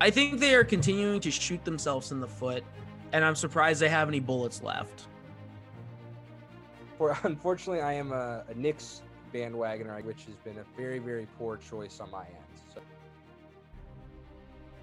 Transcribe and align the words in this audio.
I 0.00 0.10
think 0.10 0.38
they 0.38 0.54
are 0.54 0.62
continuing 0.62 1.18
to 1.20 1.30
shoot 1.30 1.64
themselves 1.64 2.12
in 2.12 2.20
the 2.20 2.28
foot, 2.28 2.62
and 3.12 3.24
I'm 3.24 3.34
surprised 3.34 3.80
they 3.80 3.88
have 3.88 4.06
any 4.06 4.20
bullets 4.20 4.62
left. 4.62 5.06
For 6.96 7.18
unfortunately, 7.24 7.82
I 7.82 7.94
am 7.94 8.12
a, 8.12 8.44
a 8.48 8.54
Knicks 8.54 9.02
bandwagoner, 9.34 10.04
which 10.04 10.24
has 10.26 10.36
been 10.36 10.58
a 10.58 10.64
very, 10.76 11.00
very 11.00 11.26
poor 11.36 11.56
choice 11.56 11.98
on 11.98 12.10
my 12.12 12.24
end. 12.26 12.62
So 12.72 12.80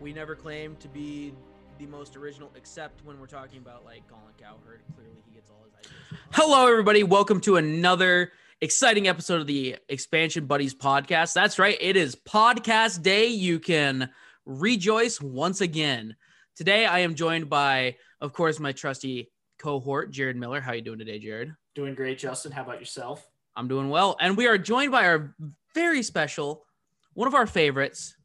We 0.01 0.11
never 0.11 0.36
claim 0.36 0.75
to 0.77 0.89
be 0.89 1.34
the 1.79 1.86
most 1.86 2.18
original, 2.18 2.52
except 2.55 3.05
when 3.05 3.18
we're 3.18 3.25
talking 3.25 3.59
about 3.59 3.86
like 3.86 4.05
Colin 4.09 4.23
Cowherd. 4.38 4.82
Clearly, 4.95 5.16
he 5.29 5.36
gets 5.36 5.50
all 5.50 5.63
his 5.63 5.73
ideas. 5.79 6.20
Hello, 6.32 6.68
everybody. 6.70 7.04
Welcome 7.04 7.39
to 7.41 7.55
another 7.55 8.34
exciting 8.59 9.07
episode 9.07 9.39
of 9.39 9.47
the 9.47 9.77
Expansion 9.88 10.45
Buddies 10.45 10.75
podcast. 10.75 11.34
That's 11.34 11.57
right, 11.57 11.77
it 11.79 11.95
is 11.95 12.18
podcast 12.18 13.02
day. 13.02 13.27
You 13.27 13.59
can 13.59 14.09
rejoice 14.46 15.22
once 15.22 15.62
again. 15.62 16.16
Today, 16.55 16.86
I 16.86 16.99
am 16.99 17.16
joined 17.16 17.49
by, 17.49 17.98
of 18.22 18.34
course, 18.34 18.59
my 18.59 18.72
trusty 18.72 19.31
cohort, 19.59 20.12
Jared 20.12 20.38
Miller. 20.38 20.62
How 20.62 20.72
are 20.72 20.76
you 20.76 20.81
doing 20.81 20.99
today, 20.99 21.20
Jared? 21.20 21.53
Doing 21.73 21.95
great, 21.95 22.17
Justin. 22.17 22.52
How 22.52 22.63
about 22.63 22.80
yourself? 22.80 23.27
I'm 23.55 23.67
doing 23.67 23.89
well, 23.89 24.17
and 24.20 24.36
we 24.36 24.48
are 24.48 24.58
joined 24.58 24.91
by 24.91 25.05
our 25.05 25.36
very 25.73 26.03
special, 26.03 26.66
one 27.13 27.27
of 27.27 27.34
our 27.34 27.48
favorites, 27.48 28.16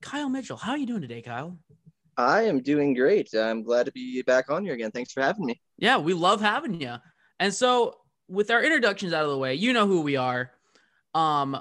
Kyle 0.00 0.28
Mitchell. 0.28 0.56
How 0.56 0.72
are 0.72 0.78
you 0.78 0.86
doing 0.86 1.02
today, 1.02 1.22
Kyle? 1.22 1.58
I 2.16 2.42
am 2.42 2.60
doing 2.60 2.94
great. 2.94 3.32
I'm 3.34 3.62
glad 3.62 3.86
to 3.86 3.92
be 3.92 4.22
back 4.22 4.50
on 4.50 4.64
here 4.64 4.74
again. 4.74 4.90
Thanks 4.90 5.12
for 5.12 5.22
having 5.22 5.46
me. 5.46 5.60
Yeah, 5.78 5.98
we 5.98 6.14
love 6.14 6.40
having 6.40 6.80
you. 6.80 6.96
And 7.38 7.54
so, 7.54 7.94
with 8.28 8.50
our 8.50 8.62
introductions 8.62 9.12
out 9.12 9.24
of 9.24 9.30
the 9.30 9.38
way, 9.38 9.54
you 9.54 9.72
know 9.72 9.86
who 9.86 10.00
we 10.00 10.16
are. 10.16 10.50
Um, 11.14 11.60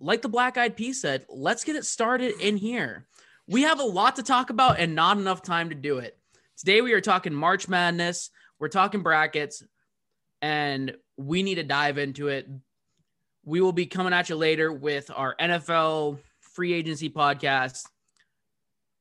like 0.00 0.22
the 0.22 0.28
Black 0.28 0.56
Eyed 0.56 0.76
Peas 0.76 1.00
said, 1.00 1.24
let's 1.28 1.64
get 1.64 1.76
it 1.76 1.84
started 1.84 2.34
in 2.40 2.56
here. 2.56 3.06
We 3.48 3.62
have 3.62 3.80
a 3.80 3.84
lot 3.84 4.16
to 4.16 4.22
talk 4.22 4.50
about 4.50 4.78
and 4.78 4.94
not 4.94 5.18
enough 5.18 5.42
time 5.42 5.68
to 5.70 5.74
do 5.74 5.98
it. 5.98 6.16
Today 6.56 6.80
we 6.80 6.92
are 6.92 7.00
talking 7.00 7.34
March 7.34 7.68
Madness. 7.68 8.30
We're 8.58 8.68
talking 8.68 9.02
brackets, 9.02 9.62
and 10.40 10.94
we 11.16 11.42
need 11.42 11.56
to 11.56 11.64
dive 11.64 11.98
into 11.98 12.28
it. 12.28 12.48
We 13.44 13.60
will 13.60 13.72
be 13.72 13.86
coming 13.86 14.12
at 14.12 14.28
you 14.28 14.36
later 14.36 14.72
with 14.72 15.10
our 15.14 15.34
NFL 15.40 16.18
free 16.40 16.72
agency 16.72 17.10
podcast, 17.10 17.84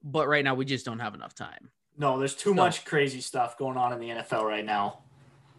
but 0.04 0.28
right 0.28 0.44
now 0.44 0.56
we 0.56 0.66
just 0.66 0.86
don't 0.86 1.00
have 1.00 1.14
enough 1.14 1.36
time. 1.36 1.70
No, 1.98 2.18
there's 2.18 2.36
too 2.36 2.56
No. 2.56 2.64
much 2.64 2.84
crazy 2.86 3.22
stuff 3.22 3.58
going 3.58 3.78
on 3.78 3.94
in 3.94 4.00
the 4.00 4.10
NFL 4.10 4.44
right 4.44 4.66
now. 4.66 5.00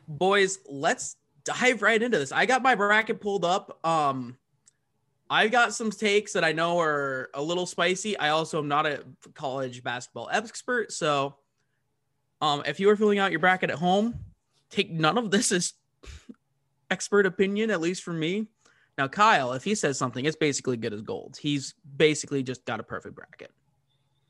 boys 0.08 0.58
let's 0.68 1.16
dive 1.44 1.80
right 1.80 2.02
into 2.02 2.18
this 2.18 2.32
i 2.32 2.44
got 2.44 2.60
my 2.60 2.74
bracket 2.74 3.20
pulled 3.20 3.44
up 3.44 3.78
um 3.86 4.36
i 5.32 5.48
got 5.48 5.74
some 5.74 5.90
takes 5.90 6.34
that 6.34 6.44
i 6.44 6.52
know 6.52 6.78
are 6.78 7.30
a 7.34 7.42
little 7.42 7.66
spicy 7.66 8.16
i 8.18 8.28
also 8.28 8.58
am 8.58 8.68
not 8.68 8.86
a 8.86 9.02
college 9.34 9.82
basketball 9.82 10.28
expert 10.30 10.92
so 10.92 11.34
um 12.40 12.62
if 12.66 12.78
you 12.78 12.88
are 12.90 12.96
filling 12.96 13.18
out 13.18 13.30
your 13.30 13.40
bracket 13.40 13.70
at 13.70 13.78
home 13.78 14.14
take 14.70 14.90
none 14.90 15.16
of 15.16 15.30
this 15.30 15.50
as 15.50 15.72
expert 16.90 17.24
opinion 17.24 17.70
at 17.70 17.80
least 17.80 18.02
for 18.02 18.12
me 18.12 18.46
now 18.98 19.08
kyle 19.08 19.52
if 19.54 19.64
he 19.64 19.74
says 19.74 19.96
something 19.96 20.26
it's 20.26 20.36
basically 20.36 20.76
good 20.76 20.92
as 20.92 21.00
gold 21.00 21.38
he's 21.40 21.74
basically 21.96 22.42
just 22.42 22.64
got 22.66 22.78
a 22.78 22.82
perfect 22.82 23.16
bracket 23.16 23.50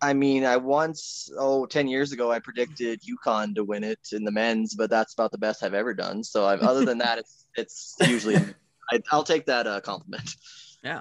I 0.05 0.15
mean, 0.15 0.45
I 0.45 0.57
once, 0.57 1.31
oh, 1.39 1.65
10 1.65 1.87
years 1.87 2.11
ago, 2.11 2.33
I 2.33 2.41
predicted 2.41 3.03
UConn 3.03 3.55
to 3.55 3.63
win 3.63 3.85
it 3.85 4.01
in 4.11 4.25
the 4.25 4.33
men's, 4.33 4.75
but 4.75 4.91
that's 4.91 5.15
about 5.15 5.31
the 5.31 5.39
best 5.39 5.63
I've 5.63 5.75
ever 5.75 5.95
done. 5.95 6.25
So, 6.25 6.45
I've, 6.45 6.61
other 6.61 6.85
than 6.85 6.99
that, 6.99 7.19
it's 7.21 7.47
it's 7.55 7.95
usually, 8.01 8.35
I, 8.91 9.01
I'll 9.13 9.23
take 9.23 9.47
that 9.47 9.69
uh, 9.69 9.81
compliment. 9.81 10.35
Yeah. 10.83 11.01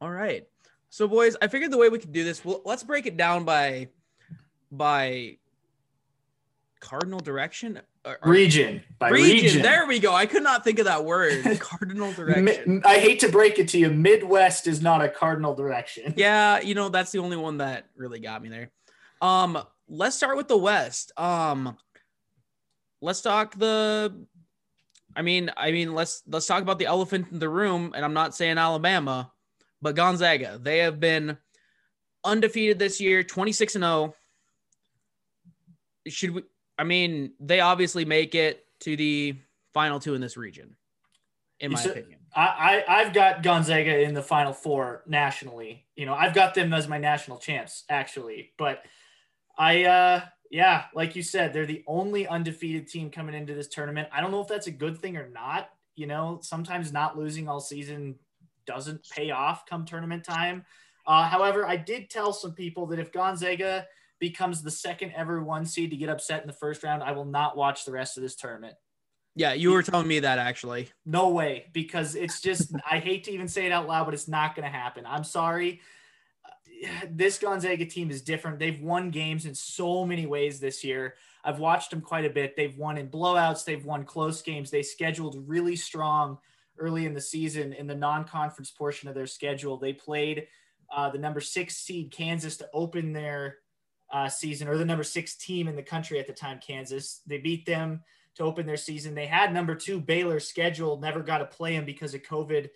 All 0.00 0.10
right. 0.10 0.46
So 0.90 1.06
boys, 1.06 1.36
I 1.42 1.48
figured 1.48 1.70
the 1.70 1.78
way 1.78 1.88
we 1.88 1.98
could 1.98 2.12
do 2.12 2.24
this, 2.24 2.44
well, 2.44 2.62
let's 2.64 2.82
break 2.82 3.06
it 3.06 3.16
down 3.16 3.44
by 3.44 3.88
by 4.70 5.36
cardinal 6.80 7.20
direction. 7.20 7.80
Or- 8.04 8.18
or- 8.22 8.30
Region 8.30 8.82
by 8.98 9.10
region. 9.10 9.44
region. 9.44 9.62
There 9.62 9.86
we 9.86 9.98
go. 9.98 10.14
I 10.14 10.26
could 10.26 10.42
not 10.42 10.64
think 10.64 10.78
of 10.78 10.86
that 10.86 11.04
word. 11.04 11.44
cardinal 11.60 12.12
direction. 12.12 12.82
I 12.84 12.98
hate 12.98 13.20
to 13.20 13.28
break 13.28 13.58
it 13.58 13.68
to 13.68 13.78
you, 13.78 13.90
Midwest 13.90 14.66
is 14.66 14.80
not 14.80 15.02
a 15.02 15.08
cardinal 15.08 15.54
direction. 15.54 16.14
yeah, 16.16 16.60
you 16.60 16.74
know, 16.74 16.88
that's 16.88 17.12
the 17.12 17.18
only 17.18 17.36
one 17.36 17.58
that 17.58 17.86
really 17.96 18.20
got 18.20 18.42
me 18.42 18.48
there. 18.48 18.70
Um, 19.20 19.58
let's 19.88 20.16
start 20.16 20.36
with 20.36 20.48
the 20.48 20.56
West. 20.56 21.12
Um, 21.18 21.76
let's 23.02 23.20
talk 23.20 23.54
the 23.58 24.26
I 25.18 25.22
mean, 25.22 25.50
I 25.56 25.72
mean, 25.72 25.94
let's 25.94 26.22
let's 26.28 26.46
talk 26.46 26.62
about 26.62 26.78
the 26.78 26.86
elephant 26.86 27.26
in 27.32 27.40
the 27.40 27.48
room, 27.48 27.92
and 27.96 28.04
I'm 28.04 28.14
not 28.14 28.36
saying 28.36 28.56
Alabama, 28.56 29.32
but 29.82 29.96
Gonzaga. 29.96 30.60
They 30.62 30.78
have 30.78 31.00
been 31.00 31.36
undefeated 32.22 32.78
this 32.78 33.00
year, 33.00 33.24
26 33.24 33.74
and 33.74 33.82
0. 33.82 34.14
Should 36.06 36.30
we 36.30 36.42
I 36.78 36.84
mean, 36.84 37.32
they 37.40 37.58
obviously 37.58 38.04
make 38.04 38.36
it 38.36 38.64
to 38.82 38.96
the 38.96 39.36
final 39.74 39.98
two 39.98 40.14
in 40.14 40.20
this 40.20 40.36
region, 40.36 40.76
in 41.58 41.72
my 41.72 41.78
said- 41.78 41.96
opinion. 41.96 42.20
I, 42.36 42.84
I 42.86 43.00
I've 43.00 43.12
got 43.12 43.42
Gonzaga 43.42 44.02
in 44.02 44.14
the 44.14 44.22
Final 44.22 44.52
Four 44.52 45.02
nationally. 45.08 45.86
You 45.96 46.06
know, 46.06 46.14
I've 46.14 46.34
got 46.34 46.54
them 46.54 46.72
as 46.72 46.86
my 46.86 46.98
national 46.98 47.38
champs 47.38 47.82
actually. 47.88 48.52
But 48.56 48.82
I, 49.56 49.84
uh, 49.84 50.20
yeah, 50.50 50.84
like 50.94 51.14
you 51.14 51.22
said, 51.22 51.52
they're 51.52 51.66
the 51.66 51.84
only 51.86 52.26
undefeated 52.26 52.88
team 52.88 53.10
coming 53.10 53.34
into 53.34 53.54
this 53.54 53.68
tournament. 53.68 54.08
I 54.12 54.20
don't 54.20 54.30
know 54.30 54.40
if 54.40 54.48
that's 54.48 54.66
a 54.66 54.72
good 54.72 54.98
thing 54.98 55.16
or 55.16 55.28
not. 55.28 55.70
You 55.94 56.06
know, 56.06 56.38
sometimes 56.42 56.92
not 56.92 57.18
losing 57.18 57.48
all 57.48 57.60
season 57.60 58.16
doesn't 58.66 59.08
pay 59.10 59.30
off 59.30 59.66
come 59.66 59.84
tournament 59.84 60.24
time. 60.24 60.64
Uh, 61.06 61.26
however, 61.28 61.66
I 61.66 61.76
did 61.76 62.10
tell 62.10 62.32
some 62.32 62.52
people 62.52 62.86
that 62.86 62.98
if 62.98 63.12
Gonzaga 63.12 63.86
becomes 64.20 64.62
the 64.62 64.70
second 64.70 65.12
ever 65.16 65.42
one 65.42 65.64
seed 65.64 65.90
to 65.90 65.96
get 65.96 66.08
upset 66.08 66.42
in 66.42 66.46
the 66.46 66.52
first 66.52 66.82
round, 66.82 67.02
I 67.02 67.12
will 67.12 67.24
not 67.24 67.56
watch 67.56 67.84
the 67.84 67.92
rest 67.92 68.16
of 68.16 68.22
this 68.22 68.36
tournament. 68.36 68.74
Yeah, 69.34 69.52
you 69.52 69.70
were 69.70 69.82
telling 69.82 70.08
me 70.08 70.20
that 70.20 70.38
actually. 70.38 70.88
No 71.06 71.30
way, 71.30 71.66
because 71.72 72.14
it's 72.14 72.40
just, 72.40 72.72
I 72.90 72.98
hate 72.98 73.24
to 73.24 73.30
even 73.30 73.48
say 73.48 73.66
it 73.66 73.72
out 73.72 73.86
loud, 73.86 74.04
but 74.04 74.14
it's 74.14 74.28
not 74.28 74.56
going 74.56 74.70
to 74.70 74.76
happen. 74.76 75.04
I'm 75.06 75.24
sorry. 75.24 75.80
This 77.10 77.38
Gonzaga 77.38 77.84
team 77.84 78.10
is 78.10 78.22
different. 78.22 78.58
They've 78.58 78.80
won 78.80 79.10
games 79.10 79.46
in 79.46 79.54
so 79.54 80.04
many 80.04 80.26
ways 80.26 80.60
this 80.60 80.84
year. 80.84 81.14
I've 81.44 81.58
watched 81.58 81.90
them 81.90 82.00
quite 82.00 82.24
a 82.24 82.30
bit. 82.30 82.56
They've 82.56 82.76
won 82.76 82.98
in 82.98 83.08
blowouts, 83.08 83.64
they've 83.64 83.84
won 83.84 84.04
close 84.04 84.42
games. 84.42 84.70
They 84.70 84.82
scheduled 84.82 85.48
really 85.48 85.76
strong 85.76 86.38
early 86.78 87.06
in 87.06 87.14
the 87.14 87.20
season 87.20 87.72
in 87.72 87.86
the 87.86 87.94
non 87.94 88.24
conference 88.24 88.70
portion 88.70 89.08
of 89.08 89.14
their 89.14 89.26
schedule. 89.26 89.76
They 89.76 89.92
played 89.92 90.46
uh, 90.94 91.10
the 91.10 91.18
number 91.18 91.40
six 91.40 91.76
seed 91.76 92.10
Kansas 92.10 92.56
to 92.58 92.68
open 92.72 93.12
their 93.12 93.58
uh, 94.12 94.28
season, 94.28 94.68
or 94.68 94.76
the 94.76 94.84
number 94.84 95.04
six 95.04 95.36
team 95.36 95.68
in 95.68 95.76
the 95.76 95.82
country 95.82 96.18
at 96.18 96.26
the 96.26 96.32
time, 96.32 96.60
Kansas. 96.60 97.20
They 97.26 97.38
beat 97.38 97.66
them 97.66 98.02
to 98.36 98.44
open 98.44 98.66
their 98.66 98.76
season. 98.76 99.14
They 99.14 99.26
had 99.26 99.52
number 99.52 99.74
two 99.74 100.00
Baylor 100.00 100.40
scheduled, 100.40 101.02
never 101.02 101.20
got 101.20 101.38
to 101.38 101.44
play 101.44 101.76
them 101.76 101.84
because 101.84 102.14
of 102.14 102.22
COVID 102.22 102.70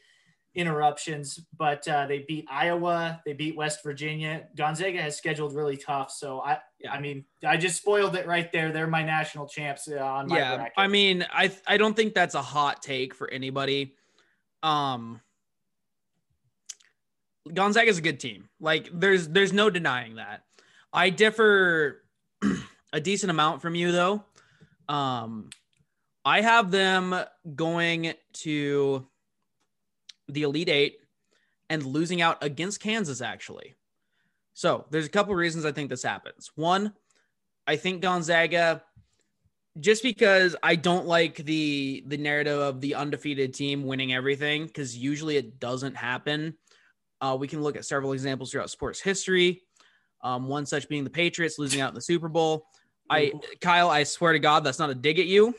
interruptions, 0.55 1.41
but 1.57 1.87
uh, 1.89 2.07
they 2.07 2.25
beat 2.29 2.47
Iowa, 2.51 3.21
they 3.25 3.33
beat 3.33 3.57
West 3.57 3.83
Virginia. 3.83 4.45
Gonzaga 4.57 5.01
has 5.01 5.17
scheduled 5.17 5.55
really 5.55 5.77
tough, 5.77 6.11
so 6.11 6.41
I, 6.41 6.59
Yeah. 6.79 6.93
I 6.93 7.01
mean, 7.01 7.25
I 7.45 7.57
just 7.57 7.77
spoiled 7.77 8.17
it 8.17 8.27
right 8.27 8.51
there. 8.53 8.71
They're 8.73 8.87
my 8.87 9.03
national 9.03 9.47
champs 9.47 9.89
uh, 9.89 9.97
on 9.97 10.29
my 10.29 10.39
yeah, 10.39 10.57
bracket. 10.57 10.75
I 10.77 10.89
mean, 10.89 11.25
I 11.33 11.51
I 11.67 11.77
don't 11.77 11.95
think 11.95 12.15
that's 12.15 12.35
a 12.35 12.43
hot 12.43 12.83
take 12.83 13.15
for 13.15 13.31
anybody. 13.31 13.95
Um 14.63 15.21
Gonzaga 17.53 17.89
is 17.89 17.99
a 17.99 18.03
good 18.03 18.21
team. 18.21 18.49
Like 18.61 18.89
there's 18.93 19.29
there's 19.29 19.53
no 19.53 19.71
denying 19.71 20.17
that. 20.17 20.45
I 20.93 21.11
differ 21.11 22.03
a 22.93 23.01
decent 23.01 23.31
amount 23.31 23.63
from 23.63 23.75
you 23.75 23.91
though. 23.93 24.25
Um 24.89 25.51
I 26.25 26.41
have 26.41 26.71
them 26.71 27.17
going 27.57 28.15
to 28.35 29.07
the 30.29 30.43
Elite 30.43 30.69
8 30.69 30.99
and 31.71 31.85
losing 31.85 32.21
out 32.21 32.43
against 32.43 32.81
Kansas 32.81 33.21
actually. 33.21 33.75
So, 34.55 34.85
there's 34.91 35.07
a 35.07 35.11
couple 35.11 35.35
reasons 35.35 35.65
I 35.65 35.73
think 35.73 35.89
this 35.89 36.03
happens. 36.03 36.51
One, 36.57 36.93
I 37.67 37.77
think 37.77 38.03
Gonzaga 38.03 38.83
just 39.81 40.03
because 40.03 40.55
I 40.63 40.77
don't 40.77 41.07
like 41.07 41.37
the 41.37 42.05
the 42.07 42.17
narrative 42.17 42.59
of 42.59 42.81
the 42.81 42.95
undefeated 42.95 43.55
team 43.55 43.85
winning 43.85 44.13
everything 44.13 44.67
because 44.67 44.97
usually 44.97 45.37
it 45.37 45.59
doesn't 45.59 45.97
happen. 45.97 46.55
Uh, 47.21 47.37
we 47.39 47.49
can 47.49 47.63
look 47.63 47.77
at 47.77 47.85
several 47.85 48.13
examples 48.13 48.51
throughout 48.51 48.71
sports 48.71 49.01
history. 49.01 49.63
Um, 50.23 50.49
one 50.49 50.67
such 50.67 50.89
being 50.89 51.05
the 51.05 51.11
Patriots 51.11 51.59
losing 51.59 51.81
out 51.81 51.89
in 51.89 51.95
the 51.95 52.03
Super 52.03 52.29
Bowl. 52.29 52.67
I 53.09 53.33
Kyle, 53.61 53.89
I 53.89 54.05
swear 54.05 54.33
to 54.33 54.39
God, 54.39 54.65
that's 54.65 54.79
not 54.79 54.91
a 54.91 54.95
dig 54.95 55.19
at 55.19 55.27
you. 55.27 55.55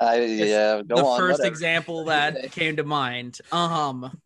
I, 0.00 0.20
yeah, 0.24 0.82
go 0.86 0.96
the 0.96 1.04
on. 1.04 1.18
first 1.18 1.38
whatever. 1.40 1.52
example 1.52 2.04
that 2.04 2.52
came 2.52 2.76
to 2.76 2.84
mind. 2.84 3.38
Um, 3.50 4.16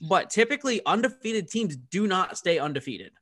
but 0.00 0.30
typically 0.30 0.80
undefeated 0.86 1.48
teams 1.48 1.76
do 1.76 2.06
not 2.06 2.38
stay 2.38 2.58
undefeated. 2.58 3.12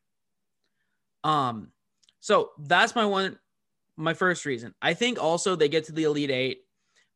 Um, 1.25 1.73
so 2.21 2.51
that's 2.59 2.95
my 2.95 3.07
one, 3.07 3.39
my 3.97 4.15
first 4.15 4.45
reason. 4.45 4.75
I 4.81 4.95
think 4.95 5.23
also 5.23 5.57
they 5.57 5.69
get 5.69 5.85
to 5.85 5.93
the 5.93 6.05
Elite 6.05 6.31
Eight, 6.31 6.61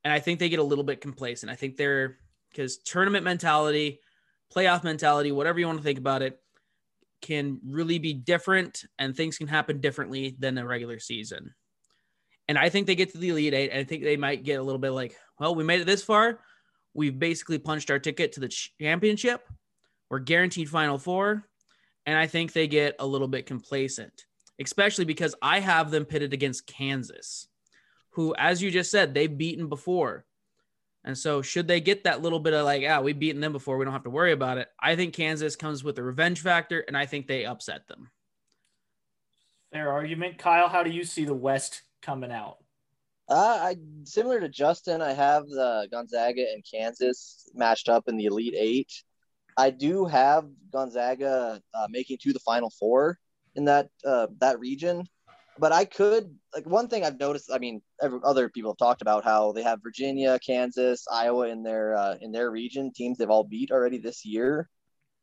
and 0.05 0.13
I 0.13 0.21
think 0.21 0.39
they 0.39 0.49
get 0.49 0.59
a 0.59 0.65
little 0.65 0.85
bit 0.85 1.01
complacent. 1.01 1.51
I 1.51 1.55
think 1.55 1.77
they're 1.77 2.19
because 2.51 2.79
tournament 2.79 3.25
mentality, 3.25 4.01
playoff 4.55 4.85
mentality, 4.85 5.33
whatever 5.33 5.59
you 5.59 5.67
want 5.67 5.79
to 5.79 5.85
think 5.85 5.99
about 5.99 6.23
it, 6.23 6.39
can 7.23 7.61
really 7.65 7.99
be 7.99 8.13
different 8.13 8.85
and 8.99 9.17
things 9.17 9.39
can 9.39 9.47
happen 9.47 9.81
differently 9.81 10.37
than 10.39 10.55
the 10.55 10.67
regular 10.67 10.99
season. 10.99 11.55
And 12.53 12.59
I 12.59 12.69
think 12.69 12.87
they 12.87 12.95
get 12.95 13.13
to 13.13 13.19
the 13.19 13.31
Elite 13.31 13.55
Eight. 13.55 13.71
And 13.71 13.81
I 13.81 13.85
think 13.85 14.03
they 14.03 14.19
might 14.19 14.45
get 14.45 14.61
a 14.61 14.63
little 14.63 14.79
bit 14.79 14.91
like, 14.91 15.17
well, 15.41 15.55
we 15.55 15.65
made 15.65 15.81
it 15.81 15.87
this 15.87 16.03
far. 16.03 16.39
We've 16.93 17.19
basically 17.19 17.57
punched 17.57 17.91
our 17.91 17.99
ticket 17.99 18.33
to 18.33 18.41
the 18.41 18.49
championship. 18.79 19.49
We're 20.11 20.19
guaranteed 20.19 20.69
Final 20.69 20.99
Four. 20.99 21.49
And 22.05 22.19
I 22.19 22.27
think 22.27 22.53
they 22.53 22.67
get 22.67 22.97
a 22.99 23.07
little 23.07 23.27
bit 23.27 23.47
complacent, 23.47 24.27
especially 24.61 25.07
because 25.07 25.35
I 25.41 25.61
have 25.61 25.91
them 25.91 26.05
pitted 26.05 26.35
against 26.35 26.67
Kansas, 26.67 27.49
who, 28.11 28.35
as 28.37 28.63
you 28.63 28.71
just 28.71 28.91
said, 28.91 29.15
they've 29.15 29.39
beaten 29.39 29.71
before. 29.71 30.27
And 31.05 31.17
so, 31.17 31.41
should 31.41 31.67
they 31.67 31.81
get 31.81 32.05
that 32.05 32.21
little 32.21 32.39
bit 32.39 32.53
of 32.53 32.67
like, 32.67 32.85
ah, 32.87 33.01
we've 33.01 33.19
beaten 33.19 33.41
them 33.41 33.53
before, 33.53 33.79
we 33.79 33.87
don't 33.87 33.95
have 33.95 34.05
to 34.05 34.11
worry 34.11 34.33
about 34.33 34.59
it. 34.59 34.69
I 34.79 34.95
think 34.95 35.15
Kansas 35.15 35.57
comes 35.57 35.83
with 35.83 35.97
a 35.97 36.03
revenge 36.03 36.43
factor, 36.43 36.81
and 36.81 36.99
I 36.99 37.07
think 37.07 37.29
they 37.29 37.47
upset 37.47 37.89
them. 37.89 38.11
Fair 39.73 39.91
argument, 39.91 40.37
Kyle. 40.37 40.69
How 40.69 40.83
do 40.83 40.91
you 40.91 41.05
see 41.05 41.25
the 41.25 41.33
West 41.33 41.81
coming 42.03 42.33
out? 42.33 42.59
Uh, 43.29 43.59
I 43.61 43.77
similar 44.05 44.41
to 44.41 44.49
Justin, 44.49 45.01
I 45.01 45.13
have 45.13 45.47
the 45.47 45.89
Gonzaga 45.91 46.43
and 46.53 46.65
Kansas 46.71 47.49
matched 47.55 47.89
up 47.89 48.05
in 48.09 48.17
the 48.17 48.27
Elite 48.27 48.55
Eight. 48.57 48.93
I 49.57 49.71
do 49.71 50.07
have 50.07 50.47
Gonzaga 50.73 51.61
uh, 51.75 51.87
making 51.89 52.19
to 52.23 52.33
the 52.33 52.41
Final 52.41 52.71
Four 52.79 53.19
in 53.55 53.67
that 53.67 53.89
uh, 54.05 54.27
that 54.41 54.59
region, 54.59 55.07
but 55.59 55.73
I 55.73 55.85
could 55.85 56.37
like 56.55 56.67
one 56.67 56.89
thing 56.89 57.05
I've 57.05 57.19
noticed. 57.19 57.51
I 57.53 57.59
mean, 57.59 57.81
every, 58.03 58.19
other 58.25 58.49
people 58.49 58.73
have 58.73 58.79
talked 58.79 59.03
about 59.03 59.25
how 59.25 59.53
they 59.53 59.63
have 59.63 59.83
Virginia, 59.83 60.39
Kansas, 60.45 61.07
Iowa 61.11 61.49
in 61.49 61.63
their 61.63 61.97
uh, 61.97 62.17
in 62.21 62.33
their 62.33 62.51
region 62.51 62.93
teams 62.95 63.19
they've 63.19 63.31
all 63.31 63.45
beat 63.45 63.71
already 63.71 63.99
this 63.99 64.25
year, 64.25 64.69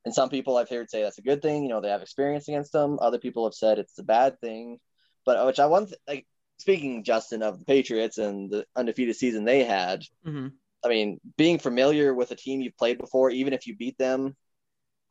and 0.06 0.14
some 0.14 0.30
people 0.30 0.58
I've 0.58 0.70
heard 0.70 0.90
say 0.90 1.04
that's 1.04 1.18
a 1.18 1.24
good 1.24 1.42
thing. 1.42 1.64
You 1.64 1.70
know, 1.70 1.82
they 1.82 1.90
have 1.90 2.02
experience 2.02 2.48
against 2.48 2.72
them. 2.72 2.98
Other 3.02 3.20
people 3.20 3.46
have 3.46 3.54
said 3.54 3.78
it's 3.78 4.00
a 4.00 4.04
bad 4.04 4.40
thing, 4.40 4.80
but 5.26 5.38
uh, 5.38 5.44
which 5.44 5.60
I 5.60 5.66
want 5.66 5.94
like 6.08 6.26
speaking 6.60 7.04
Justin 7.04 7.42
of 7.42 7.58
the 7.58 7.66
Patriots 7.66 8.18
and 8.18 8.52
the 8.52 8.66
undefeated 8.76 9.16
season 9.16 9.46
they 9.46 9.64
had. 9.64 10.04
Mm-hmm. 10.26 10.48
I 10.84 10.88
mean, 10.88 11.20
being 11.38 11.60
familiar 11.60 12.14
with 12.14 12.32
a 12.32 12.36
team 12.36 12.62
you've 12.62 12.78
played 12.78 13.00
before, 13.00 13.32
even 13.32 13.54
if 13.54 13.68
you 13.68 13.76
beat 13.76 13.98
them, 13.98 14.36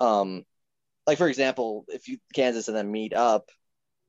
um, 0.01 0.45
like 1.07 1.19
for 1.19 1.29
example, 1.29 1.85
if 1.89 2.09
you 2.09 2.19
Kansas 2.35 2.69
and 2.69 2.77
then 2.77 2.91
meet 2.91 3.15
up, 3.15 3.51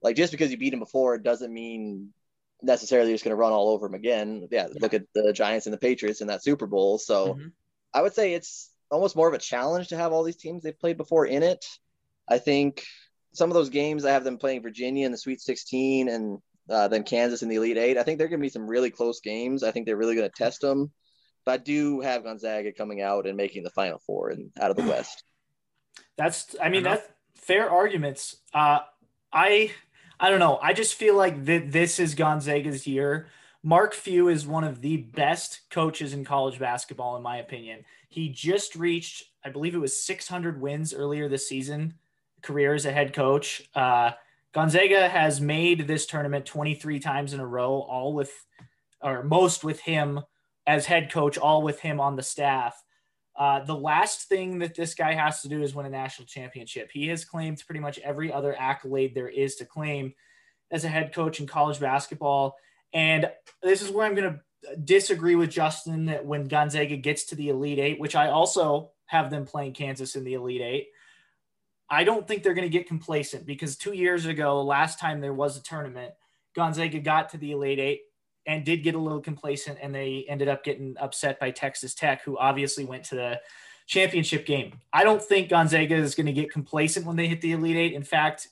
like 0.01 0.15
just 0.15 0.31
because 0.31 0.51
you 0.51 0.57
beat 0.57 0.69
them 0.69 0.79
before 0.79 1.17
doesn't 1.17 1.51
mean 1.51 2.13
necessarily 2.61 3.11
just 3.11 3.23
going 3.23 3.31
to 3.31 3.39
run 3.39 3.51
all 3.51 3.69
over 3.69 3.87
them 3.87 3.95
again. 3.95 4.47
Yeah, 4.51 4.67
yeah, 4.67 4.79
look 4.79 4.93
at 4.93 5.03
the 5.15 5.33
Giants 5.33 5.65
and 5.65 5.73
the 5.73 5.77
Patriots 5.77 6.21
in 6.21 6.27
that 6.27 6.43
Super 6.43 6.67
Bowl. 6.67 6.97
So 6.97 7.35
Mhm. 7.35 7.51
I 7.93 8.01
would 8.01 8.13
say 8.13 8.33
it's 8.33 8.69
almost 8.91 9.15
more 9.15 9.27
of 9.27 9.33
a 9.33 9.39
challenge 9.39 9.89
to 9.89 9.97
have 9.97 10.11
all 10.11 10.23
these 10.23 10.37
teams 10.37 10.63
they've 10.63 10.79
played 10.79 10.97
before 10.97 11.25
in 11.25 11.43
it. 11.43 11.65
I 12.27 12.37
think 12.37 12.85
some 13.33 13.49
of 13.49 13.53
those 13.53 13.69
games 13.69 14.05
I 14.05 14.11
have 14.11 14.23
them 14.23 14.37
playing 14.37 14.61
Virginia 14.61 15.05
in 15.05 15.11
the 15.11 15.17
Sweet 15.17 15.41
16 15.41 16.09
and 16.09 16.41
uh, 16.69 16.87
then 16.87 17.03
Kansas 17.03 17.41
in 17.41 17.49
the 17.49 17.55
Elite 17.55 17.77
Eight. 17.77 17.97
I 17.97 18.03
think 18.03 18.17
they're 18.17 18.27
going 18.27 18.39
to 18.39 18.45
be 18.45 18.49
some 18.49 18.67
really 18.67 18.91
close 18.91 19.19
games. 19.19 19.63
I 19.63 19.71
think 19.71 19.85
they're 19.85 19.97
really 19.97 20.15
going 20.15 20.29
to 20.29 20.35
test 20.35 20.61
them. 20.61 20.91
But 21.45 21.51
I 21.51 21.57
do 21.63 22.01
have 22.01 22.23
Gonzaga 22.23 22.71
coming 22.73 23.01
out 23.01 23.25
and 23.25 23.37
making 23.37 23.63
the 23.63 23.69
Final 23.69 23.99
Four 24.05 24.29
and 24.29 24.51
out 24.59 24.71
of 24.71 24.77
the 24.77 24.83
West. 24.83 25.23
That's, 26.17 26.55
I 26.61 26.69
mean, 26.69 26.85
Enough. 26.85 26.99
that's 26.99 27.09
fair 27.45 27.69
arguments. 27.69 28.37
Uh, 28.53 28.79
I, 29.31 29.71
I 30.19 30.29
don't 30.29 30.39
know. 30.39 30.59
I 30.61 30.73
just 30.73 30.95
feel 30.95 31.15
like 31.15 31.45
that 31.45 31.71
this 31.71 31.99
is 31.99 32.13
Gonzaga's 32.13 32.85
year. 32.85 33.27
Mark 33.63 33.93
Few 33.93 34.27
is 34.29 34.47
one 34.47 34.63
of 34.63 34.81
the 34.81 34.97
best 34.97 35.61
coaches 35.69 36.13
in 36.13 36.23
college 36.23 36.59
basketball, 36.59 37.17
in 37.17 37.23
my 37.23 37.37
opinion. 37.37 37.83
He 38.09 38.29
just 38.29 38.75
reached, 38.75 39.25
I 39.43 39.49
believe 39.49 39.75
it 39.75 39.79
was 39.79 40.01
600 40.01 40.61
wins 40.61 40.93
earlier 40.93 41.27
this 41.27 41.47
season, 41.47 41.95
career 42.41 42.73
as 42.73 42.85
a 42.85 42.91
head 42.91 43.13
coach. 43.13 43.61
Uh, 43.75 44.11
Gonzaga 44.53 45.07
has 45.07 45.39
made 45.39 45.87
this 45.87 46.05
tournament 46.05 46.45
23 46.45 46.99
times 46.99 47.33
in 47.33 47.39
a 47.39 47.45
row, 47.45 47.81
all 47.81 48.13
with, 48.13 48.31
or 49.01 49.23
most 49.23 49.63
with 49.63 49.79
him 49.81 50.21
as 50.65 50.85
head 50.85 51.11
coach, 51.11 51.37
all 51.37 51.61
with 51.61 51.79
him 51.79 51.99
on 51.99 52.15
the 52.15 52.23
staff. 52.23 52.81
Uh, 53.35 53.63
the 53.63 53.75
last 53.75 54.27
thing 54.27 54.59
that 54.59 54.75
this 54.75 54.95
guy 54.95 55.13
has 55.13 55.41
to 55.41 55.47
do 55.47 55.61
is 55.61 55.73
win 55.73 55.85
a 55.85 55.89
national 55.89 56.27
championship. 56.27 56.89
He 56.91 57.07
has 57.07 57.23
claimed 57.23 57.63
pretty 57.65 57.79
much 57.79 57.99
every 57.99 58.33
other 58.33 58.55
accolade 58.57 59.15
there 59.15 59.29
is 59.29 59.55
to 59.55 59.65
claim 59.65 60.13
as 60.71 60.83
a 60.83 60.89
head 60.89 61.13
coach 61.13 61.39
in 61.39 61.47
college 61.47 61.79
basketball. 61.79 62.55
And 62.91 63.31
this 63.63 63.81
is 63.81 63.91
where 63.91 64.05
I'm 64.05 64.15
going 64.15 64.33
to 64.33 64.75
disagree 64.83 65.35
with 65.35 65.51
Justin 65.51 66.05
that 66.07 66.25
when 66.25 66.47
Gonzaga 66.47 66.97
gets 66.97 67.25
to 67.25 67.35
the 67.35 67.49
Elite 67.49 67.79
Eight, 67.79 67.99
which 67.99 68.15
I 68.15 68.29
also 68.29 68.91
have 69.05 69.29
them 69.29 69.45
playing 69.45 69.73
Kansas 69.73 70.15
in 70.15 70.23
the 70.23 70.33
Elite 70.33 70.61
Eight, 70.61 70.87
I 71.89 72.03
don't 72.03 72.27
think 72.27 72.43
they're 72.43 72.53
going 72.53 72.69
to 72.69 72.77
get 72.77 72.87
complacent 72.87 73.45
because 73.45 73.75
two 73.75 73.93
years 73.93 74.25
ago, 74.25 74.61
last 74.61 74.99
time 74.99 75.21
there 75.21 75.33
was 75.33 75.57
a 75.57 75.63
tournament, 75.63 76.13
Gonzaga 76.55 76.99
got 76.99 77.29
to 77.29 77.37
the 77.37 77.51
Elite 77.51 77.79
Eight 77.79 78.01
and 78.45 78.63
did 78.63 78.83
get 78.83 78.95
a 78.95 78.99
little 78.99 79.21
complacent, 79.21 79.77
and 79.81 79.93
they 79.93 80.25
ended 80.27 80.47
up 80.47 80.63
getting 80.63 80.95
upset 80.99 81.39
by 81.39 81.51
Texas 81.51 81.93
Tech, 81.93 82.23
who 82.23 82.37
obviously 82.37 82.85
went 82.85 83.03
to 83.05 83.15
the 83.15 83.41
championship 83.85 84.45
game. 84.45 84.79
I 84.93 85.03
don't 85.03 85.21
think 85.21 85.49
Gonzaga 85.49 85.95
is 85.95 86.15
going 86.15 86.27
to 86.27 86.31
get 86.31 86.51
complacent 86.51 87.05
when 87.05 87.15
they 87.15 87.27
hit 87.27 87.41
the 87.41 87.51
Elite 87.51 87.75
Eight. 87.75 87.93
In 87.93 88.03
fact, 88.03 88.49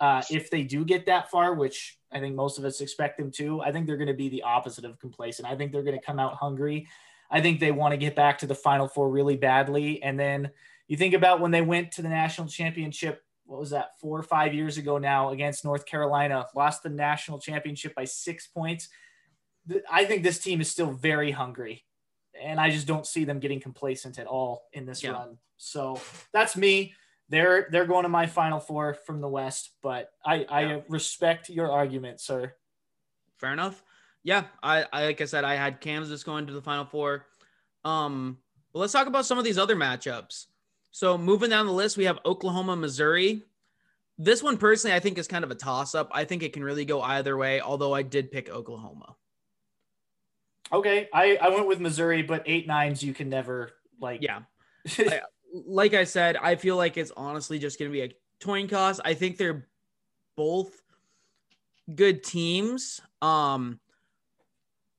uh, 0.00 0.22
if 0.30 0.50
they 0.50 0.62
do 0.62 0.84
get 0.84 1.06
that 1.06 1.30
far, 1.30 1.54
which 1.54 1.98
I 2.12 2.20
think 2.20 2.34
most 2.34 2.58
of 2.58 2.64
us 2.64 2.80
expect 2.80 3.18
them 3.18 3.30
to, 3.32 3.62
I 3.62 3.72
think 3.72 3.86
they're 3.86 3.96
going 3.96 4.06
to 4.08 4.14
be 4.14 4.28
the 4.28 4.42
opposite 4.42 4.84
of 4.84 4.98
complacent. 4.98 5.48
I 5.48 5.56
think 5.56 5.72
they're 5.72 5.82
going 5.82 5.98
to 5.98 6.04
come 6.04 6.18
out 6.18 6.34
hungry. 6.34 6.86
I 7.30 7.40
think 7.40 7.58
they 7.58 7.72
want 7.72 7.92
to 7.92 7.96
get 7.96 8.14
back 8.14 8.38
to 8.38 8.46
the 8.46 8.54
Final 8.54 8.86
Four 8.86 9.10
really 9.10 9.36
badly. 9.36 10.02
And 10.02 10.18
then 10.18 10.50
you 10.88 10.96
think 10.96 11.14
about 11.14 11.40
when 11.40 11.50
they 11.50 11.62
went 11.62 11.92
to 11.92 12.02
the 12.02 12.08
national 12.08 12.48
championship, 12.48 13.22
what 13.44 13.60
was 13.60 13.70
that, 13.70 13.98
four 14.00 14.18
or 14.18 14.22
five 14.22 14.54
years 14.54 14.78
ago 14.78 14.98
now 14.98 15.30
against 15.30 15.64
North 15.64 15.86
Carolina, 15.86 16.46
lost 16.54 16.82
the 16.82 16.88
national 16.88 17.38
championship 17.38 17.94
by 17.94 18.04
six 18.04 18.46
points. 18.46 18.88
I 19.90 20.04
think 20.04 20.22
this 20.22 20.38
team 20.38 20.60
is 20.60 20.70
still 20.70 20.92
very 20.92 21.30
hungry. 21.30 21.84
And 22.40 22.60
I 22.60 22.70
just 22.70 22.86
don't 22.86 23.06
see 23.06 23.24
them 23.24 23.40
getting 23.40 23.60
complacent 23.60 24.18
at 24.18 24.26
all 24.26 24.64
in 24.72 24.84
this 24.86 25.02
Yeah. 25.02 25.12
run. 25.12 25.38
So 25.56 26.00
that's 26.32 26.56
me 26.56 26.94
they're 27.28 27.66
they're 27.72 27.86
going 27.86 28.04
to 28.04 28.08
my 28.08 28.24
final 28.26 28.60
four 28.60 28.94
from 28.94 29.20
the 29.20 29.26
west 29.28 29.72
but 29.82 30.10
i 30.24 30.44
i 30.48 30.60
Yeah. 30.60 30.80
respect 30.88 31.48
your 31.48 31.72
argument 31.72 32.20
sir 32.20 32.54
Fair 33.38 33.52
enough. 33.52 33.82
Yeah, 34.22 34.44
I, 34.62 34.86
I 34.92 35.06
like 35.06 35.20
I 35.20 35.24
said, 35.24 35.42
I 35.44 35.54
had 35.56 35.80
Kansas 35.80 36.22
going 36.24 36.46
to 36.46 36.52
the 36.52 36.62
Final 36.62 36.84
Four. 36.84 37.26
Um, 37.84 38.38
but 38.72 38.78
let's 38.80 38.92
talk 38.92 39.06
about 39.08 39.26
some 39.26 39.38
of 39.38 39.44
these 39.44 39.58
other 39.58 39.76
matchups. 39.76 40.46
So 40.96 41.18
moving 41.18 41.50
down 41.50 41.66
the 41.66 41.72
list, 41.72 41.98
we 41.98 42.04
have 42.04 42.18
Oklahoma, 42.24 42.74
Missouri. 42.74 43.42
This 44.16 44.42
one 44.42 44.56
personally, 44.56 44.96
I 44.96 44.98
think 44.98 45.18
is 45.18 45.28
kind 45.28 45.44
of 45.44 45.50
a 45.50 45.54
toss 45.54 45.94
up. 45.94 46.08
I 46.10 46.24
think 46.24 46.42
it 46.42 46.54
can 46.54 46.64
really 46.64 46.86
go 46.86 47.02
either 47.02 47.36
way. 47.36 47.60
Although 47.60 47.92
I 47.92 48.00
did 48.00 48.32
pick 48.32 48.48
Oklahoma. 48.48 49.14
okay 50.72 51.06
i 51.12 51.36
i 51.42 51.48
went 51.50 51.68
with 51.68 51.78
missouri 51.78 52.22
but 52.22 52.42
eight 52.46 52.66
nines 52.66 53.00
you 53.02 53.12
can 53.14 53.28
never 53.28 53.72
like 54.00 54.22
Yeah, 54.22 54.40
I- 54.98 55.20
like 55.52 55.92
I 55.92 56.04
said, 56.04 56.36
I 56.36 56.56
feel 56.56 56.76
like 56.76 56.96
it's 56.96 57.12
honestly 57.14 57.58
just 57.58 57.78
going 57.78 57.90
to 57.90 57.92
be 57.92 58.02
a 58.02 58.10
coin 58.42 58.66
toss. 58.66 58.98
I 59.04 59.12
think 59.12 59.36
they're 59.36 59.66
both 60.34 60.82
good 61.94 62.24
teams. 62.24 63.00
Um, 63.22 63.80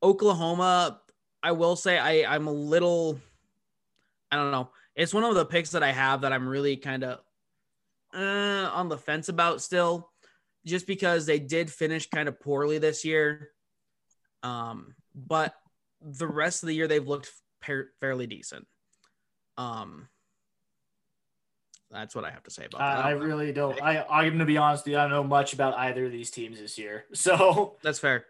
Oklahoma, 0.03 1.01
I 1.41 1.51
will 1.53 1.75
say 1.75 1.98
I 1.98 2.33
I'm 2.36 2.45
a 2.48 2.51
little, 2.51 3.19
I 4.31 4.36
don't 4.36 4.51
know. 4.51 4.69
It's 4.97 5.13
one 5.13 5.23
of 5.23 5.35
the 5.35 5.45
picks 5.45 5.69
that 5.71 5.83
I 5.83 5.91
have 5.91 6.21
that 6.21 6.33
I'm 6.33 6.49
really 6.49 6.75
kind 6.75 7.03
of 7.03 7.19
uh, 8.13 8.71
on 8.73 8.89
the 8.89 8.97
fence 8.97 9.29
about 9.29 9.61
still, 9.61 10.09
just 10.65 10.87
because 10.87 11.27
they 11.27 11.37
did 11.37 11.71
finish 11.71 12.09
kind 12.09 12.27
of 12.27 12.39
poorly 12.41 12.79
this 12.79 13.05
year. 13.05 13.51
Um, 14.41 14.95
but 15.15 15.53
the 16.01 16.27
rest 16.27 16.63
of 16.63 16.67
the 16.67 16.73
year 16.73 16.87
they've 16.87 17.07
looked 17.07 17.31
par- 17.63 17.89
fairly 18.01 18.25
decent. 18.25 18.65
Um, 19.55 20.09
that's 21.91 22.15
what 22.15 22.25
I 22.25 22.31
have 22.31 22.43
to 22.43 22.51
say 22.51 22.65
about 22.65 22.79
that. 22.79 23.05
I, 23.05 23.09
I 23.09 23.11
really 23.11 23.53
don't 23.53 23.81
i 23.81 24.03
i'm 24.09 24.33
gonna 24.33 24.45
be 24.45 24.57
honest 24.57 24.83
with 24.83 24.91
you 24.91 24.97
i 24.97 25.03
don't 25.03 25.09
know 25.09 25.23
much 25.23 25.53
about 25.53 25.73
either 25.75 26.05
of 26.05 26.11
these 26.11 26.29
teams 26.29 26.59
this 26.59 26.77
year 26.77 27.05
so 27.13 27.77
That's 27.81 27.99
fair. 27.99 28.25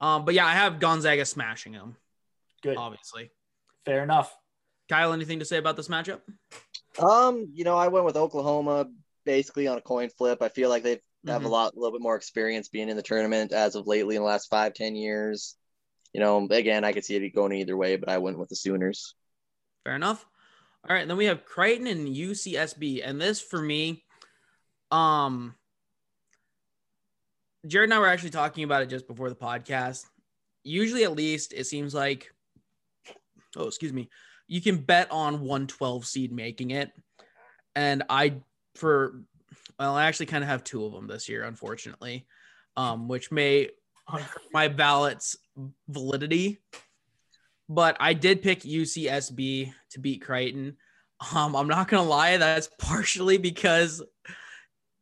Um, 0.00 0.24
but 0.24 0.34
yeah, 0.34 0.46
I 0.46 0.54
have 0.54 0.80
Gonzaga 0.80 1.24
smashing 1.24 1.72
them, 1.74 1.94
good 2.62 2.76
obviously. 2.76 3.30
fair 3.84 4.02
enough 4.02 4.34
Kyle, 4.88 5.12
anything 5.12 5.38
to 5.38 5.44
say 5.44 5.58
about 5.58 5.76
this 5.76 5.88
matchup? 5.88 6.20
Um, 6.98 7.48
you 7.54 7.64
know, 7.64 7.76
I 7.76 7.88
went 7.88 8.04
with 8.04 8.16
Oklahoma 8.16 8.86
basically 9.24 9.68
on 9.68 9.78
a 9.78 9.80
coin 9.80 10.10
flip. 10.10 10.42
I 10.42 10.48
feel 10.48 10.68
like 10.68 10.82
they 10.82 11.00
have 11.26 11.44
a 11.44 11.48
Mhm. 11.48 11.50
lot, 11.50 11.74
a 11.74 11.78
little 11.78 11.92
bit 11.92 12.02
more 12.02 12.16
experience 12.16 12.68
being 12.68 12.88
in 12.88 12.96
the 12.96 13.02
tournament 13.02 13.52
as 13.52 13.74
of 13.74 13.86
lately 13.86 14.16
in 14.16 14.22
the 14.22 14.26
last 14.26 14.48
five, 14.50 14.74
ten 14.74 14.94
years. 14.94 15.56
You 16.12 16.20
know, 16.20 16.46
again, 16.50 16.84
I 16.84 16.92
could 16.92 17.04
see 17.04 17.16
it 17.16 17.30
going 17.30 17.52
either 17.52 17.76
way, 17.76 17.96
but 17.96 18.08
I 18.08 18.18
went 18.18 18.38
with 18.38 18.48
the 18.48 18.56
Sooners. 18.56 19.14
Fair 19.84 19.94
enough. 19.94 20.26
All 20.88 20.94
right, 20.94 21.06
then 21.06 21.16
we 21.16 21.26
have 21.26 21.44
Creighton 21.44 21.86
and 21.86 22.08
UCSB, 22.08 23.02
and 23.02 23.20
this 23.20 23.40
for 23.40 23.62
me, 23.62 24.04
um, 24.90 25.56
Jared 27.66 27.86
and 27.88 27.94
I 27.94 28.00
were 28.00 28.08
actually 28.08 28.30
talking 28.30 28.64
about 28.64 28.82
it 28.82 28.86
just 28.90 29.06
before 29.06 29.28
the 29.28 29.36
podcast. 29.36 30.04
Usually, 30.64 31.04
at 31.04 31.12
least, 31.12 31.52
it 31.52 31.64
seems 31.64 31.94
like, 31.94 32.34
oh, 33.56 33.68
excuse 33.68 33.92
me, 33.92 34.10
you 34.48 34.60
can 34.60 34.78
bet 34.78 35.10
on 35.10 35.40
112 35.40 36.06
seed 36.06 36.32
making 36.32 36.70
it, 36.70 36.92
and 37.74 38.02
I 38.08 38.36
for 38.74 39.22
well, 39.78 39.94
I 39.96 40.04
actually 40.04 40.26
kind 40.26 40.44
of 40.44 40.48
have 40.48 40.64
two 40.64 40.84
of 40.84 40.92
them 40.92 41.06
this 41.06 41.28
year, 41.28 41.44
unfortunately, 41.44 42.26
um, 42.76 43.08
which 43.08 43.30
may 43.30 43.70
my 44.52 44.68
ballot's 44.68 45.36
validity. 45.88 46.58
But 47.68 47.96
I 48.00 48.12
did 48.12 48.42
pick 48.42 48.60
UCSB 48.60 49.72
to 49.90 49.98
beat 49.98 50.22
Creighton. 50.22 50.76
Um, 51.34 51.56
I'm 51.56 51.68
not 51.68 51.88
gonna 51.88 52.02
lie, 52.02 52.36
that's 52.36 52.68
partially 52.78 53.38
because, 53.38 54.02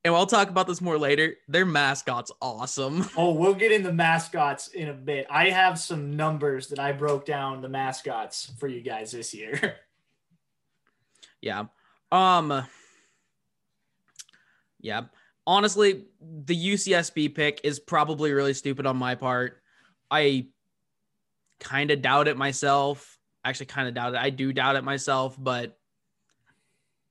and 0.04 0.14
we'll 0.14 0.26
talk 0.26 0.48
about 0.48 0.66
this 0.66 0.80
more 0.80 0.98
later. 0.98 1.34
Their 1.48 1.66
mascot's 1.66 2.32
awesome. 2.40 3.08
Oh, 3.16 3.32
we'll 3.32 3.54
get 3.54 3.72
into 3.72 3.92
mascots 3.92 4.68
in 4.68 4.88
a 4.88 4.94
bit. 4.94 5.26
I 5.28 5.50
have 5.50 5.78
some 5.78 6.16
numbers 6.16 6.68
that 6.68 6.78
I 6.78 6.92
broke 6.92 7.26
down 7.26 7.60
the 7.60 7.68
mascots 7.68 8.52
for 8.58 8.66
you 8.66 8.80
guys 8.80 9.12
this 9.12 9.34
year. 9.34 9.76
Yeah. 11.42 11.64
Um. 12.12 12.64
Yeah. 14.78 15.04
Honestly, 15.46 16.04
the 16.20 16.74
UCSB 16.74 17.34
pick 17.34 17.62
is 17.64 17.80
probably 17.80 18.32
really 18.32 18.52
stupid 18.52 18.84
on 18.84 18.98
my 18.98 19.14
part. 19.14 19.62
I 20.10 20.48
kind 21.60 21.90
of 21.90 22.02
doubt 22.02 22.28
it 22.28 22.36
myself. 22.36 23.18
Actually, 23.42 23.66
kind 23.66 23.88
of 23.88 23.94
doubt 23.94 24.14
it. 24.14 24.18
I 24.18 24.28
do 24.28 24.52
doubt 24.52 24.76
it 24.76 24.84
myself, 24.84 25.34
but 25.38 25.78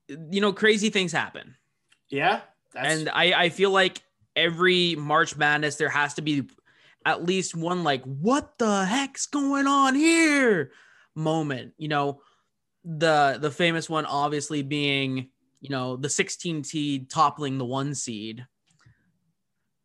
you 0.08 0.42
know, 0.42 0.54
crazy 0.54 0.92
things 0.92 1.12
happen. 1.12 1.56
Yeah. 2.10 2.42
And 2.76 3.10
I, 3.10 3.34
I 3.34 3.50
feel 3.50 3.72
like 3.72 4.02
every 4.36 4.96
March 4.96 5.36
Madness, 5.36 5.76
there 5.76 5.90
has 5.90 6.16
to 6.16 6.22
be 6.22 6.48
at 7.06 7.24
least 7.24 7.56
one 7.56 7.84
like, 7.84 8.04
what 8.04 8.58
the 8.58 8.86
heck's 8.86 9.26
going 9.26 9.68
on 9.68 9.96
here 9.96 10.72
moment. 11.16 11.74
You 11.78 11.88
know, 11.90 12.22
the 12.84 13.38
the 13.40 13.52
famous 13.52 13.90
one 13.90 14.06
obviously 14.06 14.62
being, 14.62 15.30
you 15.62 15.70
know, 15.70 15.96
the 15.98 16.10
16 16.10 16.64
seed 16.64 17.10
toppling 17.10 17.58
the 17.58 17.66
one 17.66 17.94
seed. 17.94 18.46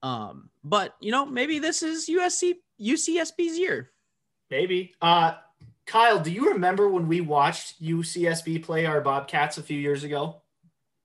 Um, 0.02 0.50
but 0.62 0.94
you 1.00 1.10
know, 1.10 1.26
maybe 1.26 1.58
this 1.58 1.82
is 1.82 2.08
USC 2.08 2.54
UCSB's 2.80 3.58
year. 3.58 3.90
Maybe. 4.50 4.94
Uh 5.00 5.34
Kyle, 5.86 6.18
do 6.18 6.30
you 6.30 6.52
remember 6.52 6.88
when 6.88 7.08
we 7.08 7.20
watched 7.20 7.82
UCSB 7.82 8.62
play 8.62 8.86
our 8.86 9.02
Bobcats 9.02 9.58
a 9.58 9.62
few 9.62 9.78
years 9.78 10.02
ago? 10.02 10.40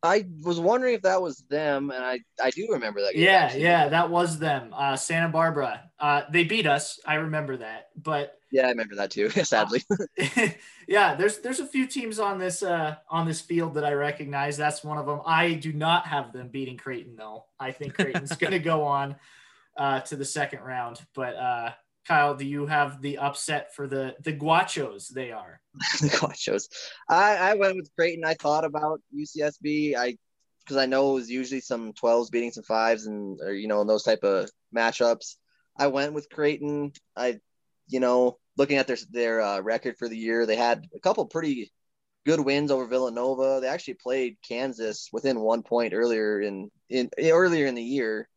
I 0.02 0.26
was 0.44 0.60
wondering 0.60 0.94
if 0.94 1.02
that 1.02 1.22
was 1.22 1.40
them, 1.50 1.92
and 1.92 2.04
I 2.04 2.20
I 2.42 2.52
do 2.52 2.68
remember 2.72 3.02
that. 3.02 3.14
Game, 3.14 3.24
yeah, 3.24 3.46
actually. 3.46 3.64
yeah, 3.64 3.90
that 3.90 4.10
was 4.10 4.40
them. 4.40 4.74
Uh, 4.74 4.96
Santa 4.96 5.30
Barbara. 5.30 5.90
Uh, 6.00 6.22
they 6.32 6.46
beat 6.46 6.66
us. 6.66 7.00
I 7.06 7.16
remember 7.16 7.58
that. 7.58 7.90
But 7.98 8.38
yeah, 8.52 8.68
I 8.68 8.70
remember 8.70 8.96
that 8.96 9.12
too. 9.12 9.30
Sadly, 9.44 9.84
yeah, 10.88 11.16
there's 11.16 11.40
there's 11.40 11.60
a 11.60 11.68
few 11.68 11.86
teams 11.86 12.18
on 12.18 12.40
this 12.40 12.64
uh, 12.64 12.96
on 13.10 13.28
this 13.28 13.42
field 13.42 13.74
that 13.74 13.84
I 13.84 13.92
recognize. 13.92 14.56
That's 14.56 14.84
one 14.84 14.98
of 14.98 15.06
them. 15.06 15.20
I 15.26 15.54
do 15.54 15.74
not 15.74 16.08
have 16.08 16.32
them 16.32 16.48
beating 16.48 16.78
Creighton 16.78 17.16
though. 17.18 17.46
I 17.60 17.72
think 17.72 17.96
Creighton's 17.96 18.32
going 18.38 18.52
to 18.52 18.60
go 18.60 18.84
on 18.84 19.18
uh, 19.78 20.00
to 20.02 20.16
the 20.16 20.26
second 20.26 20.62
round. 20.62 21.02
But 21.14 21.36
uh, 21.36 21.72
Kyle, 22.08 22.36
do 22.36 22.46
you 22.46 22.66
have 22.66 23.02
the 23.02 23.18
upset 23.20 23.74
for 23.76 23.88
the 23.88 24.16
the 24.24 24.32
Gauchos? 24.32 25.10
They 25.10 25.32
are 25.32 25.62
the 26.02 26.10
Gauchos. 26.20 26.70
I 27.08 27.36
I 27.36 27.54
went 27.56 27.76
with 27.76 27.92
Creighton. 27.96 28.26
I 28.26 28.34
thought 28.34 28.66
about 28.66 29.02
UCSB. 29.16 29.96
I 29.96 30.18
because 30.60 30.78
I 30.78 30.86
know 30.86 31.12
it 31.12 31.16
was 31.16 31.30
usually 31.32 31.62
some 31.62 31.94
12s 31.94 32.30
beating 32.30 32.52
some 32.52 32.64
fives 32.64 33.08
and 33.08 33.40
or 33.42 33.54
you 33.54 33.68
know 33.68 33.84
those 33.84 34.04
type 34.04 34.24
of 34.24 34.50
matchups. 34.76 35.36
I 35.78 35.88
went 35.88 36.14
with 36.14 36.30
Creighton. 36.30 36.92
I 37.16 37.40
you 37.88 38.00
know 38.00 38.38
looking 38.58 38.78
at 38.78 38.88
their 38.88 38.98
their 39.10 39.42
uh, 39.42 39.62
record 39.62 39.98
for 39.98 40.08
the 40.08 40.18
year, 40.18 40.46
they 40.46 40.56
had 40.56 40.86
a 40.96 41.00
couple 41.00 41.26
pretty 41.26 41.72
good 42.26 42.40
wins 42.40 42.70
over 42.70 42.86
Villanova. 42.86 43.60
They 43.62 43.68
actually 43.68 43.96
played 43.96 44.38
Kansas 44.48 45.10
within 45.12 45.40
one 45.40 45.64
point 45.64 45.94
earlier 45.94 46.40
in 46.42 46.70
in 46.90 47.10
earlier 47.20 47.66
in 47.66 47.76
the 47.76 47.84
year. 47.84 48.28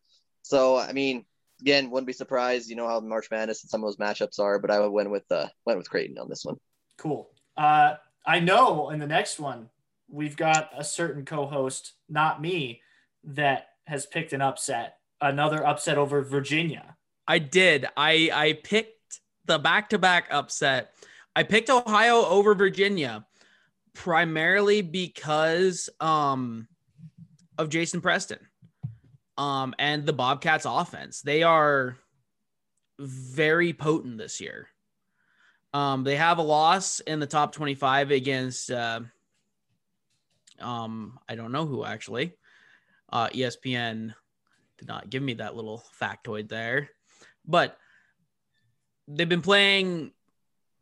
So 0.43 0.79
I 0.79 0.93
mean, 0.93 1.25
again, 1.63 1.91
wouldn't 1.91 2.09
be 2.09 2.13
surprised. 2.13 2.69
You 2.69 2.77
know 2.77 2.89
how 2.89 3.01
March 3.01 3.29
Madness 3.31 3.63
and 3.63 3.71
some 3.71 3.83
of 3.83 3.87
those 3.87 3.97
matchups 3.97 4.39
are, 4.39 4.59
but 4.59 4.71
I 4.71 4.87
went 4.87 5.11
with 5.11 5.25
uh, 5.31 5.47
went 5.65 5.79
with 5.79 5.89
Creighton 5.89 6.19
on 6.19 6.29
this 6.29 6.45
one. 6.45 6.57
Cool. 6.99 7.31
Uh, 7.57 7.95
I 8.27 8.41
know 8.41 8.91
in 8.91 8.99
the 8.99 9.07
next 9.07 9.39
one 9.39 9.71
we've 10.09 10.37
got 10.37 10.71
a 10.77 10.85
certain 10.85 11.25
co-host, 11.25 11.95
not 12.09 12.43
me, 12.43 12.83
that 13.25 13.69
has 13.87 14.05
picked 14.07 14.33
an 14.33 14.43
upset, 14.43 14.99
another 15.21 15.65
upset 15.65 15.99
over 15.99 16.23
Virginia. 16.23 16.97
I 17.27 17.39
did. 17.39 17.87
I 17.97 18.31
I 18.33 18.53
picked 18.65 19.21
the 19.45 19.59
back-to-back 19.59 20.29
upset. 20.31 20.93
I 21.35 21.45
picked 21.45 21.71
Ohio 21.71 22.25
over 22.27 22.55
Virginia 22.55 23.25
primarily 23.95 24.83
because 24.83 25.89
um 26.01 26.67
of 27.59 27.69
Jason 27.69 28.01
Preston 28.01 28.39
um, 29.39 29.75
and 29.79 30.05
the 30.05 30.13
Bobcats 30.13 30.67
offense. 30.67 31.23
They 31.23 31.43
are 31.43 31.97
very 32.99 33.73
potent 33.73 34.19
this 34.19 34.41
year. 34.41 34.69
Um, 35.75 36.05
they 36.05 36.17
have 36.17 36.39
a 36.39 36.43
loss 36.43 37.01
in 37.01 37.19
the 37.19 37.27
top 37.27 37.53
25 37.53 38.11
against, 38.11 38.71
uh, 38.71 39.01
um, 40.61 41.19
I 41.29 41.35
don't 41.35 41.53
know 41.53 41.67
who 41.67 41.85
actually. 41.85 42.35
Uh, 43.11 43.29
ESPN 43.29 44.15
did 44.79 44.89
not 44.89 45.09
give 45.09 45.23
me 45.23 45.35
that 45.35 45.57
little 45.57 45.83
factoid 46.01 46.49
there, 46.49 46.91
but 47.47 47.79
they've 49.09 49.29
been 49.29 49.43
playing 49.43 50.13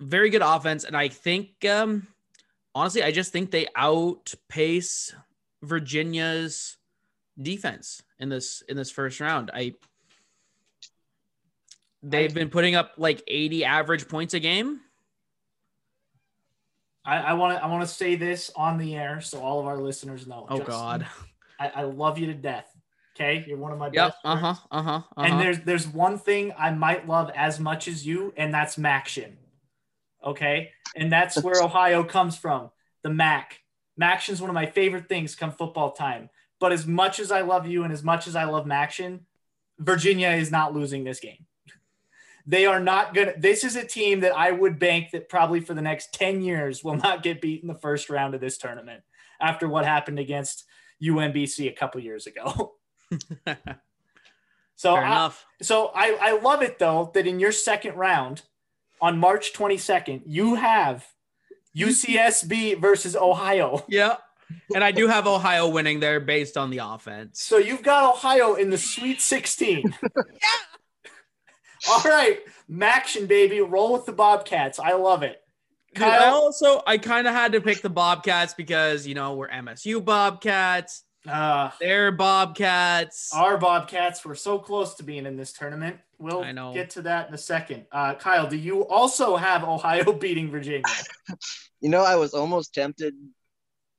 very 0.00 0.30
good 0.30 0.42
offense. 0.42 0.84
And 0.84 0.96
I 0.96 1.08
think, 1.08 1.64
um, 1.64 2.08
honestly, 2.74 3.02
I 3.02 3.12
just 3.12 3.32
think 3.32 3.50
they 3.50 3.68
outpace 3.76 5.14
Virginia's 5.62 6.76
defense 7.40 8.02
in 8.20 8.28
this 8.28 8.62
in 8.68 8.76
this 8.76 8.90
first 8.90 9.20
round. 9.20 9.50
I 9.52 9.74
they've 12.02 12.32
been 12.32 12.50
putting 12.50 12.74
up 12.74 12.92
like 12.96 13.22
80 13.26 13.64
average 13.64 14.08
points 14.08 14.34
a 14.34 14.40
game. 14.40 14.80
I 17.04 17.32
want 17.34 17.56
to 17.56 17.64
I 17.64 17.66
want 17.66 17.82
to 17.82 17.92
say 17.92 18.14
this 18.14 18.50
on 18.54 18.78
the 18.78 18.94
air 18.94 19.20
so 19.20 19.40
all 19.40 19.58
of 19.58 19.66
our 19.66 19.78
listeners 19.78 20.26
know. 20.26 20.46
Oh 20.48 20.58
Justin, 20.58 20.72
God, 20.72 21.06
I, 21.58 21.68
I, 21.68 21.82
love 21.82 22.18
you 22.18 22.26
to 22.26 22.34
death. 22.34 22.72
Okay, 23.16 23.44
you're 23.48 23.56
one 23.56 23.72
of 23.72 23.78
my 23.78 23.86
yep, 23.86 24.10
best. 24.10 24.18
Uh 24.24 24.36
huh. 24.36 24.54
Uh 24.70 24.82
huh. 24.82 24.90
Uh-huh. 24.90 25.22
And 25.22 25.40
there's 25.40 25.60
there's 25.60 25.88
one 25.88 26.18
thing 26.18 26.52
I 26.56 26.70
might 26.70 27.08
love 27.08 27.30
as 27.34 27.58
much 27.58 27.88
as 27.88 28.06
you, 28.06 28.32
and 28.36 28.52
that's 28.54 28.76
Maction. 28.76 29.32
Okay, 30.24 30.70
and 30.94 31.10
that's 31.10 31.42
where 31.42 31.60
Ohio 31.62 32.04
comes 32.04 32.36
from. 32.36 32.70
The 33.02 33.10
Mac. 33.10 33.58
Maction's 33.96 34.40
one 34.40 34.48
of 34.48 34.54
my 34.54 34.66
favorite 34.66 35.08
things 35.08 35.34
come 35.34 35.52
football 35.52 35.92
time. 35.92 36.30
But 36.60 36.72
as 36.72 36.86
much 36.86 37.18
as 37.18 37.32
I 37.32 37.40
love 37.40 37.66
you 37.66 37.82
and 37.82 37.92
as 37.92 38.04
much 38.04 38.28
as 38.28 38.36
I 38.36 38.44
love 38.44 38.66
Maction, 38.66 39.20
Virginia 39.78 40.28
is 40.28 40.52
not 40.52 40.74
losing 40.74 41.02
this 41.02 41.18
game. 41.18 41.46
They 42.46 42.66
are 42.66 42.80
not 42.80 43.14
going 43.14 43.28
to. 43.28 43.34
This 43.38 43.64
is 43.64 43.76
a 43.76 43.84
team 43.84 44.20
that 44.20 44.36
I 44.36 44.50
would 44.50 44.78
bank 44.78 45.10
that 45.12 45.28
probably 45.28 45.60
for 45.60 45.74
the 45.74 45.82
next 45.82 46.12
10 46.14 46.42
years 46.42 46.84
will 46.84 46.96
not 46.96 47.22
get 47.22 47.40
beat 47.40 47.62
in 47.62 47.68
the 47.68 47.74
first 47.74 48.10
round 48.10 48.34
of 48.34 48.40
this 48.40 48.58
tournament 48.58 49.02
after 49.40 49.68
what 49.68 49.84
happened 49.84 50.18
against 50.18 50.64
UMBC 51.02 51.68
a 51.68 51.72
couple 51.72 52.00
years 52.00 52.26
ago. 52.26 52.74
so, 54.76 54.94
I, 54.94 55.06
enough. 55.06 55.46
so 55.62 55.90
I, 55.94 56.18
I 56.20 56.40
love 56.40 56.62
it 56.62 56.78
though 56.78 57.10
that 57.14 57.26
in 57.26 57.40
your 57.40 57.52
second 57.52 57.96
round 57.96 58.42
on 59.00 59.18
March 59.18 59.52
22nd, 59.54 60.22
you 60.26 60.56
have 60.56 61.06
UCSB 61.74 62.80
versus 62.80 63.16
Ohio. 63.16 63.84
Yeah 63.88 64.16
and 64.74 64.84
I 64.84 64.92
do 64.92 65.06
have 65.06 65.26
Ohio 65.26 65.68
winning 65.68 66.00
there 66.00 66.20
based 66.20 66.56
on 66.56 66.70
the 66.70 66.78
offense. 66.78 67.42
So 67.42 67.58
you've 67.58 67.82
got 67.82 68.14
Ohio 68.14 68.54
in 68.54 68.70
the 68.70 68.78
Sweet 68.78 69.20
16. 69.20 69.82
yeah. 70.02 70.10
All 71.88 72.02
right, 72.02 72.40
Maction 72.70 73.26
baby, 73.26 73.60
roll 73.60 73.92
with 73.92 74.04
the 74.04 74.12
Bobcats. 74.12 74.78
I 74.78 74.92
love 74.92 75.22
it. 75.22 75.42
Dude, 75.94 76.04
I 76.04 76.28
also 76.28 76.82
I 76.86 76.98
kind 76.98 77.26
of 77.26 77.34
had 77.34 77.52
to 77.52 77.60
pick 77.60 77.80
the 77.82 77.90
Bobcats 77.90 78.54
because 78.54 79.06
you 79.06 79.14
know 79.14 79.34
we're 79.34 79.48
MSU 79.48 80.04
Bobcats. 80.04 81.04
Uh, 81.28 81.70
they're 81.80 82.12
Bobcats. 82.12 83.32
Our 83.34 83.58
Bobcats 83.58 84.24
were 84.24 84.34
so 84.34 84.58
close 84.58 84.94
to 84.96 85.02
being 85.02 85.26
in 85.26 85.36
this 85.36 85.52
tournament. 85.52 85.98
We'll 86.18 86.74
get 86.74 86.90
to 86.90 87.02
that 87.02 87.28
in 87.28 87.34
a 87.34 87.38
second. 87.38 87.86
Uh, 87.90 88.14
Kyle, 88.14 88.46
do 88.46 88.56
you 88.56 88.86
also 88.86 89.36
have 89.36 89.64
Ohio 89.64 90.12
beating 90.20 90.50
Virginia? 90.50 90.82
you 91.80 91.88
know, 91.88 92.04
I 92.04 92.16
was 92.16 92.34
almost 92.34 92.74
tempted 92.74 93.14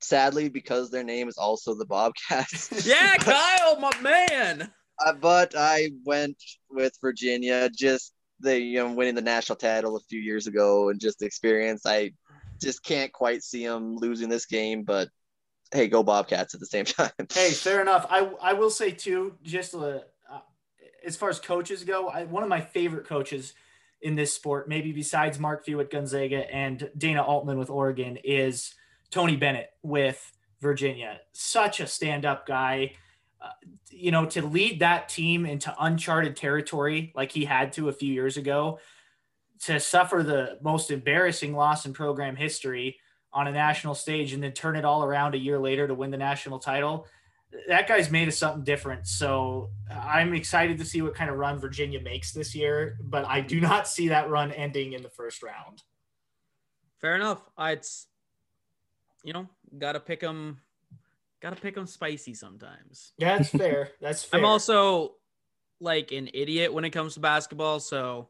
sadly 0.02 0.48
because 0.48 0.90
their 0.90 1.04
name 1.04 1.28
is 1.28 1.36
also 1.36 1.74
the 1.74 1.86
Bobcats. 1.86 2.86
yeah, 2.86 3.16
Kyle, 3.18 3.78
my 3.80 3.98
man. 4.00 4.72
Uh, 5.04 5.12
but 5.14 5.54
I 5.56 5.90
went 6.04 6.36
with 6.70 6.92
Virginia. 7.00 7.70
Just 7.70 8.12
the 8.40 8.58
you 8.58 8.78
know 8.78 8.92
winning 8.92 9.14
the 9.14 9.22
national 9.22 9.56
title 9.56 9.96
a 9.96 10.00
few 10.00 10.20
years 10.20 10.46
ago, 10.46 10.88
and 10.88 11.00
just 11.00 11.18
the 11.18 11.26
experience. 11.26 11.86
I 11.86 12.12
just 12.60 12.84
can't 12.84 13.12
quite 13.12 13.42
see 13.42 13.66
them 13.66 13.96
losing 13.96 14.28
this 14.28 14.46
game, 14.46 14.84
but 14.84 15.08
hey, 15.72 15.88
go 15.88 16.02
Bobcats 16.02 16.54
at 16.54 16.60
the 16.60 16.66
same 16.66 16.84
time. 16.86 17.10
hey, 17.32 17.50
fair 17.50 17.80
enough. 17.80 18.06
I 18.10 18.30
I 18.40 18.52
will 18.52 18.70
say 18.70 18.90
too, 18.90 19.34
just 19.42 19.74
uh, 19.74 20.00
as 21.04 21.16
far 21.16 21.28
as 21.28 21.40
coaches 21.40 21.84
go, 21.84 22.08
I, 22.08 22.24
one 22.24 22.42
of 22.42 22.48
my 22.48 22.60
favorite 22.60 23.06
coaches 23.06 23.54
in 24.00 24.14
this 24.16 24.34
sport, 24.34 24.68
maybe 24.68 24.92
besides 24.92 25.38
Mark 25.38 25.64
Few 25.64 25.80
at 25.80 25.90
Gonzaga 25.90 26.52
and 26.52 26.90
Dana 26.96 27.22
Altman 27.22 27.58
with 27.58 27.70
Oregon, 27.70 28.18
is 28.24 28.74
Tony 29.12 29.36
Bennett 29.36 29.70
with 29.82 30.32
Virginia. 30.60 31.20
Such 31.32 31.78
a 31.78 31.86
stand 31.86 32.24
up 32.24 32.46
guy. 32.46 32.94
uh, 33.42 33.50
you 33.90 34.10
know, 34.10 34.24
to 34.24 34.46
lead 34.46 34.80
that 34.80 35.08
team 35.08 35.44
into 35.44 35.74
uncharted 35.80 36.36
territory 36.36 37.12
like 37.14 37.32
he 37.32 37.44
had 37.44 37.72
to 37.72 37.88
a 37.88 37.92
few 37.92 38.12
years 38.12 38.36
ago, 38.36 38.78
to 39.64 39.78
suffer 39.80 40.22
the 40.22 40.58
most 40.62 40.90
embarrassing 40.90 41.54
loss 41.54 41.84
in 41.86 41.92
program 41.92 42.36
history 42.36 42.98
on 43.32 43.48
a 43.48 43.52
national 43.52 43.94
stage 43.94 44.32
and 44.32 44.42
then 44.42 44.52
turn 44.52 44.76
it 44.76 44.84
all 44.84 45.04
around 45.04 45.34
a 45.34 45.38
year 45.38 45.58
later 45.58 45.86
to 45.86 45.94
win 45.94 46.10
the 46.10 46.16
national 46.16 46.58
title. 46.58 47.06
That 47.68 47.86
guy's 47.86 48.10
made 48.10 48.28
us 48.28 48.38
something 48.38 48.64
different. 48.64 49.06
So 49.06 49.70
I'm 49.90 50.34
excited 50.34 50.78
to 50.78 50.84
see 50.84 51.02
what 51.02 51.14
kind 51.14 51.30
of 51.30 51.36
run 51.36 51.58
Virginia 51.58 52.00
makes 52.00 52.32
this 52.32 52.54
year, 52.54 52.98
but 53.02 53.26
I 53.26 53.40
do 53.40 53.60
not 53.60 53.86
see 53.86 54.08
that 54.08 54.30
run 54.30 54.52
ending 54.52 54.94
in 54.94 55.02
the 55.02 55.10
first 55.10 55.42
round. 55.42 55.82
Fair 57.00 57.16
enough. 57.16 57.42
It's, 57.58 58.06
you 59.22 59.32
know, 59.32 59.48
got 59.78 59.92
to 59.92 60.00
pick 60.00 60.20
them 60.20 60.58
Gotta 61.42 61.60
pick 61.60 61.74
them 61.74 61.88
spicy 61.88 62.34
sometimes. 62.34 63.12
Yeah, 63.18 63.36
that's 63.36 63.50
fair. 63.50 63.90
That's 64.00 64.22
fair. 64.22 64.38
I'm 64.38 64.46
also 64.46 65.16
like 65.80 66.12
an 66.12 66.30
idiot 66.32 66.72
when 66.72 66.84
it 66.84 66.90
comes 66.90 67.14
to 67.14 67.20
basketball, 67.20 67.80
so 67.80 68.28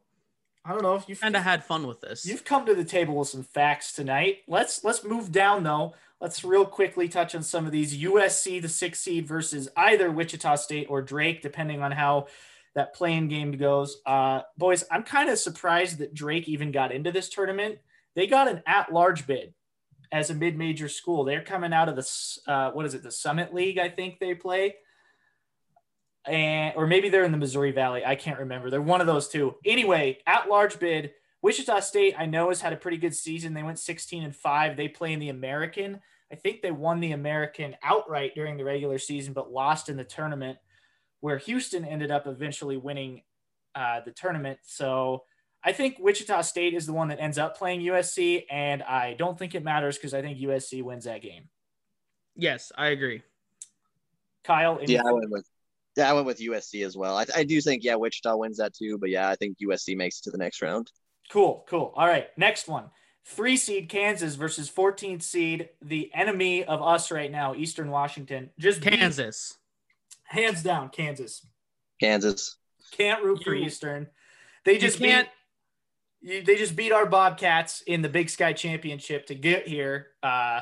I 0.65 0.71
don't 0.71 0.81
know 0.81 0.95
if 0.95 1.07
you 1.07 1.15
kind 1.15 1.35
of 1.35 1.43
had 1.43 1.63
fun 1.63 1.85
with 1.85 2.01
this. 2.01 2.25
You've 2.25 2.43
come 2.43 2.65
to 2.65 2.73
the 2.73 2.83
table 2.83 3.15
with 3.15 3.27
some 3.27 3.43
facts 3.43 3.93
tonight. 3.93 4.39
Let's 4.47 4.83
let's 4.83 5.03
move 5.03 5.31
down 5.31 5.61
though. 5.63 5.93
Let's 6.19 6.43
real 6.43 6.65
quickly 6.65 7.07
touch 7.07 7.35
on 7.35 7.43
some 7.43 7.67
of 7.67 7.71
these 7.71 8.01
USC, 8.01 8.59
the 8.59 8.69
six 8.69 8.99
seed 8.99 9.27
versus 9.27 9.69
either 9.77 10.09
Wichita 10.09 10.55
State 10.55 10.87
or 10.89 11.03
Drake, 11.03 11.43
depending 11.43 11.83
on 11.83 11.91
how 11.91 12.27
that 12.73 12.95
play-in 12.95 13.27
game 13.27 13.51
goes. 13.51 14.01
Uh, 14.07 14.41
boys, 14.57 14.83
I'm 14.89 15.03
kind 15.03 15.29
of 15.29 15.37
surprised 15.37 15.99
that 15.99 16.15
Drake 16.15 16.47
even 16.47 16.71
got 16.71 16.91
into 16.91 17.11
this 17.11 17.29
tournament. 17.29 17.77
They 18.15 18.25
got 18.25 18.47
an 18.47 18.63
at-large 18.65 19.27
bid 19.27 19.53
as 20.13 20.29
a 20.29 20.35
mid-major 20.35 20.87
school. 20.87 21.25
They're 21.25 21.43
coming 21.43 21.73
out 21.73 21.89
of 21.89 21.95
the 21.95 22.07
uh, 22.47 22.71
what 22.71 22.85
is 22.85 22.93
it, 22.93 23.03
the 23.03 23.11
Summit 23.11 23.53
League? 23.53 23.79
I 23.79 23.89
think 23.89 24.19
they 24.19 24.35
play, 24.35 24.75
and 26.25 26.73
or 26.77 26.85
maybe 26.85 27.09
they're 27.09 27.25
in 27.25 27.31
the 27.31 27.37
Missouri 27.37 27.71
Valley. 27.71 28.05
I 28.05 28.15
can't 28.15 28.39
remember. 28.39 28.69
They're 28.69 28.81
one 28.81 29.01
of 29.01 29.07
those 29.07 29.27
two. 29.27 29.55
Anyway, 29.65 30.19
at-large 30.25 30.79
bid. 30.79 31.11
Wichita 31.41 31.81
State, 31.81 32.15
I 32.17 32.25
know, 32.25 32.49
has 32.49 32.61
had 32.61 32.71
a 32.71 32.77
pretty 32.77 32.95
good 32.95 33.13
season. 33.13 33.53
They 33.53 33.63
went 33.63 33.77
16 33.77 34.23
and 34.23 34.33
five. 34.33 34.77
They 34.77 34.87
play 34.87 35.11
in 35.11 35.19
the 35.19 35.27
American. 35.27 35.99
I 36.31 36.35
think 36.35 36.61
they 36.61 36.71
won 36.71 37.01
the 37.01 37.11
American 37.11 37.75
outright 37.83 38.33
during 38.33 38.55
the 38.55 38.63
regular 38.63 38.97
season, 38.97 39.33
but 39.33 39.51
lost 39.51 39.89
in 39.89 39.97
the 39.97 40.05
tournament, 40.05 40.57
where 41.19 41.37
Houston 41.39 41.83
ended 41.83 42.11
up 42.11 42.27
eventually 42.27 42.77
winning 42.77 43.23
uh, 43.75 43.99
the 44.05 44.11
tournament. 44.11 44.59
So 44.63 45.25
I 45.63 45.71
think 45.71 45.97
Wichita 45.99 46.41
State 46.41 46.73
is 46.73 46.85
the 46.85 46.93
one 46.93 47.07
that 47.07 47.19
ends 47.19 47.37
up 47.37 47.57
playing 47.57 47.81
USC, 47.81 48.43
and 48.49 48.83
I 48.83 49.13
don't 49.13 49.39
think 49.39 49.55
it 49.55 49.63
matters 49.63 49.97
because 49.97 50.13
I 50.13 50.21
think 50.21 50.37
USC 50.39 50.83
wins 50.83 51.05
that 51.05 51.21
game. 51.21 51.49
Yes, 52.35 52.71
I 52.77 52.87
agree. 52.87 53.23
Kyle, 54.43 54.79
yeah, 54.85 55.01
I 55.07 55.11
went 55.11 55.29
with 55.29 55.45
yeah, 55.95 56.09
I 56.09 56.13
went 56.13 56.25
with 56.25 56.39
USC 56.39 56.85
as 56.85 56.97
well. 56.97 57.17
I, 57.17 57.25
I 57.35 57.43
do 57.43 57.61
think 57.61 57.83
yeah, 57.83 57.95
Wichita 57.95 58.35
wins 58.35 58.57
that 58.57 58.73
too, 58.73 58.97
but 58.97 59.09
yeah, 59.09 59.29
I 59.29 59.35
think 59.35 59.57
USC 59.59 59.95
makes 59.95 60.19
it 60.19 60.23
to 60.23 60.31
the 60.31 60.37
next 60.37 60.61
round. 60.61 60.91
Cool, 61.31 61.65
cool. 61.69 61.93
All 61.95 62.07
right, 62.07 62.27
next 62.37 62.67
one. 62.67 62.89
Three 63.25 63.55
seed 63.55 63.87
Kansas 63.87 64.35
versus 64.35 64.69
14th 64.69 65.21
seed, 65.21 65.69
the 65.81 66.11
enemy 66.13 66.65
of 66.65 66.81
us 66.81 67.09
right 67.09 67.31
now, 67.31 67.55
Eastern 67.55 67.89
Washington. 67.89 68.49
Just 68.59 68.81
Kansas. 68.81 69.57
Beat, 70.33 70.41
hands 70.41 70.61
down, 70.61 70.89
Kansas. 70.89 71.45
Kansas. 72.01 72.57
Can't 72.91 73.23
root 73.23 73.43
for 73.43 73.53
Eastern. 73.53 74.07
They 74.65 74.77
just 74.77 74.99
can't. 74.99 75.27
Beat, 75.27 75.33
they 76.23 76.55
just 76.55 76.75
beat 76.75 76.91
our 76.91 77.05
Bobcats 77.05 77.81
in 77.81 78.01
the 78.01 78.09
Big 78.09 78.29
Sky 78.29 78.53
Championship 78.53 79.27
to 79.27 79.35
get 79.35 79.67
here. 79.67 80.07
Uh, 80.21 80.61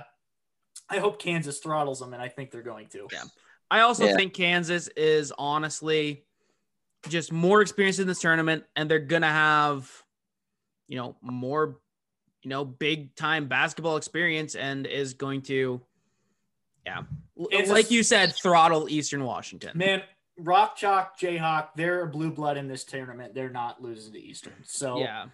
I 0.89 0.97
hope 0.97 1.19
Kansas 1.21 1.59
throttles 1.59 1.99
them, 1.99 2.13
and 2.13 2.21
I 2.21 2.27
think 2.27 2.51
they're 2.51 2.61
going 2.61 2.87
to. 2.89 3.07
Yeah. 3.11 3.23
I 3.69 3.81
also 3.81 4.05
yeah. 4.05 4.15
think 4.15 4.33
Kansas 4.33 4.89
is 4.89 5.31
honestly 5.37 6.25
just 7.07 7.31
more 7.31 7.61
experienced 7.61 7.99
in 7.99 8.07
this 8.07 8.19
tournament, 8.19 8.65
and 8.75 8.89
they're 8.89 8.99
gonna 8.99 9.27
have, 9.27 9.89
you 10.87 10.97
know, 10.97 11.15
more, 11.21 11.79
you 12.43 12.49
know, 12.49 12.65
big 12.65 13.15
time 13.15 13.47
basketball 13.47 13.97
experience, 13.97 14.55
and 14.55 14.85
is 14.85 15.13
going 15.13 15.43
to, 15.43 15.79
yeah, 16.85 17.03
it's 17.51 17.69
like 17.69 17.89
a, 17.89 17.93
you 17.93 18.03
said, 18.03 18.35
throttle 18.35 18.89
Eastern 18.89 19.23
Washington. 19.23 19.71
Man, 19.75 20.01
Rock 20.37 20.75
Chalk, 20.75 21.19
Jayhawk, 21.19 21.69
they're 21.75 22.05
blue 22.07 22.31
blood 22.31 22.57
in 22.57 22.67
this 22.67 22.83
tournament. 22.83 23.33
They're 23.33 23.49
not 23.49 23.81
losing 23.81 24.13
to 24.13 24.19
Eastern. 24.19 24.55
So 24.63 24.99
yeah, 24.99 25.27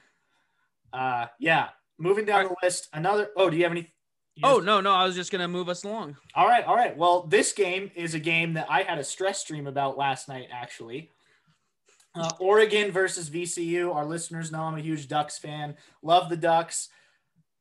uh, 0.98 1.28
yeah. 1.40 1.70
Moving 2.00 2.26
down 2.26 2.46
right. 2.46 2.50
the 2.50 2.56
list, 2.66 2.90
another. 2.94 3.30
Oh, 3.36 3.50
do 3.50 3.58
you 3.58 3.64
have 3.64 3.72
any? 3.72 3.92
You 4.36 4.44
oh 4.48 4.60
no, 4.60 4.82
no, 4.82 4.94
I 4.94 5.04
was 5.04 5.16
just 5.16 5.32
gonna 5.32 5.48
move 5.48 5.68
us 5.68 5.84
along. 5.84 6.16
All 6.36 6.48
right, 6.48 6.64
all 6.64 6.76
right. 6.76 6.96
Well, 6.96 7.24
this 7.24 7.54
game 7.54 7.90
is 7.96 8.14
a 8.14 8.20
game 8.20 8.54
that 8.54 8.68
I 8.70 8.84
had 8.84 9.00
a 9.00 9.04
stress 9.04 9.40
stream 9.40 9.66
about 9.66 9.98
last 9.98 10.28
night. 10.28 10.48
Actually, 10.52 11.10
uh, 12.14 12.30
Oregon 12.40 12.92
versus 12.92 13.30
VCU. 13.30 13.94
Our 13.94 14.06
listeners 14.06 14.52
know 14.52 14.62
I'm 14.62 14.76
a 14.76 14.82
huge 14.82 15.08
Ducks 15.08 15.38
fan. 15.38 15.76
Love 16.04 16.30
the 16.30 16.38
Ducks. 16.38 16.90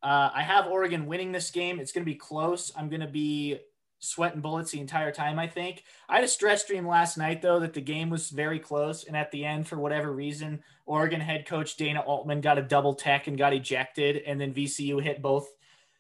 Uh, 0.03 0.31
I 0.35 0.43
have 0.43 0.67
Oregon 0.67 1.07
winning 1.07 1.33
this 1.33 1.51
game. 1.51 1.81
It's 1.81 1.93
going 1.93 2.05
to 2.05 2.11
be 2.11 2.17
close. 2.17 2.71
I'm 2.77 2.89
going 2.89 3.01
to 3.01 3.07
be 3.07 3.59
sweating 4.07 4.41
bullets 4.41 4.71
the 4.71 4.81
entire 4.81 5.13
time, 5.13 5.39
I 5.39 5.47
think. 5.47 5.85
I 6.09 6.17
had 6.17 6.25
a 6.25 6.29
stress 6.29 6.65
dream 6.65 6.87
last 6.87 7.19
night, 7.19 7.43
though, 7.43 7.61
that 7.61 7.75
the 7.75 7.81
game 7.81 8.11
was 8.11 8.31
very 8.31 8.59
close. 8.59 9.05
And 9.05 9.17
at 9.17 9.31
the 9.31 9.45
end, 9.45 9.67
for 9.67 9.79
whatever 9.79 10.13
reason, 10.13 10.63
Oregon 10.87 11.21
head 11.21 11.47
coach 11.47 11.77
Dana 11.77 12.01
Altman 12.01 12.41
got 12.41 12.59
a 12.59 12.63
double 12.63 12.95
tech 12.95 13.27
and 13.27 13.39
got 13.39 13.53
ejected. 13.53 14.23
And 14.27 14.41
then 14.41 14.55
VCU 14.55 15.03
hit 15.03 15.23
both 15.23 15.49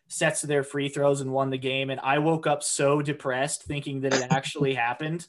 sets 0.09 0.43
of 0.43 0.49
their 0.49 0.63
free 0.63 0.89
throws 0.89 1.21
and 1.21 1.33
won 1.33 1.51
the 1.51 1.59
game. 1.59 1.91
And 1.91 2.01
I 2.01 2.19
woke 2.19 2.47
up 2.47 2.63
so 2.63 3.03
depressed 3.03 3.65
thinking 3.65 4.01
that 4.03 4.15
it 4.15 4.27
actually 4.31 4.75
happened. 4.77 5.27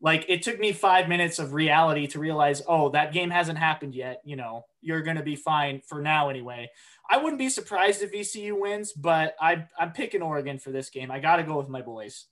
Like 0.00 0.24
it 0.28 0.42
took 0.42 0.58
me 0.58 0.72
five 0.72 1.08
minutes 1.08 1.38
of 1.38 1.54
reality 1.54 2.06
to 2.08 2.18
realize, 2.18 2.62
oh, 2.66 2.90
that 2.90 3.12
game 3.12 3.30
hasn't 3.30 3.58
happened 3.58 3.94
yet. 3.94 4.20
You 4.24 4.36
know, 4.36 4.64
you're 4.80 5.02
going 5.02 5.16
to 5.16 5.22
be 5.22 5.36
fine 5.36 5.82
for 5.86 6.00
now 6.00 6.28
anyway. 6.28 6.70
I 7.08 7.16
wouldn't 7.18 7.38
be 7.38 7.48
surprised 7.48 8.02
if 8.02 8.12
VCU 8.12 8.58
wins, 8.58 8.92
but 8.92 9.34
I, 9.40 9.66
I'm 9.78 9.92
picking 9.92 10.22
Oregon 10.22 10.58
for 10.58 10.70
this 10.70 10.90
game. 10.90 11.10
I 11.10 11.20
got 11.20 11.36
to 11.36 11.42
go 11.42 11.56
with 11.56 11.68
my 11.68 11.80
boys. 11.80 12.26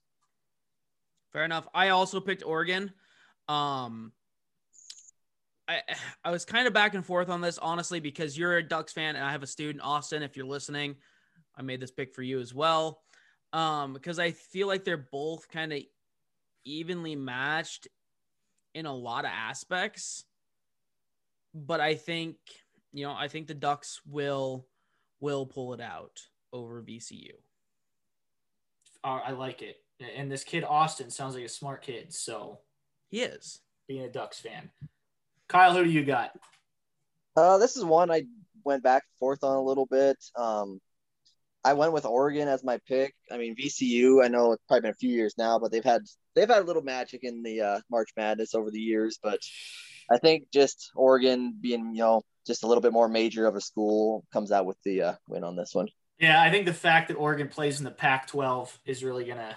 Fair 1.33 1.45
enough. 1.45 1.67
I 1.75 1.91
also 1.91 2.21
picked 2.21 2.45
Oregon. 2.45 2.93
Um, 3.49 4.13
I 5.69 5.81
I 6.25 6.31
was 6.31 6.45
kind 6.45 6.67
of 6.67 6.73
back 6.73 6.95
and 6.95 7.05
forth 7.05 7.29
on 7.29 7.41
this 7.41 7.59
honestly 7.59 8.01
because 8.01 8.39
you're 8.39 8.57
a 8.57 8.63
Ducks 8.63 8.93
fan 8.93 9.17
and 9.17 9.25
I 9.25 9.33
have 9.33 9.43
a 9.43 9.47
student 9.47 9.85
Austin. 9.85 10.23
If 10.23 10.37
you're 10.37 10.47
listening, 10.47 10.97
I 11.57 11.63
made 11.63 11.81
this 11.81 11.91
pick 11.91 12.15
for 12.15 12.23
you 12.23 12.41
as 12.41 12.55
well. 12.55 13.01
Um, 13.53 13.93
because 13.93 14.19
I 14.19 14.33
feel 14.33 14.67
like 14.67 14.85
they're 14.85 15.09
both 15.11 15.49
kind 15.49 15.73
of 15.73 15.83
evenly 16.65 17.17
matched 17.17 17.89
in 18.75 18.87
a 18.87 18.95
lot 18.95 19.25
of 19.25 19.31
aspects. 19.33 20.25
But 21.55 21.81
I 21.81 21.95
think 21.95 22.37
you 22.97 23.05
know, 23.05 23.15
I 23.15 23.29
think 23.29 23.47
the 23.47 23.55
Ducks 23.55 24.01
will 24.07 24.67
will 25.21 25.45
pull 25.45 25.75
it 25.75 25.83
out 25.83 26.19
over 26.51 26.83
VCU. 26.83 27.33
Uh, 29.05 29.21
I 29.23 29.33
like 29.33 29.61
it. 29.61 29.77
And 30.17 30.33
this 30.33 30.45
kid 30.45 30.65
Austin 30.65 31.11
sounds 31.11 31.35
like 31.35 31.45
a 31.45 31.49
smart 31.49 31.83
kid, 31.83 32.13
so 32.15 32.61
he 33.09 33.21
is. 33.21 33.61
Being 33.87 34.05
a 34.05 34.09
Ducks 34.09 34.41
fan. 34.41 34.71
Kyle, 35.47 35.75
who 35.75 35.85
do 35.85 35.91
you 35.91 36.05
got? 36.05 36.33
Uh, 37.37 37.59
this 37.59 37.77
is 37.77 37.85
one 37.85 38.11
I 38.11 38.25
went 38.65 38.83
back 38.83 39.05
and 39.05 39.19
forth 39.19 39.45
on 39.45 39.57
a 39.57 39.63
little 39.63 39.87
bit. 39.87 40.17
Um, 40.35 40.81
I 41.63 41.75
went 41.75 41.93
with 41.93 42.07
Oregon 42.07 42.49
as 42.49 42.65
my 42.65 42.79
pick. 42.89 43.15
I 43.31 43.37
mean, 43.37 43.57
VCU. 43.57 44.25
I 44.25 44.29
know 44.29 44.53
it's 44.53 44.63
probably 44.69 44.83
been 44.83 44.91
a 44.93 44.95
few 44.95 45.11
years 45.11 45.35
now, 45.37 45.59
but 45.59 45.71
they've 45.71 45.85
had 45.85 46.01
they've 46.35 46.49
had 46.49 46.63
a 46.63 46.67
little 46.67 46.83
magic 46.83 47.25
in 47.25 47.43
the 47.43 47.61
uh, 47.61 47.81
March 47.91 48.09
Madness 48.17 48.55
over 48.55 48.71
the 48.71 48.81
years. 48.81 49.19
But 49.23 49.41
I 50.11 50.17
think 50.17 50.51
just 50.51 50.91
Oregon 50.95 51.55
being 51.61 51.95
you 51.95 52.01
know 52.01 52.23
just 52.47 52.65
a 52.65 52.67
little 52.67 52.81
bit 52.81 52.93
more 52.93 53.09
major 53.09 53.47
of 53.47 53.57
a 53.57 53.61
school 53.61 54.25
comes 54.33 54.53
out 54.53 54.67
with 54.67 54.77
the 54.85 55.03
uh, 55.03 55.15
win 55.29 55.45
on 55.45 55.57
this 55.57 55.75
one. 55.75 55.89
Yeah, 56.19 56.41
I 56.41 56.51
think 56.51 56.67
the 56.67 56.73
fact 56.73 57.09
that 57.09 57.15
Oregon 57.15 57.49
plays 57.49 57.79
in 57.79 57.85
the 57.85 57.91
Pac-12 57.91 58.79
is 58.87 59.05
really 59.05 59.25
gonna. 59.25 59.57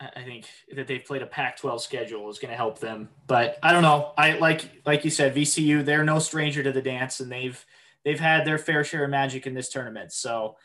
I 0.00 0.22
think 0.22 0.46
that 0.74 0.86
they've 0.86 1.04
played 1.04 1.20
a 1.20 1.26
Pac-12 1.26 1.80
schedule 1.80 2.30
is 2.30 2.38
going 2.38 2.50
to 2.50 2.56
help 2.56 2.78
them. 2.78 3.10
But 3.26 3.58
I 3.62 3.70
don't 3.72 3.82
know. 3.82 4.14
I 4.16 4.38
like 4.38 4.82
like 4.86 5.04
you 5.04 5.10
said, 5.10 5.34
VCU. 5.34 5.84
They're 5.84 6.04
no 6.04 6.18
stranger 6.18 6.62
to 6.62 6.72
the 6.72 6.80
dance, 6.80 7.20
and 7.20 7.30
they've 7.30 7.62
they've 8.04 8.18
had 8.18 8.46
their 8.46 8.56
fair 8.56 8.82
share 8.82 9.04
of 9.04 9.10
magic 9.10 9.46
in 9.46 9.52
this 9.52 9.68
tournament. 9.68 10.12
So, 10.12 10.56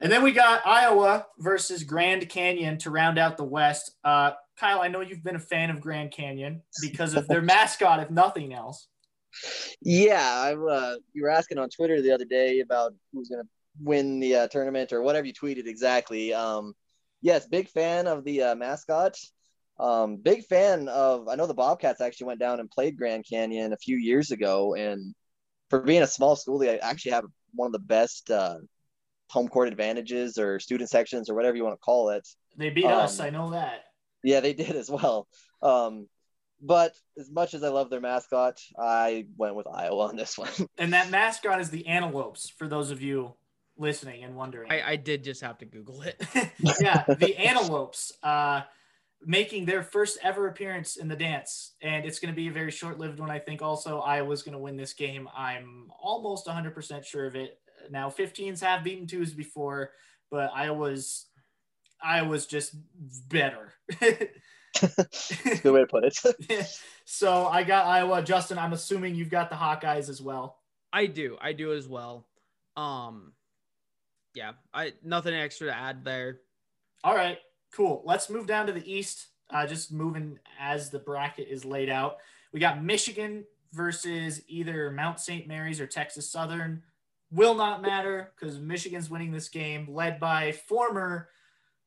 and 0.00 0.12
then 0.12 0.22
we 0.22 0.32
got 0.32 0.66
Iowa 0.66 1.26
versus 1.38 1.82
Grand 1.82 2.28
Canyon 2.28 2.76
to 2.78 2.90
round 2.90 3.18
out 3.18 3.38
the 3.38 3.44
West. 3.44 3.92
Uh, 4.04 4.32
Kyle, 4.58 4.82
I 4.82 4.88
know 4.88 5.00
you've 5.00 5.24
been 5.24 5.36
a 5.36 5.40
fan 5.40 5.70
of 5.70 5.80
Grand 5.80 6.10
Canyon 6.10 6.60
because 6.82 7.14
of 7.14 7.26
their 7.26 7.42
mascot, 7.42 8.00
if 8.00 8.10
nothing 8.10 8.52
else. 8.52 8.88
Yeah, 9.80 10.22
I 10.22 10.54
uh, 10.54 10.96
you 11.12 11.22
were 11.22 11.30
asking 11.30 11.58
on 11.58 11.68
Twitter 11.70 12.00
the 12.00 12.12
other 12.12 12.24
day 12.24 12.60
about 12.60 12.94
who's 13.12 13.28
going 13.28 13.42
to 13.42 13.48
win 13.80 14.20
the 14.20 14.36
uh, 14.36 14.48
tournament 14.48 14.92
or 14.92 15.02
whatever 15.02 15.26
you 15.26 15.32
tweeted 15.32 15.66
exactly. 15.66 16.32
Um, 16.32 16.74
yes, 17.20 17.46
big 17.46 17.68
fan 17.68 18.06
of 18.06 18.24
the 18.24 18.42
uh, 18.42 18.54
mascot. 18.54 19.16
Um, 19.78 20.16
big 20.16 20.44
fan 20.44 20.88
of. 20.88 21.28
I 21.28 21.34
know 21.34 21.46
the 21.46 21.54
Bobcats 21.54 22.00
actually 22.00 22.28
went 22.28 22.40
down 22.40 22.60
and 22.60 22.70
played 22.70 22.96
Grand 22.96 23.24
Canyon 23.28 23.72
a 23.72 23.76
few 23.76 23.96
years 23.96 24.30
ago, 24.30 24.74
and 24.74 25.14
for 25.70 25.80
being 25.80 26.02
a 26.02 26.06
small 26.06 26.36
school, 26.36 26.58
they 26.58 26.78
actually 26.78 27.12
have 27.12 27.24
one 27.54 27.66
of 27.66 27.72
the 27.72 27.78
best 27.80 28.30
uh, 28.30 28.56
home 29.30 29.48
court 29.48 29.68
advantages 29.68 30.38
or 30.38 30.60
student 30.60 30.90
sections 30.90 31.28
or 31.28 31.34
whatever 31.34 31.56
you 31.56 31.64
want 31.64 31.74
to 31.74 31.84
call 31.84 32.10
it. 32.10 32.26
They 32.56 32.70
beat 32.70 32.84
um, 32.84 32.92
us. 32.92 33.18
I 33.20 33.30
know 33.30 33.50
that. 33.50 33.84
Yeah, 34.22 34.40
they 34.40 34.52
did 34.52 34.76
as 34.76 34.90
well. 34.90 35.26
Um, 35.62 36.08
but 36.60 36.94
as 37.18 37.30
much 37.30 37.54
as 37.54 37.62
I 37.62 37.68
love 37.68 37.90
their 37.90 38.00
mascot, 38.00 38.60
I 38.78 39.26
went 39.36 39.54
with 39.54 39.66
Iowa 39.66 40.08
on 40.08 40.16
this 40.16 40.38
one. 40.38 40.50
And 40.78 40.92
that 40.92 41.10
mascot 41.10 41.60
is 41.60 41.70
the 41.70 41.86
antelopes. 41.86 42.50
For 42.50 42.68
those 42.68 42.90
of 42.90 43.02
you 43.02 43.34
listening 43.76 44.24
and 44.24 44.36
wondering, 44.36 44.70
I, 44.70 44.82
I 44.82 44.96
did 44.96 45.24
just 45.24 45.40
have 45.42 45.58
to 45.58 45.64
Google 45.64 46.02
it. 46.02 46.22
yeah, 46.80 47.04
the 47.06 47.36
antelopes 47.36 48.12
uh, 48.22 48.62
making 49.22 49.66
their 49.66 49.82
first 49.82 50.18
ever 50.22 50.48
appearance 50.48 50.96
in 50.96 51.08
the 51.08 51.16
dance, 51.16 51.74
and 51.82 52.04
it's 52.04 52.18
going 52.18 52.32
to 52.32 52.36
be 52.36 52.48
a 52.48 52.52
very 52.52 52.70
short-lived 52.70 53.20
one. 53.20 53.30
I 53.30 53.38
think 53.38 53.62
also 53.62 54.00
Iowa's 54.00 54.42
going 54.42 54.54
to 54.54 54.58
win 54.58 54.76
this 54.76 54.92
game. 54.92 55.28
I'm 55.36 55.90
almost 56.02 56.46
100% 56.46 57.04
sure 57.04 57.26
of 57.26 57.36
it. 57.36 57.58
Now, 57.90 58.08
15s 58.08 58.60
have 58.60 58.84
beaten 58.84 59.06
twos 59.06 59.32
before, 59.32 59.90
but 60.30 60.50
Iowa's 60.54 61.26
Iowa's 62.02 62.46
just 62.46 62.74
better. 63.28 63.72
That's 64.80 65.32
a 65.46 65.56
good 65.56 65.72
way 65.72 65.80
to 65.80 65.86
put 65.86 66.04
it. 66.04 66.80
so 67.04 67.46
I 67.46 67.62
got 67.62 67.86
Iowa. 67.86 68.22
Justin, 68.22 68.58
I'm 68.58 68.72
assuming 68.72 69.14
you've 69.14 69.30
got 69.30 69.50
the 69.50 69.56
Hawkeyes 69.56 70.08
as 70.08 70.20
well. 70.20 70.58
I 70.92 71.06
do. 71.06 71.36
I 71.40 71.52
do 71.52 71.72
as 71.72 71.88
well. 71.88 72.26
Um, 72.76 73.32
yeah, 74.34 74.52
I 74.72 74.92
nothing 75.02 75.34
extra 75.34 75.68
to 75.68 75.76
add 75.76 76.04
there. 76.04 76.40
All 77.02 77.14
right, 77.14 77.38
cool. 77.72 78.02
Let's 78.04 78.30
move 78.30 78.46
down 78.46 78.66
to 78.66 78.72
the 78.72 78.92
East. 78.92 79.28
Uh, 79.50 79.66
just 79.66 79.92
moving 79.92 80.38
as 80.58 80.90
the 80.90 80.98
bracket 80.98 81.48
is 81.48 81.64
laid 81.64 81.90
out. 81.90 82.16
We 82.52 82.60
got 82.60 82.82
Michigan 82.82 83.44
versus 83.72 84.42
either 84.48 84.90
Mount 84.90 85.20
St. 85.20 85.46
Mary's 85.46 85.80
or 85.80 85.86
Texas 85.86 86.30
Southern. 86.30 86.82
Will 87.30 87.54
not 87.54 87.82
matter 87.82 88.32
because 88.34 88.58
Michigan's 88.58 89.10
winning 89.10 89.32
this 89.32 89.48
game, 89.48 89.86
led 89.90 90.18
by 90.20 90.52
former 90.52 91.28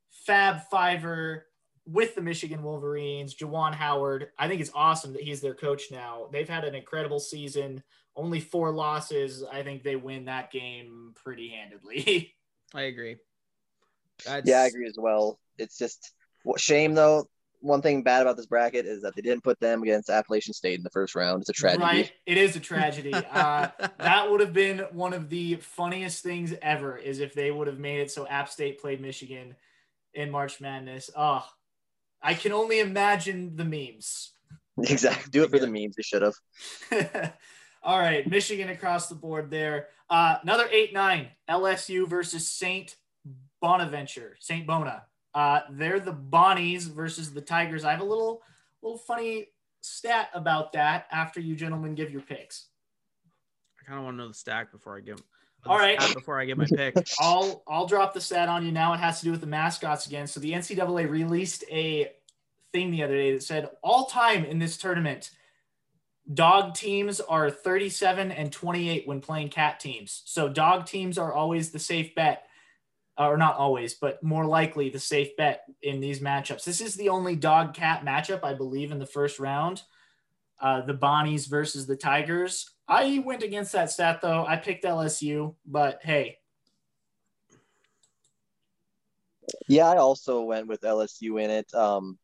Fab 0.09 0.61
Fiver 0.69 1.46
with 1.87 2.15
the 2.15 2.21
Michigan 2.21 2.63
Wolverines, 2.63 3.33
Juwan 3.33 3.73
Howard. 3.73 4.29
I 4.37 4.47
think 4.47 4.61
it's 4.61 4.71
awesome 4.75 5.13
that 5.13 5.21
he's 5.21 5.41
their 5.41 5.55
coach 5.55 5.83
now. 5.89 6.27
They've 6.31 6.47
had 6.47 6.65
an 6.65 6.75
incredible 6.75 7.19
season, 7.19 7.81
only 8.15 8.41
four 8.41 8.71
losses. 8.71 9.43
I 9.43 9.63
think 9.63 9.83
they 9.83 9.95
win 9.95 10.25
that 10.25 10.51
game 10.51 11.13
pretty 11.15 11.49
handedly. 11.49 12.35
I 12.73 12.83
agree. 12.83 13.15
That's, 14.25 14.47
yeah, 14.47 14.61
I 14.61 14.65
agree 14.65 14.87
as 14.87 14.97
well. 14.97 15.39
It's 15.57 15.77
just 15.77 16.11
shame 16.57 16.93
though. 16.93 17.29
One 17.59 17.81
thing 17.81 18.03
bad 18.03 18.21
about 18.21 18.37
this 18.37 18.45
bracket 18.45 18.85
is 18.85 19.01
that 19.01 19.15
they 19.15 19.21
didn't 19.21 19.43
put 19.43 19.59
them 19.59 19.81
against 19.81 20.11
Appalachian 20.11 20.53
State 20.53 20.77
in 20.77 20.83
the 20.83 20.91
first 20.91 21.15
round. 21.15 21.41
It's 21.41 21.49
a 21.49 21.53
tragedy. 21.53 21.83
Right, 21.83 22.11
it 22.25 22.37
is 22.37 22.55
a 22.55 22.59
tragedy. 22.59 23.13
uh, 23.31 23.69
that 23.97 24.29
would 24.29 24.41
have 24.41 24.53
been 24.53 24.79
one 24.91 25.13
of 25.13 25.29
the 25.29 25.55
funniest 25.55 26.21
things 26.21 26.53
ever. 26.61 26.97
Is 26.97 27.19
if 27.19 27.33
they 27.33 27.49
would 27.49 27.67
have 27.67 27.79
made 27.79 28.01
it 28.01 28.11
so 28.11 28.27
App 28.27 28.49
State 28.49 28.79
played 28.79 29.01
Michigan 29.01 29.55
in 30.13 30.29
March 30.29 30.61
Madness. 30.61 31.09
Oh, 31.15 31.43
I 32.21 32.33
can 32.33 32.51
only 32.51 32.79
imagine 32.79 33.55
the 33.55 33.65
memes. 33.65 34.31
Exactly. 34.79 35.31
Do 35.31 35.43
it 35.43 35.49
for 35.49 35.57
the 35.57 35.65
memes. 35.65 35.95
They 35.95 36.03
should 36.03 36.21
have. 36.21 36.35
All 37.81 37.97
right, 37.97 38.29
Michigan 38.29 38.69
across 38.69 39.09
the 39.09 39.15
board 39.15 39.49
there. 39.49 39.87
Uh, 40.07 40.37
another 40.43 40.67
eight 40.71 40.93
nine 40.93 41.29
LSU 41.49 42.07
versus 42.07 42.47
Saint 42.47 42.95
Bonaventure, 43.59 44.37
Saint 44.39 44.67
Bona. 44.67 45.01
Uh, 45.33 45.61
they're 45.71 45.99
the 45.99 46.13
Bonnies 46.13 46.83
versus 46.83 47.33
the 47.33 47.41
Tigers. 47.41 47.85
I 47.85 47.91
have 47.91 48.01
a 48.01 48.05
little 48.05 48.43
little 48.83 48.99
funny 48.99 49.47
stat 49.81 50.29
about 50.33 50.73
that 50.73 51.07
after 51.11 51.39
you 51.39 51.55
gentlemen 51.55 51.95
give 51.95 52.11
your 52.11 52.21
picks. 52.21 52.67
I 53.81 53.85
kind 53.85 53.97
of 53.97 54.05
want 54.05 54.17
to 54.17 54.23
know 54.23 54.27
the 54.27 54.33
stack 54.33 54.71
before 54.71 54.95
I 54.95 55.01
give. 55.01 55.23
All 55.69 55.77
right. 55.77 55.99
Before 56.13 56.39
I 56.39 56.45
get 56.45 56.57
my 56.57 56.65
pick, 56.65 56.95
I'll 57.19 57.63
I'll 57.67 57.87
drop 57.87 58.13
the 58.13 58.21
stat 58.21 58.49
on 58.49 58.65
you 58.65 58.71
now. 58.71 58.93
It 58.93 58.99
has 58.99 59.19
to 59.19 59.25
do 59.25 59.31
with 59.31 59.41
the 59.41 59.47
mascots 59.47 60.07
again. 60.07 60.27
So 60.27 60.39
the 60.39 60.53
NCAA 60.53 61.09
released 61.09 61.63
a 61.71 62.11
thing 62.73 62.91
the 62.91 63.03
other 63.03 63.15
day 63.15 63.33
that 63.33 63.43
said 63.43 63.69
all 63.81 64.05
time 64.05 64.45
in 64.45 64.59
this 64.59 64.77
tournament, 64.77 65.31
dog 66.33 66.73
teams 66.73 67.19
are 67.19 67.49
37 67.49 68.31
and 68.31 68.51
28 68.51 69.07
when 69.07 69.21
playing 69.21 69.49
cat 69.49 69.79
teams. 69.79 70.23
So 70.25 70.49
dog 70.49 70.85
teams 70.85 71.17
are 71.17 71.33
always 71.33 71.71
the 71.71 71.79
safe 71.79 72.13
bet, 72.15 72.47
or 73.17 73.37
not 73.37 73.57
always, 73.57 73.93
but 73.93 74.21
more 74.21 74.45
likely 74.45 74.89
the 74.89 74.99
safe 74.99 75.35
bet 75.37 75.63
in 75.81 75.99
these 75.99 76.19
matchups. 76.19 76.63
This 76.63 76.81
is 76.81 76.95
the 76.95 77.09
only 77.09 77.35
dog 77.35 77.73
cat 77.73 78.05
matchup 78.05 78.43
I 78.43 78.53
believe 78.53 78.91
in 78.91 78.99
the 78.99 79.05
first 79.05 79.39
round. 79.39 79.83
Uh, 80.59 80.81
the 80.81 80.93
Bonnies 80.93 81.47
versus 81.47 81.85
the 81.85 81.95
Tigers. 81.95 82.71
I 82.87 83.21
went 83.25 83.43
against 83.43 83.73
that 83.73 83.91
stat 83.91 84.21
though. 84.21 84.45
I 84.45 84.55
picked 84.55 84.85
LSU, 84.85 85.55
but 85.65 85.99
hey. 86.01 86.37
Yeah, 89.67 89.87
I 89.87 89.97
also 89.97 90.41
went 90.41 90.67
with 90.67 90.81
LSU 90.81 91.41
in 91.41 91.49
it. 91.49 91.73
Um, 91.73 92.17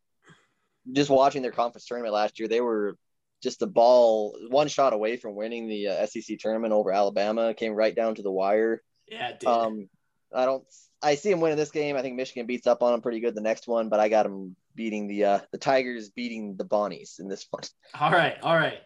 just 0.91 1.09
watching 1.09 1.41
their 1.41 1.51
conference 1.51 1.85
tournament 1.85 2.13
last 2.13 2.39
year, 2.39 2.47
they 2.47 2.61
were 2.61 2.97
just 3.41 3.59
the 3.59 3.67
ball 3.67 4.37
one 4.49 4.67
shot 4.67 4.93
away 4.93 5.17
from 5.17 5.35
winning 5.35 5.67
the 5.67 5.87
uh, 5.87 6.05
SEC 6.05 6.39
tournament 6.39 6.73
over 6.73 6.91
Alabama. 6.91 7.53
Came 7.53 7.73
right 7.73 7.95
down 7.95 8.15
to 8.15 8.21
the 8.21 8.31
wire. 8.31 8.81
Yeah, 9.07 9.29
it 9.29 9.39
did. 9.41 9.47
Um, 9.47 9.89
I 10.33 10.45
don't. 10.45 10.63
I 11.01 11.15
see 11.15 11.31
them 11.31 11.41
winning 11.41 11.57
this 11.57 11.71
game. 11.71 11.97
I 11.97 12.01
think 12.01 12.15
Michigan 12.15 12.45
beats 12.45 12.67
up 12.67 12.81
on 12.81 12.93
them 12.93 13.01
pretty 13.01 13.19
good 13.19 13.35
the 13.35 13.41
next 13.41 13.67
one, 13.67 13.89
but 13.89 13.99
I 13.99 14.07
got 14.07 14.23
them 14.23 14.55
beating 14.75 15.07
the 15.07 15.25
uh, 15.25 15.39
the 15.51 15.57
Tigers 15.57 16.09
beating 16.09 16.55
the 16.55 16.65
Bonnies 16.65 17.19
in 17.19 17.27
this 17.27 17.45
one. 17.49 17.63
All 17.99 18.11
right, 18.11 18.37
all 18.41 18.55
right. 18.55 18.79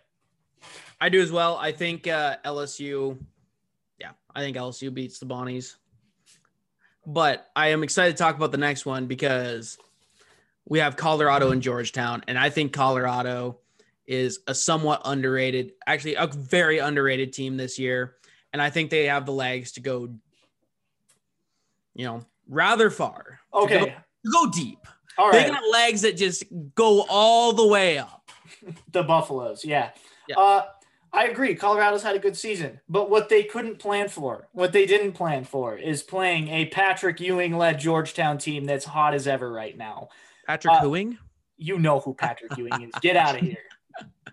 I 1.00 1.10
do 1.10 1.22
as 1.22 1.32
well. 1.32 1.58
I 1.58 1.72
think 1.72 2.08
uh, 2.08 2.38
LSU. 2.46 3.18
Yeah, 4.00 4.12
I 4.34 4.42
think 4.42 4.58
LSU 4.58 4.94
beats 4.94 5.20
the 5.20 5.26
Bonnies. 5.26 5.76
But 7.06 7.48
I 7.56 7.70
am 7.70 7.84
excited 7.84 8.18
to 8.18 8.22
talk 8.24 8.36
about 8.36 8.52
the 8.52 8.58
next 8.58 8.86
one 8.86 9.06
because 9.08 9.78
we 10.66 10.80
have 10.80 10.98
Colorado 10.98 11.52
and 11.52 11.62
Georgetown, 11.62 12.24
and 12.28 12.38
I 12.38 12.50
think 12.50 12.74
Colorado 12.74 13.60
is 14.06 14.40
a 14.48 14.54
somewhat 14.56 15.02
underrated, 15.06 15.72
actually 15.86 16.16
a 16.16 16.28
very 16.28 16.80
underrated 16.80 17.32
team 17.32 17.56
this 17.58 17.78
year, 17.80 18.16
and 18.52 18.62
I 18.62 18.70
think 18.70 18.90
they 18.90 19.06
have 19.06 19.26
the 19.26 19.32
legs 19.32 19.74
to 19.74 19.80
go, 19.82 20.10
you 21.94 22.06
know, 22.06 22.22
rather 22.50 22.90
far. 22.90 23.40
to 23.54 23.60
Okay. 23.60 23.80
go, 23.80 23.86
to 23.86 23.94
go 24.32 24.52
deep. 24.52 24.80
All 25.18 25.32
They 25.32 25.40
right. 25.44 25.52
got 25.52 25.64
legs 25.72 26.02
that 26.02 26.18
just 26.18 26.44
go 26.76 27.06
all 27.10 27.54
the 27.54 27.66
way 27.68 27.98
up. 27.98 28.30
the 28.92 29.04
Buffaloes. 29.04 29.64
Yeah. 29.66 29.92
Yeah. 30.28 30.38
Uh, 30.38 30.66
I 31.14 31.26
agree. 31.26 31.56
Colorado's 31.56 32.04
had 32.04 32.16
a 32.16 32.20
good 32.20 32.36
season, 32.38 32.80
but 32.90 33.10
what 33.10 33.30
they 33.30 33.44
couldn't 33.44 33.80
plan 33.80 34.10
for, 34.10 34.50
what 34.52 34.74
they 34.74 34.86
didn't 34.86 35.14
plan 35.14 35.44
for, 35.46 35.78
is 35.78 36.04
playing 36.04 36.50
a 36.50 36.66
Patrick 36.66 37.20
Ewing 37.20 37.58
led 37.58 37.80
Georgetown 37.80 38.38
team 38.38 38.66
that's 38.66 38.86
hot 38.86 39.14
as 39.14 39.28
ever 39.28 39.52
right 39.52 39.78
now. 39.78 40.10
Patrick 40.46 40.74
Uh, 40.74 40.82
Hooing. 40.82 41.18
You 41.58 41.80
know 41.80 42.00
who 42.00 42.14
Patrick 42.14 42.56
Ewing 42.58 42.84
is. 42.84 42.92
Get 43.02 43.16
out 43.16 43.36
of 43.36 43.42
here. 43.42 43.58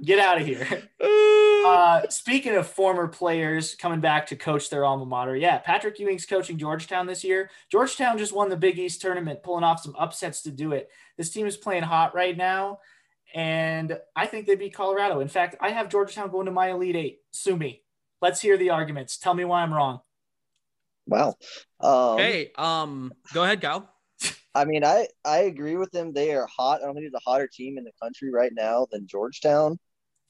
Get 0.03 0.19
out 0.19 0.41
of 0.41 0.47
here. 0.47 0.67
Uh, 1.65 2.07
speaking 2.11 2.55
of 2.57 2.67
former 2.67 3.09
players 3.09 3.75
coming 3.75 3.99
back 3.99 4.27
to 4.27 4.37
coach 4.37 4.69
their 4.69 4.85
alma 4.85 5.07
mater, 5.07 5.35
yeah, 5.35 5.57
Patrick 5.57 5.99
Ewing's 5.99 6.27
coaching 6.27 6.59
Georgetown 6.59 7.07
this 7.07 7.25
year. 7.25 7.49
Georgetown 7.71 8.19
just 8.19 8.35
won 8.35 8.51
the 8.51 8.57
Big 8.57 8.79
East 8.79 9.01
tournament, 9.01 9.43
pulling 9.43 9.65
off 9.65 9.81
some 9.81 9.97
upsets 9.99 10.43
to 10.43 10.51
do 10.51 10.73
it. 10.73 10.91
This 11.17 11.31
team 11.31 11.47
is 11.47 11.57
playing 11.57 11.85
hot 11.85 12.15
right 12.15 12.37
now, 12.37 12.81
and 13.35 13.99
I 14.15 14.27
think 14.27 14.47
they 14.47 14.55
beat 14.55 14.75
Colorado. 14.75 15.19
In 15.19 15.29
fact, 15.29 15.57
I 15.61 15.71
have 15.71 15.89
Georgetown 15.89 16.31
going 16.31 16.47
to 16.47 16.53
my 16.53 16.71
Elite 16.71 16.95
Eight. 16.95 17.19
Sue 17.33 17.57
me. 17.57 17.83
Let's 18.23 18.41
hear 18.41 18.57
the 18.57 18.71
arguments. 18.71 19.19
Tell 19.19 19.35
me 19.35 19.45
why 19.45 19.63
I'm 19.63 19.75
wrong. 19.75 20.01
Wow. 21.07 21.35
Um, 21.81 22.19
Hey, 22.19 22.53
um, 22.57 23.13
go 23.35 23.43
ahead, 23.43 23.61
Kyle. 23.61 23.91
I 24.55 24.65
mean, 24.65 24.85
I 24.85 25.09
I 25.25 25.39
agree 25.41 25.77
with 25.77 25.91
them. 25.91 26.13
They 26.13 26.33
are 26.33 26.47
hot. 26.47 26.81
I 26.81 26.87
don't 26.87 26.95
think 26.95 27.05
there's 27.05 27.21
a 27.27 27.29
hotter 27.29 27.51
team 27.53 27.77
in 27.77 27.85
the 27.85 27.93
country 28.01 28.31
right 28.31 28.53
now 28.55 28.87
than 28.91 29.09
Georgetown. 29.09 29.79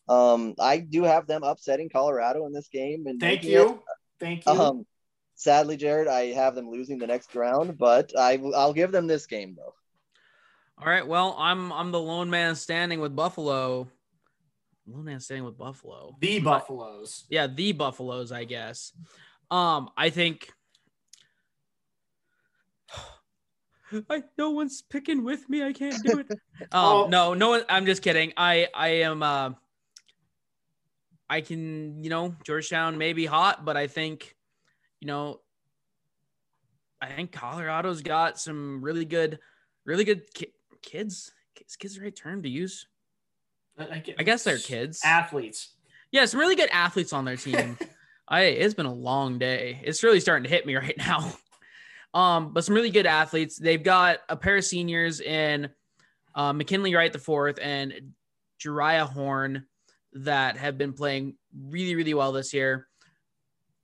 Um, 0.08 0.54
I 0.58 0.78
do 0.78 1.04
have 1.04 1.26
them 1.26 1.42
upsetting 1.42 1.90
Colorado 1.90 2.46
in 2.46 2.52
this 2.52 2.68
game. 2.68 3.06
And 3.06 3.20
Thank 3.20 3.42
making 3.42 3.50
you. 3.50 3.82
Thank 4.18 4.46
you. 4.46 4.52
Um, 4.52 4.86
sadly, 5.34 5.76
Jared, 5.76 6.08
I 6.08 6.32
have 6.32 6.54
them 6.54 6.70
losing 6.70 6.98
the 6.98 7.06
next 7.06 7.34
round, 7.34 7.76
but 7.76 8.12
I 8.18 8.40
I'll 8.56 8.72
give 8.72 8.92
them 8.92 9.06
this 9.06 9.26
game 9.26 9.54
though. 9.56 9.74
All 10.78 10.86
right. 10.88 11.06
Well, 11.06 11.36
I'm 11.38 11.72
I'm 11.72 11.92
the 11.92 12.00
lone 12.00 12.30
man 12.30 12.54
standing 12.56 13.00
with 13.00 13.14
Buffalo. 13.14 13.88
Lone 14.86 15.04
man 15.04 15.20
standing 15.20 15.44
with 15.44 15.56
Buffalo. 15.56 16.16
the 16.20 16.40
Buffaloes. 16.40 17.24
Yeah, 17.30 17.46
the 17.46 17.72
Buffaloes, 17.72 18.32
I 18.32 18.44
guess. 18.44 18.92
Um, 19.50 19.88
I 19.96 20.10
think 20.10 20.50
I 24.10 24.22
no 24.36 24.50
one's 24.50 24.82
picking 24.82 25.24
with 25.24 25.48
me. 25.48 25.62
I 25.62 25.72
can't 25.72 26.02
do 26.04 26.18
it. 26.18 26.26
Um, 26.60 26.68
Oh. 26.72 27.06
no, 27.08 27.34
no 27.34 27.48
one. 27.50 27.62
I'm 27.68 27.84
just 27.84 28.00
kidding. 28.02 28.32
I 28.36 28.68
I 28.74 28.88
am. 29.02 29.22
Uh, 29.22 29.50
I 31.28 31.40
can, 31.40 32.04
you 32.04 32.10
know, 32.10 32.36
Georgetown 32.44 32.96
may 32.98 33.12
be 33.12 33.26
hot, 33.26 33.64
but 33.64 33.76
I 33.76 33.86
think, 33.88 34.36
you 35.00 35.06
know, 35.08 35.40
I 37.00 37.08
think 37.08 37.32
Colorado's 37.32 38.02
got 38.02 38.38
some 38.38 38.82
really 38.84 39.04
good, 39.04 39.40
really 39.84 40.04
good 40.04 40.32
ki- 40.32 40.53
kids. 40.84 41.32
Is 41.66 41.76
kids 41.76 41.96
the 41.96 42.02
right 42.02 42.14
term 42.14 42.42
to 42.42 42.48
use? 42.48 42.86
I 43.78 44.22
guess 44.22 44.44
they're 44.44 44.58
kids. 44.58 45.00
Athletes. 45.04 45.70
Yeah, 46.12 46.26
some 46.26 46.40
really 46.40 46.56
good 46.56 46.70
athletes 46.72 47.12
on 47.12 47.24
their 47.24 47.36
team. 47.36 47.78
I 48.28 48.42
it's 48.42 48.74
been 48.74 48.86
a 48.86 48.92
long 48.92 49.38
day. 49.38 49.80
It's 49.82 50.02
really 50.02 50.20
starting 50.20 50.44
to 50.44 50.50
hit 50.50 50.66
me 50.66 50.74
right 50.76 50.96
now. 50.96 51.32
Um, 52.12 52.52
but 52.52 52.64
some 52.64 52.74
really 52.74 52.90
good 52.90 53.06
athletes. 53.06 53.56
They've 53.56 53.82
got 53.82 54.18
a 54.28 54.36
pair 54.36 54.56
of 54.56 54.64
seniors 54.64 55.20
in 55.20 55.68
uh, 56.34 56.52
McKinley 56.52 56.94
Wright 56.94 57.12
the 57.12 57.18
fourth, 57.18 57.58
and 57.60 58.12
Jeriah 58.60 59.08
Horne 59.08 59.66
that 60.12 60.56
have 60.56 60.78
been 60.78 60.92
playing 60.92 61.34
really, 61.68 61.96
really 61.96 62.14
well 62.14 62.32
this 62.32 62.54
year. 62.54 62.86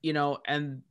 You 0.02 0.12
know, 0.12 0.38
and 0.46 0.82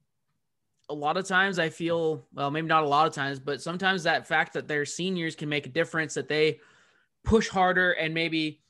a 0.90 0.94
lot 0.94 1.18
of 1.18 1.28
times 1.28 1.60
I 1.60 1.70
feel, 1.70 2.26
well, 2.34 2.52
maybe 2.52 2.68
not 2.68 2.84
a 2.84 2.88
lot 2.88 3.08
of 3.08 3.14
times, 3.14 3.40
but 3.40 3.62
sometimes 3.62 4.04
that 4.04 4.28
fact 4.28 4.54
that 4.54 4.68
they're 4.68 4.86
seniors 4.86 5.36
can 5.36 5.48
make 5.48 5.66
a 5.66 5.70
difference 5.70 6.16
that 6.16 6.28
they 6.28 6.60
push 7.24 7.48
harder 7.48 7.92
and 7.92 8.14
maybe 8.14 8.62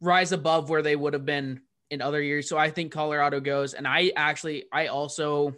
rise 0.00 0.32
above 0.32 0.68
where 0.68 0.82
they 0.82 0.96
would 0.96 1.14
have 1.14 1.24
been 1.24 1.60
in 1.90 2.02
other 2.02 2.20
years. 2.20 2.48
So 2.48 2.58
I 2.58 2.70
think 2.70 2.92
Colorado 2.92 3.40
goes. 3.40 3.74
And 3.74 3.88
I 3.88 4.12
actually, 4.16 4.64
I 4.72 4.88
also 4.88 5.54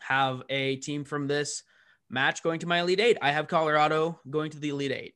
have 0.00 0.42
a 0.50 0.76
team 0.76 1.04
from 1.04 1.26
this 1.26 1.62
match 2.10 2.42
going 2.42 2.60
to 2.60 2.66
my 2.66 2.80
Elite 2.80 3.00
Eight. 3.00 3.18
I 3.22 3.32
have 3.32 3.48
Colorado 3.48 4.20
going 4.28 4.50
to 4.50 4.58
the 4.58 4.70
Elite 4.70 4.92
Eight. 4.92 5.14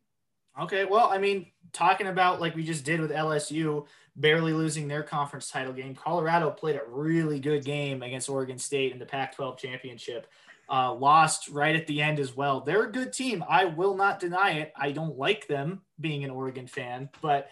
Okay. 0.61 0.85
Well, 0.85 1.09
I 1.11 1.19
mean, 1.19 1.51
talking 1.73 2.07
about 2.07 2.41
like 2.41 2.55
we 2.55 2.63
just 2.63 2.85
did 2.85 3.01
with 3.01 3.11
LSU, 3.11 3.87
barely 4.17 4.53
losing 4.53 4.89
their 4.89 5.03
conference 5.03 5.51
title 5.51 5.73
game, 5.73 5.95
Colorado 5.95 6.51
played 6.51 6.77
a 6.77 6.83
really 6.89 7.41
good 7.41 7.65
game 7.65 8.03
against 8.03 8.29
Oregon 8.29 8.59
State 8.59 8.93
in 8.93 8.99
the 8.99 9.07
Pac 9.07 9.35
12 9.35 9.59
championship. 9.59 10.27
Uh, 10.71 10.95
lost 10.95 11.49
right 11.49 11.77
at 11.77 11.87
the 11.87 12.01
end 12.01 12.19
as 12.19 12.35
well. 12.35 12.61
They're 12.61 12.85
a 12.85 12.93
good 12.93 13.13
team. 13.13 13.45
I 13.49 13.67
will 13.67 13.95
not 13.95 14.19
deny 14.19 14.53
it. 14.53 14.73
I 14.77 14.93
don't 14.93 15.19
like 15.19 15.47
them 15.47 15.83
being 16.01 16.25
an 16.25 16.31
Oregon 16.31 16.67
fan, 16.67 17.11
but 17.21 17.51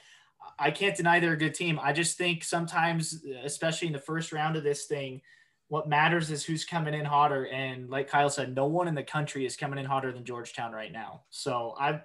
I 0.58 0.70
can't 0.70 0.96
deny 0.96 1.20
they're 1.20 1.34
a 1.34 1.38
good 1.38 1.54
team. 1.54 1.78
I 1.82 1.92
just 1.92 2.16
think 2.16 2.42
sometimes, 2.42 3.22
especially 3.44 3.88
in 3.88 3.92
the 3.92 3.98
first 3.98 4.32
round 4.32 4.56
of 4.56 4.64
this 4.64 4.86
thing, 4.86 5.20
what 5.68 5.88
matters 5.88 6.30
is 6.30 6.44
who's 6.44 6.64
coming 6.64 6.94
in 6.94 7.04
hotter. 7.04 7.46
And 7.46 7.90
like 7.90 8.08
Kyle 8.08 8.30
said, 8.30 8.54
no 8.54 8.66
one 8.66 8.88
in 8.88 8.94
the 8.94 9.02
country 9.02 9.44
is 9.44 9.56
coming 9.56 9.78
in 9.78 9.84
hotter 9.84 10.12
than 10.12 10.24
Georgetown 10.24 10.72
right 10.72 10.92
now. 10.92 11.22
So 11.30 11.74
I 11.78 12.02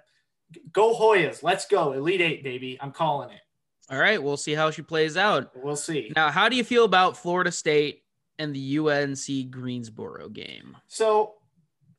go 0.72 0.94
Hoyas. 0.94 1.42
Let's 1.42 1.66
go. 1.66 1.92
Elite 1.92 2.20
Eight, 2.20 2.42
baby. 2.42 2.78
I'm 2.80 2.92
calling 2.92 3.30
it. 3.30 3.40
All 3.90 3.98
right. 3.98 4.22
We'll 4.22 4.36
see 4.36 4.54
how 4.54 4.70
she 4.70 4.82
plays 4.82 5.16
out. 5.16 5.50
We'll 5.54 5.76
see. 5.76 6.12
Now, 6.14 6.30
how 6.30 6.48
do 6.48 6.56
you 6.56 6.64
feel 6.64 6.84
about 6.84 7.16
Florida 7.16 7.50
State 7.50 8.02
and 8.38 8.54
the 8.54 8.78
UNC 8.78 9.50
Greensboro 9.50 10.28
game? 10.28 10.76
So 10.86 11.34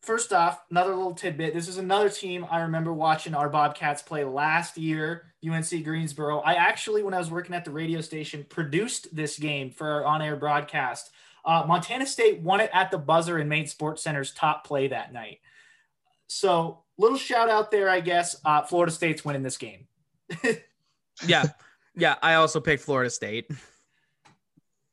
first 0.01 0.31
off, 0.31 0.61
another 0.71 0.95
little 0.95 1.13
tidbit. 1.13 1.53
This 1.53 1.67
is 1.67 1.77
another 1.77 2.09
team 2.09 2.45
I 2.49 2.61
remember 2.61 2.93
watching 2.93 3.33
our 3.33 3.49
Bobcats 3.49 4.01
play 4.01 4.23
last 4.23 4.77
year, 4.77 5.33
UNC 5.47 5.83
Greensboro. 5.83 6.39
I 6.39 6.53
actually, 6.53 7.03
when 7.03 7.13
I 7.13 7.17
was 7.19 7.31
working 7.31 7.55
at 7.55 7.65
the 7.65 7.71
radio 7.71 8.01
station, 8.01 8.45
produced 8.49 9.13
this 9.15 9.37
game 9.37 9.71
for 9.71 9.87
our 9.87 10.05
on 10.05 10.21
air 10.21 10.35
broadcast. 10.35 11.11
Uh, 11.45 11.63
Montana 11.67 12.05
State 12.05 12.41
won 12.41 12.59
it 12.59 12.69
at 12.73 12.91
the 12.91 12.97
buzzer 12.97 13.37
and 13.37 13.49
made 13.49 13.69
Sports 13.69 14.03
Center's 14.03 14.33
top 14.33 14.65
play 14.65 14.87
that 14.89 15.13
night. 15.13 15.39
So, 16.27 16.83
little 16.97 17.17
shout 17.17 17.49
out 17.49 17.71
there, 17.71 17.89
I 17.89 18.01
guess. 18.01 18.35
Uh, 18.45 18.61
Florida 18.61 18.91
State's 18.91 19.25
winning 19.25 19.41
this 19.41 19.57
game. 19.57 19.87
yeah. 21.25 21.45
Yeah. 21.99 22.15
I 22.21 22.35
also 22.35 22.59
picked 22.59 22.83
Florida 22.83 23.09
State. 23.09 23.49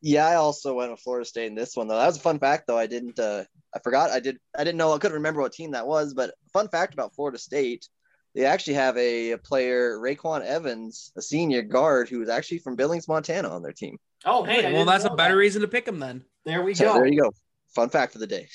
Yeah, 0.02 0.26
I 0.26 0.34
also 0.36 0.74
went 0.74 0.90
with 0.90 1.00
Florida 1.00 1.24
State 1.24 1.46
in 1.46 1.54
this 1.54 1.74
one 1.76 1.88
though. 1.88 1.98
That 1.98 2.06
was 2.06 2.16
a 2.16 2.20
fun 2.20 2.38
fact 2.38 2.66
though. 2.66 2.78
I 2.78 2.86
didn't 2.86 3.18
uh 3.18 3.44
I 3.74 3.78
forgot 3.80 4.10
I 4.10 4.20
did 4.20 4.38
I 4.56 4.62
didn't 4.62 4.78
know 4.78 4.92
I 4.92 4.98
couldn't 4.98 5.16
remember 5.16 5.40
what 5.40 5.52
team 5.52 5.72
that 5.72 5.86
was, 5.86 6.14
but 6.14 6.34
fun 6.52 6.68
fact 6.68 6.94
about 6.94 7.14
Florida 7.14 7.38
State, 7.38 7.88
they 8.34 8.44
actually 8.44 8.74
have 8.74 8.96
a, 8.96 9.32
a 9.32 9.38
player, 9.38 9.98
RayQuan 9.98 10.44
Evans, 10.44 11.12
a 11.16 11.22
senior 11.22 11.62
guard 11.62 12.08
who 12.08 12.22
is 12.22 12.28
actually 12.28 12.58
from 12.58 12.76
Billings, 12.76 13.08
Montana 13.08 13.48
on 13.48 13.62
their 13.62 13.72
team. 13.72 13.98
Oh, 14.24 14.44
hey. 14.44 14.72
well 14.72 14.84
that's 14.84 15.04
a 15.04 15.10
better 15.10 15.34
that. 15.34 15.40
reason 15.40 15.62
to 15.62 15.68
pick 15.68 15.86
them 15.86 15.98
then. 15.98 16.24
There 16.44 16.62
we 16.62 16.74
so 16.74 16.84
go. 16.84 16.94
There 16.94 17.06
you 17.06 17.22
go. 17.22 17.32
Fun 17.74 17.88
fact 17.88 18.14
of 18.14 18.20
the 18.20 18.26
day. 18.26 18.48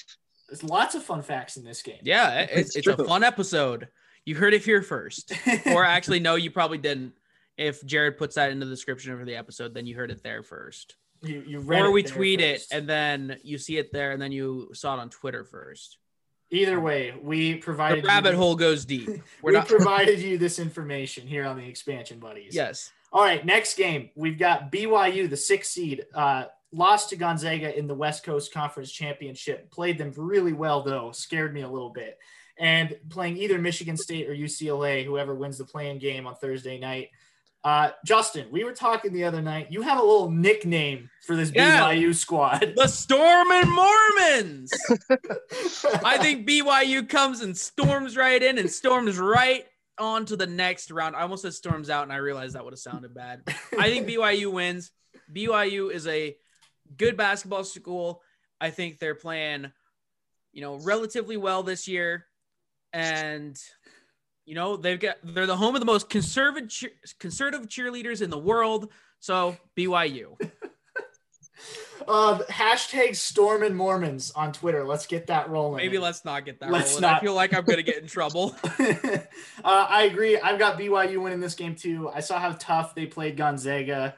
There's 0.48 0.64
lots 0.64 0.96
of 0.96 1.04
fun 1.04 1.22
facts 1.22 1.58
in 1.58 1.64
this 1.64 1.82
game. 1.82 2.00
Yeah, 2.04 2.40
it's, 2.52 2.76
it's, 2.76 2.88
it's 2.88 3.00
a 3.00 3.04
fun 3.04 3.24
episode. 3.24 3.88
You 4.26 4.36
heard 4.36 4.54
it 4.54 4.64
here 4.64 4.82
first. 4.82 5.34
or 5.66 5.84
actually, 5.86 6.20
no, 6.20 6.36
you 6.36 6.52
probably 6.52 6.78
didn't. 6.78 7.14
If 7.62 7.86
Jared 7.86 8.18
puts 8.18 8.36
that 8.36 8.52
in 8.52 8.60
the 8.60 8.66
description 8.66 9.14
of 9.14 9.26
the 9.26 9.36
episode, 9.36 9.74
then 9.74 9.86
you 9.86 9.96
heard 9.96 10.10
it 10.10 10.24
there 10.24 10.42
first. 10.42 10.96
You, 11.22 11.44
you 11.46 11.72
or 11.72 11.92
we 11.92 12.02
tweet 12.02 12.42
first. 12.42 12.72
it 12.72 12.76
and 12.76 12.90
then 12.90 13.38
you 13.44 13.60
see 13.60 13.78
it 13.78 13.94
there 13.94 14.12
and 14.12 14.20
then 14.20 14.32
you 14.32 14.70
saw 14.74 14.96
it 14.96 15.00
on 15.00 15.10
Twitter 15.10 15.44
first. 15.44 15.98
Either 16.50 16.80
way, 16.80 17.14
we 17.22 17.56
provided 17.56 18.04
the 18.04 18.08
rabbit 18.08 18.32
you, 18.32 18.38
hole 18.38 18.56
goes 18.56 18.84
deep. 18.84 19.08
We're 19.42 19.52
we 19.52 19.54
not... 19.54 19.68
provided 19.68 20.20
you 20.20 20.40
this 20.40 20.58
information 20.58 21.28
here 21.28 21.46
on 21.46 21.58
the 21.58 21.66
expansion 21.66 22.18
buddies. 22.18 22.56
Yes. 22.56 22.92
All 23.14 23.24
right, 23.24 23.46
next 23.46 23.78
game 23.78 24.10
we've 24.16 24.40
got 24.40 24.72
BYU, 24.72 25.30
the 25.30 25.38
sixth 25.38 25.72
seed, 25.72 26.06
uh, 26.16 26.46
lost 26.72 27.10
to 27.10 27.16
Gonzaga 27.16 27.78
in 27.78 27.88
the 27.88 27.94
West 27.94 28.24
Coast 28.24 28.54
Conference 28.54 28.92
Championship. 28.92 29.70
Played 29.70 29.98
them 30.00 30.14
really 30.18 30.54
well 30.54 30.82
though, 30.82 31.12
scared 31.12 31.54
me 31.54 31.62
a 31.62 31.70
little 31.70 31.92
bit. 31.92 32.18
And 32.58 32.96
playing 33.10 33.38
either 33.38 33.60
Michigan 33.60 33.98
State 33.98 34.30
or 34.30 34.36
UCLA, 34.36 35.06
whoever 35.06 35.36
wins 35.36 35.58
the 35.58 35.66
play-in 35.66 36.00
game 36.00 36.28
on 36.28 36.36
Thursday 36.36 36.80
night. 36.80 37.10
Uh, 37.64 37.92
Justin, 38.06 38.48
we 38.52 38.64
were 38.64 38.74
talking 38.74 39.14
the 39.14 39.24
other 39.24 39.42
night. 39.42 39.68
You 39.70 39.84
have 39.84 40.00
a 40.00 40.02
little 40.02 40.32
nickname 40.32 41.10
for 41.26 41.36
this 41.36 41.52
yeah, 41.54 41.82
BYU 41.82 42.16
squad. 42.16 42.74
The 42.76 42.88
Storm 42.88 43.52
and 43.52 43.70
Mormons. 43.70 44.72
I 46.04 46.18
think 46.20 46.48
BYU 46.48 47.08
comes 47.08 47.42
and 47.42 47.56
storms 47.56 48.18
right 48.18 48.42
in 48.42 48.58
and 48.58 48.70
storms 48.70 49.20
right 49.20 49.66
on 50.00 50.26
to 50.26 50.36
the 50.36 50.48
next 50.48 50.90
round. 50.90 51.16
I 51.16 51.22
almost 51.22 51.44
said 51.44 51.54
storms 51.54 51.92
out, 51.92 52.04
and 52.04 52.12
I 52.12 52.18
realized 52.18 52.56
that 52.56 52.64
would 52.64 52.74
have 52.74 52.80
sounded 52.80 53.14
bad. 53.14 53.44
I 53.78 53.90
think 53.90 54.08
BYU 54.08 54.52
wins. 54.52 54.92
BYU 55.32 55.92
is 55.92 56.08
a 56.08 56.36
good 56.98 57.16
basketball 57.16 57.64
school. 57.64 58.24
I 58.60 58.72
think 58.72 58.98
they're 58.98 59.16
playing, 59.16 59.72
you 60.52 60.62
know, 60.62 60.76
relatively 60.78 61.38
well 61.38 61.62
this 61.62 61.88
year. 61.88 62.26
And 62.92 63.58
you 64.46 64.56
know, 64.56 64.78
they've 64.78 65.00
got 65.00 65.18
they're 65.24 65.48
the 65.48 65.58
home 65.58 65.76
of 65.76 65.82
the 65.82 65.86
most 65.86 66.10
conservative 66.10 66.70
cheer, 66.70 66.92
conservative 67.20 67.68
cheerleaders 67.68 68.22
in 68.22 68.30
the 68.30 68.38
world. 68.38 68.92
So 69.20 69.56
BYU. 69.78 70.36
uh, 72.08 72.40
hashtag 72.50 73.16
Storm 73.16 73.64
and 73.64 73.76
Mormons 73.76 74.32
on 74.32 74.52
Twitter. 74.52 74.84
Let's 74.84 75.06
get 75.06 75.28
that 75.28 75.50
rolling. 75.50 75.78
Maybe 75.78 76.00
let's 76.00 76.26
not 76.26 76.46
get 76.46 76.60
that 76.60 76.72
let's 76.72 76.92
rolling. 76.92 77.02
Not. 77.02 77.18
I 77.18 77.20
feel 77.20 77.36
like 77.36 77.54
I'm 77.54 77.64
gonna 77.64 77.84
get 77.84 77.98
in 77.98 78.08
trouble. 78.08 78.56
uh, 78.64 79.18
I 79.64 80.04
agree. 80.04 80.40
I've 80.40 80.60
got 80.60 80.78
BYU 80.80 81.22
winning 81.22 81.40
this 81.40 81.56
game 81.56 81.76
too. 81.76 82.10
I 82.10 82.20
saw 82.20 82.40
how 82.40 82.54
tough 82.54 82.96
they 82.96 83.06
played 83.06 83.38
Gonzaga 83.38 84.16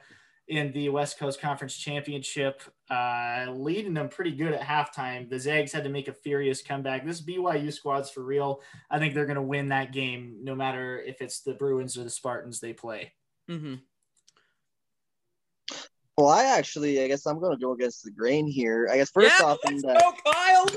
in 0.48 0.72
the 0.74 0.90
West 0.90 1.18
Coast 1.18 1.40
Conference 1.40 1.76
Championship, 1.76 2.62
uh, 2.90 3.46
leading 3.52 3.94
them 3.94 4.10
pretty 4.10 4.32
good 4.32 4.54
at 4.54 4.62
halftime. 4.62 5.30
The 5.30 5.40
Zags 5.40 5.72
had 5.72 5.84
to 5.86 5.90
make 5.90 6.08
a 6.08 6.14
furious 6.14 6.62
comeback. 6.62 7.06
This 7.06 7.22
BYU 7.22 7.72
squad's 7.72 8.10
for 8.10 8.24
real. 8.24 8.62
I 8.92 9.00
think 9.00 9.14
they're 9.14 9.26
going 9.26 9.36
to 9.36 9.42
win 9.42 9.70
that 9.70 9.94
game, 9.94 10.38
no 10.44 10.54
matter 10.54 11.00
if 11.00 11.22
it's 11.22 11.42
the 11.42 11.54
Bruins 11.54 11.98
or 11.98 12.04
the 12.04 12.10
Spartans 12.10 12.60
they 12.60 12.74
play. 12.74 13.14
Mm-hmm. 13.50 13.76
Well, 16.18 16.30
I 16.30 16.44
actually, 16.44 17.02
I 17.02 17.08
guess 17.08 17.26
I'm 17.26 17.40
going 17.40 17.58
to 17.58 17.62
go 17.64 17.72
against 17.72 18.04
the 18.04 18.12
grain 18.12 18.46
here. 18.46 18.88
I 18.92 18.98
guess 18.98 19.10
first 19.10 19.34
yeah, 19.40 19.46
off, 19.46 19.58
in 19.66 19.78
that, 19.78 20.00
go, 20.00 20.32
Kyle. 20.32 20.68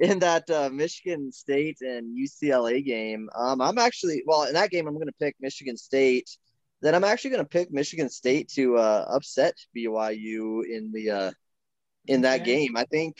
in 0.00 0.18
that 0.20 0.48
uh, 0.48 0.70
Michigan 0.72 1.30
State 1.30 1.78
and 1.82 2.16
UCLA 2.16 2.82
game, 2.82 3.28
um, 3.36 3.60
I'm 3.60 3.76
actually 3.76 4.22
well 4.26 4.44
in 4.44 4.54
that 4.54 4.70
game. 4.70 4.86
I'm 4.86 4.94
going 4.94 5.06
to 5.06 5.12
pick 5.20 5.36
Michigan 5.40 5.76
State 5.76 6.30
then 6.82 6.94
I'm 6.94 7.04
actually 7.04 7.30
going 7.30 7.44
to 7.44 7.48
pick 7.48 7.72
Michigan 7.72 8.08
State 8.10 8.48
to 8.54 8.76
uh, 8.76 9.06
upset 9.08 9.54
BYU 9.76 10.64
in 10.64 10.90
the 10.92 11.10
uh, 11.10 11.30
in 12.06 12.22
that 12.22 12.42
okay. 12.42 12.56
game. 12.66 12.76
I 12.76 12.84
think 12.84 13.16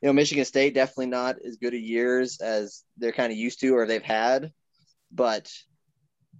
you 0.00 0.06
know 0.06 0.12
Michigan 0.12 0.44
State 0.44 0.74
definitely 0.74 1.06
not 1.06 1.36
as 1.44 1.56
good 1.56 1.74
a 1.74 1.78
years 1.78 2.40
as 2.40 2.84
they're 2.98 3.12
kind 3.12 3.32
of 3.32 3.38
used 3.38 3.60
to 3.60 3.74
or 3.74 3.86
they've 3.86 4.02
had, 4.02 4.52
but 5.10 5.50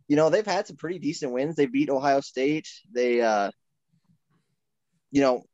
you 0.08 0.16
know 0.16 0.28
they've 0.28 0.46
had 0.46 0.66
some 0.66 0.76
pretty 0.76 0.98
decent 0.98 1.32
wins. 1.32 1.56
They 1.56 1.66
beat 1.66 1.88
Ohio 1.88 2.20
State. 2.20 2.68
They 2.94 3.22
uh, 3.22 3.50
you 5.10 5.22
know 5.22 5.44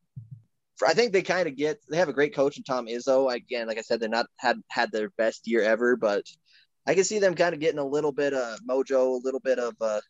I 0.87 0.95
think 0.95 1.13
they 1.13 1.23
kind 1.23 1.49
of 1.49 1.57
get 1.57 1.81
they 1.89 1.97
have 1.97 2.09
a 2.09 2.13
great 2.13 2.35
coach 2.35 2.57
in 2.57 2.65
Tom 2.65 2.87
Izzo. 2.87 3.33
Again, 3.33 3.69
like 3.69 3.79
I 3.79 3.83
said, 3.83 4.01
they're 4.01 4.09
not 4.09 4.27
had 4.37 4.57
had 4.69 4.91
their 4.91 5.11
best 5.11 5.47
year 5.47 5.63
ever, 5.63 5.97
but 5.97 6.25
I 6.87 6.95
can 6.95 7.05
see 7.05 7.21
them 7.21 7.35
kind 7.35 7.55
of 7.55 7.61
getting 7.61 7.79
a 7.79 7.87
little 7.87 8.13
bit 8.13 8.35
of 8.35 8.59
mojo, 8.69 9.21
a 9.21 9.25
little 9.25 9.41
bit 9.41 9.59
of 9.59 9.75
uh, 9.81 10.01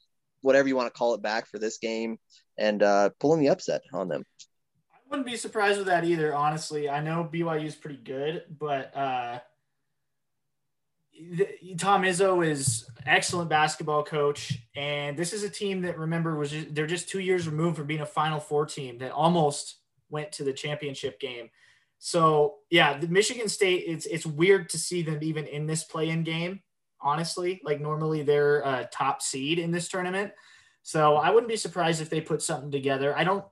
whatever 0.40 0.68
you 0.68 0.77
want 0.77 0.92
to 0.92 0.98
call 0.98 1.14
it 1.14 1.22
back 1.22 1.46
for 1.46 1.59
this 1.59 1.79
game 1.79 2.18
and 2.57 2.83
uh, 2.83 3.11
pulling 3.20 3.40
the 3.40 3.48
upset 3.48 3.83
on 3.92 4.09
them. 4.09 4.24
I 4.92 4.98
wouldn't 5.11 5.27
be 5.27 5.37
surprised 5.37 5.79
with 5.79 5.87
that 5.87 6.05
either. 6.05 6.35
Honestly, 6.35 6.88
I 6.88 7.01
know 7.01 7.29
BYU 7.31 7.64
is 7.64 7.74
pretty 7.74 7.98
good, 7.98 8.44
but 8.59 8.94
uh, 8.96 9.38
Tom 11.79 12.03
Izzo 12.03 12.46
is 12.46 12.88
excellent 13.07 13.48
basketball 13.48 14.05
coach, 14.05 14.59
and 14.77 15.16
this 15.16 15.33
is 15.33 15.42
a 15.42 15.51
team 15.51 15.83
that 15.83 15.98
remember 15.98 16.37
was 16.37 16.51
just, 16.51 16.74
they're 16.74 16.87
just 16.87 17.09
two 17.09 17.20
years 17.20 17.48
removed 17.48 17.77
from 17.77 17.87
being 17.87 18.01
a 18.01 18.07
Final 18.07 18.38
Four 18.38 18.66
team 18.66 18.98
that 18.98 19.12
almost 19.12 19.77
went 20.11 20.33
to 20.33 20.44
the 20.44 20.53
championship 20.53 21.18
game. 21.20 21.51
So 21.98 22.57
yeah, 22.70 22.98
the 22.98 23.09
Michigan 23.09 23.48
State. 23.48 23.85
It's 23.87 24.07
it's 24.07 24.27
weird 24.27 24.68
to 24.70 24.79
see 24.79 25.03
them 25.03 25.18
even 25.22 25.46
in 25.46 25.66
this 25.66 25.85
play-in 25.85 26.22
game 26.22 26.61
honestly. 27.00 27.61
Like 27.64 27.80
normally 27.80 28.22
they're 28.22 28.61
a 28.61 28.88
top 28.92 29.22
seed 29.22 29.58
in 29.58 29.70
this 29.70 29.88
tournament. 29.88 30.32
So 30.82 31.16
I 31.16 31.30
wouldn't 31.30 31.50
be 31.50 31.56
surprised 31.56 32.00
if 32.00 32.08
they 32.08 32.20
put 32.20 32.42
something 32.42 32.70
together. 32.70 33.16
I 33.16 33.24
don't 33.24 33.44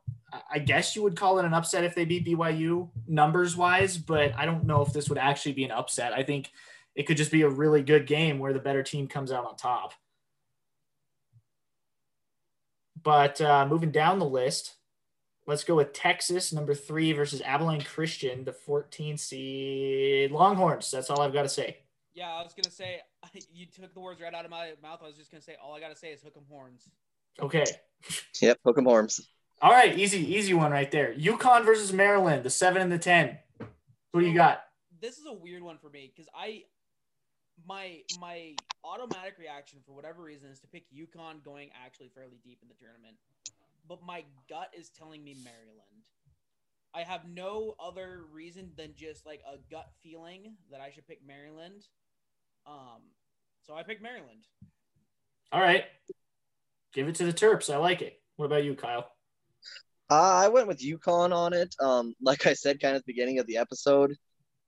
I 0.50 0.58
guess 0.58 0.96
you 0.96 1.02
would 1.02 1.16
call 1.16 1.38
it 1.38 1.44
an 1.44 1.54
upset 1.54 1.84
if 1.84 1.94
they 1.94 2.04
beat 2.04 2.26
BYU 2.26 2.88
numbers 3.06 3.56
wise, 3.56 3.96
but 3.96 4.34
I 4.36 4.44
don't 4.44 4.64
know 4.64 4.82
if 4.82 4.92
this 4.92 5.08
would 5.08 5.18
actually 5.18 5.52
be 5.52 5.64
an 5.64 5.70
upset. 5.70 6.12
I 6.12 6.22
think 6.22 6.50
it 6.94 7.06
could 7.06 7.16
just 7.16 7.30
be 7.30 7.42
a 7.42 7.48
really 7.48 7.82
good 7.82 8.06
game 8.06 8.38
where 8.38 8.52
the 8.52 8.58
better 8.58 8.82
team 8.82 9.06
comes 9.06 9.30
out 9.30 9.44
on 9.44 9.56
top. 9.56 9.92
But 13.02 13.40
uh, 13.40 13.66
moving 13.68 13.92
down 13.92 14.18
the 14.18 14.24
list, 14.24 14.74
let's 15.46 15.62
go 15.62 15.76
with 15.76 15.92
Texas, 15.92 16.52
number 16.52 16.74
three, 16.74 17.12
versus 17.12 17.40
Abilene 17.42 17.82
Christian, 17.82 18.44
the 18.44 18.52
14 18.52 19.16
seed 19.16 20.32
Longhorns. 20.32 20.90
That's 20.90 21.10
all 21.10 21.20
I've 21.20 21.32
got 21.32 21.42
to 21.42 21.48
say. 21.48 21.78
Yeah, 22.16 22.32
I 22.32 22.42
was 22.42 22.54
gonna 22.54 22.72
say 22.74 23.00
you 23.52 23.66
took 23.66 23.92
the 23.92 24.00
words 24.00 24.22
right 24.22 24.32
out 24.32 24.46
of 24.46 24.50
my 24.50 24.72
mouth. 24.82 25.00
I 25.02 25.06
was 25.06 25.16
just 25.16 25.30
gonna 25.30 25.42
say 25.42 25.54
all 25.62 25.74
I 25.74 25.80
gotta 25.80 25.94
say 25.94 26.08
is 26.08 26.22
hook 26.22 26.32
'em 26.36 26.44
horns. 26.48 26.88
Okay. 27.40 27.64
Yep, 28.40 28.58
hook 28.64 28.78
'em 28.78 28.86
horns. 28.86 29.28
All 29.60 29.70
right, 29.70 29.96
easy, 29.96 30.18
easy 30.34 30.54
one 30.54 30.72
right 30.72 30.90
there. 30.90 31.14
UConn 31.14 31.64
versus 31.64 31.92
Maryland, 31.92 32.42
the 32.42 32.50
seven 32.50 32.80
and 32.80 32.90
the 32.90 32.98
ten. 32.98 33.38
Who 34.12 34.20
do 34.20 34.26
you 34.26 34.34
got? 34.34 34.60
This 34.98 35.18
is 35.18 35.26
a 35.26 35.32
weird 35.32 35.62
one 35.62 35.76
for 35.76 35.90
me 35.90 36.10
because 36.14 36.28
I 36.34 36.64
my 37.66 38.00
my 38.18 38.54
automatic 38.82 39.34
reaction 39.38 39.80
for 39.84 39.92
whatever 39.92 40.22
reason 40.22 40.48
is 40.48 40.58
to 40.60 40.66
pick 40.66 40.84
UConn 40.90 41.44
going 41.44 41.68
actually 41.84 42.08
fairly 42.14 42.38
deep 42.42 42.60
in 42.62 42.68
the 42.68 42.74
tournament, 42.74 43.16
but 43.86 44.02
my 44.02 44.24
gut 44.48 44.70
is 44.74 44.88
telling 44.88 45.22
me 45.22 45.36
Maryland. 45.44 46.08
I 46.94 47.02
have 47.02 47.28
no 47.28 47.74
other 47.78 48.24
reason 48.32 48.70
than 48.74 48.94
just 48.96 49.26
like 49.26 49.42
a 49.46 49.58
gut 49.70 49.90
feeling 50.02 50.54
that 50.70 50.80
I 50.80 50.90
should 50.90 51.06
pick 51.06 51.20
Maryland. 51.26 51.82
Um, 52.66 53.02
so 53.64 53.74
I 53.74 53.82
picked 53.82 54.02
Maryland. 54.02 54.44
All 55.52 55.60
right. 55.60 55.84
Give 56.92 57.08
it 57.08 57.14
to 57.16 57.24
the 57.24 57.32
Terps. 57.32 57.72
I 57.72 57.76
like 57.76 58.02
it. 58.02 58.20
What 58.36 58.46
about 58.46 58.64
you, 58.64 58.74
Kyle? 58.74 59.10
Uh, 60.10 60.14
I 60.14 60.48
went 60.48 60.68
with 60.68 60.82
UConn 60.82 61.32
on 61.32 61.52
it. 61.52 61.74
Um, 61.80 62.14
like 62.20 62.46
I 62.46 62.52
said, 62.52 62.80
kind 62.80 62.94
of 62.94 63.00
at 63.00 63.06
the 63.06 63.12
beginning 63.12 63.38
of 63.38 63.46
the 63.46 63.56
episode, 63.56 64.14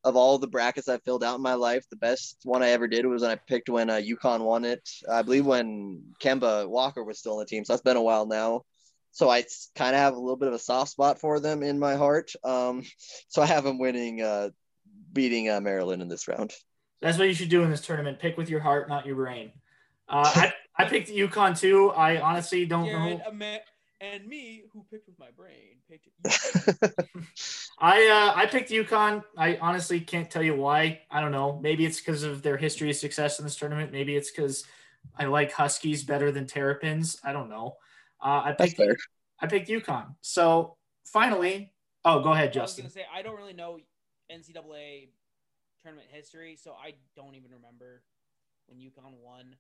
of 0.05 0.17
all 0.17 0.39
the 0.39 0.47
brackets 0.47 0.89
I 0.89 0.99
filled 0.99 1.25
out 1.25 1.37
in 1.37 1.43
my 1.43 1.55
life, 1.55 1.85
the 1.91 1.97
best 1.97 2.39
one 2.45 2.63
I 2.63 2.71
ever 2.71 2.89
did 2.89 3.07
was 3.07 3.23
when 3.23 3.31
I 3.31 3.37
picked 3.37 3.69
when 3.69 3.91
uh, 3.91 3.97
UConn 3.97 4.41
won 4.41 4.65
it. 4.65 4.89
I 5.11 5.23
believe 5.23 5.47
when 5.47 6.03
Kemba 6.21 6.69
Walker 6.69 7.05
was 7.05 7.19
still 7.19 7.35
on 7.35 7.39
the 7.41 7.47
team, 7.47 7.65
so 7.65 7.73
that's 7.73 7.83
been 7.83 7.97
a 7.97 8.03
while 8.03 8.27
now. 8.27 8.63
So 9.11 9.29
I 9.29 9.45
kind 9.75 9.95
of 9.95 10.01
have 10.01 10.15
a 10.15 10.21
little 10.21 10.37
bit 10.37 10.49
of 10.49 10.55
a 10.55 10.59
soft 10.59 10.93
spot 10.93 11.21
for 11.21 11.41
them 11.41 11.63
in 11.63 11.79
my 11.79 11.97
heart. 11.97 12.33
Um, 12.45 12.83
so 13.29 13.43
I 13.43 13.47
have 13.47 13.65
them 13.65 13.79
winning, 13.79 14.23
uh, 14.23 14.51
beating 15.13 15.51
uh, 15.51 15.61
Maryland 15.61 16.03
in 16.03 16.09
this 16.09 16.29
round. 16.29 16.53
That's 17.01 17.19
what 17.19 17.29
you 17.29 17.35
should 17.35 17.49
do 17.49 17.63
in 17.63 17.71
this 17.71 17.81
tournament. 17.81 18.19
Pick 18.19 18.37
with 18.37 18.51
your 18.51 18.61
heart, 18.61 18.89
not 18.89 19.07
your 19.07 19.17
brain. 19.17 19.53
Uh, 20.09 20.31
I, 20.35 20.53
I 20.77 20.85
picked 20.87 21.11
UConn 21.11 21.59
too. 21.59 21.91
I 21.91 22.21
honestly 22.21 22.67
don't 22.67 22.87
Jared, 22.87 23.19
know. 23.19 23.25
Ama- 23.29 23.61
and 24.01 24.27
me, 24.27 24.63
who 24.73 24.85
picked 24.91 25.09
with 25.09 25.19
my 25.19 25.31
brain, 25.37 25.79
picked 25.89 26.09
I 27.81 28.09
uh, 28.09 28.39
I 28.39 28.47
picked 28.47 28.71
UConn. 28.71 29.25
I 29.37 29.57
honestly 29.61 30.01
can't 30.01 30.31
tell 30.31 30.43
you 30.43 30.55
why. 30.55 31.01
I 31.11 31.21
don't 31.21 31.33
know. 31.33 31.59
Maybe 31.61 31.85
it's 31.85 31.99
because 31.99 32.23
of 32.23 32.43
their 32.43 32.57
history 32.57 32.91
of 32.91 32.97
success 32.97 33.39
in 33.39 33.45
this 33.45 33.57
tournament. 33.57 33.93
Maybe 33.93 34.17
it's 34.17 34.31
because 34.31 34.65
I 35.17 35.25
like 35.27 35.53
Huskies 35.53 36.05
better 36.05 36.31
than 36.31 36.47
Terrapins. 36.47 37.19
I 37.25 37.33
don't 37.33 37.49
know. 37.51 37.77
Uh, 38.23 38.43
I 38.45 38.55
That's 38.57 38.75
picked 38.75 38.77
fair. 38.77 38.97
I 39.41 39.47
picked 39.47 39.69
UConn. 39.69 40.15
So 40.21 40.77
finally, 41.05 41.73
oh, 42.05 42.21
go 42.21 42.33
ahead, 42.33 42.53
Justin. 42.53 42.85
I 42.85 42.87
was 42.87 42.95
Justin. 42.95 43.03
gonna 43.03 43.15
say 43.15 43.19
I 43.19 43.23
don't 43.23 43.37
really 43.37 43.53
know 43.53 43.79
NCAA 44.31 45.09
tournament 45.83 46.09
history, 46.11 46.57
so 46.57 46.73
I 46.73 46.95
don't 47.17 47.35
even 47.35 47.51
remember 47.53 48.03
when 48.67 48.79
UConn 48.79 49.15
won, 49.23 49.57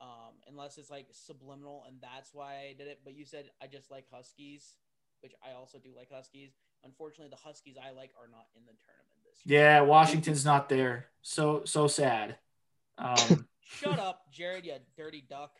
um, 0.00 0.34
unless 0.48 0.78
it's 0.78 0.90
like 0.90 1.06
subliminal, 1.12 1.84
and 1.86 1.96
that's 2.00 2.30
why 2.32 2.70
I 2.70 2.74
did 2.76 2.88
it. 2.88 3.00
But 3.04 3.14
you 3.14 3.24
said 3.24 3.46
I 3.62 3.66
just 3.66 3.90
like 3.90 4.06
Huskies, 4.10 4.76
which 5.20 5.32
I 5.42 5.54
also 5.54 5.78
do 5.78 5.90
like 5.96 6.08
Huskies. 6.12 6.52
Unfortunately, 6.84 7.30
the 7.30 7.36
Huskies 7.36 7.76
I 7.78 7.92
like 7.92 8.10
are 8.20 8.28
not 8.30 8.46
in 8.56 8.62
the 8.64 8.72
tournament 8.84 9.20
this 9.24 9.40
year. 9.44 9.60
Yeah, 9.60 9.80
Washington's 9.82 10.44
not 10.44 10.68
there. 10.68 11.06
So 11.22 11.62
so 11.64 11.86
sad. 11.86 12.36
Um, 12.98 13.48
Shut 13.60 13.98
up, 13.98 14.30
Jared, 14.30 14.66
you 14.66 14.74
dirty 14.96 15.24
duck. 15.28 15.56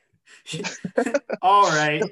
all 1.43 1.71
right, 1.71 2.03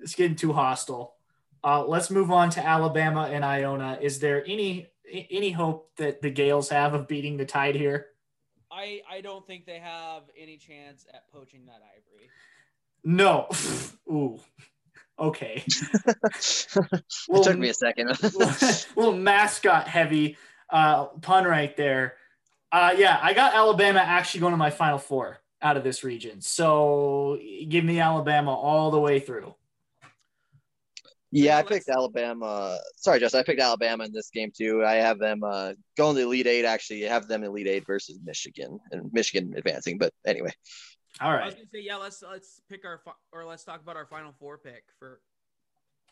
it's 0.00 0.14
getting 0.14 0.36
too 0.36 0.52
hostile. 0.52 1.14
Uh, 1.62 1.84
let's 1.84 2.10
move 2.10 2.30
on 2.30 2.50
to 2.50 2.66
Alabama 2.66 3.28
and 3.30 3.44
Iona. 3.44 3.98
Is 4.00 4.18
there 4.20 4.42
any 4.46 4.88
any 5.10 5.50
hope 5.50 5.90
that 5.96 6.22
the 6.22 6.30
Gaels 6.30 6.68
have 6.70 6.94
of 6.94 7.08
beating 7.08 7.36
the 7.36 7.44
Tide 7.44 7.74
here? 7.74 8.06
I 8.70 9.00
I 9.10 9.20
don't 9.20 9.46
think 9.46 9.66
they 9.66 9.78
have 9.78 10.22
any 10.38 10.56
chance 10.56 11.06
at 11.12 11.30
poaching 11.32 11.66
that 11.66 11.80
ivory. 11.82 12.28
No. 13.04 13.48
Ooh. 14.10 14.38
Okay. 15.18 15.62
it 16.06 17.04
Well, 17.28 17.42
took 17.44 17.58
me 17.58 17.68
a 17.68 17.74
second. 17.74 18.08
little 18.96 19.12
mascot 19.12 19.86
heavy 19.86 20.36
uh, 20.70 21.06
pun 21.20 21.44
right 21.44 21.76
there. 21.76 22.14
Uh, 22.72 22.94
yeah, 22.96 23.18
I 23.20 23.34
got 23.34 23.54
Alabama 23.54 23.98
actually 24.00 24.40
going 24.40 24.52
to 24.52 24.56
my 24.56 24.70
final 24.70 24.98
four 24.98 25.38
out 25.60 25.76
of 25.76 25.84
this 25.84 26.04
region. 26.04 26.40
So 26.40 27.38
give 27.68 27.84
me 27.84 28.00
Alabama 28.00 28.54
all 28.54 28.90
the 28.90 29.00
way 29.00 29.20
through. 29.20 29.54
Yeah, 31.30 31.58
I 31.58 31.62
picked 31.62 31.88
Alabama. 31.88 32.78
Sorry, 32.96 33.20
Justin, 33.20 33.40
I 33.40 33.42
picked 33.42 33.60
Alabama 33.60 34.04
in 34.04 34.12
this 34.12 34.30
game 34.30 34.50
too. 34.56 34.84
I 34.84 34.94
have 34.94 35.18
them 35.18 35.42
uh, 35.44 35.72
going 35.96 36.16
to 36.16 36.20
the 36.20 36.26
Elite 36.26 36.46
Eight. 36.46 36.64
Actually, 36.64 37.06
I 37.06 37.12
have 37.12 37.28
them 37.28 37.44
Elite 37.44 37.68
Eight 37.68 37.86
versus 37.86 38.18
Michigan, 38.24 38.78
and 38.90 39.12
Michigan 39.12 39.54
advancing. 39.56 39.98
But 39.98 40.12
anyway, 40.26 40.52
all 41.20 41.32
right. 41.32 41.42
I 41.42 41.46
was 41.46 41.54
gonna 41.54 41.66
say 41.72 41.80
yeah. 41.80 41.96
Let's 41.96 42.22
let's 42.22 42.60
pick 42.68 42.84
our 42.84 42.98
fi- 43.04 43.12
or 43.32 43.44
let's 43.44 43.64
talk 43.64 43.80
about 43.80 43.96
our 43.96 44.06
final 44.06 44.32
four 44.38 44.58
pick 44.58 44.84
for 44.98 45.20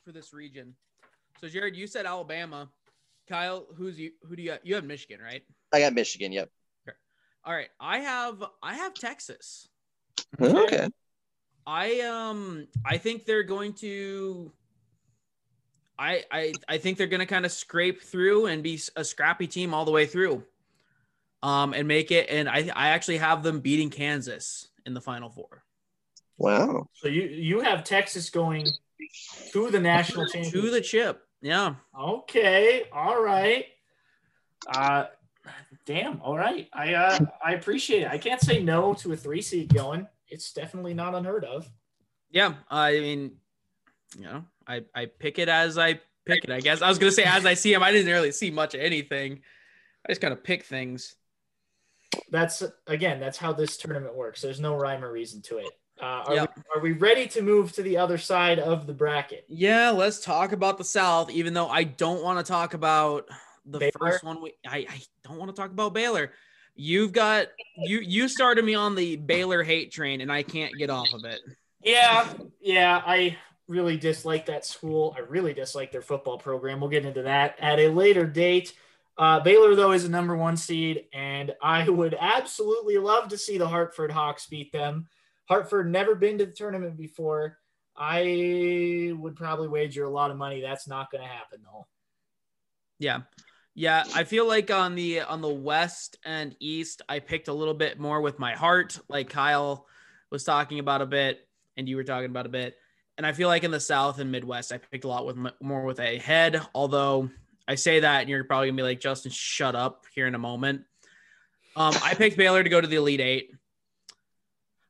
for 0.05 0.13
this 0.13 0.33
region. 0.33 0.75
So 1.41 1.49
Jared, 1.49 1.77
you 1.77 1.87
said 1.87 2.07
Alabama. 2.07 2.69
Kyle, 3.29 3.67
who's 3.77 3.99
you? 3.99 4.13
Who 4.27 4.37
do 4.37 4.43
you? 4.43 4.53
Have? 4.53 4.61
You 4.63 4.75
have 4.77 4.85
Michigan, 4.85 5.21
right? 5.23 5.43
I 5.73 5.81
got 5.81 5.93
Michigan. 5.93 6.33
Yep. 6.33 6.49
All 7.45 7.55
right. 7.55 7.69
I 7.81 8.01
have 8.01 8.45
I 8.63 8.75
have 8.75 8.95
Texas. 8.95 9.69
Okay. 10.41 10.89
I 11.67 12.01
um 12.01 12.67
I 12.85 12.99
think 12.99 13.25
they're 13.25 13.43
going 13.43 13.73
to. 13.75 14.53
I 15.99 16.25
I 16.31 16.53
I 16.69 16.79
think 16.79 16.99
they're 16.99 17.07
going 17.07 17.21
to 17.21 17.27
kind 17.27 17.45
of 17.45 17.53
scrape 17.53 18.03
through 18.03 18.47
and 18.47 18.63
be 18.63 18.81
a 18.97 19.05
scrappy 19.05 19.47
team 19.47 19.75
all 19.75 19.85
the 19.85 19.91
way 19.91 20.07
through. 20.07 20.45
Um, 21.41 21.73
and 21.73 21.87
make 21.87 22.11
it, 22.11 22.29
and 22.31 22.49
I 22.49 22.69
I 22.75 22.89
actually 22.89 23.19
have 23.19 23.45
them 23.45 23.61
beating 23.61 23.91
Kansas 23.91 24.69
in 24.87 24.95
the 24.95 25.01
final 25.01 25.31
four. 25.31 25.63
Wow. 26.37 26.89
So 26.95 27.07
you 27.07 27.23
you 27.23 27.61
have 27.61 27.85
Texas 27.85 28.29
going 28.31 28.67
to 29.53 29.71
the 29.71 29.79
national 29.79 30.27
championship. 30.27 30.61
To 30.61 30.71
the 30.71 30.81
chip, 30.81 31.23
yeah. 31.41 31.75
Okay. 31.99 32.89
All 32.93 33.23
right. 33.23 33.67
Uh, 34.67 35.05
damn. 35.87 36.21
All 36.23 36.37
right. 36.37 36.69
I 36.73 36.95
uh, 36.95 37.19
I 37.45 37.53
appreciate 37.55 38.03
it. 38.03 38.09
I 38.09 38.19
can't 38.19 38.41
say 38.41 38.61
no 38.61 38.95
to 38.95 39.13
a 39.13 39.17
three 39.17 39.43
seed 39.43 39.73
going. 39.73 40.09
It's 40.29 40.53
definitely 40.53 40.95
not 40.95 41.15
unheard 41.15 41.45
of. 41.45 41.71
Yeah, 42.31 42.55
I 42.69 42.99
mean, 42.99 43.37
you 44.17 44.25
know, 44.25 44.45
I 44.69 44.83
I 44.95 45.07
pick 45.07 45.39
it 45.39 45.49
as 45.49 45.79
I 45.79 46.01
pick 46.27 46.45
it. 46.45 46.51
I 46.51 46.61
guess 46.61 46.83
I 46.83 46.89
was 46.89 46.99
gonna 46.99 47.11
say 47.13 47.25
as 47.25 47.47
I 47.47 47.55
see 47.55 47.73
them. 47.73 47.83
I 47.83 47.91
didn't 47.91 48.13
really 48.13 48.33
see 48.33 48.51
much 48.51 48.75
of 48.75 48.81
anything. 48.81 49.41
I 50.07 50.11
just 50.13 50.21
kind 50.21 50.33
of 50.33 50.45
pick 50.45 50.65
things. 50.65 51.17
That's 52.31 52.63
again. 52.87 53.21
That's 53.21 53.39
how 53.39 53.53
this 53.53 53.77
tournament 53.77 54.15
works. 54.15 54.41
There's 54.41 54.61
no 54.61 54.77
rhyme 54.77 55.05
or 55.05 55.13
reason 55.13 55.43
to 55.43 55.59
it. 55.59 55.67
Uh, 56.01 56.05
are, 56.05 56.35
Yeah. 56.35 56.47
we, 56.57 56.63
are 56.77 56.81
we 56.81 56.93
ready 56.93 57.27
to 57.27 57.43
move 57.43 57.73
to 57.73 57.83
the 57.83 57.97
other 57.97 58.19
side 58.19 58.59
of 58.61 58.87
the 58.87 58.93
bracket? 58.93 59.45
Yeah, 59.49 59.91
let's 59.91 60.21
talk 60.21 60.53
about 60.53 60.79
the 60.79 60.85
South. 60.85 61.31
Even 61.31 61.55
though 61.55 61.69
I 61.69 61.85
don't 61.85 62.23
want 62.23 62.45
to 62.45 62.51
talk 62.51 62.75
about 62.75 63.27
the 63.67 63.79
Baylor? 63.79 63.93
first 63.99 64.25
one, 64.25 64.41
we, 64.41 64.55
I 64.67 64.87
I 64.89 65.01
don't 65.25 65.39
want 65.39 65.55
to 65.55 65.61
talk 65.61 65.71
about 65.71 65.93
Baylor. 65.95 66.33
You've 66.77 67.13
got 67.13 67.49
you 67.77 67.99
you 68.01 68.29
started 68.29 68.65
me 68.65 68.75
on 68.75 68.95
the 68.95 69.17
Baylor 69.17 69.63
hate 69.65 69.91
train, 69.91 70.21
and 70.21 70.31
I 70.31 70.43
can't 70.45 70.73
get 70.79 70.89
off 70.91 71.13
of 71.13 71.25
it. 71.25 71.41
Yeah, 71.83 72.33
yeah. 72.61 73.03
I 73.05 73.37
really 73.69 73.97
dislike 73.97 74.47
that 74.47 74.65
school. 74.65 75.15
I 75.17 75.21
really 75.21 75.53
dislike 75.53 75.93
their 75.93 76.03
football 76.03 76.39
program. 76.39 76.81
We'll 76.81 76.91
get 76.91 77.05
into 77.05 77.23
that 77.23 77.57
at 77.61 77.79
a 77.79 77.89
later 77.89 78.27
date. 78.27 78.73
Uh, 79.17 79.41
Baylor, 79.41 79.75
though, 79.75 79.93
is 79.93 80.05
a 80.05 80.09
number 80.09 80.37
one 80.37 80.57
seed, 80.57 81.05
and 81.13 81.55
I 81.63 81.89
would 81.89 82.17
absolutely 82.19 82.99
love 82.99 83.29
to 83.29 83.39
see 83.39 83.59
the 83.59 83.69
Hartford 83.69 84.13
Hawks 84.13 84.47
beat 84.47 84.73
them. 84.73 85.09
Hartford 85.49 85.91
never 85.91 86.15
been 86.15 86.39
to 86.39 86.47
the 86.47 86.53
tournament 86.53 86.97
before. 86.97 87.59
I 87.97 89.13
would 89.19 89.35
probably 89.35 89.67
wager 89.67 90.05
a 90.05 90.11
lot 90.11 90.31
of 90.31 90.37
money 90.37 90.61
that's 90.61 90.87
not 90.87 91.11
going 91.11 91.23
to 91.23 91.29
happen, 91.29 91.61
though. 91.65 91.87
Yeah. 92.99 93.23
Yeah, 93.75 94.03
I 94.13 94.25
feel 94.25 94.45
like 94.45 94.73
on 94.73 94.97
the 94.97 95.21
on 95.21 95.41
the 95.41 95.49
west 95.49 96.19
and 96.25 96.57
east, 96.59 97.03
I 97.09 97.21
picked 97.21 97.47
a 97.47 97.53
little 97.53 97.75
bit 97.75 98.01
more 98.01 98.21
with 98.21 98.41
my 98.41 98.55
heart, 98.55 98.99
like 99.09 99.29
Kyle 99.29 99.87
was 100.33 100.43
talking 100.43 100.81
about 100.81 101.01
a 101.01 101.07
bit, 101.07 101.47
and 101.77 101.89
you 101.89 101.95
were 101.95 102.03
talking 102.03 102.29
about 102.29 102.47
a 102.47 102.49
bit. 102.49 102.75
And 103.19 103.27
I 103.27 103.33
feel 103.33 103.49
like 103.49 103.65
in 103.65 103.73
the 103.73 103.81
south 103.81 104.21
and 104.21 104.31
midwest, 104.31 104.73
I 104.73 104.79
picked 104.79 105.05
a 105.05 105.09
lot 105.09 105.27
with 105.27 105.37
more 105.61 105.83
with 105.83 105.99
a 105.99 106.19
head. 106.19 106.63
Although 106.73 107.31
I 107.67 107.75
say 107.75 108.01
that, 108.01 108.21
and 108.21 108.31
you're 108.31 108.45
probably 108.45 108.69
gonna 108.69 108.77
be 108.77 108.85
like, 108.85 109.01
Justin, 109.01 109.33
shut 109.33 109.75
up 109.75 110.05
here 110.15 110.29
in 110.29 110.37
a 110.37 110.39
moment. 110.39 110.85
Um, 111.75 111.95
I 112.03 112.15
picked 112.15 112.37
Baylor 112.37 112.63
to 112.63 112.71
go 112.71 112.81
to 112.81 112.87
the 112.87 112.95
Elite 112.97 113.21
Eight, 113.21 113.51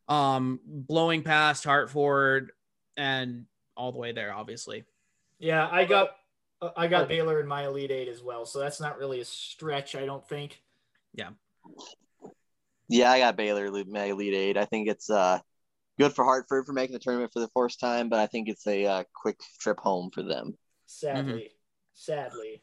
um, 0.09 0.61
blowing 0.64 1.22
past 1.22 1.64
Hartford 1.64 2.53
and 2.99 3.47
all 3.76 3.93
the 3.93 3.99
way 3.99 4.12
there, 4.12 4.35
obviously. 4.35 4.85
Yeah, 5.39 5.66
I 5.70 5.87
got 5.87 6.11
I 6.76 6.87
got 6.87 7.09
Baylor 7.09 7.41
in 7.41 7.47
my 7.47 7.66
Elite 7.66 7.91
Eight 7.91 8.09
as 8.09 8.22
well, 8.22 8.45
so 8.45 8.59
that's 8.59 8.81
not 8.81 8.99
really 8.99 9.20
a 9.20 9.24
stretch, 9.24 9.95
I 9.95 10.05
don't 10.05 10.26
think. 10.29 10.61
Yeah, 11.14 11.31
Yeah, 12.91 13.11
I 13.11 13.20
got 13.20 13.37
Baylor 13.37 13.70
Lu- 13.70 13.85
my 13.85 14.05
Elite 14.05 14.35
Eight. 14.35 14.57
I 14.59 14.66
think 14.66 14.89
it's 14.89 15.09
uh 15.09 15.39
good 15.99 16.14
for 16.14 16.24
Hartford 16.24 16.66
for 16.66 16.72
making 16.72 16.94
the 16.94 16.99
tournament 16.99 17.32
for 17.32 17.40
the 17.40 17.49
first 17.49 17.80
time, 17.80 18.09
but 18.09 18.18
I 18.18 18.26
think 18.26 18.49
it's 18.49 18.66
a 18.66 18.86
uh, 18.86 19.05
quick 19.14 19.38
trip 19.61 19.78
home 19.80 20.11
for 20.11 20.22
them. 20.22 20.57
Sadly, 20.86 21.51
sadly. 21.94 22.62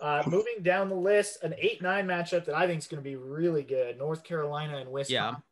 Uh, 0.00 0.22
moving 0.26 0.62
down 0.62 0.88
the 0.88 0.94
list, 0.94 1.42
an 1.42 1.54
eight-nine 1.58 2.06
matchup 2.06 2.46
that 2.46 2.54
I 2.54 2.66
think 2.66 2.78
is 2.78 2.86
going 2.86 3.02
to 3.02 3.08
be 3.08 3.16
really 3.16 3.62
good: 3.62 3.98
North 3.98 4.24
Carolina 4.24 4.78
and 4.78 4.90
Wisconsin. 4.90 5.42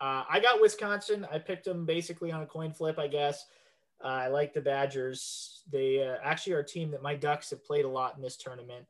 Uh, 0.00 0.24
I 0.30 0.40
got 0.40 0.60
Wisconsin. 0.60 1.26
I 1.30 1.38
picked 1.38 1.64
them 1.64 1.84
basically 1.84 2.30
on 2.30 2.42
a 2.42 2.46
coin 2.46 2.72
flip, 2.72 2.98
I 2.98 3.08
guess. 3.08 3.44
Uh, 4.02 4.08
I 4.08 4.28
like 4.28 4.54
the 4.54 4.60
Badgers. 4.60 5.62
They 5.70 6.06
uh, 6.06 6.16
actually 6.22 6.52
are 6.54 6.60
a 6.60 6.66
team 6.66 6.92
that 6.92 7.02
my 7.02 7.16
Ducks 7.16 7.50
have 7.50 7.64
played 7.64 7.84
a 7.84 7.88
lot 7.88 8.14
in 8.16 8.22
this 8.22 8.36
tournament. 8.36 8.86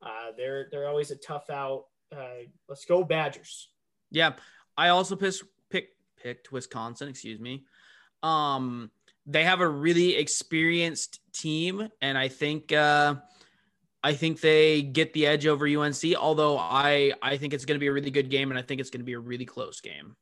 Uh, 0.00 0.32
they're 0.36 0.68
they're 0.70 0.88
always 0.88 1.10
a 1.10 1.16
tough 1.16 1.50
out. 1.50 1.86
Uh, 2.14 2.46
let's 2.68 2.84
go 2.84 3.02
Badgers. 3.02 3.68
Yeah, 4.10 4.34
I 4.76 4.88
also 4.88 5.16
picked 5.16 5.38
pick, 5.40 5.48
picked 6.22 6.52
Wisconsin. 6.52 7.08
Excuse 7.08 7.40
me. 7.40 7.64
Um, 8.22 8.90
they 9.26 9.44
have 9.44 9.60
a 9.60 9.68
really 9.68 10.16
experienced 10.16 11.20
team, 11.32 11.88
and 12.00 12.18
I 12.18 12.28
think 12.28 12.72
uh, 12.72 13.16
I 14.02 14.14
think 14.14 14.40
they 14.40 14.82
get 14.82 15.12
the 15.12 15.26
edge 15.26 15.46
over 15.46 15.66
UNC. 15.66 16.02
Although 16.18 16.58
I 16.58 17.12
I 17.22 17.36
think 17.36 17.54
it's 17.54 17.64
going 17.64 17.76
to 17.76 17.80
be 17.80 17.86
a 17.86 17.92
really 17.92 18.10
good 18.10 18.30
game, 18.30 18.50
and 18.50 18.58
I 18.58 18.62
think 18.62 18.80
it's 18.80 18.90
going 18.90 19.00
to 19.00 19.04
be 19.04 19.12
a 19.12 19.20
really 19.20 19.44
close 19.44 19.80
game. 19.80 20.16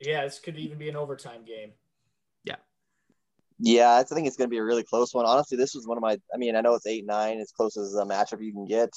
Yeah, 0.00 0.24
this 0.24 0.38
could 0.38 0.58
even 0.58 0.78
be 0.78 0.88
an 0.88 0.96
overtime 0.96 1.44
game. 1.44 1.72
Yeah, 2.44 2.56
Yeah, 3.58 3.96
I 3.96 4.02
think 4.02 4.26
it's 4.26 4.36
going 4.36 4.48
to 4.48 4.50
be 4.50 4.58
a 4.58 4.64
really 4.64 4.82
close 4.82 5.12
one. 5.12 5.26
Honestly, 5.26 5.56
this 5.56 5.74
was 5.74 5.86
one 5.86 5.96
of 5.96 6.02
my. 6.02 6.18
I 6.34 6.38
mean, 6.38 6.56
I 6.56 6.60
know 6.60 6.74
it's 6.74 6.86
eight 6.86 7.06
nine, 7.06 7.38
as 7.38 7.52
close 7.52 7.76
as 7.76 7.94
a 7.94 8.04
matchup 8.04 8.42
you 8.42 8.52
can 8.52 8.64
get. 8.64 8.90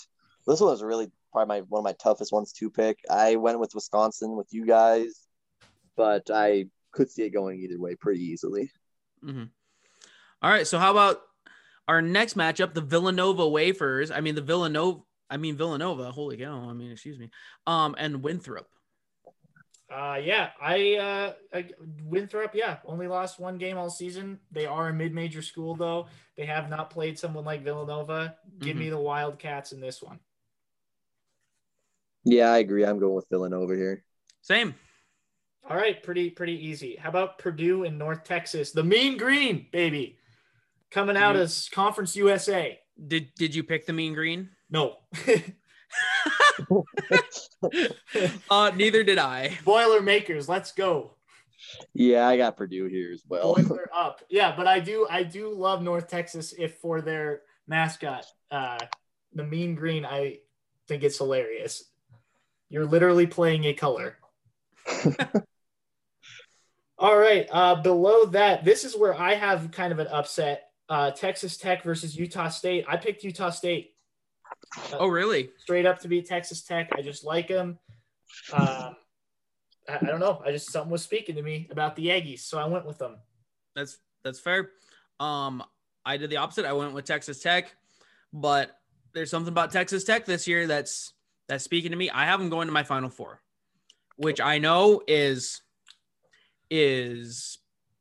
This 0.48 0.60
one 0.60 0.72
was 0.72 0.84
really 0.84 1.12
probably 1.32 1.60
my 1.60 1.66
one 1.68 1.80
of 1.80 1.84
my 1.84 1.94
toughest 1.94 2.32
ones 2.32 2.54
to 2.54 2.70
pick. 2.70 2.98
I 3.10 3.36
went 3.36 3.60
with 3.60 3.76
Wisconsin 3.76 4.36
with 4.36 4.48
you 4.52 4.66
guys, 4.66 5.28
but 5.96 6.30
I 6.32 6.66
could 6.92 7.10
see 7.10 7.24
it 7.24 7.32
going 7.32 7.60
either 7.60 7.80
way 7.80 7.96
pretty 7.96 8.22
easily. 8.22 8.72
Mm-hmm. 9.24 9.46
All 10.42 10.50
right, 10.50 10.68
so 10.68 10.78
how 10.80 10.92
about 10.92 11.22
our 11.88 12.02
next 12.02 12.36
matchup, 12.36 12.74
the 12.74 12.82
Villanova 12.82 13.48
Wafers? 13.48 14.12
I 14.12 14.22
mean, 14.22 14.36
the 14.36 14.42
Villanova. 14.42 15.02
I 15.30 15.38
mean 15.38 15.56
Villanova. 15.56 16.12
Holy 16.12 16.38
cow! 16.38 16.70
I 16.70 16.74
mean, 16.74 16.92
excuse 16.92 17.18
me. 17.18 17.30
Um, 17.66 17.96
and 17.98 18.22
Winthrop. 18.22 18.68
Uh, 19.94 20.20
yeah, 20.24 20.50
I, 20.60 20.96
uh, 20.96 21.34
I 21.54 21.70
Winthrop, 22.04 22.56
yeah, 22.56 22.78
only 22.86 23.08
lost 23.08 23.40
one 23.40 23.58
game 23.58 23.78
all 23.78 23.92
season. 23.92 24.40
They 24.52 24.66
are 24.66 24.90
a 24.90 24.94
mid-major 24.94 25.44
school 25.44 25.76
though. 25.76 26.08
They 26.36 26.46
have 26.46 26.70
not 26.70 26.90
played 26.90 27.20
someone 27.20 27.46
like 27.46 27.64
Villanova. 27.64 28.36
Give 28.60 28.76
me 28.76 28.90
the 28.90 28.98
Wildcats 28.98 29.72
in 29.72 29.80
this 29.80 30.02
one. 30.02 30.20
Yeah, 32.24 32.52
I 32.52 32.60
agree. 32.60 32.86
I'm 32.86 33.00
going 33.00 33.14
with 33.14 33.30
Villanova 33.30 33.76
here. 33.76 34.04
Same. 34.42 34.74
All 35.70 35.78
right, 35.78 36.02
pretty 36.04 36.30
pretty 36.30 36.68
easy. 36.68 36.96
How 36.98 37.10
about 37.10 37.38
Purdue 37.40 37.84
and 37.86 37.98
North 37.98 38.24
Texas? 38.24 38.72
The 38.72 38.84
Mean 38.84 39.18
Green, 39.18 39.68
baby, 39.72 40.18
coming 40.92 41.16
out 41.18 41.36
You- 41.36 41.42
as 41.42 41.70
Conference 41.70 42.16
USA. 42.16 42.80
Did 43.08 43.34
Did 43.36 43.56
you 43.56 43.64
pick 43.64 43.86
the 43.86 43.94
Mean 43.94 44.14
Green? 44.14 44.50
No, 44.70 44.98
Uh, 48.50 48.72
neither 48.76 49.04
did 49.04 49.18
I. 49.18 49.58
Boilermakers, 49.64 50.50
let's 50.50 50.72
go. 50.72 51.16
Yeah, 51.94 52.28
I 52.28 52.38
got 52.38 52.58
Purdue 52.58 52.86
here 52.88 53.12
as 53.14 53.24
well. 53.28 53.56
Boiler 53.56 53.90
up. 53.94 54.22
Yeah, 54.30 54.54
but 54.56 54.68
I 54.68 54.80
do 54.80 55.08
I 55.10 55.24
do 55.24 55.50
love 55.54 55.82
North 55.82 56.08
Texas 56.08 56.54
if 56.58 56.76
for 56.80 57.02
their 57.02 57.42
mascot, 57.68 58.26
uh, 58.52 58.78
the 59.34 59.44
Mean 59.44 59.76
Green. 59.76 60.06
I 60.06 60.40
think 60.88 61.04
it's 61.04 61.18
hilarious. 61.18 61.84
You're 62.70 62.86
literally 62.86 63.28
playing 63.28 63.64
a 63.66 63.74
color. 63.74 64.18
All 67.04 67.18
right. 67.18 67.46
Uh, 67.52 67.76
below 67.76 68.24
that, 68.28 68.64
this 68.64 68.86
is 68.86 68.96
where 68.96 69.14
I 69.14 69.34
have 69.34 69.72
kind 69.72 69.92
of 69.92 70.00
an 70.00 70.08
upset. 70.08 70.70
Uh, 70.88 71.12
Texas 71.12 71.58
Tech 71.58 71.84
versus 71.84 72.16
Utah 72.16 72.48
State. 72.48 72.86
I 72.88 72.96
picked 72.96 73.26
Utah 73.26 73.50
State 73.50 73.94
Oh, 74.94 75.08
really? 75.08 75.50
straight 75.58 75.86
up 75.86 76.00
to 76.00 76.08
beat 76.08 76.28
Texas 76.28 76.62
Tech. 76.64 76.90
I 76.98 77.02
just 77.02 77.26
like 77.26 77.50
them. 77.50 77.78
Um, 78.54 78.96
I, 79.90 79.98
I 80.02 80.06
don't 80.06 80.22
know. 80.22 80.42
I 80.46 80.52
just 80.54 80.72
something 80.72 80.90
was 80.92 81.04
speaking 81.04 81.36
to 81.36 81.42
me 81.42 81.68
about 81.72 81.98
the 81.98 82.08
Aggies, 82.08 82.40
so 82.40 82.58
I 82.58 82.68
went 82.68 82.86
with 82.86 83.00
them. 83.00 83.18
That's 83.76 83.98
that's 84.24 84.40
fair. 84.40 84.70
Um, 85.20 85.62
I 86.06 86.16
did 86.16 86.30
the 86.30 86.38
opposite. 86.38 86.64
I 86.66 86.72
went 86.72 86.94
with 86.94 87.04
Texas 87.04 87.42
Tech, 87.42 87.76
but 88.32 88.72
there's 89.14 89.30
something 89.30 89.52
about 89.52 89.72
Texas 89.72 90.06
Tech 90.06 90.26
this 90.26 90.48
year 90.48 90.68
that's 90.68 91.12
that's 91.50 91.66
speaking 91.66 91.92
to 91.92 91.98
me. 91.98 92.10
I 92.10 92.24
have 92.26 92.40
them 92.40 92.50
going 92.50 92.68
to 92.68 92.74
my 92.74 92.84
Final 92.84 93.10
Four, 93.10 93.42
which 94.16 94.40
I 94.40 94.58
know 94.58 95.02
is 95.06 95.62
is 96.76 97.60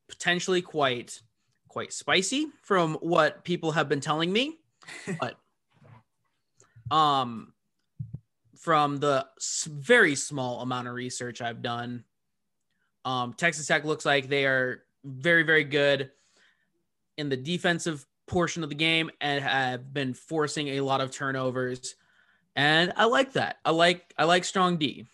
potentially 0.09 0.63
quite 0.63 1.21
quite 1.69 1.93
spicy 1.93 2.47
from 2.63 2.95
what 2.97 3.45
people 3.45 3.73
have 3.73 3.87
been 3.87 4.01
telling 4.01 4.33
me, 4.33 4.59
but 5.21 5.39
um, 6.91 7.53
from 8.57 8.97
the 8.97 9.27
very 9.67 10.15
small 10.15 10.61
amount 10.61 10.89
of 10.89 10.95
research 10.95 11.43
I've 11.43 11.61
done, 11.61 12.05
um, 13.05 13.35
Texas 13.35 13.67
Tech 13.67 13.85
looks 13.85 14.07
like 14.07 14.29
they 14.29 14.47
are 14.47 14.85
very, 15.05 15.43
very 15.43 15.65
good 15.65 16.11
in 17.19 17.29
the 17.29 17.37
defensive 17.37 18.07
portion 18.27 18.63
of 18.63 18.71
the 18.71 18.75
game 18.75 19.11
and 19.21 19.45
have 19.45 19.93
been 19.93 20.15
forcing 20.15 20.69
a 20.69 20.81
lot 20.81 21.03
of 21.03 21.11
turnovers. 21.11 21.95
And 22.57 22.93
I 22.97 23.05
like 23.05 23.33
that. 23.33 23.59
I 23.65 23.71
like 23.71 24.15
I 24.17 24.25
like 24.25 24.45
strong 24.45 24.79
D. 24.79 25.07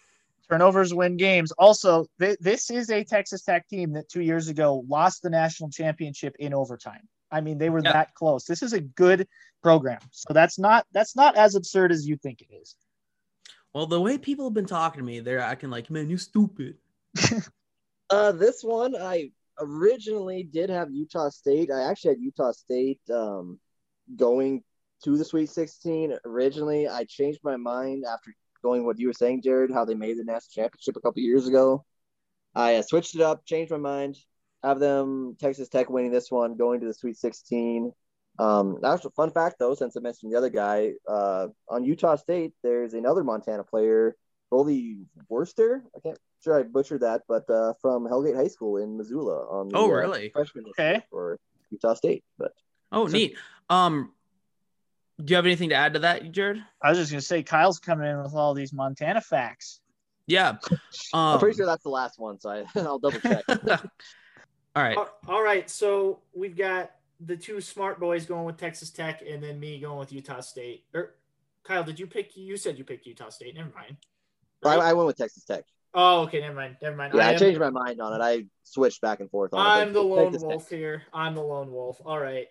Turnovers 0.51 0.95
win 0.95 1.17
games. 1.17 1.53
Also, 1.53 2.07
th- 2.21 2.39
this 2.41 2.71
is 2.71 2.91
a 2.91 3.05
Texas 3.05 3.43
Tech 3.43 3.69
team 3.69 3.93
that 3.93 4.09
two 4.09 4.23
years 4.23 4.49
ago 4.49 4.85
lost 4.89 5.23
the 5.23 5.31
national 5.31 5.71
championship 5.71 6.35
in 6.39 6.55
overtime. 6.55 7.07
I 7.31 7.43
mean, 7.43 7.59
they 7.59 7.69
were 7.69 7.83
Yeah. 7.85 7.93
that 7.93 8.15
close. 8.15 8.45
This 8.45 8.63
is 8.63 8.73
a 8.73 8.81
good 8.81 9.29
program, 9.63 10.01
so 10.11 10.33
that's 10.33 10.59
not 10.59 10.87
that's 10.93 11.15
not 11.15 11.37
as 11.37 11.55
absurd 11.55 11.93
as 11.93 12.07
you 12.09 12.17
think 12.17 12.41
it 12.41 12.49
is. 12.55 12.75
Well, 13.75 13.87
the 13.87 14.01
way 14.01 14.17
people 14.17 14.47
have 14.47 14.55
been 14.55 14.65
talking 14.67 15.01
to 15.01 15.05
me, 15.05 15.21
they're 15.21 15.39
acting 15.41 15.69
like, 15.71 15.91
man, 15.91 16.09
you 16.09 16.17
stupid. 16.19 16.79
Uh, 18.11 18.33
this 18.33 18.63
one 18.63 18.97
I 18.97 19.33
originally 19.61 20.43
did 20.43 20.71
have 20.71 20.91
Utah 20.91 21.29
State. 21.29 21.71
I 21.71 21.91
actually 21.91 22.15
had 22.15 22.21
Utah 22.23 22.53
State 22.53 23.01
um, 23.13 23.61
going 24.17 24.65
to 25.05 25.19
the 25.19 25.25
Sweet 25.27 25.51
16 25.51 26.17
originally. 26.25 26.89
I 26.89 27.05
changed 27.05 27.41
my 27.43 27.57
mind 27.59 28.05
after 28.11 28.35
going 28.69 28.85
what 28.85 28.99
you 28.99 29.07
were 29.07 29.13
saying, 29.15 29.43
Jared, 29.43 29.71
how 29.73 29.85
they 29.85 29.95
made 29.95 30.19
the 30.19 30.25
national 30.25 30.51
championship 30.55 30.97
a 30.97 31.01
couple 31.01 31.23
years 31.23 31.47
ago. 31.49 31.85
I 32.55 32.77
uh, 32.77 32.83
switched 32.83 33.15
it 33.15 33.21
up, 33.23 33.45
changed 33.47 33.71
my 33.71 33.79
mind, 33.79 34.17
have 34.63 34.79
them 34.79 35.37
Texas 35.41 35.69
Tech 35.69 35.89
winning 35.89 36.11
this 36.11 36.31
one, 36.31 36.57
going 36.57 36.81
to 36.81 36.87
the 36.87 36.95
Sweet 36.95 37.17
16. 37.17 37.93
Um, 38.39 38.79
that's 38.83 39.05
a 39.05 39.11
fun 39.11 39.31
fact 39.31 39.57
though, 39.59 39.75
since 39.75 39.97
I 39.97 40.01
mentioned 40.01 40.33
the 40.33 40.37
other 40.39 40.51
guy 40.51 40.93
uh, 41.09 41.49
on 41.69 41.85
Utah 41.85 42.17
State. 42.17 42.53
There's 42.63 42.95
another 42.95 43.25
Montana 43.25 43.65
player, 43.65 44.17
Rollie 44.53 45.05
Worster. 45.29 45.83
I 45.97 46.01
can't 46.01 46.19
sure 46.45 46.59
I 46.59 46.63
butchered 46.63 47.01
that, 47.01 47.23
but 47.27 47.49
uh, 47.51 47.73
from 47.81 48.05
Hellgate 48.07 48.37
High 48.37 48.47
School 48.49 48.77
in 48.77 48.97
Missoula 48.97 49.47
on 49.51 49.69
the 49.69 49.77
Oh, 49.77 49.87
uh, 49.87 49.95
really? 49.95 50.29
freshman 50.31 50.67
Okay. 50.71 51.03
for 51.11 51.39
Utah 51.71 51.95
State. 51.95 52.23
But 52.39 52.53
Oh, 52.93 53.07
So- 53.09 53.13
neat. 53.17 53.37
Um, 53.71 54.13
do 55.23 55.31
you 55.33 55.37
have 55.37 55.47
anything 55.47 55.71
to 55.71 55.75
add 55.75 55.95
to 55.95 56.01
that, 56.01 56.31
Jared? 56.33 56.63
I 56.83 56.91
was 56.91 56.99
just 56.99 57.11
gonna 57.11 57.21
say 57.21 57.43
Kyle's 57.43 57.79
coming 57.79 58.09
in 58.09 58.23
with 58.23 58.35
all 58.35 58.55
these 58.55 58.73
Montana 58.73 59.21
facts. 59.21 59.81
Yeah. 60.27 60.59
I'm 61.15 61.35
Um, 61.35 61.41
pretty 61.41 61.57
sure 61.57 61.67
that's 61.67 61.83
the 61.83 61.89
last 61.91 62.19
one, 62.19 62.39
so 62.39 62.51
I, 62.51 62.65
I'll 62.77 62.99
double 62.99 63.19
check. 63.21 63.43
all 63.49 63.79
right. 64.83 64.97
All- 64.97 65.09
all 65.27 65.43
right, 65.43 65.69
so 65.69 66.21
we've 66.35 66.57
got 66.57 66.91
the 67.21 67.37
two 67.37 67.61
smart 67.61 67.99
boys 67.99 68.27
going 68.27 68.45
with 68.45 68.57
Texas 68.59 68.91
Tech, 68.91 69.23
and 69.29 69.43
then 69.43 69.59
me 69.59 69.81
going 69.81 69.99
with 69.99 70.13
Utah 70.13 70.41
State. 70.41 70.85
Or 70.95 71.15
Kyle, 71.65 71.83
did 71.83 71.99
you 71.99 72.07
pick? 72.07 72.37
You 72.37 72.57
said 72.57 72.79
you 72.79 72.85
picked 72.85 73.07
Utah 73.07 73.31
State. 73.31 73.55
Never 73.57 73.71
mind. 73.75 73.97
I, 74.65 74.77
Right? 74.77 74.79
I 74.81 74.93
went 74.93 75.07
with 75.09 75.17
Texas 75.17 75.45
Tech. 75.45 75.65
oh, 75.95 76.21
okay. 76.23 76.41
Never 76.41 76.55
mind. 76.55 76.77
Never 76.83 76.97
mind. 76.97 77.15
Yeah, 77.15 77.27
I, 77.29 77.33
am- 77.33 77.39
changed 77.39 77.59
my 77.59 77.71
mind 77.71 78.01
on 78.01 78.13
it. 78.21 78.23
I 78.25 78.45
switched 78.65 79.01
back 79.01 79.21
and 79.21 79.31
forth 79.31 79.53
on. 79.55 79.67
I'm 79.67 79.89
but 79.89 79.93
the 79.95 80.03
lone 80.03 80.25
Texas 80.27 80.43
Tech. 80.43 80.51
wolf 80.51 80.69
here. 80.71 81.03
I'm 81.13 81.35
the 81.35 81.43
lone 81.43 81.73
wolf. 81.73 82.01
All 82.05 82.19
right. 82.21 82.49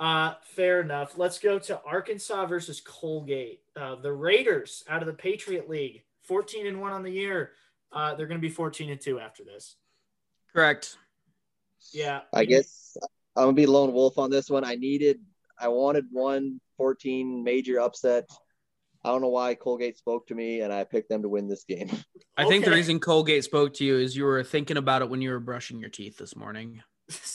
Uh, 0.00 0.34
fair 0.42 0.80
enough. 0.80 1.18
Let's 1.18 1.38
go 1.38 1.58
to 1.58 1.80
Arkansas 1.82 2.46
versus 2.46 2.80
Colgate. 2.80 3.60
Uh, 3.76 3.96
the 3.96 4.12
Raiders 4.12 4.84
out 4.88 5.02
of 5.02 5.06
the 5.06 5.12
Patriot 5.12 5.68
League, 5.68 6.02
14 6.22 6.66
and 6.66 6.80
one 6.80 6.92
on 6.92 7.02
the 7.02 7.10
year. 7.10 7.52
Uh, 7.92 8.14
they're 8.14 8.26
going 8.26 8.40
to 8.40 8.46
be 8.46 8.52
14 8.52 8.90
and 8.90 9.00
two 9.00 9.18
after 9.18 9.44
this. 9.44 9.76
Correct. 10.52 10.96
Yeah. 11.92 12.20
I 12.32 12.44
guess 12.44 12.96
I'm 13.36 13.44
gonna 13.44 13.52
be 13.52 13.66
lone 13.66 13.92
wolf 13.92 14.18
on 14.18 14.30
this 14.30 14.50
one. 14.50 14.64
I 14.64 14.74
needed, 14.74 15.20
I 15.58 15.68
wanted 15.68 16.06
one 16.10 16.60
14 16.76 17.44
major 17.44 17.80
upset. 17.80 18.28
I 19.04 19.10
don't 19.10 19.22
know 19.22 19.28
why 19.28 19.54
Colgate 19.54 19.96
spoke 19.96 20.26
to 20.26 20.34
me, 20.34 20.60
and 20.60 20.72
I 20.72 20.82
picked 20.84 21.08
them 21.08 21.22
to 21.22 21.28
win 21.28 21.48
this 21.48 21.64
game. 21.64 21.88
I 22.36 22.46
think 22.46 22.64
the 22.64 22.72
reason 22.72 22.98
Colgate 22.98 23.44
spoke 23.44 23.74
to 23.74 23.84
you 23.84 23.96
is 23.96 24.16
you 24.16 24.24
were 24.24 24.42
thinking 24.42 24.76
about 24.76 25.02
it 25.02 25.08
when 25.08 25.22
you 25.22 25.30
were 25.30 25.40
brushing 25.40 25.78
your 25.78 25.88
teeth 25.88 26.18
this 26.18 26.34
morning. 26.34 26.82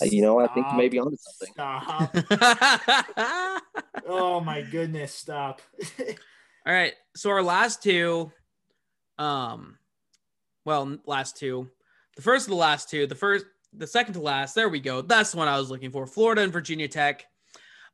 You 0.02 0.22
know, 0.22 0.40
I 0.40 0.48
think 0.48 0.68
you 0.72 0.78
may 0.78 0.88
be 0.90 1.00
onto 1.00 1.18
something. 1.18 1.54
Stop. 1.54 2.16
Oh 4.06 4.40
my 4.42 4.62
goodness, 4.62 5.14
stop. 5.14 5.62
All 6.66 6.74
right. 6.74 6.94
So 7.16 7.30
our 7.30 7.42
last 7.44 7.82
two, 7.82 8.32
um, 9.18 9.78
well, 10.66 10.98
last 11.06 11.38
two. 11.38 11.70
the 12.16 12.22
first 12.22 12.48
of 12.48 12.52
the 12.52 12.58
last 12.58 12.90
two, 12.90 13.08
the 13.08 13.16
first, 13.16 13.46
the 13.72 13.88
second 13.88 14.14
to 14.16 14.22
last. 14.22 14.56
There 14.56 14.70
we 14.70 14.80
go. 14.80 15.02
That's 15.02 15.32
the 15.32 15.38
one 15.38 15.48
I 15.48 15.58
was 15.58 15.70
looking 15.70 15.92
for. 15.92 16.06
Florida 16.06 16.42
and 16.42 16.52
Virginia 16.54 16.88
Tech. 16.88 17.26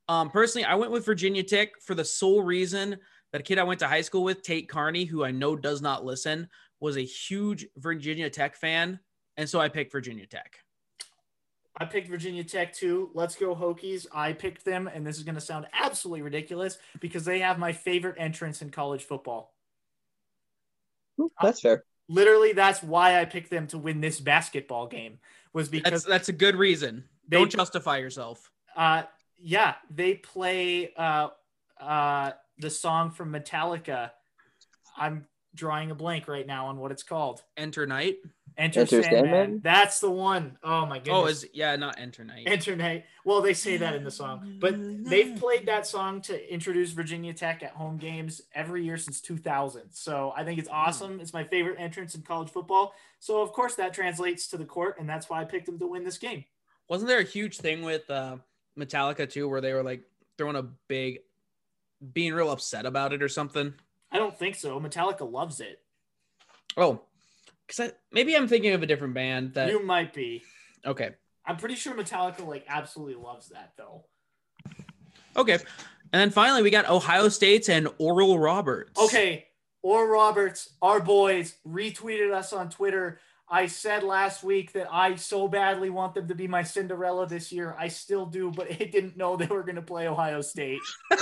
Um, 0.08 0.30
personally, 0.30 0.66
I 0.66 0.76
went 0.76 0.92
with 0.92 1.06
Virginia 1.06 1.44
Tech 1.44 1.70
for 1.82 1.94
the 1.96 2.06
sole 2.06 2.42
reason 2.42 2.98
that 3.32 3.42
a 3.42 3.44
kid 3.44 3.60
I 3.60 3.64
went 3.64 3.80
to 3.82 3.88
high 3.88 4.02
school 4.02 4.24
with, 4.24 4.42
Tate 4.42 4.68
Carney, 4.68 5.06
who 5.06 5.24
I 5.24 5.32
know 5.32 5.56
does 5.56 5.82
not 5.82 6.04
listen, 6.04 6.50
was 6.80 6.98
a 6.98 7.02
huge 7.02 7.68
Virginia 7.78 8.30
Tech 8.30 8.56
fan, 8.56 9.00
and 9.38 9.48
so 9.48 9.60
I 9.60 9.70
picked 9.70 9.92
Virginia 9.92 10.26
Tech. 10.26 10.60
I 11.78 11.86
picked 11.86 12.08
Virginia 12.10 12.44
Tech 12.44 12.74
too. 12.74 13.10
Let's 13.14 13.36
go 13.36 13.56
Hokies. 13.56 14.06
I 14.14 14.34
picked 14.34 14.66
them, 14.66 14.88
and 14.88 15.06
this 15.06 15.18
is 15.18 15.24
going 15.24 15.36
to 15.36 15.42
sound 15.42 15.68
absolutely 15.74 16.22
ridiculous 16.22 16.78
because 17.00 17.26
they 17.26 17.40
have 17.40 17.58
my 17.60 17.72
favorite 17.72 18.16
entrance 18.18 18.62
in 18.62 18.70
college 18.70 19.04
football. 19.04 19.54
That's 21.42 21.62
fair. 21.62 21.84
Literally, 22.08 22.54
that's 22.54 22.82
why 22.82 23.20
I 23.20 23.26
picked 23.26 23.50
them 23.50 23.68
to 23.68 23.78
win 23.78 24.02
this 24.02 24.20
basketball 24.20 24.88
game. 24.88 25.20
Was 25.54 25.70
That's 25.70 25.84
because 25.84 26.04
that's 26.06 26.30
a 26.30 26.34
good 26.34 26.56
reason. 26.56 27.04
They- 27.28 27.38
Don't 27.38 27.52
justify 27.52 27.98
yourself. 27.98 28.52
uh, 28.76 29.04
yeah, 29.42 29.76
they 29.90 30.16
play 30.16 30.92
uh, 30.98 31.30
uh, 31.80 32.32
the 32.58 32.70
song 32.70 33.12
from 33.12 33.32
Metallica. 33.32 34.12
I'm 34.98 35.26
drawing 35.60 35.92
a 35.92 35.96
blank 35.96 36.28
right 36.28 36.48
now 36.48 36.68
on 36.68 36.78
what 36.78 36.92
it's 36.92 37.04
called. 37.04 37.44
Enter 37.58 37.86
night. 37.86 38.18
Enter, 38.58 38.82
Enter 38.82 39.04
Sandman. 39.04 39.24
Sandman? 39.26 39.62
That's 39.62 40.00
the 40.00 40.10
one. 40.10 40.58
Oh 40.64 40.86
my 40.86 40.98
goodness. 40.98 41.16
Oh, 41.16 41.26
is 41.28 41.48
yeah, 41.54 41.76
not 41.76 42.00
enter 42.00 42.24
night. 42.24 42.48
Internet. 42.48 43.06
Well, 43.26 43.42
they 43.42 43.54
say 43.54 43.78
that 43.78 43.94
in 43.94 44.04
the 44.04 44.12
song, 44.12 44.58
but 44.60 44.76
they've 44.78 45.36
played 45.38 45.68
that 45.68 45.86
song 45.86 46.22
to 46.22 46.54
introduce 46.54 46.92
Virginia 46.92 47.34
Tech 47.34 47.62
at 47.62 47.72
home 47.72 47.98
games 47.98 48.42
every 48.56 48.84
year 48.84 48.98
since 48.98 49.22
2000. 49.22 49.92
So 49.92 50.34
I 50.36 50.44
think 50.44 50.60
it's 50.60 50.70
awesome. 50.70 51.20
It's 51.20 51.34
my 51.34 51.44
favorite 51.44 51.78
entrance 51.78 52.16
in 52.16 52.22
college 52.22 52.50
football. 52.50 52.94
So 53.20 53.42
of 53.42 53.52
course 53.52 53.76
that 53.76 53.94
translates 53.94 54.48
to 54.48 54.58
the 54.58 54.66
court, 54.66 54.96
and 55.00 55.08
that's 55.08 55.30
why 55.30 55.42
I 55.42 55.46
picked 55.46 55.66
them 55.66 55.78
to 55.80 55.88
win 55.88 56.04
this 56.04 56.18
game. 56.18 56.46
Wasn't 56.88 57.08
there 57.08 57.20
a 57.20 57.24
huge 57.24 57.58
thing 57.58 57.84
with 57.84 58.10
uh, 58.10 58.38
Metallica 58.78 59.30
too, 59.30 59.48
where 59.48 59.62
they 59.62 59.74
were 59.74 59.84
like 59.84 60.04
throwing 60.38 60.56
a 60.56 60.64
big, 60.88 61.20
being 62.14 62.34
real 62.34 62.50
upset 62.50 62.86
about 62.86 63.14
it 63.14 63.22
or 63.22 63.30
something? 63.30 63.74
I 64.12 64.18
don't 64.18 64.38
think 64.38 64.56
so. 64.56 64.80
Metallica 64.80 65.30
loves 65.30 65.60
it. 65.60 65.80
Oh, 66.78 67.02
because 67.68 67.92
maybe 68.12 68.36
I'm 68.36 68.48
thinking 68.48 68.74
of 68.74 68.82
a 68.84 68.86
different 68.86 69.14
band 69.14 69.54
that. 69.54 69.70
you 69.70 69.84
might 69.86 70.14
be. 70.14 70.44
Okay, 70.86 71.12
I'm 71.46 71.58
pretty 71.58 71.76
sure 71.76 71.94
Metallica 71.94 72.46
like 72.46 72.66
absolutely 72.68 73.16
loves 73.16 73.50
that 73.50 73.74
though. 73.78 74.06
okay, 75.36 75.54
and 75.54 75.62
then 76.22 76.32
finally 76.32 76.64
we 76.64 76.70
got 76.70 76.90
Ohio 76.90 77.30
State's 77.30 77.70
and 77.70 77.88
Oral 77.98 78.40
Roberts. 78.40 79.00
Okay, 79.00 79.48
Oral 79.82 80.08
Roberts, 80.08 80.74
our 80.82 81.00
boys, 81.00 81.56
retweeted 81.68 82.34
us 82.34 82.54
on 82.54 82.70
Twitter. 82.70 83.20
I 83.52 83.66
said 83.66 84.04
last 84.04 84.44
week 84.44 84.74
that 84.74 84.88
I 84.92 85.16
so 85.16 85.48
badly 85.48 85.90
want 85.90 86.14
them 86.14 86.28
to 86.28 86.36
be 86.36 86.48
my 86.48 86.62
Cinderella 86.62 87.26
this 87.26 87.52
year. 87.52 87.76
I 87.78 87.88
still 87.88 88.28
do, 88.28 88.52
but 88.52 88.72
I 88.80 88.86
didn't 88.86 89.18
know 89.18 89.36
they 89.36 89.48
were 89.48 89.64
going 89.64 89.76
to 89.76 89.82
play 89.82 90.08
Ohio 90.08 90.42
State. 90.42 90.80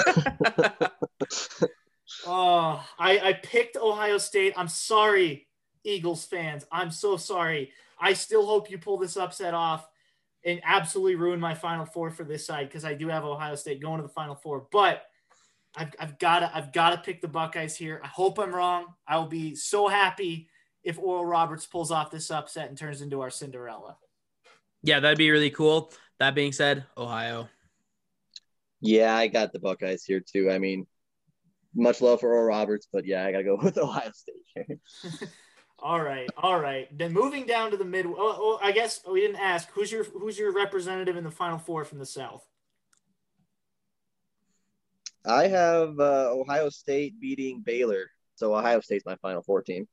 Oh, 2.25 2.85
I, 2.97 3.19
I 3.19 3.33
picked 3.33 3.75
Ohio 3.77 4.17
State. 4.17 4.53
I'm 4.55 4.67
sorry, 4.67 5.47
Eagles 5.83 6.25
fans. 6.25 6.65
I'm 6.71 6.91
so 6.91 7.17
sorry. 7.17 7.71
I 7.99 8.13
still 8.13 8.45
hope 8.45 8.69
you 8.69 8.77
pull 8.77 8.97
this 8.97 9.17
upset 9.17 9.53
off 9.53 9.87
and 10.45 10.61
absolutely 10.63 11.15
ruin 11.15 11.39
my 11.39 11.53
Final 11.53 11.85
Four 11.85 12.11
for 12.11 12.23
this 12.23 12.45
side 12.45 12.67
because 12.69 12.85
I 12.85 12.93
do 12.93 13.07
have 13.09 13.25
Ohio 13.25 13.55
State 13.55 13.81
going 13.81 13.97
to 13.97 14.03
the 14.03 14.13
Final 14.13 14.35
Four. 14.35 14.67
But 14.71 15.03
I've, 15.75 15.93
I've 15.99 16.19
got 16.19 16.39
to 16.39 16.55
I've 16.55 16.71
got 16.73 16.91
to 16.91 16.97
pick 16.97 17.21
the 17.21 17.27
Buckeyes 17.27 17.75
here. 17.75 17.99
I 18.03 18.07
hope 18.07 18.39
I'm 18.39 18.53
wrong. 18.55 18.93
I 19.07 19.17
will 19.17 19.27
be 19.27 19.55
so 19.55 19.87
happy 19.87 20.49
if 20.83 20.97
Oral 20.97 21.25
Roberts 21.25 21.65
pulls 21.65 21.91
off 21.91 22.11
this 22.11 22.31
upset 22.31 22.69
and 22.69 22.77
turns 22.77 23.01
into 23.01 23.21
our 23.21 23.29
Cinderella. 23.29 23.97
yeah, 24.83 24.99
that'd 24.99 25.17
be 25.17 25.31
really 25.31 25.51
cool. 25.51 25.91
That 26.19 26.33
being 26.35 26.51
said, 26.53 26.85
Ohio. 26.97 27.49
Yeah, 28.79 29.15
I 29.15 29.27
got 29.27 29.51
the 29.51 29.59
Buckeyes 29.59 30.03
here 30.05 30.19
too. 30.21 30.49
I 30.49 30.59
mean, 30.59 30.87
much 31.75 32.01
love 32.01 32.19
for 32.19 32.33
Oral 32.33 32.45
Roberts, 32.45 32.87
but 32.91 33.05
yeah, 33.05 33.25
I 33.25 33.31
gotta 33.31 33.43
go 33.43 33.59
with 33.61 33.77
Ohio 33.77 34.11
State. 34.13 34.79
All 35.79 36.01
right, 36.01 36.27
all 36.37 36.59
right. 36.59 36.87
Then 36.97 37.13
moving 37.13 37.45
down 37.45 37.69
to 37.69 37.77
the 37.77 37.85
mid. 37.85 38.07
Oh, 38.07 38.15
oh, 38.17 38.59
I 38.63 38.71
guess 38.71 39.01
we 39.07 39.21
didn't 39.21 39.35
ask 39.35 39.69
who's 39.69 39.91
your 39.91 40.05
who's 40.05 40.37
your 40.37 40.51
representative 40.51 41.15
in 41.15 41.23
the 41.23 41.29
Final 41.29 41.59
Four 41.59 41.85
from 41.85 41.99
the 41.99 42.05
South. 42.05 42.43
I 45.23 45.47
have 45.47 45.99
uh, 45.99 46.31
Ohio 46.31 46.69
State 46.69 47.19
beating 47.19 47.61
Baylor, 47.61 48.09
so 48.33 48.55
Ohio 48.55 48.79
State's 48.79 49.05
my 49.05 49.17
Final 49.17 49.43
Four 49.43 49.61
team. 49.61 49.87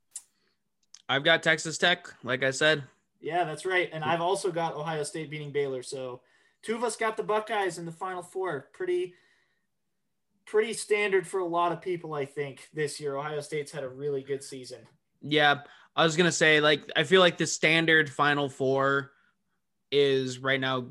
I've 1.06 1.22
got 1.22 1.42
Texas 1.42 1.76
Tech, 1.76 2.08
like 2.22 2.42
I 2.42 2.50
said. 2.50 2.84
Yeah, 3.20 3.44
that's 3.44 3.66
right. 3.66 3.90
And 3.92 4.02
I've 4.04 4.20
also 4.20 4.50
got 4.50 4.74
Ohio 4.74 5.02
State 5.02 5.30
beating 5.30 5.52
Baylor. 5.52 5.82
So 5.82 6.22
two 6.62 6.74
of 6.74 6.84
us 6.84 6.96
got 6.96 7.16
the 7.16 7.22
Buckeyes 7.22 7.78
in 7.78 7.84
the 7.84 7.92
Final 7.92 8.22
Four. 8.22 8.68
Pretty, 8.72 9.14
pretty 10.46 10.72
standard 10.72 11.26
for 11.26 11.40
a 11.40 11.46
lot 11.46 11.72
of 11.72 11.80
people, 11.80 12.14
I 12.14 12.24
think, 12.26 12.68
this 12.72 13.00
year. 13.00 13.16
Ohio 13.16 13.40
State's 13.40 13.72
had 13.72 13.84
a 13.84 13.88
really 13.88 14.22
good 14.22 14.42
season. 14.42 14.80
Yeah, 15.22 15.60
I 15.96 16.04
was 16.04 16.16
gonna 16.16 16.32
say 16.32 16.60
like 16.60 16.90
I 16.96 17.04
feel 17.04 17.20
like 17.20 17.38
the 17.38 17.46
standard 17.46 18.10
Final 18.10 18.48
Four 18.48 19.12
is 19.90 20.38
right 20.38 20.60
now 20.60 20.86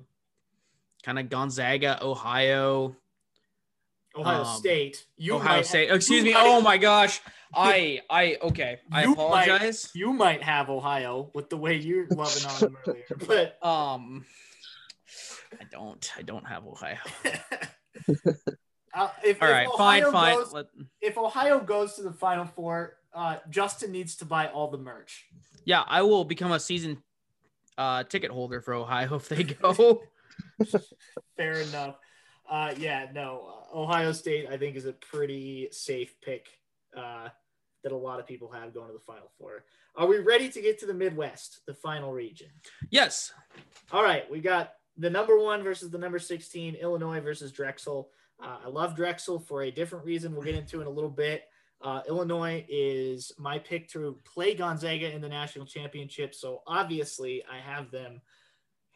kind 1.03 1.19
of 1.19 1.29
Gonzaga, 1.29 1.99
Ohio, 2.03 2.95
Ohio 4.15 4.43
Um, 4.43 4.57
State. 4.57 5.05
You 5.17 5.35
Ohio 5.35 5.57
might- 5.57 5.65
State. 5.65 5.91
Excuse 5.91 6.23
me. 6.23 6.33
might- 6.33 6.43
Oh 6.45 6.61
my 6.61 6.77
gosh. 6.77 7.19
I 7.55 8.01
I 8.09 8.37
okay. 8.41 8.79
I 8.91 9.01
You 9.03 9.07
might- 9.09 9.13
apologize. 9.47 9.91
You 9.93 10.13
might 10.13 10.41
have 10.41 10.69
Ohio 10.71 11.29
with 11.35 11.49
the 11.51 11.57
way 11.57 11.75
you're 11.75 12.07
loving 12.07 12.45
on 12.45 12.59
them 12.59 12.77
earlier, 12.87 13.05
but 13.27 13.63
Um, 13.63 14.25
I 15.61 15.65
don't. 15.69 16.11
I 16.17 16.21
don't 16.23 16.47
have 16.47 16.65
Ohio. 16.65 16.97
uh, 18.93 19.09
if, 19.23 19.41
All 19.41 19.47
if 19.49 19.53
right, 19.53 19.67
Ohio 19.67 20.03
fine, 20.03 20.11
fine. 20.11 20.35
goes- 20.37 20.53
Let- 20.53 20.65
if 21.01 21.17
Ohio 21.17 21.59
goes 21.59 21.95
to 21.95 22.01
the 22.03 22.13
Final 22.13 22.45
Four, 22.45 22.97
uh, 23.13 23.37
Justin 23.49 23.91
needs 23.91 24.15
to 24.17 24.25
buy 24.25 24.47
all 24.47 24.69
the 24.69 24.77
merch. 24.77 25.25
yeah, 25.65 25.83
I 25.87 26.01
will 26.01 26.23
become 26.25 26.51
a 26.51 26.59
season 26.59 27.01
uh 27.77 28.03
ticket 28.03 28.29
holder 28.29 28.61
for 28.61 28.73
Ohio 28.75 29.15
if 29.15 29.27
they 29.29 29.43
go. 29.61 30.01
Fair 31.37 31.53
enough. 31.61 31.95
Uh, 32.49 32.73
yeah, 32.77 33.07
no, 33.13 33.49
uh, 33.73 33.77
Ohio 33.79 34.11
State 34.11 34.47
I 34.49 34.57
think 34.57 34.75
is 34.75 34.85
a 34.85 34.93
pretty 34.93 35.69
safe 35.71 36.13
pick 36.21 36.47
uh, 36.95 37.29
that 37.83 37.91
a 37.91 37.97
lot 37.97 38.19
of 38.19 38.27
people 38.27 38.51
have 38.51 38.73
going 38.73 38.87
to 38.87 38.93
the 38.93 38.99
Final 38.99 39.31
Four. 39.39 39.63
Are 39.95 40.07
we 40.07 40.19
ready 40.19 40.49
to 40.49 40.61
get 40.61 40.79
to 40.79 40.85
the 40.85 40.93
Midwest, 40.93 41.61
the 41.65 41.73
final 41.73 42.11
region? 42.13 42.49
yes. 42.89 43.31
All 43.91 44.03
right, 44.03 44.29
we 44.29 44.39
got 44.39 44.73
the 44.97 45.09
number 45.09 45.37
one 45.39 45.63
versus 45.63 45.89
the 45.91 45.97
number 45.97 46.19
16, 46.19 46.75
Illinois 46.75 47.19
versus 47.21 47.51
Drexel. 47.51 48.09
Uh, 48.41 48.57
I 48.65 48.69
love 48.69 48.95
Drexel 48.95 49.39
for 49.39 49.63
a 49.63 49.71
different 49.71 50.05
reason 50.05 50.33
we'll 50.33 50.43
get 50.43 50.55
into 50.55 50.81
in 50.81 50.87
a 50.87 50.91
little 50.91 51.09
bit. 51.09 51.43
Uh, 51.81 52.01
Illinois 52.07 52.65
is 52.69 53.33
my 53.37 53.59
pick 53.59 53.89
to 53.89 54.17
play 54.23 54.53
Gonzaga 54.55 55.11
in 55.13 55.21
the 55.21 55.27
national 55.27 55.65
championship. 55.65 56.33
So 56.33 56.61
obviously, 56.65 57.43
I 57.51 57.59
have 57.59 57.91
them 57.91 58.21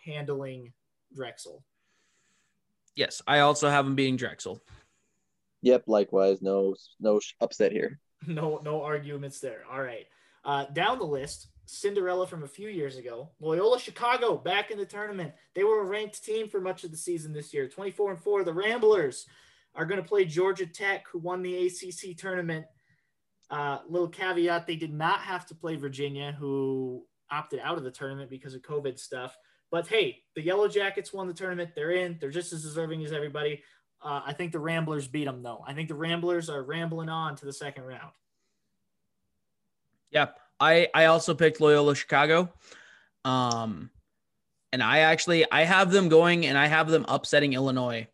handling 0.06 0.72
Drexel. 1.14 1.64
Yes. 2.96 3.22
I 3.28 3.40
also 3.40 3.70
have 3.70 3.86
them 3.86 3.96
being 3.96 4.16
Drexel. 4.16 4.62
Yep, 5.62 5.84
likewise, 5.88 6.42
no 6.42 6.76
no 7.00 7.20
upset 7.42 7.72
here. 7.72 8.00
No, 8.26 8.60
no 8.64 8.82
arguments 8.82 9.40
there. 9.40 9.62
All 9.72 9.82
right. 9.82 10.08
Uh, 10.44 10.66
down 10.74 10.98
the 10.98 11.06
list, 11.06 11.50
Cinderella 11.68 12.26
from 12.26 12.44
a 12.44 12.48
few 12.48 12.70
years 12.70 12.96
ago, 12.96 13.30
Loyola 13.40 13.78
Chicago 13.78 14.38
back 14.38 14.72
in 14.72 14.78
the 14.78 14.86
tournament. 14.86 15.34
They 15.54 15.64
were 15.64 15.82
a 15.82 15.86
ranked 15.86 16.24
team 16.24 16.48
for 16.48 16.62
much 16.62 16.84
of 16.84 16.92
the 16.92 16.98
season 16.98 17.34
this 17.34 17.54
year, 17.54 17.68
24 17.68 18.12
and 18.12 18.20
4. 18.20 18.44
The 18.44 18.54
Ramblers 18.54 19.26
are 19.76 19.86
going 19.86 20.02
to 20.02 20.08
play 20.08 20.24
Georgia 20.24 20.66
Tech, 20.66 21.06
who 21.12 21.20
won 21.20 21.42
the 21.42 21.68
ACC 21.68 22.18
tournament. 22.18 22.66
Uh, 23.50 23.80
little 23.88 24.08
caveat 24.08 24.66
they 24.66 24.76
did 24.76 24.94
not 24.94 25.20
have 25.20 25.46
to 25.48 25.56
play 25.56 25.76
Virginia, 25.76 26.36
who 26.40 27.06
opted 27.30 27.60
out 27.62 27.78
of 27.78 27.84
the 27.84 27.92
tournament 27.92 28.30
because 28.30 28.54
of 28.54 28.62
COVID 28.62 28.98
stuff. 28.98 29.38
But 29.70 29.88
hey, 29.88 30.24
the 30.36 30.42
Yellow 30.42 30.70
Jackets 30.70 31.12
won 31.12 31.28
the 31.28 31.34
tournament. 31.34 31.72
They're 31.76 31.92
in. 31.92 32.18
They're 32.20 32.30
just 32.32 32.54
as 32.54 32.64
deserving 32.64 33.04
as 33.04 33.12
everybody. 33.12 33.62
Uh, 34.02 34.22
I 34.26 34.32
think 34.32 34.54
the 34.54 34.60
Ramblers 34.60 35.08
beat 35.08 35.26
them, 35.26 35.44
though. 35.44 35.64
I 35.68 35.74
think 35.74 35.90
the 35.90 35.96
Ramblers 35.96 36.50
are 36.50 36.64
rambling 36.64 37.10
on 37.10 37.36
to 37.36 37.46
the 37.46 37.52
second 37.52 37.84
round. 37.84 38.14
Yeah. 40.12 40.28
I 40.60 40.88
I 40.94 41.06
also 41.06 41.34
picked 41.34 41.62
Loyola 41.62 41.96
Chicago. 41.96 42.52
Um 43.26 43.90
and 44.72 44.84
I 44.84 45.00
actually 45.00 45.50
I 45.52 45.64
have 45.64 45.92
them 45.92 46.10
going 46.10 46.46
and 46.46 46.58
I 46.58 46.68
have 46.68 46.90
them 46.90 47.06
upsetting 47.08 47.54
Illinois. 47.54 48.08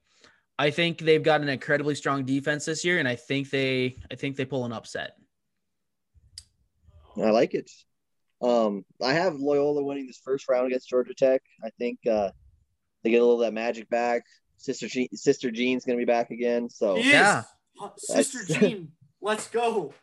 I 0.58 0.70
think 0.70 1.00
they've 1.00 1.24
got 1.24 1.41
an 1.41 1.50
incredibly 1.50 1.96
strong 1.96 2.26
defense 2.26 2.66
this 2.66 2.86
year 2.86 3.00
and 3.00 3.08
I 3.08 3.16
think 3.16 3.50
they 3.50 3.98
I 4.12 4.16
think 4.16 4.36
they 4.36 4.46
pull 4.46 4.66
an 4.66 4.74
upset. 4.74 5.16
I 7.18 7.30
like 7.30 7.54
it. 7.54 7.70
Um, 8.41 8.84
I 9.02 9.14
have 9.14 9.36
Loyola 9.36 9.84
winning 9.84 10.08
this 10.08 10.20
first 10.24 10.50
round 10.50 10.68
against 10.68 10.89
Georgia 10.89 11.14
Tech. 11.14 11.41
I 11.64 11.70
think 11.78 12.00
uh, 12.10 12.32
they 13.04 13.12
get 13.12 13.18
a 13.18 13.26
little 13.26 13.41
of 13.41 13.48
that 13.48 13.54
magic 13.54 13.89
back. 13.89 14.24
Sister 14.58 14.88
Jean, 14.88 15.08
Sister 15.14 15.52
Jean's 15.52 15.86
gonna 15.86 15.98
be 15.98 16.06
back 16.06 16.32
again, 16.32 16.70
so 16.70 16.98
Yeah. 16.98 17.44
Sister 17.98 18.39
Jean, 18.48 18.91
let's 19.22 19.48
go. 19.50 19.94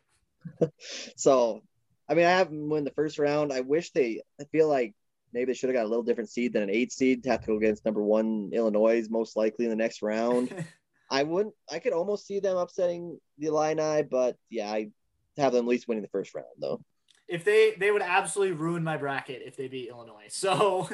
so 1.17 1.63
I 2.11 2.15
mean, 2.15 2.27
I 2.27 2.31
have 2.31 2.51
them 2.51 2.69
win 2.69 2.85
the 2.85 2.91
first 2.91 3.19
round. 3.21 3.53
I 3.53 3.61
wish 3.61 3.93
they. 3.93 4.21
I 4.41 4.45
feel 4.51 4.69
like 4.69 4.95
maybe 5.33 5.53
they 5.53 5.57
should 5.57 5.69
have 5.71 5.77
got 5.77 5.85
a 5.85 5.89
little 5.89 6.03
different 6.03 6.29
seed 6.29 6.53
than 6.53 6.65
an 6.65 6.71
eight 6.71 6.93
seed 6.93 7.23
to 7.23 7.31
have 7.31 7.41
to 7.43 7.47
go 7.47 7.57
against 7.57 7.85
number 7.85 8.03
one 8.03 8.51
Illinois, 8.53 9.07
most 9.09 9.37
likely 9.37 9.65
in 9.65 9.71
the 9.71 9.77
next 9.77 10.03
round. 10.03 10.53
I 11.11 11.23
wouldn't. 11.23 11.55
I 11.71 11.79
could 11.79 11.93
almost 11.93 12.27
see 12.27 12.41
them 12.41 12.57
upsetting 12.57 13.21
the 13.39 13.47
Illini, 13.47 14.03
but 14.03 14.37
yeah, 14.49 14.71
I 14.71 14.91
have 15.37 15.53
them 15.53 15.65
at 15.67 15.69
least 15.69 15.87
winning 15.87 16.03
the 16.03 16.09
first 16.09 16.35
round 16.35 16.47
though. 16.61 16.83
if 17.29 17.45
they 17.45 17.75
they 17.79 17.93
would 17.93 18.03
absolutely 18.03 18.57
ruin 18.57 18.83
my 18.83 18.97
bracket 18.97 19.43
if 19.47 19.57
they 19.57 19.69
beat 19.69 19.89
Illinois. 19.89 20.27
So 20.31 20.89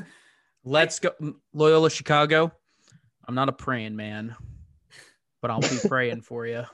Let's 0.65 0.99
go, 0.99 1.13
mm, 1.21 1.37
Loyola 1.55 1.91
Chicago. 1.91 2.53
I'm 3.27 3.35
not 3.35 3.49
a 3.49 3.53
praying 3.53 3.97
man, 3.97 4.37
but 5.41 5.51
I'll 5.51 5.61
be 5.61 5.79
praying 5.89 6.23
for 6.23 6.47
you. 6.47 6.65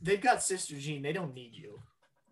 they've 0.00 0.20
got 0.20 0.42
Sister 0.42 0.76
Jean. 0.78 1.02
They 1.02 1.12
don't 1.12 1.34
need 1.34 1.54
you. 1.54 1.80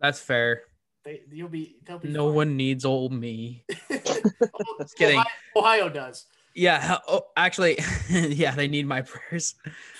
That's 0.02 0.20
fair. 0.20 0.62
They 1.04 1.22
you'll 1.30 1.48
be 1.48 1.76
they'll 1.84 1.98
be 1.98 2.08
No 2.08 2.26
fine. 2.26 2.34
one 2.34 2.56
needs 2.56 2.84
old 2.84 3.12
me. 3.12 3.64
Just 3.90 4.96
kidding. 4.96 5.18
Ohio, 5.20 5.26
Ohio 5.56 5.88
does. 5.88 6.26
Yeah. 6.54 6.98
Oh, 7.08 7.22
actually, 7.36 7.78
yeah, 8.10 8.54
they 8.54 8.68
need 8.68 8.86
my 8.86 9.02
prayers. 9.02 9.54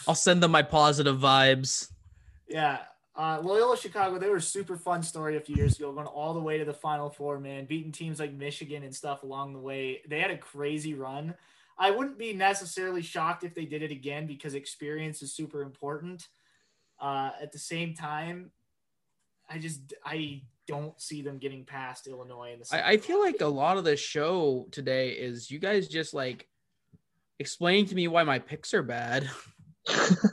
I'll 0.07 0.15
send 0.15 0.43
them 0.43 0.51
my 0.51 0.63
positive 0.63 1.19
vibes. 1.19 1.91
Yeah. 2.47 2.81
Uh, 3.15 3.41
Loyola 3.43 3.77
Chicago, 3.77 4.19
they 4.19 4.29
were 4.29 4.37
a 4.37 4.43
super 4.43 4.77
fun 4.77 5.03
story 5.03 5.37
a 5.37 5.41
few 5.41 5.55
years 5.55 5.79
ago, 5.79 5.93
going 5.93 6.07
all 6.07 6.33
the 6.35 6.41
way 6.41 6.59
to 6.59 6.65
the 6.65 6.73
Final 6.73 7.11
Four, 7.11 7.39
man, 7.41 7.67
beating 7.67 7.93
teams 7.93 8.19
like 8.19 8.33
Michigan 8.33 8.83
and 8.83 8.95
stuff 8.95 9.23
along 9.23 9.53
the 9.53 9.59
way. 9.59 10.01
They 10.09 10.21
had 10.21 10.31
a 10.31 10.39
crazy 10.39 10.95
run. 10.95 11.35
I 11.79 11.91
wouldn't 11.91 12.19
be 12.19 12.33
necessarily 12.33 13.03
shocked 13.03 13.45
if 13.45 13.55
they 13.55 13.65
did 13.65 13.83
it 13.83 13.91
again 13.91 14.27
because 14.27 14.55
experience 14.55 15.23
is 15.23 15.35
super 15.35 15.63
important. 15.63 16.29
Uh, 17.01 17.31
at 17.41 17.53
the 17.53 17.59
same 17.59 17.95
time, 17.95 18.51
I 19.49 19.59
just 19.59 19.81
I 20.05 20.43
don't 20.69 20.99
see 21.01 21.23
them 21.23 21.39
getting 21.39 21.65
past 21.65 22.07
Illinois 22.07 22.53
in 22.55 22.61
the. 22.61 22.69
I, 22.73 22.93
I 22.93 22.97
feel 22.97 23.21
like 23.21 23.41
a 23.41 23.47
lot 23.47 23.77
of 23.77 23.85
the 23.85 23.97
show 23.97 24.67
today 24.71 25.11
is 25.11 25.51
you 25.51 25.59
guys 25.59 25.89
just 25.89 26.15
like 26.15 26.49
explaining 27.39 27.87
to 27.87 27.95
me 27.95 28.09
why 28.09 28.23
my 28.23 28.39
picks 28.39 28.73
are 28.75 28.83
bad. 28.83 29.29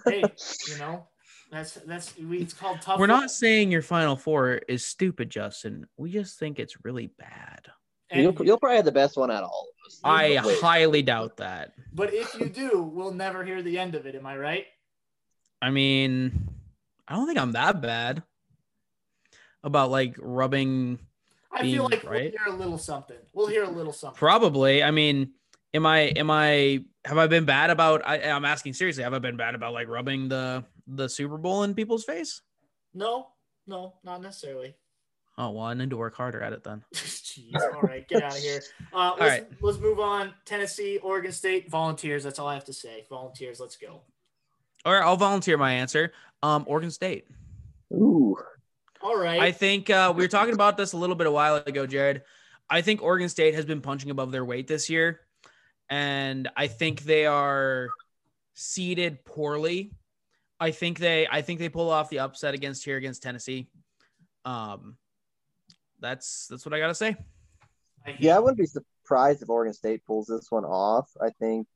hey, 0.06 0.24
you 0.68 0.78
know, 0.78 1.08
that's 1.52 1.74
that's 1.74 2.18
we, 2.18 2.40
it's 2.40 2.54
called 2.54 2.82
tough. 2.82 3.00
We're 3.00 3.08
love. 3.08 3.22
not 3.22 3.32
saying 3.32 3.72
your 3.72 3.82
final 3.82 4.16
four 4.16 4.62
is 4.68 4.86
stupid, 4.86 5.30
Justin. 5.30 5.88
We 5.98 6.12
just 6.12 6.38
think 6.40 6.60
it's 6.60 6.84
really 6.84 7.08
bad. 7.18 7.62
And- 8.12 8.24
You'll, 8.24 8.46
you'll 8.46 8.58
probably 8.58 8.78
have 8.78 8.86
the 8.86 8.92
best 8.92 9.18
one 9.18 9.30
out 9.30 9.44
of 9.44 9.50
all 9.52 9.68
of 9.70 9.88
us. 9.88 10.00
I 10.04 10.30
There's 10.30 10.42
no 10.44 10.48
way. 10.48 10.60
highly 10.62 11.02
doubt 11.04 11.38
that. 11.38 11.74
but 11.94 12.12
if 12.14 12.34
you 12.40 12.50
do, 12.50 12.82
we'll 12.82 13.14
never 13.14 13.44
hear 13.44 13.62
the 13.62 13.78
end 13.78 13.94
of 13.94 14.08
it. 14.08 14.16
Am 14.16 14.26
I 14.26 14.36
right? 14.36 14.66
I 15.62 15.70
mean, 15.70 16.50
I 17.08 17.16
don't 17.16 17.28
think 17.28 17.38
I'm 17.38 17.52
that 17.52 17.82
bad 17.82 18.24
about 19.64 19.92
like 19.92 20.16
rubbing. 20.20 21.00
I 21.52 21.64
Being 21.64 21.76
feel 21.76 21.84
like 21.86 22.04
right. 22.04 22.34
we'll 22.36 22.46
hear 22.46 22.56
a 22.56 22.58
little 22.58 22.78
something. 22.78 23.18
We'll 23.34 23.48
hear 23.48 23.64
a 23.64 23.70
little 23.70 23.94
something. 23.94 24.18
Probably. 24.18 24.84
I 24.84 24.92
mean, 24.92 25.32
am 25.74 25.86
I? 25.86 26.00
Am 26.16 26.30
I? 26.30 26.84
Have 27.06 27.18
I 27.18 27.28
been 27.28 27.46
bad 27.46 27.70
about? 27.70 28.02
I, 28.06 28.22
I'm 28.22 28.46
asking 28.46 28.74
seriously. 28.74 29.04
Have 29.04 29.14
I 29.14 29.20
been 29.20 29.38
bad 29.38 29.56
about 29.56 29.74
like 29.74 29.88
rubbing 29.88 30.30
the 30.30 30.64
the 30.88 31.08
Super 31.10 31.38
Bowl 31.38 31.64
in 31.64 31.74
people's 31.74 32.04
face? 32.04 32.42
No, 32.94 33.28
no, 33.68 33.96
not 34.04 34.22
necessarily. 34.22 34.76
Oh 35.38 35.52
well, 35.52 35.66
I 35.66 35.74
need 35.74 35.90
to 35.92 35.98
work 35.98 36.16
harder 36.16 36.42
at 36.42 36.54
it 36.54 36.64
then. 36.64 36.84
Jeez. 36.94 37.56
All 37.74 37.82
right, 37.82 38.06
get 38.08 38.24
out 38.24 38.36
of 38.36 38.40
here. 38.40 38.62
Uh, 38.92 39.16
let's, 39.20 39.32
right. 39.32 39.48
let's 39.62 39.78
move 39.78 40.00
on. 40.00 40.34
Tennessee, 40.46 40.98
Oregon 41.04 41.32
State, 41.32 41.70
Volunteers. 41.70 42.24
That's 42.24 42.40
all 42.40 42.48
I 42.48 42.56
have 42.56 42.66
to 42.66 42.74
say. 42.74 43.06
Volunteers. 43.08 43.60
Let's 43.60 43.78
go. 43.78 44.02
All 44.84 44.94
right, 44.94 45.04
I'll 45.04 45.16
volunteer 45.16 45.58
my 45.58 45.74
answer. 45.74 46.12
Um, 46.42 46.64
Oregon 46.68 46.90
State. 46.90 47.28
Ooh. 47.94 48.36
All 49.02 49.18
right. 49.18 49.40
I 49.40 49.52
think 49.52 49.90
uh, 49.90 50.14
we 50.16 50.24
were 50.24 50.30
talking 50.30 50.54
about 50.54 50.78
this 50.78 50.94
a 50.94 50.98
little 50.98 51.16
bit 51.16 51.28
a 51.28 51.32
while 51.32 51.56
ago, 51.56 51.86
Jared. 51.86 52.24
I 52.70 52.82
think 52.82 53.02
Oregon 53.02 53.30
State 53.30 53.56
has 53.56 53.66
been 53.66 53.82
punching 53.82 54.12
above 54.12 54.32
their 54.32 54.46
weight 54.46 54.68
this 54.68 54.90
year, 54.90 55.22
and 55.90 56.50
I 56.56 56.68
think 56.68 57.02
they 57.02 57.26
are 57.26 57.90
seeded 58.54 59.24
poorly. 59.26 59.94
I 60.60 60.72
think 60.72 61.00
they, 61.00 61.28
I 61.28 61.42
think 61.42 61.60
they 61.60 61.70
pull 61.70 61.90
off 61.90 62.10
the 62.10 62.20
upset 62.20 62.54
against 62.54 62.84
here 62.84 62.98
against 62.98 63.24
Tennessee. 63.24 63.70
Um, 64.46 64.98
that's 66.00 66.48
that's 66.48 66.66
what 66.66 66.74
I 66.74 66.80
gotta 66.80 66.96
say. 66.96 67.16
Yeah, 68.20 68.36
I 68.36 68.40
wouldn't 68.40 68.58
be 68.58 68.66
surprised 68.66 69.42
if 69.42 69.50
Oregon 69.50 69.74
State 69.74 70.06
pulls 70.06 70.28
this 70.28 70.48
one 70.50 70.66
off. 70.66 71.10
I 71.22 71.30
think 71.40 71.68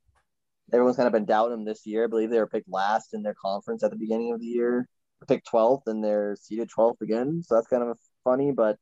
everyone's 0.72 0.96
kind 0.96 1.06
of 1.06 1.12
been 1.12 1.24
doubting 1.24 1.52
them 1.52 1.64
this 1.64 1.86
year. 1.86 2.04
I 2.04 2.06
believe 2.06 2.30
they 2.30 2.38
were 2.38 2.46
picked 2.46 2.70
last 2.70 3.14
in 3.14 3.22
their 3.22 3.34
conference 3.34 3.82
at 3.82 3.90
the 3.90 3.96
beginning 3.96 4.32
of 4.32 4.40
the 4.40 4.46
year, 4.46 4.88
picked 5.26 5.50
12th, 5.50 5.82
and 5.86 6.02
they're 6.02 6.36
seeded 6.36 6.70
12th 6.70 7.00
again. 7.00 7.42
So 7.44 7.54
that's 7.54 7.68
kind 7.68 7.82
of 7.82 7.98
funny, 8.22 8.52
but 8.52 8.78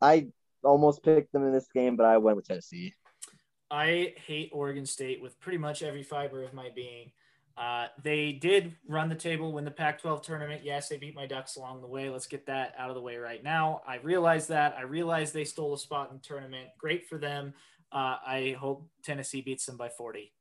I 0.00 0.28
almost 0.62 1.02
picked 1.02 1.32
them 1.32 1.46
in 1.46 1.52
this 1.52 1.68
game, 1.74 1.96
but 1.96 2.06
I 2.06 2.18
went 2.18 2.36
with 2.36 2.46
Tennessee. 2.46 2.94
I 3.70 4.14
hate 4.26 4.50
Oregon 4.52 4.84
State 4.84 5.22
with 5.22 5.38
pretty 5.40 5.58
much 5.58 5.82
every 5.82 6.02
fiber 6.02 6.42
of 6.42 6.52
my 6.52 6.70
being. 6.74 7.12
Uh, 7.56 7.86
they 8.02 8.32
did 8.32 8.74
run 8.88 9.08
the 9.08 9.14
table, 9.14 9.52
win 9.52 9.64
the 9.64 9.70
Pac 9.70 10.00
12 10.00 10.22
tournament. 10.22 10.62
Yes, 10.64 10.88
they 10.88 10.96
beat 10.96 11.14
my 11.14 11.26
Ducks 11.26 11.56
along 11.56 11.82
the 11.82 11.86
way. 11.86 12.08
Let's 12.08 12.26
get 12.26 12.46
that 12.46 12.74
out 12.78 12.88
of 12.88 12.94
the 12.94 13.02
way 13.02 13.16
right 13.16 13.44
now. 13.44 13.82
I 13.86 13.96
realize 13.96 14.46
that. 14.46 14.74
I 14.78 14.82
realize 14.82 15.32
they 15.32 15.44
stole 15.44 15.74
a 15.74 15.78
spot 15.78 16.10
in 16.10 16.16
the 16.16 16.22
tournament. 16.22 16.68
Great 16.78 17.06
for 17.06 17.18
them. 17.18 17.52
Uh, 17.92 18.16
I 18.26 18.56
hope 18.58 18.88
Tennessee 19.04 19.42
beats 19.42 19.66
them 19.66 19.76
by 19.76 19.88
40. 19.90 20.32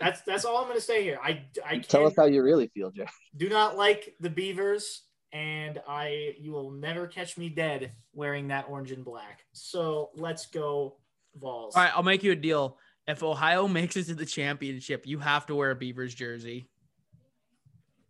That's 0.00 0.20
that's 0.22 0.44
all 0.44 0.58
I'm 0.58 0.64
going 0.64 0.76
to 0.76 0.80
say 0.80 1.02
here. 1.02 1.18
I, 1.22 1.42
I 1.64 1.78
Tell 1.78 2.06
us 2.06 2.14
how 2.16 2.26
you 2.26 2.42
really 2.42 2.68
feel, 2.74 2.90
Jeff. 2.90 3.12
do 3.36 3.48
not 3.48 3.76
like 3.76 4.14
the 4.20 4.28
Beavers, 4.30 5.02
and 5.32 5.80
I 5.88 6.34
you 6.38 6.52
will 6.52 6.70
never 6.70 7.06
catch 7.06 7.38
me 7.38 7.48
dead 7.48 7.92
wearing 8.12 8.48
that 8.48 8.66
orange 8.68 8.92
and 8.92 9.04
black. 9.04 9.40
So 9.52 10.10
let's 10.14 10.46
go, 10.46 10.96
Vols. 11.36 11.74
All 11.76 11.82
right, 11.82 11.92
I'll 11.94 12.02
make 12.02 12.22
you 12.22 12.32
a 12.32 12.36
deal. 12.36 12.78
If 13.08 13.22
Ohio 13.22 13.66
makes 13.80 13.96
it 13.96 14.04
to 14.06 14.14
the 14.14 14.26
championship, 14.26 15.06
you 15.06 15.18
have 15.18 15.46
to 15.46 15.54
wear 15.54 15.70
a 15.70 15.76
Beavers 15.76 16.14
jersey. 16.14 16.68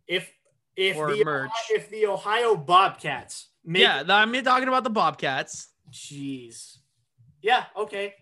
if 0.07 0.31
if 0.75 0.95
Or 0.97 1.11
the 1.15 1.23
merch. 1.23 1.49
if 1.71 1.89
the 1.89 2.05
Ohio 2.07 2.55
Bobcats 2.55 3.47
make 3.65 3.81
yeah, 3.81 4.03
I'm 4.07 4.31
talking 4.43 4.67
about 4.67 4.83
the 4.83 4.89
Bobcats. 4.89 5.69
jeez 5.91 6.77
yeah 7.41 7.63
okay 7.75 8.13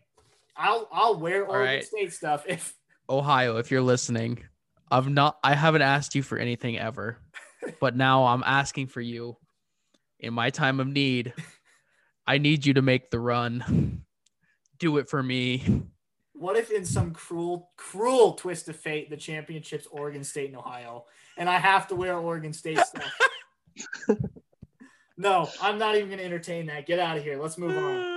I'll 0.56 0.88
I'll 0.92 1.20
wear 1.20 1.46
Oregon 1.46 1.76
right. 1.76 1.84
State 1.84 2.14
stuff 2.14 2.46
if 2.48 2.74
Ohio, 3.10 3.58
if 3.58 3.72
you're 3.72 3.82
listening, 3.82 4.44
I've 4.92 5.10
not 5.10 5.38
I 5.44 5.54
haven't 5.56 5.82
asked 5.82 6.16
you 6.16 6.24
for 6.24 6.38
anything 6.38 6.78
ever. 6.78 7.18
But 7.80 7.96
now 7.96 8.26
I'm 8.26 8.44
asking 8.46 8.88
for 8.88 9.02
you 9.02 9.38
in 10.20 10.34
my 10.34 10.50
time 10.52 10.80
of 10.80 10.88
need. 10.88 11.34
I 12.28 12.38
need 12.38 12.66
you 12.66 12.76
to 12.76 12.82
make 12.82 13.10
the 13.12 13.20
run. 13.20 14.04
Do 14.78 14.98
it 14.98 15.10
for 15.10 15.22
me. 15.24 15.84
what 16.34 16.58
if 16.58 16.70
in 16.70 16.86
some 16.86 17.12
cruel 17.14 17.72
cruel 17.78 18.34
twist 18.34 18.68
of 18.68 18.76
fate 18.76 19.10
the 19.10 19.18
championships 19.18 19.88
Oregon 19.90 20.24
State 20.24 20.50
and 20.50 20.58
Ohio 20.58 21.06
and 21.38 21.50
I 21.50 21.58
have 21.58 21.88
to 21.88 21.96
wear 21.96 22.18
Oregon 22.18 22.52
State 22.52 22.78
stuff 22.80 23.18
no 25.18 25.50
I'm 25.62 25.78
not 25.78 25.96
even 25.96 26.10
gonna 26.10 26.24
entertain 26.24 26.66
that 26.66 26.86
get 26.86 27.00
out 27.00 27.18
of 27.18 27.24
here 27.24 27.42
let's 27.42 27.58
move 27.58 27.78
on 27.78 28.15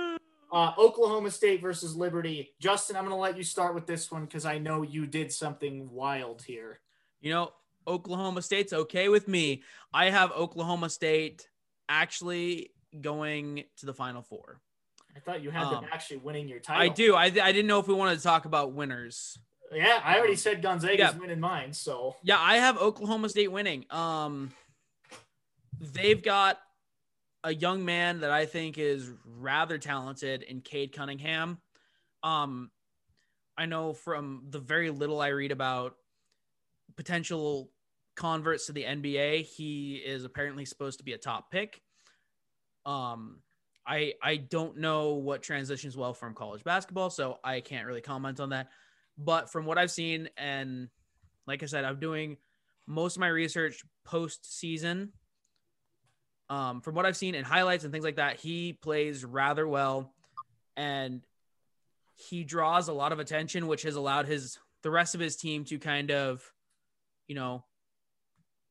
uh, 0.51 0.73
Oklahoma 0.77 1.31
State 1.31 1.61
versus 1.61 1.95
Liberty 1.95 2.53
Justin 2.59 2.95
I'm 2.95 3.03
gonna 3.03 3.17
let 3.17 3.37
you 3.37 3.43
start 3.43 3.75
with 3.75 3.85
this 3.85 4.11
one 4.11 4.25
because 4.25 4.45
I 4.45 4.57
know 4.57 4.81
you 4.81 5.05
did 5.05 5.31
something 5.31 5.89
wild 5.91 6.41
here 6.41 6.79
You 7.21 7.31
know, 7.33 7.53
Oklahoma 7.87 8.41
State's 8.41 8.71
okay 8.73 9.09
with 9.09 9.27
me. 9.27 9.63
I 9.93 10.09
have 10.09 10.31
Oklahoma 10.31 10.89
State 10.89 11.47
actually 11.87 12.71
going 13.01 13.63
to 13.77 13.85
the 13.85 13.93
final 13.93 14.21
four. 14.21 14.59
I 15.15 15.19
thought 15.19 15.41
you 15.41 15.49
had 15.49 15.63
Um, 15.63 15.81
them 15.81 15.89
actually 15.91 16.17
winning 16.17 16.47
your 16.47 16.59
title 16.59 16.81
I 16.83 16.87
do. 16.89 17.15
I, 17.15 17.25
I 17.25 17.29
didn't 17.29 17.67
know 17.67 17.79
if 17.79 17.87
we 17.87 17.93
wanted 17.95 18.17
to 18.17 18.23
talk 18.23 18.45
about 18.45 18.73
winners. 18.73 19.37
Yeah, 19.71 20.01
I 20.03 20.17
already 20.17 20.35
said 20.35 20.61
Gonzaga's 20.61 20.97
Yeah. 20.97 21.17
winning 21.17 21.39
mine, 21.39 21.73
so 21.73 22.15
Yeah, 22.23 22.39
I 22.39 22.57
have 22.57 22.77
Oklahoma 22.77 23.29
State 23.29 23.51
winning. 23.51 23.85
Um, 23.91 24.51
they've 25.79 26.21
got 26.21 26.59
a 27.43 27.53
young 27.53 27.85
man 27.85 28.21
that 28.21 28.31
I 28.31 28.45
think 28.45 28.77
is 28.77 29.09
rather 29.25 29.77
talented 29.77 30.43
in 30.43 30.61
Cade 30.61 30.93
Cunningham. 30.93 31.59
Um, 32.23 32.71
I 33.57 33.65
know 33.65 33.93
from 33.93 34.43
the 34.49 34.59
very 34.59 34.89
little 34.89 35.21
I 35.21 35.29
read 35.29 35.51
about 35.51 35.95
potential 36.95 37.71
converts 38.15 38.65
to 38.65 38.73
the 38.73 38.83
NBA, 38.83 39.43
he 39.43 39.95
is 39.95 40.25
apparently 40.25 40.65
supposed 40.65 40.99
to 40.99 41.05
be 41.05 41.13
a 41.13 41.17
top 41.17 41.51
pick. 41.51 41.81
Um, 42.85 43.41
I 43.87 44.13
I 44.21 44.37
don't 44.37 44.77
know 44.77 45.13
what 45.13 45.41
transitions 45.41 45.97
well 45.97 46.13
from 46.13 46.33
college 46.33 46.63
basketball, 46.63 47.09
so 47.09 47.39
I 47.43 47.61
can't 47.61 47.87
really 47.87 48.01
comment 48.01 48.39
on 48.39 48.49
that. 48.49 48.69
But 49.17 49.51
from 49.51 49.65
what 49.65 49.77
I've 49.77 49.91
seen, 49.91 50.29
and 50.37 50.89
like 51.47 51.63
I 51.63 51.65
said, 51.65 51.85
I'm 51.85 51.99
doing 51.99 52.37
most 52.87 53.15
of 53.15 53.21
my 53.21 53.27
research 53.27 53.83
post 54.05 54.57
season. 54.59 55.11
Um, 56.49 56.81
from 56.81 56.95
what 56.95 57.05
I've 57.05 57.17
seen 57.17 57.35
in 57.35 57.43
highlights 57.43 57.83
and 57.83 57.93
things 57.93 58.03
like 58.03 58.15
that, 58.15 58.37
he 58.37 58.73
plays 58.73 59.23
rather 59.23 59.67
well, 59.67 60.13
and 60.75 61.21
he 62.15 62.43
draws 62.43 62.87
a 62.87 62.93
lot 62.93 63.11
of 63.11 63.19
attention, 63.19 63.67
which 63.67 63.83
has 63.83 63.95
allowed 63.95 64.27
his 64.27 64.57
the 64.81 64.89
rest 64.89 65.13
of 65.13 65.21
his 65.21 65.35
team 65.35 65.65
to 65.65 65.77
kind 65.77 66.11
of, 66.11 66.43
you 67.27 67.35
know, 67.35 67.63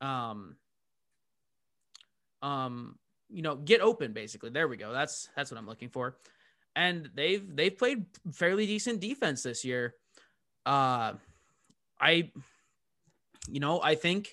um, 0.00 0.56
um, 2.42 2.98
you 3.28 3.42
know, 3.42 3.56
get 3.56 3.80
open 3.80 4.12
basically. 4.12 4.50
There 4.50 4.68
we 4.68 4.76
go. 4.76 4.92
That's 4.92 5.28
that's 5.36 5.50
what 5.50 5.58
I'm 5.58 5.66
looking 5.66 5.88
for. 5.90 6.16
And 6.74 7.10
they've 7.14 7.44
they've 7.54 7.76
played 7.76 8.06
fairly 8.32 8.66
decent 8.66 9.00
defense 9.00 9.42
this 9.42 9.64
year. 9.64 9.94
Uh 10.64 11.14
I 12.00 12.30
you 13.48 13.60
know, 13.60 13.80
I 13.82 13.94
think 13.94 14.32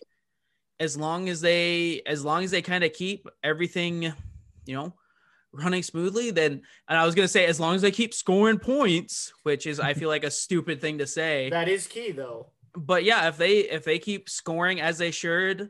as 0.80 0.98
long 0.98 1.30
as 1.30 1.42
they 1.42 2.02
as 2.06 2.24
long 2.26 2.44
as 2.44 2.52
they 2.52 2.62
kind 2.62 2.84
of 2.84 2.94
keep 2.94 3.28
everything, 3.44 4.14
you 4.66 4.76
know, 4.76 4.94
running 5.52 5.84
smoothly, 5.84 6.32
then 6.32 6.62
and 6.88 6.98
I 6.98 7.06
was 7.06 7.16
gonna 7.16 7.28
say 7.28 7.46
as 7.46 7.60
long 7.60 7.76
as 7.76 7.82
they 7.82 7.92
keep 7.92 8.14
scoring 8.14 8.60
points, 8.60 9.34
which 9.44 9.66
is 9.66 9.80
I 9.80 9.94
feel 9.94 10.10
like 10.10 10.24
a 10.24 10.32
stupid 10.32 10.82
thing 10.82 10.98
to 11.00 11.08
say. 11.08 11.50
That 11.50 11.68
is 11.68 11.88
key 11.88 12.12
though. 12.12 12.52
But 12.76 13.04
yeah, 13.04 13.28
if 13.28 13.38
they 13.38 13.60
if 13.60 13.86
they 13.86 14.00
keep 14.00 14.30
scoring 14.30 14.82
as 14.82 14.98
they 14.98 15.12
should, 15.12 15.70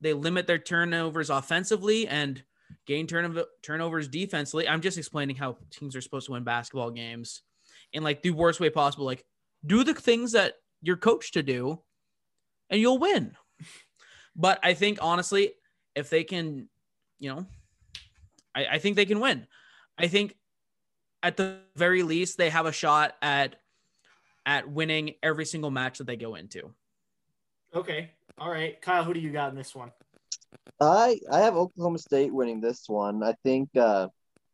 they 0.00 0.12
limit 0.12 0.46
their 0.46 0.58
turnovers 0.58 1.30
offensively 1.30 2.06
and 2.06 2.42
gain 2.86 3.06
turn- 3.06 3.42
turnovers 3.62 4.08
defensively. 4.08 4.68
I'm 4.68 4.80
just 4.80 4.98
explaining 4.98 5.36
how 5.36 5.58
teams 5.70 5.96
are 5.96 6.00
supposed 6.00 6.26
to 6.26 6.32
win 6.32 6.44
basketball 6.44 6.90
games 6.90 7.42
in 7.92 8.02
like 8.02 8.22
the 8.22 8.30
worst 8.30 8.60
way 8.60 8.70
possible. 8.70 9.04
Like 9.04 9.24
do 9.66 9.82
the 9.82 9.94
things 9.94 10.32
that 10.32 10.54
you're 10.82 10.96
coached 10.96 11.34
to 11.34 11.42
do 11.42 11.80
and 12.70 12.80
you'll 12.80 12.98
win. 12.98 13.36
But 14.36 14.58
I 14.62 14.74
think 14.74 14.98
honestly, 15.00 15.52
if 15.94 16.10
they 16.10 16.24
can, 16.24 16.68
you 17.18 17.34
know, 17.34 17.46
I, 18.54 18.66
I 18.72 18.78
think 18.78 18.96
they 18.96 19.06
can 19.06 19.20
win. 19.20 19.46
I 19.96 20.08
think 20.08 20.36
at 21.22 21.36
the 21.36 21.58
very 21.76 22.02
least 22.02 22.36
they 22.36 22.50
have 22.50 22.66
a 22.66 22.72
shot 22.72 23.14
at 23.22 23.56
at 24.46 24.68
winning 24.68 25.14
every 25.22 25.46
single 25.46 25.70
match 25.70 25.98
that 25.98 26.06
they 26.06 26.16
go 26.16 26.34
into. 26.34 26.70
Okay. 27.74 28.10
All 28.38 28.50
right. 28.50 28.80
Kyle, 28.82 29.04
who 29.04 29.14
do 29.14 29.20
you 29.20 29.30
got 29.30 29.50
in 29.50 29.56
this 29.56 29.74
one? 29.74 29.90
I 30.80 31.18
I 31.30 31.40
have 31.40 31.56
Oklahoma 31.56 31.98
State 31.98 32.32
winning 32.34 32.60
this 32.60 32.88
one. 32.88 33.22
I 33.22 33.34
think 33.44 33.70
uh, 33.76 34.08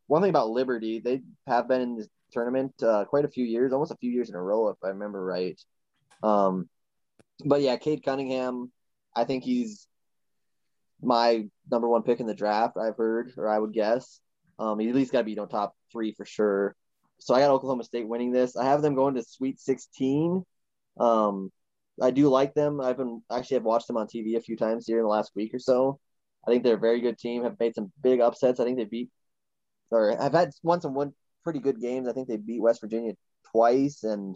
one 0.07 0.21
thing 0.21 0.29
about 0.29 0.49
Liberty, 0.49 0.99
they 0.99 1.21
have 1.47 1.67
been 1.67 1.81
in 1.81 1.95
the 1.97 2.07
tournament 2.31 2.73
uh, 2.83 3.05
quite 3.05 3.25
a 3.25 3.29
few 3.29 3.45
years, 3.45 3.73
almost 3.73 3.91
a 3.91 3.97
few 3.97 4.11
years 4.11 4.29
in 4.29 4.35
a 4.35 4.41
row, 4.41 4.69
if 4.69 4.77
I 4.83 4.89
remember 4.89 5.23
right. 5.23 5.59
Um, 6.23 6.69
but 7.43 7.61
yeah, 7.61 7.75
Cade 7.77 8.03
Cunningham, 8.03 8.71
I 9.15 9.23
think 9.23 9.43
he's 9.43 9.87
my 11.01 11.45
number 11.69 11.87
one 11.87 12.03
pick 12.03 12.19
in 12.19 12.27
the 12.27 12.33
draft. 12.33 12.77
I've 12.77 12.97
heard, 12.97 13.33
or 13.37 13.47
I 13.47 13.57
would 13.57 13.73
guess. 13.73 14.19
Um, 14.59 14.79
he 14.79 14.89
at 14.89 14.95
least 14.95 15.11
got 15.11 15.19
to 15.19 15.23
be 15.23 15.31
you 15.31 15.37
know 15.37 15.45
top 15.45 15.75
three 15.91 16.13
for 16.13 16.25
sure. 16.25 16.75
So 17.19 17.35
I 17.35 17.39
got 17.39 17.51
Oklahoma 17.51 17.83
State 17.83 18.07
winning 18.07 18.31
this. 18.31 18.55
I 18.55 18.65
have 18.65 18.81
them 18.81 18.95
going 18.95 19.15
to 19.15 19.23
Sweet 19.23 19.59
16. 19.59 20.43
Um, 20.99 21.51
I 22.01 22.11
do 22.11 22.29
like 22.29 22.53
them. 22.53 22.81
I've 22.81 22.97
been 22.97 23.21
actually 23.31 23.57
I've 23.57 23.63
watched 23.63 23.87
them 23.87 23.97
on 23.97 24.07
TV 24.07 24.35
a 24.35 24.41
few 24.41 24.57
times 24.57 24.87
here 24.87 24.97
in 24.97 25.03
the 25.03 25.09
last 25.09 25.31
week 25.35 25.53
or 25.53 25.59
so. 25.59 25.99
I 26.47 26.51
think 26.51 26.63
they're 26.63 26.75
a 26.75 26.79
very 26.79 27.01
good 27.01 27.17
team. 27.17 27.43
Have 27.43 27.59
made 27.59 27.75
some 27.75 27.91
big 28.01 28.19
upsets. 28.19 28.59
I 28.59 28.63
think 28.63 28.77
they 28.77 28.85
beat, 28.85 29.09
or 29.91 30.15
have 30.19 30.33
had 30.33 30.51
won 30.63 30.81
some 30.81 30.93
one 30.93 31.13
pretty 31.43 31.59
good 31.59 31.79
games. 31.79 32.07
I 32.07 32.13
think 32.13 32.27
they 32.27 32.37
beat 32.37 32.61
West 32.61 32.81
Virginia 32.81 33.13
twice, 33.51 34.03
and 34.03 34.35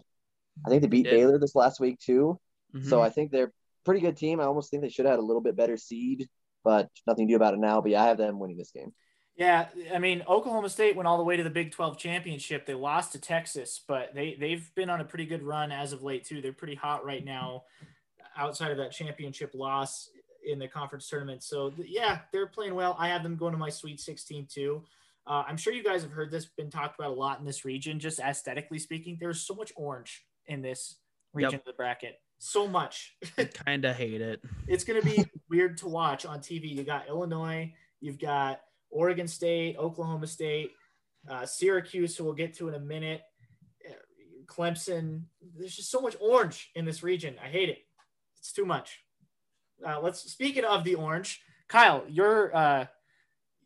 I 0.64 0.70
think 0.70 0.82
they 0.82 0.88
beat 0.88 1.04
Did. 1.04 1.10
Baylor 1.10 1.38
this 1.38 1.54
last 1.54 1.80
week 1.80 1.98
too. 1.98 2.38
Mm-hmm. 2.74 2.88
So 2.88 3.00
I 3.00 3.10
think 3.10 3.30
they're 3.30 3.52
pretty 3.86 4.00
good 4.00 4.16
team. 4.16 4.40
I 4.40 4.44
almost 4.44 4.70
think 4.70 4.82
they 4.82 4.90
should 4.90 5.06
have 5.06 5.12
had 5.14 5.20
a 5.20 5.22
little 5.22 5.40
bit 5.40 5.56
better 5.56 5.78
seed, 5.78 6.28
but 6.62 6.90
nothing 7.06 7.26
to 7.26 7.32
do 7.32 7.36
about 7.36 7.54
it 7.54 7.60
now. 7.60 7.80
But 7.80 7.92
yeah, 7.92 8.02
I 8.04 8.08
have 8.08 8.18
them 8.18 8.38
winning 8.38 8.58
this 8.58 8.72
game. 8.72 8.92
Yeah, 9.36 9.68
I 9.94 9.98
mean 9.98 10.22
Oklahoma 10.28 10.68
State 10.68 10.96
went 10.96 11.06
all 11.06 11.18
the 11.18 11.24
way 11.24 11.36
to 11.36 11.42
the 11.42 11.50
Big 11.50 11.70
12 11.72 11.98
championship. 11.98 12.66
They 12.66 12.74
lost 12.74 13.12
to 13.12 13.20
Texas, 13.20 13.80
but 13.86 14.14
they 14.14 14.34
they've 14.38 14.70
been 14.74 14.90
on 14.90 15.00
a 15.00 15.04
pretty 15.04 15.26
good 15.26 15.42
run 15.42 15.72
as 15.72 15.92
of 15.92 16.02
late 16.02 16.24
too. 16.24 16.40
They're 16.42 16.52
pretty 16.52 16.74
hot 16.74 17.04
right 17.04 17.24
now 17.24 17.64
outside 18.36 18.70
of 18.70 18.78
that 18.78 18.92
championship 18.92 19.52
loss 19.54 20.10
in 20.46 20.58
the 20.58 20.68
conference 20.68 21.08
tournament. 21.08 21.42
So 21.42 21.72
yeah, 21.84 22.20
they're 22.32 22.46
playing 22.46 22.74
well. 22.74 22.96
I 22.98 23.08
have 23.08 23.22
them 23.22 23.36
going 23.36 23.52
to 23.52 23.58
my 23.58 23.68
Sweet 23.70 24.00
16 24.00 24.46
too. 24.50 24.82
Uh, 25.26 25.42
I'm 25.46 25.56
sure 25.56 25.72
you 25.72 25.82
guys 25.82 26.02
have 26.02 26.12
heard 26.12 26.30
this 26.30 26.46
been 26.46 26.70
talked 26.70 26.98
about 26.98 27.10
a 27.10 27.14
lot 27.14 27.38
in 27.40 27.44
this 27.44 27.64
region, 27.64 27.98
just 27.98 28.20
aesthetically 28.20 28.78
speaking. 28.78 29.18
There's 29.20 29.40
so 29.42 29.54
much 29.54 29.72
orange 29.76 30.24
in 30.46 30.62
this 30.62 30.96
region 31.34 31.52
Yep. 31.52 31.60
of 31.60 31.66
the 31.66 31.72
bracket. 31.72 32.20
So 32.38 32.68
much. 32.68 33.16
kind 33.64 33.84
of 33.84 33.96
hate 33.96 34.20
it. 34.20 34.40
it's 34.68 34.84
going 34.84 35.00
to 35.00 35.06
be 35.06 35.24
weird 35.50 35.78
to 35.78 35.88
watch 35.88 36.26
on 36.26 36.40
TV. 36.40 36.68
You 36.70 36.82
got 36.82 37.08
Illinois, 37.08 37.72
you've 38.00 38.18
got 38.18 38.60
Oregon 38.90 39.26
State, 39.26 39.76
Oklahoma 39.78 40.26
State, 40.26 40.72
uh, 41.28 41.46
Syracuse, 41.46 42.16
who 42.16 42.24
we'll 42.24 42.34
get 42.34 42.54
to 42.54 42.68
in 42.68 42.74
a 42.74 42.80
minute, 42.80 43.22
uh, 43.88 43.92
Clemson. 44.46 45.22
There's 45.56 45.76
just 45.76 45.90
so 45.90 46.00
much 46.00 46.16
orange 46.20 46.70
in 46.74 46.84
this 46.84 47.02
region. 47.02 47.36
I 47.42 47.48
hate 47.48 47.68
it. 47.68 47.78
It's 48.38 48.52
too 48.52 48.64
much. 48.66 49.00
Uh, 49.86 50.00
let's 50.00 50.20
speaking 50.30 50.64
of 50.64 50.84
the 50.84 50.94
orange, 50.94 51.42
Kyle, 51.68 52.04
your 52.08 52.54
uh, 52.56 52.86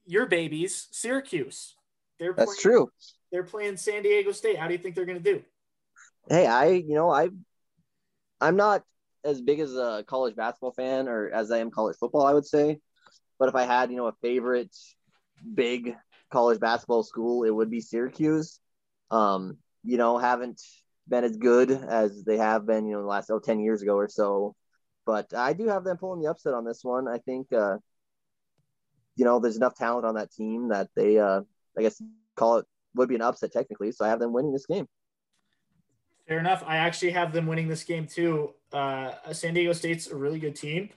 your 0.06 0.26
babies, 0.26 0.88
Syracuse. 0.90 1.74
They're 2.18 2.34
That's 2.34 2.62
playing, 2.62 2.76
true. 2.76 2.90
They're 3.30 3.44
playing 3.44 3.76
San 3.76 4.02
Diego 4.02 4.32
State. 4.32 4.58
How 4.58 4.66
do 4.66 4.72
you 4.72 4.78
think 4.78 4.94
they're 4.94 5.06
going 5.06 5.22
to 5.22 5.32
do? 5.32 5.42
Hey, 6.28 6.46
I 6.46 6.66
you 6.70 6.94
know 6.94 7.10
I 7.10 7.28
I'm 8.40 8.56
not 8.56 8.82
as 9.24 9.40
big 9.40 9.60
as 9.60 9.74
a 9.74 10.04
college 10.06 10.36
basketball 10.36 10.72
fan 10.72 11.08
or 11.08 11.30
as 11.30 11.50
I 11.50 11.58
am 11.58 11.70
college 11.70 11.96
football, 11.98 12.26
I 12.26 12.34
would 12.34 12.46
say. 12.46 12.78
But 13.38 13.48
if 13.48 13.54
I 13.54 13.64
had, 13.64 13.90
you 13.90 13.96
know, 13.96 14.06
a 14.06 14.14
favorite 14.22 14.74
big 15.54 15.96
college 16.30 16.60
basketball 16.60 17.02
school, 17.02 17.44
it 17.44 17.50
would 17.50 17.70
be 17.70 17.80
Syracuse. 17.80 18.60
Um, 19.10 19.58
you 19.82 19.96
know, 19.98 20.18
haven't 20.18 20.60
been 21.08 21.24
as 21.24 21.36
good 21.36 21.70
as 21.70 22.22
they 22.24 22.36
have 22.36 22.66
been, 22.66 22.86
you 22.86 22.94
know, 22.94 23.02
the 23.02 23.08
last 23.08 23.30
oh, 23.30 23.38
10 23.40 23.60
years 23.60 23.82
ago 23.82 23.96
or 23.96 24.08
so. 24.08 24.54
But 25.06 25.34
I 25.34 25.54
do 25.54 25.68
have 25.68 25.84
them 25.84 25.96
pulling 25.96 26.20
the 26.20 26.30
upset 26.30 26.54
on 26.54 26.64
this 26.64 26.84
one. 26.84 27.08
I 27.08 27.18
think 27.18 27.52
uh, 27.52 27.78
you 29.16 29.24
know, 29.24 29.40
there's 29.40 29.56
enough 29.56 29.74
talent 29.74 30.06
on 30.06 30.14
that 30.14 30.32
team 30.32 30.68
that 30.68 30.88
they 30.96 31.18
uh 31.18 31.42
I 31.76 31.82
guess 31.82 32.00
call 32.36 32.58
it 32.58 32.66
would 32.94 33.08
be 33.08 33.16
an 33.16 33.22
upset 33.22 33.52
technically. 33.52 33.92
So 33.92 34.04
I 34.04 34.08
have 34.08 34.20
them 34.20 34.32
winning 34.32 34.52
this 34.52 34.66
game. 34.66 34.86
Fair 36.30 36.38
enough. 36.38 36.62
I 36.64 36.76
actually 36.76 37.10
have 37.10 37.32
them 37.32 37.48
winning 37.48 37.66
this 37.66 37.82
game 37.82 38.06
too. 38.06 38.54
Uh, 38.72 39.14
San 39.32 39.52
Diego 39.52 39.72
State's 39.72 40.06
a 40.06 40.14
really 40.14 40.38
good 40.38 40.54
team. 40.54 40.88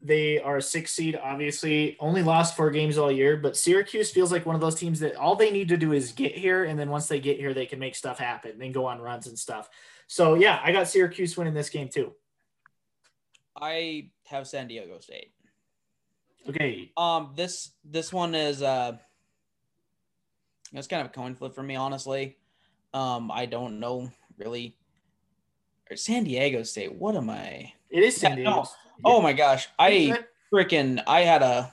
They 0.00 0.38
are 0.38 0.58
a 0.58 0.62
six 0.62 0.92
seed, 0.92 1.18
obviously, 1.20 1.96
only 1.98 2.22
lost 2.22 2.56
four 2.56 2.70
games 2.70 2.96
all 2.96 3.10
year, 3.10 3.36
but 3.36 3.56
Syracuse 3.56 4.12
feels 4.12 4.30
like 4.30 4.46
one 4.46 4.54
of 4.54 4.60
those 4.60 4.76
teams 4.76 5.00
that 5.00 5.16
all 5.16 5.34
they 5.34 5.50
need 5.50 5.66
to 5.70 5.76
do 5.76 5.92
is 5.92 6.12
get 6.12 6.30
here. 6.30 6.62
And 6.62 6.78
then 6.78 6.90
once 6.90 7.08
they 7.08 7.18
get 7.18 7.40
here, 7.40 7.54
they 7.54 7.66
can 7.66 7.80
make 7.80 7.96
stuff 7.96 8.20
happen 8.20 8.62
and 8.62 8.72
go 8.72 8.86
on 8.86 9.00
runs 9.00 9.26
and 9.26 9.36
stuff. 9.36 9.68
So, 10.06 10.34
yeah, 10.34 10.60
I 10.62 10.70
got 10.70 10.86
Syracuse 10.86 11.36
winning 11.36 11.54
this 11.54 11.68
game 11.68 11.88
too. 11.88 12.12
I 13.60 14.10
have 14.26 14.46
San 14.46 14.68
Diego 14.68 15.00
State. 15.00 15.32
Okay. 16.48 16.92
Um, 16.96 17.32
this 17.34 17.72
this 17.84 18.12
one 18.12 18.36
is 18.36 18.62
uh, 18.62 18.96
it's 20.72 20.86
kind 20.86 21.00
of 21.00 21.08
a 21.08 21.12
coin 21.12 21.34
flip 21.34 21.52
for 21.52 21.64
me, 21.64 21.74
honestly. 21.74 22.36
Um, 22.94 23.32
I 23.32 23.46
don't 23.46 23.80
know 23.80 24.08
really. 24.38 24.76
Or 25.90 25.96
San 25.96 26.24
Diego 26.24 26.62
State. 26.62 26.94
What 26.94 27.14
am 27.16 27.30
I? 27.30 27.72
It 27.90 28.02
is 28.02 28.16
San 28.16 28.36
Diego. 28.36 28.50
no. 28.50 28.66
Oh 29.04 29.20
my 29.20 29.32
gosh, 29.32 29.68
I 29.78 30.18
freaking 30.52 31.02
I 31.06 31.20
had 31.20 31.42
a. 31.42 31.72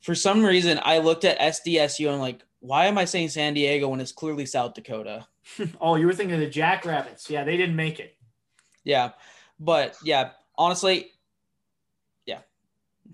For 0.00 0.14
some 0.14 0.42
reason, 0.44 0.80
I 0.82 0.98
looked 0.98 1.24
at 1.24 1.38
SDSU 1.38 2.10
and 2.10 2.20
like, 2.20 2.42
why 2.60 2.86
am 2.86 2.98
I 2.98 3.04
saying 3.04 3.28
San 3.30 3.54
Diego 3.54 3.88
when 3.88 4.00
it's 4.00 4.12
clearly 4.12 4.46
South 4.46 4.74
Dakota? 4.74 5.26
oh, 5.80 5.96
you 5.96 6.06
were 6.06 6.12
thinking 6.12 6.34
of 6.34 6.40
the 6.40 6.48
Jackrabbits. 6.48 7.30
Yeah, 7.30 7.44
they 7.44 7.56
didn't 7.56 7.76
make 7.76 8.00
it. 8.00 8.16
Yeah, 8.84 9.12
but 9.58 9.96
yeah, 10.02 10.30
honestly, 10.56 11.12
yeah. 12.26 12.40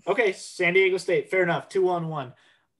Okay, 0.07 0.33
San 0.33 0.73
Diego 0.73 0.97
State. 0.97 1.29
Fair 1.29 1.43
enough. 1.43 1.69
Two 1.69 1.89
on 1.89 2.07
one. 2.07 2.33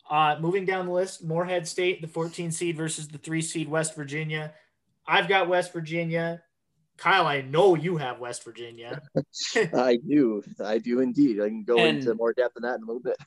Uh, 0.10 0.38
moving 0.40 0.66
down 0.66 0.86
the 0.86 0.92
list, 0.92 1.24
Morehead 1.24 1.68
State, 1.68 2.02
the 2.02 2.08
14 2.08 2.52
seed 2.52 2.78
versus 2.78 3.08
the 3.08 3.18
three 3.18 3.42
seed 3.42 3.68
West 3.68 3.96
Virginia. 3.96 4.54
I've 5.06 5.28
got 5.28 5.48
West 5.50 5.74
Virginia. 5.74 6.42
Kyle, 6.98 7.28
I 7.28 7.42
know 7.42 7.76
you 7.76 7.98
have 7.98 8.20
West 8.20 8.44
Virginia. 8.44 9.02
I 9.74 9.98
do. 10.08 10.44
I 10.64 10.78
do 10.80 11.00
indeed. 11.02 11.40
I 11.42 11.48
can 11.50 11.64
go 11.64 11.78
And- 11.78 12.00
into 12.00 12.16
more 12.16 12.34
depth 12.34 12.56
than 12.56 12.64
that 12.64 12.76
in 12.78 12.84
a 12.84 12.86
little 12.86 13.02
bit. 13.02 13.18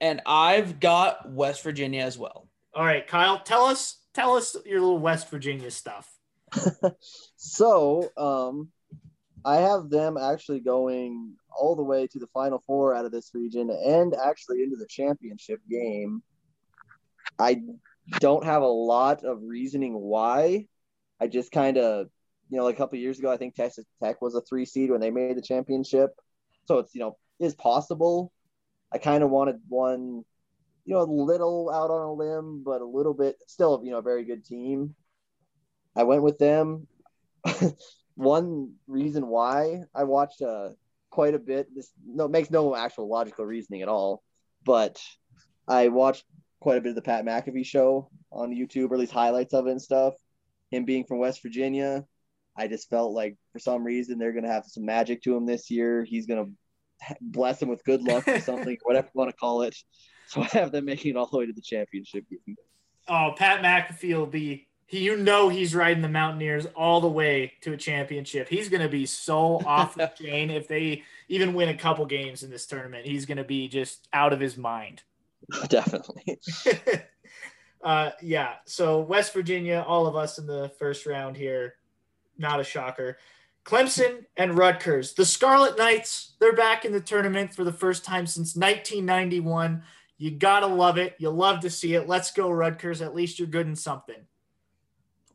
and 0.00 0.20
I've 0.26 0.80
got 0.80 1.30
West 1.30 1.62
Virginia 1.62 2.02
as 2.02 2.18
well. 2.18 2.48
All 2.74 2.84
right, 2.84 3.06
Kyle, 3.06 3.40
tell 3.40 3.64
us 3.64 3.96
tell 4.14 4.34
us 4.36 4.56
your 4.66 4.80
little 4.80 4.98
West 4.98 5.30
Virginia 5.30 5.70
stuff. 5.70 6.08
So, 7.36 8.10
um, 8.16 8.68
I 9.44 9.56
have 9.56 9.88
them 9.88 10.16
actually 10.18 10.60
going 10.60 11.34
all 11.58 11.76
the 11.76 11.82
way 11.82 12.06
to 12.06 12.18
the 12.18 12.26
final 12.28 12.62
four 12.66 12.94
out 12.94 13.04
of 13.04 13.12
this 13.12 13.30
region 13.34 13.70
and 13.70 14.14
actually 14.14 14.62
into 14.62 14.76
the 14.76 14.86
championship 14.88 15.60
game. 15.68 16.22
I 17.38 17.62
don't 18.18 18.44
have 18.44 18.62
a 18.62 18.66
lot 18.66 19.24
of 19.24 19.42
reasoning 19.42 19.94
why. 19.94 20.66
I 21.20 21.26
just 21.26 21.52
kind 21.52 21.78
of, 21.78 22.08
you 22.48 22.58
know, 22.58 22.64
like 22.64 22.74
a 22.74 22.78
couple 22.78 22.98
years 22.98 23.18
ago, 23.18 23.30
I 23.30 23.36
think 23.36 23.54
Texas 23.54 23.84
Tech 24.02 24.20
was 24.20 24.34
a 24.34 24.40
three 24.40 24.64
seed 24.64 24.90
when 24.90 25.00
they 25.00 25.10
made 25.10 25.36
the 25.36 25.42
championship. 25.42 26.10
So 26.66 26.78
it's, 26.78 26.94
you 26.94 27.00
know, 27.00 27.16
is 27.38 27.54
possible. 27.54 28.32
I 28.92 28.98
kind 28.98 29.22
of 29.22 29.30
wanted 29.30 29.56
one, 29.68 30.24
you 30.84 30.94
know, 30.94 31.00
a 31.00 31.04
little 31.04 31.70
out 31.70 31.90
on 31.90 32.02
a 32.02 32.12
limb, 32.12 32.62
but 32.64 32.80
a 32.80 32.86
little 32.86 33.14
bit 33.14 33.36
still, 33.46 33.80
you 33.84 33.90
know, 33.90 33.98
a 33.98 34.02
very 34.02 34.24
good 34.24 34.44
team. 34.44 34.94
I 35.96 36.04
went 36.04 36.22
with 36.22 36.38
them. 36.38 36.86
One 38.14 38.74
reason 38.86 39.26
why 39.28 39.84
I 39.94 40.04
watched 40.04 40.42
uh, 40.42 40.70
quite 41.10 41.34
a 41.34 41.38
bit, 41.38 41.68
this 41.74 41.90
no 42.06 42.28
makes 42.28 42.50
no 42.50 42.74
actual 42.74 43.08
logical 43.08 43.44
reasoning 43.44 43.82
at 43.82 43.88
all. 43.88 44.22
but 44.64 45.00
I 45.68 45.88
watched 45.88 46.24
quite 46.60 46.78
a 46.78 46.80
bit 46.80 46.90
of 46.90 46.94
the 46.96 47.02
Pat 47.02 47.24
McAfee 47.24 47.64
show 47.64 48.10
on 48.32 48.50
YouTube, 48.50 48.90
or 48.90 48.94
at 48.94 49.00
least 49.00 49.12
highlights 49.12 49.54
of 49.54 49.66
it 49.66 49.70
and 49.70 49.82
stuff. 49.82 50.14
Him 50.70 50.84
being 50.84 51.04
from 51.04 51.18
West 51.18 51.42
Virginia, 51.42 52.04
I 52.56 52.66
just 52.68 52.90
felt 52.90 53.12
like 53.12 53.36
for 53.52 53.58
some 53.58 53.84
reason 53.84 54.18
they're 54.18 54.32
gonna 54.32 54.52
have 54.52 54.64
some 54.66 54.84
magic 54.84 55.22
to 55.22 55.36
him 55.36 55.46
this 55.46 55.70
year. 55.70 56.04
He's 56.04 56.26
gonna 56.26 56.46
bless 57.20 57.62
him 57.62 57.68
with 57.68 57.84
good 57.84 58.02
luck 58.02 58.26
or 58.28 58.40
something, 58.50 58.76
whatever 58.82 59.06
you 59.06 59.18
want 59.18 59.30
to 59.30 59.36
call 59.36 59.62
it. 59.62 59.76
So 60.28 60.42
I 60.42 60.46
have 60.52 60.70
them 60.70 60.84
making 60.84 61.12
it 61.12 61.16
all 61.16 61.26
the 61.26 61.38
way 61.38 61.46
to 61.46 61.52
the 61.52 61.62
championship 61.62 62.24
game. 62.28 62.56
Oh, 63.08 63.32
Pat 63.36 63.62
McAfee 63.62 64.16
will 64.16 64.26
be. 64.26 64.68
He, 64.90 65.04
you 65.04 65.16
know, 65.16 65.48
he's 65.48 65.72
riding 65.72 66.02
the 66.02 66.08
Mountaineers 66.08 66.66
all 66.74 67.00
the 67.00 67.08
way 67.08 67.52
to 67.60 67.72
a 67.72 67.76
championship. 67.76 68.48
He's 68.48 68.68
going 68.68 68.82
to 68.82 68.88
be 68.88 69.06
so 69.06 69.62
off 69.64 69.94
the 69.94 70.08
chain 70.20 70.50
if 70.50 70.66
they 70.66 71.04
even 71.28 71.54
win 71.54 71.68
a 71.68 71.76
couple 71.76 72.04
games 72.06 72.42
in 72.42 72.50
this 72.50 72.66
tournament. 72.66 73.06
He's 73.06 73.24
going 73.24 73.38
to 73.38 73.44
be 73.44 73.68
just 73.68 74.08
out 74.12 74.32
of 74.32 74.40
his 74.40 74.56
mind. 74.56 75.04
Definitely. 75.68 76.40
uh, 77.84 78.10
yeah. 78.20 78.54
So 78.64 78.98
West 79.02 79.32
Virginia, 79.32 79.84
all 79.86 80.08
of 80.08 80.16
us 80.16 80.38
in 80.38 80.48
the 80.48 80.72
first 80.80 81.06
round 81.06 81.36
here, 81.36 81.76
not 82.36 82.58
a 82.58 82.64
shocker. 82.64 83.16
Clemson 83.64 84.24
and 84.36 84.58
Rutgers, 84.58 85.14
the 85.14 85.24
Scarlet 85.24 85.78
Knights, 85.78 86.32
they're 86.40 86.52
back 86.52 86.84
in 86.84 86.90
the 86.90 87.00
tournament 87.00 87.54
for 87.54 87.62
the 87.62 87.72
first 87.72 88.04
time 88.04 88.26
since 88.26 88.56
1991. 88.56 89.84
You 90.18 90.32
gotta 90.32 90.66
love 90.66 90.98
it. 90.98 91.14
You 91.18 91.30
love 91.30 91.60
to 91.60 91.70
see 91.70 91.94
it. 91.94 92.08
Let's 92.08 92.32
go, 92.32 92.50
Rutgers. 92.50 93.00
At 93.00 93.14
least 93.14 93.38
you're 93.38 93.46
good 93.46 93.68
in 93.68 93.76
something. 93.76 94.26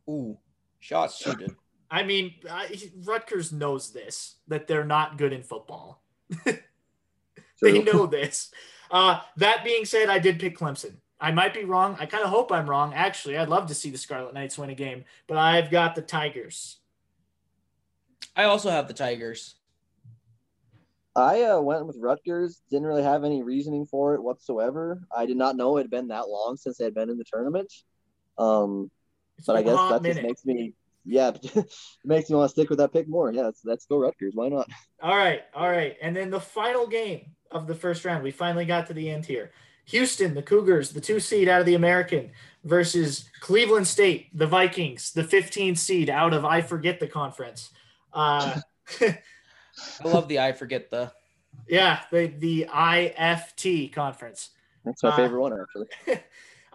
Ooh, 0.10 0.38
shots 0.80 1.18
shooted. 1.18 1.56
I 1.90 2.04
mean, 2.04 2.34
I, 2.50 2.68
Rutgers 3.04 3.52
knows 3.52 3.92
this 3.92 4.36
that 4.48 4.68
they're 4.68 4.86
not 4.86 5.18
good 5.18 5.34
in 5.34 5.44
football. 5.44 6.02
they 7.62 7.82
know 7.82 8.06
this. 8.06 8.52
Uh, 8.92 9.20
that 9.38 9.64
being 9.64 9.86
said, 9.86 10.10
I 10.10 10.20
did 10.20 10.40
pick 10.40 10.58
Clemson. 10.58 10.96
I 11.20 11.32
might 11.32 11.54
be 11.54 11.64
wrong. 11.64 11.96
I 12.00 12.06
kind 12.06 12.24
of 12.24 12.30
hope 12.30 12.52
I'm 12.52 12.70
wrong. 12.70 12.94
Actually, 12.94 13.38
I'd 13.38 13.50
love 13.50 13.68
to 13.68 13.74
see 13.74 13.90
the 13.90 13.98
Scarlet 13.98 14.34
Knights 14.34 14.58
win 14.58 14.70
a 14.70 14.76
game, 14.76 15.06
but 15.28 15.38
I've 15.38 15.72
got 15.72 15.96
the 15.96 16.02
Tigers. 16.02 16.78
I 18.36 18.44
also 18.44 18.70
have 18.70 18.88
the 18.88 18.94
Tigers. 18.94 19.56
I 21.16 21.44
uh, 21.44 21.62
went 21.62 21.88
with 21.88 21.96
Rutgers. 21.98 22.62
Didn't 22.70 22.88
really 22.88 23.04
have 23.04 23.24
any 23.24 23.42
reasoning 23.42 23.86
for 23.86 24.16
it 24.16 24.22
whatsoever. 24.22 25.02
I 25.16 25.26
did 25.26 25.38
not 25.38 25.56
know 25.56 25.78
it 25.78 25.84
had 25.84 25.90
been 25.90 26.10
that 26.10 26.28
long 26.28 26.58
since 26.58 26.78
they 26.78 26.84
had 26.84 26.94
been 26.94 27.10
in 27.10 27.18
the 27.18 27.24
tournament. 27.24 27.72
Um, 28.38 28.92
It's 29.38 29.48
but 29.48 29.56
I 29.58 29.64
guess 29.64 29.76
hot 29.76 29.90
that 29.94 30.02
minute. 30.04 30.16
just 30.16 30.28
makes 30.28 30.46
me, 30.46 30.74
yeah, 31.04 31.32
it 31.44 31.66
makes 32.04 32.30
me 32.30 32.36
want 32.38 32.50
to 32.50 32.54
stick 32.54 32.70
with 32.70 32.80
that 32.80 32.94
pick 32.94 33.08
more. 33.08 33.32
Yeah, 33.32 33.44
let's, 33.44 33.62
let's 33.66 33.86
go 33.86 33.98
Rutgers. 33.98 34.34
Why 34.36 34.50
not? 34.50 34.68
All 35.02 35.16
right, 35.16 35.42
all 35.54 35.70
right. 35.70 35.96
And 36.02 36.16
then 36.16 36.30
the 36.30 36.40
final 36.40 36.88
game 36.88 37.32
of 37.52 37.68
the 37.68 37.76
first 37.76 38.06
round, 38.06 38.24
we 38.24 38.32
finally 38.32 38.66
got 38.66 38.88
to 38.88 38.94
the 38.94 39.10
end 39.10 39.26
here. 39.26 39.52
Houston, 39.86 40.34
the 40.34 40.42
Cougars, 40.42 40.92
the 40.94 41.02
two 41.02 41.20
seed 41.20 41.48
out 41.48 41.60
of 41.60 41.66
the 41.68 41.76
American, 41.76 42.32
versus 42.64 43.30
Cleveland 43.42 43.88
State, 43.88 44.36
the 44.36 44.48
Vikings, 44.48 45.12
the 45.12 45.24
15 45.24 45.76
seed 45.76 46.10
out 46.10 46.34
of 46.34 46.44
I 46.44 46.62
forget 46.62 47.00
the 47.00 47.08
conference. 47.08 47.70
Uh, 48.12 48.60
I 49.02 49.18
love 50.04 50.28
the 50.28 50.40
I 50.40 50.54
forget 50.54 50.90
the. 50.90 51.12
yeah, 51.68 52.00
the 52.12 52.28
the 52.28 52.66
IFT 52.74 53.94
conference. 53.94 54.50
That's 54.84 55.04
my 55.04 55.10
Uh, 55.10 55.16
favorite 55.18 55.42
one 55.42 55.54
actually. 55.60 55.88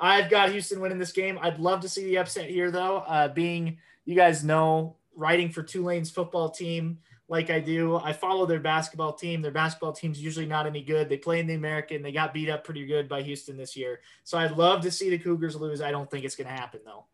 I've 0.00 0.30
got 0.30 0.50
Houston 0.50 0.80
winning 0.80 0.98
this 0.98 1.12
game. 1.12 1.38
I'd 1.40 1.60
love 1.60 1.80
to 1.80 1.88
see 1.88 2.04
the 2.04 2.18
upset 2.18 2.48
here, 2.48 2.70
though. 2.70 2.98
Uh, 2.98 3.28
being 3.28 3.78
you 4.04 4.16
guys 4.16 4.42
know, 4.42 4.96
writing 5.14 5.50
for 5.50 5.62
Tulane's 5.62 6.10
football 6.10 6.50
team 6.50 6.98
like 7.30 7.48
I 7.48 7.60
do, 7.60 7.94
I 7.96 8.12
follow 8.12 8.44
their 8.44 8.58
basketball 8.58 9.12
team. 9.12 9.40
Their 9.40 9.52
basketball 9.52 9.92
team's 9.92 10.20
usually 10.20 10.46
not 10.46 10.66
any 10.66 10.82
good. 10.82 11.08
They 11.08 11.16
play 11.16 11.38
in 11.38 11.46
the 11.46 11.54
American. 11.54 12.02
They 12.02 12.10
got 12.10 12.34
beat 12.34 12.50
up 12.50 12.64
pretty 12.64 12.84
good 12.84 13.08
by 13.08 13.22
Houston 13.22 13.56
this 13.56 13.76
year. 13.76 14.00
So 14.24 14.36
I'd 14.36 14.56
love 14.56 14.82
to 14.82 14.90
see 14.90 15.10
the 15.10 15.18
Cougars 15.18 15.54
lose. 15.54 15.80
I 15.80 15.92
don't 15.92 16.10
think 16.10 16.24
it's 16.24 16.34
going 16.34 16.48
to 16.48 16.52
happen 16.52 16.80
though. 16.84 17.04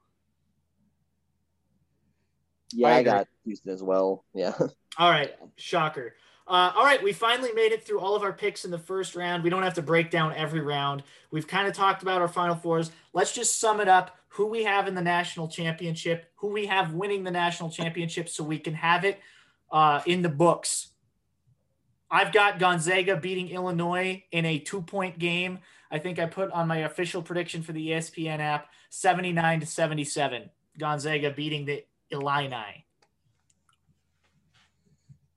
Yeah, 2.73 2.89
I 2.89 2.97
I, 2.97 3.03
got 3.03 3.29
Houston 3.45 3.71
as 3.73 3.83
well. 3.83 4.25
Yeah. 4.35 4.55
All 4.99 5.11
right, 5.11 5.35
shocker. 5.57 6.15
Uh, 6.49 6.73
all 6.77 6.85
right, 6.85 7.03
we 7.03 7.13
finally 7.13 7.53
made 7.53 7.73
it 7.73 7.85
through 7.85 7.99
all 7.99 8.15
of 8.15 8.23
our 8.23 8.33
picks 8.33 8.65
in 8.65 8.71
the 8.71 8.79
first 8.79 9.17
round. 9.17 9.43
We 9.43 9.51
don't 9.51 9.65
have 9.65 9.75
to 9.75 9.83
break 9.83 10.11
down 10.11 10.33
every 10.35 10.61
round. 10.61 11.03
We've 11.33 11.47
kind 11.47 11.67
of 11.67 11.75
talked 11.75 12.03
about 12.03 12.21
our 12.21 12.29
final 12.29 12.55
fours. 12.55 12.93
Let's 13.13 13.33
just 13.33 13.59
sum 13.59 13.81
it 13.81 13.89
up 13.89 14.17
who 14.29 14.47
we 14.47 14.63
have 14.65 14.87
in 14.87 14.95
the 14.95 15.03
national 15.03 15.49
championship, 15.49 16.31
who 16.37 16.49
we 16.49 16.67
have 16.67 16.93
winning 16.93 17.25
the 17.25 17.31
national 17.31 17.71
championship, 17.71 18.29
so 18.29 18.45
we 18.45 18.59
can 18.59 18.75
have 18.75 19.05
it 19.05 19.19
uh, 19.73 20.03
in 20.07 20.23
the 20.23 20.29
books. 20.29 20.91
I've 22.11 22.33
got 22.33 22.61
Gonzaga 22.61 23.17
beating 23.17 23.49
Illinois 23.49 24.23
in 24.31 24.45
a 24.45 24.59
two 24.59 24.83
point 24.83 25.19
game. 25.19 25.59
I 25.91 25.99
think 25.99 26.19
I 26.19 26.27
put 26.27 26.51
on 26.53 26.69
my 26.69 26.79
official 26.79 27.23
prediction 27.23 27.63
for 27.63 27.73
the 27.73 27.89
ESPN 27.89 28.39
app 28.39 28.69
79 28.91 29.61
to 29.61 29.67
77. 29.67 30.51
Gonzaga 30.79 31.31
beating 31.31 31.65
the 31.65 31.85
Illini. 32.11 32.87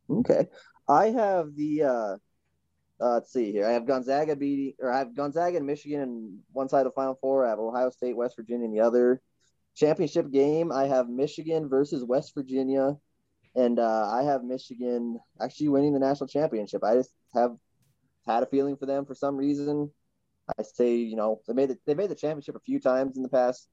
Okay. 0.10 0.48
I 0.90 1.12
have 1.12 1.56
the 1.56 1.84
uh, 1.84 2.18
uh 3.00 3.14
let's 3.14 3.32
see 3.32 3.52
here. 3.52 3.68
I 3.68 3.72
have 3.72 3.86
Gonzaga 3.86 4.36
beating 4.36 4.74
or 4.80 4.92
I 4.92 4.98
have 4.98 5.16
Gonzaga 5.16 5.58
and 5.58 5.68
Michigan 5.68 6.02
in 6.02 6.40
one 6.52 6.68
side 6.68 6.80
of 6.80 6.86
the 6.86 6.96
final 6.96 7.18
four. 7.22 7.46
I 7.46 7.50
have 7.50 7.60
Ohio 7.60 7.92
State, 7.92 8.18
West 8.18 8.36
Virginia 8.36 8.66
in 8.66 8.74
the 8.74 8.82
other. 8.82 9.22
Championship 9.76 10.32
game, 10.32 10.72
I 10.72 10.88
have 10.88 11.08
Michigan 11.08 11.70
versus 11.70 12.04
West 12.04 12.34
Virginia. 12.34 12.98
And 13.56 13.80
uh, 13.80 14.10
I 14.12 14.24
have 14.24 14.44
Michigan 14.44 15.20
actually 15.42 15.70
winning 15.70 15.94
the 15.94 16.00
national 16.00 16.28
championship. 16.28 16.84
I 16.84 16.96
just 16.96 17.12
have 17.34 17.56
had 18.26 18.44
a 18.44 18.48
feeling 18.48 18.76
for 18.76 18.86
them 18.86 19.06
for 19.06 19.16
some 19.16 19.38
reason. 19.38 19.92
I 20.58 20.64
say, 20.64 20.96
you 20.96 21.16
know, 21.16 21.42
they 21.48 21.54
made 21.54 21.70
it, 21.70 21.80
they 21.86 21.94
made 21.94 22.10
the 22.10 22.16
championship 22.16 22.56
a 22.56 22.62
few 22.62 22.80
times 22.80 23.16
in 23.16 23.24
the 23.24 23.30
past, 23.30 23.68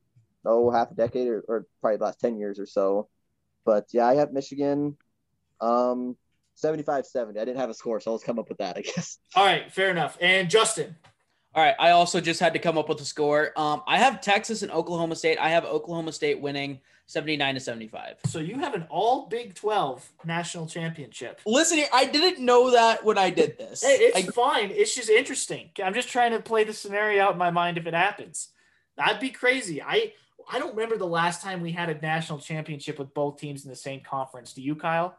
oh, 0.44 0.70
half 0.70 0.90
a 0.90 0.94
decade 0.94 1.28
or, 1.28 1.44
or 1.48 1.66
probably 1.80 1.96
the 1.96 2.04
last 2.04 2.20
10 2.20 2.38
years 2.38 2.58
or 2.58 2.66
so. 2.66 3.08
But 3.64 3.86
yeah, 3.92 4.06
I 4.06 4.16
have 4.16 4.32
Michigan. 4.32 4.96
Um, 5.60 6.16
75 6.56 7.06
70. 7.06 7.38
I 7.38 7.44
didn't 7.44 7.58
have 7.60 7.70
a 7.70 7.74
score, 7.74 8.00
so 8.00 8.12
let's 8.12 8.24
come 8.24 8.38
up 8.38 8.48
with 8.48 8.58
that, 8.58 8.76
I 8.76 8.82
guess. 8.82 9.18
All 9.36 9.44
right, 9.46 9.70
fair 9.72 9.90
enough. 9.90 10.18
And 10.20 10.50
Justin, 10.50 10.96
All 11.54 11.62
right, 11.62 11.74
I 11.78 11.90
also 11.90 12.20
just 12.20 12.40
had 12.40 12.52
to 12.54 12.58
come 12.58 12.76
up 12.76 12.88
with 12.88 13.00
a 13.00 13.04
score. 13.04 13.52
Um, 13.56 13.82
I 13.86 13.98
have 13.98 14.20
Texas 14.20 14.62
and 14.62 14.72
Oklahoma 14.72 15.16
State. 15.16 15.38
I 15.38 15.50
have 15.50 15.64
Oklahoma 15.64 16.12
State 16.12 16.40
winning 16.40 16.80
79 17.08 17.54
to 17.54 17.60
75. 17.60 18.16
so 18.26 18.40
you 18.40 18.58
have 18.58 18.74
an 18.74 18.84
all 18.90 19.26
Big 19.28 19.54
12 19.54 20.12
national 20.24 20.66
championship. 20.66 21.40
Listen 21.46 21.80
I 21.92 22.04
didn't 22.06 22.44
know 22.44 22.72
that 22.72 23.04
when 23.04 23.16
I 23.16 23.30
did 23.30 23.56
this. 23.58 23.84
Hey, 23.84 23.96
it's 24.00 24.28
I- 24.28 24.32
fine. 24.32 24.70
It's 24.72 24.94
just 24.94 25.08
interesting. 25.08 25.70
I'm 25.82 25.94
just 25.94 26.08
trying 26.08 26.32
to 26.32 26.40
play 26.40 26.64
the 26.64 26.72
scenario 26.72 27.22
out 27.22 27.32
in 27.32 27.38
my 27.38 27.50
mind 27.50 27.78
if 27.78 27.86
it 27.86 27.94
happens. 27.94 28.48
That'd 28.96 29.20
be 29.20 29.30
crazy. 29.30 29.80
I 29.82 30.14
I 30.50 30.58
don't 30.58 30.74
remember 30.74 30.96
the 30.96 31.06
last 31.06 31.42
time 31.42 31.60
we 31.60 31.72
had 31.72 31.90
a 31.90 32.00
national 32.00 32.38
championship 32.38 32.98
with 32.98 33.12
both 33.14 33.38
teams 33.38 33.64
in 33.64 33.70
the 33.70 33.76
same 33.76 34.00
conference. 34.00 34.52
Do 34.52 34.62
you, 34.62 34.74
Kyle? 34.76 35.16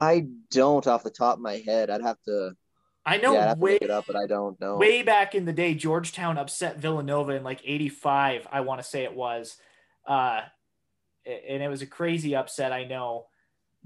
I 0.00 0.26
don't 0.50 0.86
off 0.86 1.02
the 1.02 1.10
top 1.10 1.36
of 1.36 1.40
my 1.40 1.62
head. 1.66 1.90
I'd 1.90 2.02
have 2.02 2.20
to, 2.26 2.52
I 3.04 3.18
know 3.18 3.32
yeah, 3.34 3.42
I'd 3.42 3.48
have 3.48 3.58
to 3.58 3.64
way 3.64 3.78
it 3.80 3.90
up, 3.90 4.04
but 4.06 4.16
I 4.16 4.26
don't 4.26 4.60
know. 4.60 4.78
way 4.78 5.02
back 5.02 5.34
in 5.34 5.44
the 5.44 5.52
day, 5.52 5.74
Georgetown 5.74 6.38
upset 6.38 6.78
Villanova 6.78 7.32
in 7.32 7.42
like 7.44 7.60
'85. 7.64 8.46
I 8.50 8.60
want 8.62 8.80
to 8.82 8.86
say 8.86 9.04
it 9.04 9.14
was, 9.14 9.56
uh, 10.06 10.40
and 11.26 11.62
it 11.62 11.68
was 11.68 11.82
a 11.82 11.86
crazy 11.86 12.34
upset. 12.36 12.72
I 12.72 12.84
know, 12.84 13.26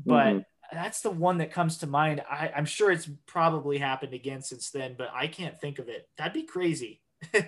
but 0.05 0.35
Mhm. 0.35 0.45
that's 0.73 1.01
the 1.01 1.11
one 1.11 1.39
that 1.39 1.53
comes 1.53 1.79
to 1.79 1.87
mind. 1.87 2.23
I, 2.31 2.53
I'm 2.55 2.65
sure 2.65 2.91
it's 2.91 3.09
probably 3.27 3.79
happened 3.79 4.15
again 4.15 4.43
since 4.43 4.71
then, 4.71 4.95
but 4.97 5.11
I 5.13 5.27
can't 5.27 5.61
think 5.61 5.79
of 5.79 5.89
it. 5.89 6.09
That'd 6.17 6.33
be 6.33 6.45
crazy. 6.45 7.03
Can 7.33 7.47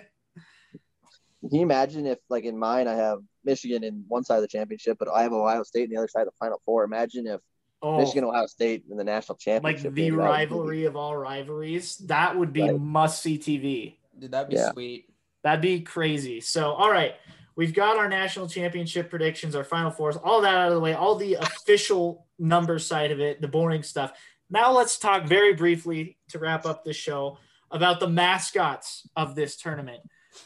you 1.41 1.61
imagine 1.61 2.05
if, 2.05 2.19
like, 2.29 2.45
in 2.45 2.57
mine, 2.57 2.87
I 2.87 2.93
have 2.93 3.19
Michigan 3.43 3.83
in 3.83 4.05
one 4.07 4.23
side 4.23 4.37
of 4.37 4.41
the 4.43 4.47
championship, 4.47 4.97
but 4.97 5.09
I 5.09 5.23
have 5.23 5.33
Ohio 5.33 5.63
State 5.63 5.85
in 5.85 5.89
the 5.89 5.97
other 5.97 6.07
side 6.07 6.21
of 6.21 6.27
the 6.27 6.37
Final 6.39 6.61
Four? 6.63 6.85
Imagine 6.85 7.27
if 7.27 7.41
Oh, 7.83 7.97
Michigan, 7.97 8.23
Ohio 8.23 8.45
State 8.47 8.85
in 8.89 8.95
the 8.97 9.03
national 9.03 9.37
championship. 9.37 9.63
like 9.83 9.93
the 9.93 10.01
game. 10.01 10.15
That 10.15 10.21
be- 10.23 10.27
rivalry 10.29 10.85
of 10.85 10.95
all 10.95 11.15
rivalries. 11.17 11.97
That 11.97 12.37
would 12.37 12.53
be 12.53 12.61
Right. 12.63 12.79
must 12.79 13.21
see 13.21 13.37
TV. 13.37 13.97
Dude, 14.17 14.31
that'd 14.31 14.49
be 14.49 14.55
Yeah. 14.55 14.71
sweet. 14.71 15.09
That'd 15.43 15.61
be 15.61 15.81
crazy. 15.81 16.39
So, 16.39 16.71
all 16.71 16.89
right, 16.89 17.15
we've 17.57 17.73
got 17.73 17.97
our 17.97 18.07
national 18.07 18.47
championship 18.47 19.09
predictions, 19.09 19.53
our 19.55 19.65
final 19.65 19.91
fours, 19.91 20.15
all 20.15 20.39
that 20.41 20.55
out 20.55 20.69
of 20.69 20.73
the 20.75 20.79
way, 20.79 20.93
all 20.93 21.15
the 21.15 21.33
official 21.35 22.25
number 22.39 22.79
side 22.79 23.11
of 23.11 23.19
it, 23.19 23.41
the 23.41 23.47
boring 23.49 23.83
stuff. 23.83 24.13
Now, 24.49 24.71
let's 24.71 24.97
talk 24.97 25.25
very 25.25 25.53
briefly 25.53 26.17
to 26.29 26.39
wrap 26.39 26.65
up 26.65 26.85
this 26.85 26.95
show 26.95 27.37
about 27.71 27.99
the 27.99 28.07
mascots 28.07 29.05
of 29.17 29.35
this 29.35 29.57
tournament. 29.57 30.01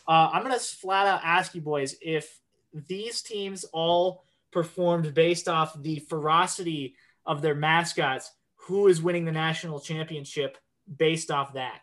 Uh, 0.07 0.29
I'm 0.33 0.43
going 0.43 0.53
to 0.57 0.59
flat 0.59 1.05
out 1.05 1.21
ask 1.23 1.53
you 1.53 1.61
boys 1.61 1.95
if 2.01 2.39
these 2.73 3.21
teams 3.21 3.63
all 3.65 4.23
performed 4.51 5.13
based 5.13 5.47
off 5.47 5.79
the 5.81 5.99
ferocity 5.99 6.95
of 7.27 7.41
their 7.41 7.55
mascots, 7.55 8.31
who 8.55 8.87
is 8.87 9.01
winning 9.01 9.25
the 9.25 9.31
national 9.31 9.79
championship 9.79 10.57
based 10.97 11.29
off 11.29 11.53
that? 11.53 11.81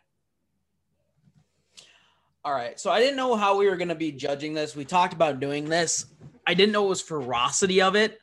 All 2.43 2.53
right. 2.53 2.79
So 2.79 2.91
I 2.91 2.99
didn't 2.99 3.15
know 3.15 3.35
how 3.35 3.57
we 3.57 3.69
were 3.69 3.77
going 3.77 3.89
to 3.89 3.95
be 3.95 4.11
judging 4.11 4.53
this. 4.53 4.75
We 4.75 4.85
talked 4.85 5.13
about 5.13 5.39
doing 5.39 5.65
this. 5.65 6.05
I 6.45 6.53
didn't 6.53 6.73
know 6.73 6.85
it 6.85 6.89
was 6.89 7.01
ferocity 7.01 7.81
of 7.81 7.95
it. 7.95 8.19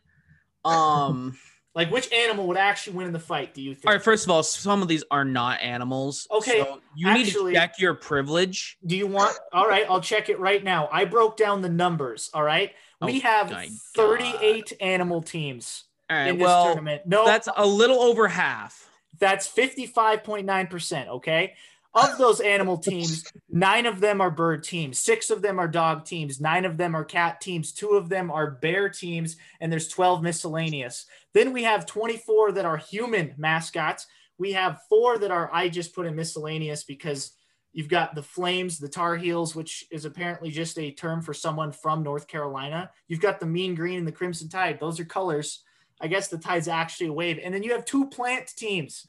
Um 0.64 1.36
Like 1.74 1.90
which 1.90 2.12
animal 2.12 2.48
would 2.48 2.58
actually 2.58 2.96
win 2.96 3.06
in 3.06 3.14
the 3.14 3.18
fight? 3.18 3.54
Do 3.54 3.62
you 3.62 3.74
think? 3.74 3.86
All 3.86 3.94
right, 3.94 4.02
first 4.02 4.24
of 4.24 4.30
all, 4.30 4.42
some 4.42 4.82
of 4.82 4.88
these 4.88 5.02
are 5.10 5.24
not 5.24 5.62
animals. 5.62 6.26
Okay, 6.30 6.60
so 6.60 6.80
you 6.94 7.12
need 7.14 7.28
to 7.28 7.50
check 7.50 7.78
your 7.78 7.94
privilege. 7.94 8.76
Do 8.84 8.94
you 8.94 9.06
want? 9.06 9.34
All 9.54 9.66
right, 9.66 9.86
I'll 9.88 10.00
check 10.00 10.28
it 10.28 10.38
right 10.38 10.62
now. 10.62 10.90
I 10.92 11.06
broke 11.06 11.38
down 11.38 11.62
the 11.62 11.70
numbers. 11.70 12.30
All 12.34 12.42
right, 12.42 12.72
we 13.00 13.16
Oh 13.16 13.20
have 13.20 13.50
my 13.50 13.70
38 13.96 14.74
animal 14.82 15.22
teams 15.22 15.84
right, 16.12 16.28
in 16.28 16.38
this 16.38 16.44
well, 16.44 16.66
tournament. 16.66 17.02
No, 17.06 17.24
that's 17.24 17.48
a 17.56 17.66
little 17.66 18.00
over 18.00 18.28
half. 18.28 18.88
That's 19.18 19.48
55.9%. 19.48 21.08
Okay. 21.08 21.54
Of 21.94 22.16
those 22.16 22.40
animal 22.40 22.78
teams, 22.78 23.30
nine 23.50 23.84
of 23.84 24.00
them 24.00 24.22
are 24.22 24.30
bird 24.30 24.64
teams, 24.64 24.98
six 24.98 25.28
of 25.28 25.42
them 25.42 25.58
are 25.58 25.68
dog 25.68 26.06
teams, 26.06 26.40
nine 26.40 26.64
of 26.64 26.78
them 26.78 26.96
are 26.96 27.04
cat 27.04 27.42
teams, 27.42 27.70
two 27.70 27.90
of 27.90 28.08
them 28.08 28.30
are 28.30 28.50
bear 28.50 28.88
teams, 28.88 29.36
and 29.60 29.70
there's 29.70 29.88
12 29.88 30.22
miscellaneous. 30.22 31.04
Then 31.34 31.52
we 31.52 31.64
have 31.64 31.84
24 31.84 32.52
that 32.52 32.64
are 32.64 32.78
human 32.78 33.34
mascots. 33.36 34.06
We 34.38 34.52
have 34.52 34.80
four 34.88 35.18
that 35.18 35.30
are, 35.30 35.50
I 35.52 35.68
just 35.68 35.94
put 35.94 36.06
in 36.06 36.16
miscellaneous 36.16 36.82
because 36.82 37.32
you've 37.74 37.88
got 37.88 38.14
the 38.14 38.22
Flames, 38.22 38.78
the 38.78 38.88
Tar 38.88 39.16
Heels, 39.16 39.54
which 39.54 39.84
is 39.90 40.06
apparently 40.06 40.50
just 40.50 40.78
a 40.78 40.92
term 40.92 41.20
for 41.20 41.34
someone 41.34 41.72
from 41.72 42.02
North 42.02 42.26
Carolina. 42.26 42.90
You've 43.06 43.20
got 43.20 43.38
the 43.38 43.46
Mean 43.46 43.74
Green 43.74 43.98
and 43.98 44.08
the 44.08 44.12
Crimson 44.12 44.48
Tide. 44.48 44.80
Those 44.80 44.98
are 44.98 45.04
colors. 45.04 45.62
I 46.02 46.08
guess 46.08 46.28
the 46.28 46.36
Tide's 46.38 46.68
actually 46.68 47.06
a 47.08 47.12
wave. 47.12 47.38
And 47.42 47.54
then 47.54 47.62
you 47.62 47.72
have 47.72 47.84
two 47.84 48.08
plant 48.08 48.48
teams 48.56 49.06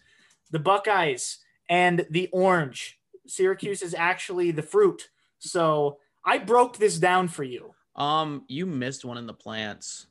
the 0.51 0.59
Buckeyes 0.59 1.39
and 1.67 2.05
the 2.11 2.29
orange. 2.31 2.99
Syracuse 3.25 3.81
is 3.81 3.95
actually 3.95 4.51
the 4.51 4.61
fruit. 4.61 5.09
So 5.39 5.97
I 6.23 6.37
broke 6.37 6.77
this 6.77 6.99
down 6.99 7.27
for 7.27 7.43
you. 7.43 7.73
Um, 7.95 8.43
you 8.47 8.65
missed 8.67 9.03
one 9.03 9.17
in 9.17 9.25
the 9.27 9.33
plants. 9.33 10.05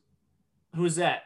Who's 0.75 0.97
that? 0.97 1.25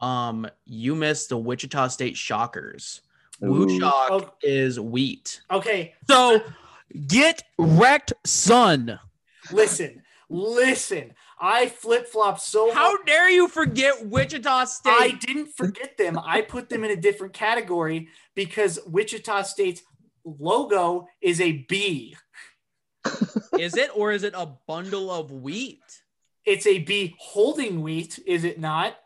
Um, 0.00 0.46
you 0.64 0.94
missed 0.94 1.28
the 1.28 1.38
Wichita 1.38 1.88
State 1.88 2.16
Shockers. 2.16 3.02
Ooh. 3.42 3.66
WuShock 3.66 4.08
Oh. 4.10 4.32
is 4.42 4.80
wheat. 4.80 5.40
Okay, 5.50 5.94
So 6.08 6.42
get 7.06 7.44
wrecked, 7.58 8.12
son. 8.26 8.98
listen, 9.52 10.02
listen. 10.28 11.14
I 11.40 11.68
flip 11.68 12.06
flop 12.08 12.40
so 12.40 12.72
How 12.72 12.90
hard. 12.96 13.06
dare 13.06 13.30
you 13.30 13.48
forget 13.48 14.06
Wichita 14.06 14.64
State? 14.64 14.90
I 14.92 15.10
didn't 15.12 15.56
forget 15.56 15.96
them. 15.96 16.18
I 16.18 16.40
put 16.42 16.68
them 16.68 16.84
in 16.84 16.90
a 16.90 16.96
different 16.96 17.32
category 17.32 18.08
because 18.34 18.78
Wichita 18.86 19.42
State's 19.42 19.82
logo 20.24 21.06
is 21.20 21.40
a 21.40 21.64
bee. 21.68 22.16
is 23.58 23.76
it 23.76 23.90
or 23.94 24.12
is 24.12 24.22
it 24.24 24.34
a 24.36 24.46
bundle 24.66 25.10
of 25.10 25.30
wheat? 25.30 25.80
It's 26.44 26.66
a 26.66 26.78
bee 26.78 27.14
holding 27.18 27.82
wheat, 27.82 28.18
is 28.26 28.44
it 28.44 28.58
not? 28.58 28.96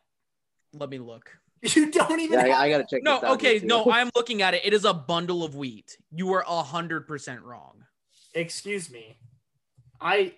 Let 0.72 0.90
me 0.90 0.98
look. 0.98 1.38
You 1.76 1.92
don't 1.92 2.18
even 2.18 2.40
Yeah, 2.40 2.46
have 2.48 2.58
I, 2.58 2.64
I 2.64 2.70
gotta 2.70 2.84
check. 2.90 3.02
No, 3.04 3.20
this 3.20 3.24
out 3.24 3.34
okay, 3.34 3.60
no, 3.62 3.84
I'm 3.92 4.10
looking 4.16 4.42
at 4.42 4.54
it. 4.54 4.62
It 4.64 4.72
is 4.72 4.84
a 4.84 4.92
bundle 4.92 5.44
of 5.44 5.54
wheat. 5.54 5.96
You 6.10 6.32
are 6.32 6.44
a 6.48 6.62
hundred 6.62 7.06
percent 7.06 7.42
wrong. 7.42 7.84
excuse 8.34 8.90
me. 8.90 9.16
I 10.00 10.34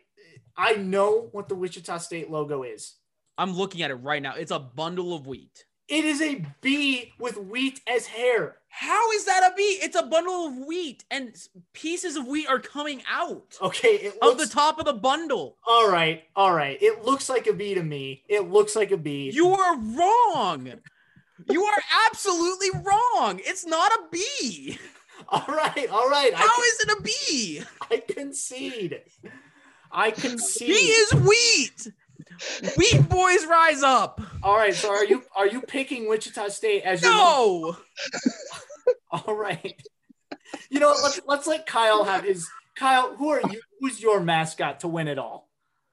I 0.56 0.74
know 0.74 1.28
what 1.32 1.48
the 1.48 1.54
Wichita 1.54 1.98
State 1.98 2.30
logo 2.30 2.62
is. 2.62 2.94
I'm 3.36 3.52
looking 3.56 3.82
at 3.82 3.90
it 3.90 3.96
right 3.96 4.22
now. 4.22 4.34
It's 4.34 4.52
a 4.52 4.58
bundle 4.60 5.14
of 5.14 5.26
wheat. 5.26 5.64
It 5.88 6.04
is 6.04 6.22
a 6.22 6.44
bee 6.62 7.12
with 7.18 7.36
wheat 7.36 7.80
as 7.86 8.06
hair. 8.06 8.56
How 8.68 9.10
is 9.12 9.26
that 9.26 9.50
a 9.52 9.54
bee? 9.54 9.78
It's 9.82 9.96
a 9.96 10.02
bundle 10.02 10.46
of 10.46 10.66
wheat, 10.66 11.04
and 11.10 11.34
pieces 11.74 12.16
of 12.16 12.26
wheat 12.26 12.48
are 12.48 12.58
coming 12.58 13.02
out 13.08 13.56
Okay, 13.60 13.88
it 13.96 14.18
of 14.22 14.38
the 14.38 14.46
top 14.46 14.78
of 14.78 14.86
the 14.86 14.94
bundle. 14.94 15.56
all 15.66 15.90
right, 15.90 16.24
all 16.34 16.52
right. 16.54 16.78
It 16.80 17.04
looks 17.04 17.28
like 17.28 17.46
a 17.46 17.52
bee 17.52 17.74
to 17.74 17.82
me. 17.82 18.22
It 18.28 18.50
looks 18.50 18.74
like 18.74 18.92
a 18.92 18.96
bee. 18.96 19.30
You 19.32 19.48
are 19.48 19.76
wrong. 19.76 20.72
You 21.50 21.64
are 21.64 21.82
absolutely 22.06 22.70
wrong. 22.82 23.40
It's 23.44 23.66
not 23.66 23.92
a 23.92 24.00
bee. 24.10 24.78
all 25.28 25.44
right, 25.48 25.88
all 25.90 26.08
right. 26.08 26.32
How 26.32 26.62
is 26.62 26.80
it 26.80 26.98
a 26.98 27.02
bee? 27.02 27.62
I 27.90 28.02
concede. 28.08 29.00
I 29.94 30.10
concede. 30.24 30.68
He 30.68 30.74
is 30.74 31.14
wheat. 31.14 31.92
Wheat 32.76 33.08
boys 33.08 33.46
rise 33.46 33.82
up. 33.82 34.20
all 34.42 34.56
right. 34.56 34.74
So 34.74 34.90
are 34.90 35.04
you 35.04 35.22
are 35.36 35.46
you 35.46 35.60
picking 35.60 36.08
Wichita 36.08 36.48
State 36.48 36.82
as 36.82 37.00
your 37.02 37.12
No. 37.12 37.76
All 39.12 39.34
right. 39.36 39.80
You 40.68 40.80
know? 40.80 40.94
Let's 41.02 41.20
let's 41.26 41.46
let 41.46 41.66
Kyle 41.66 42.04
have 42.04 42.24
his. 42.24 42.48
Kyle, 42.76 43.14
who 43.14 43.28
are 43.28 43.40
you? 43.50 43.60
Who's 43.80 44.00
your 44.00 44.20
mascot 44.20 44.80
to 44.80 44.88
win 44.88 45.06
it 45.06 45.18
all? 45.18 45.48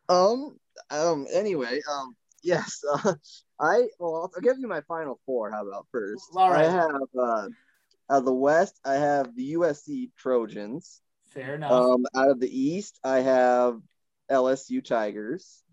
Um. 0.10 0.58
Um. 0.89 1.28
Anyway. 1.32 1.80
Um. 1.89 2.16
Yes. 2.43 2.82
Uh, 3.04 3.14
I. 3.60 3.88
Well, 3.99 4.32
I'll 4.36 4.41
give 4.41 4.58
you 4.58 4.68
my 4.68 4.82
final 4.82 5.20
four. 5.28 5.52
How 5.52 5.66
about 5.68 5.86
first? 5.91 6.24
All 6.36 6.49
right. 6.49 6.66
I 6.66 6.72
have. 6.72 7.02
Uh, 7.18 7.47
out 8.10 8.18
of 8.18 8.26
the 8.26 8.34
West, 8.34 8.80
I 8.84 8.95
have 8.95 9.36
the 9.36 9.54
USC 9.54 10.10
Trojans. 10.18 11.02
Fair 11.30 11.56
enough. 11.56 11.72
Um. 11.72 12.06
Out 12.16 12.32
of 12.32 12.39
the 12.39 12.49
East, 12.49 12.99
I 13.04 13.20
have 13.20 13.80
LSU 14.32 14.84
Tigers. 14.84 15.63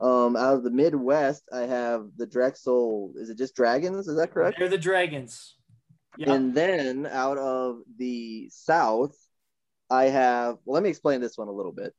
Um. 0.00 0.36
Out 0.36 0.56
of 0.56 0.64
the 0.64 0.70
Midwest, 0.70 1.42
I 1.52 1.60
have 1.60 2.06
the 2.16 2.26
Drexel. 2.26 3.12
Is 3.16 3.28
it 3.28 3.38
just 3.38 3.54
Dragons? 3.54 4.08
Is 4.08 4.16
that 4.16 4.32
correct? 4.32 4.58
They're 4.58 4.68
the 4.68 4.78
Dragons. 4.78 5.56
Yeah. 6.16 6.32
And 6.32 6.54
then 6.54 7.06
out 7.06 7.38
of 7.38 7.80
the 7.98 8.48
South, 8.50 9.14
I 9.90 10.04
have, 10.04 10.58
well, 10.64 10.74
let 10.74 10.82
me 10.82 10.88
explain 10.88 11.20
this 11.20 11.36
one 11.36 11.48
a 11.48 11.52
little 11.52 11.72
bit. 11.72 11.94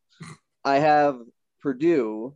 I 0.64 0.80
have 0.80 1.20
Purdue, 1.62 2.36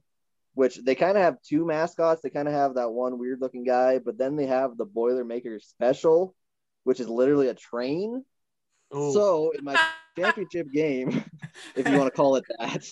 which 0.53 0.77
they 0.83 0.95
kind 0.95 1.17
of 1.17 1.23
have 1.23 1.41
two 1.41 1.65
mascots. 1.65 2.21
They 2.21 2.29
kind 2.29 2.47
of 2.47 2.53
have 2.53 2.75
that 2.75 2.91
one 2.91 3.19
weird 3.19 3.41
looking 3.41 3.63
guy, 3.63 3.99
but 3.99 4.17
then 4.17 4.35
they 4.35 4.47
have 4.47 4.77
the 4.77 4.85
Boilermaker 4.85 5.61
Special, 5.61 6.35
which 6.83 6.99
is 6.99 7.09
literally 7.09 7.47
a 7.47 7.53
train. 7.53 8.23
Ooh. 8.95 9.13
So 9.13 9.51
in 9.51 9.63
my 9.63 9.79
championship 10.17 10.71
game, 10.71 11.23
if 11.75 11.87
you 11.87 11.97
want 11.97 12.11
to 12.11 12.15
call 12.15 12.35
it 12.35 12.45
that, 12.59 12.85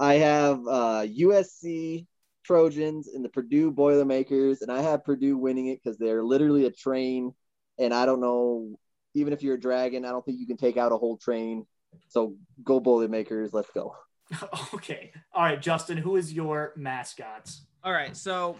I 0.00 0.14
have 0.14 0.56
uh, 0.66 1.06
USC 1.06 2.06
Trojans 2.42 3.08
and 3.08 3.22
the 3.24 3.28
Purdue 3.28 3.70
Boilermakers, 3.70 4.62
and 4.62 4.72
I 4.72 4.80
have 4.80 5.04
Purdue 5.04 5.36
winning 5.36 5.66
it 5.66 5.78
because 5.82 5.98
they're 5.98 6.24
literally 6.24 6.64
a 6.64 6.70
train. 6.70 7.32
And 7.78 7.92
I 7.92 8.06
don't 8.06 8.20
know, 8.20 8.78
even 9.14 9.32
if 9.34 9.42
you're 9.42 9.56
a 9.56 9.60
dragon, 9.60 10.04
I 10.06 10.08
don't 10.08 10.24
think 10.24 10.40
you 10.40 10.46
can 10.46 10.56
take 10.56 10.78
out 10.78 10.90
a 10.92 10.96
whole 10.96 11.18
train. 11.18 11.66
So 12.08 12.36
go 12.64 12.80
Boilermakers, 12.80 13.52
let's 13.52 13.70
go. 13.70 13.94
okay. 14.74 15.12
All 15.34 15.42
right, 15.42 15.60
Justin. 15.60 15.98
Who 15.98 16.16
is 16.16 16.32
your 16.32 16.72
mascots? 16.76 17.62
All 17.84 17.92
right, 17.92 18.16
so 18.16 18.56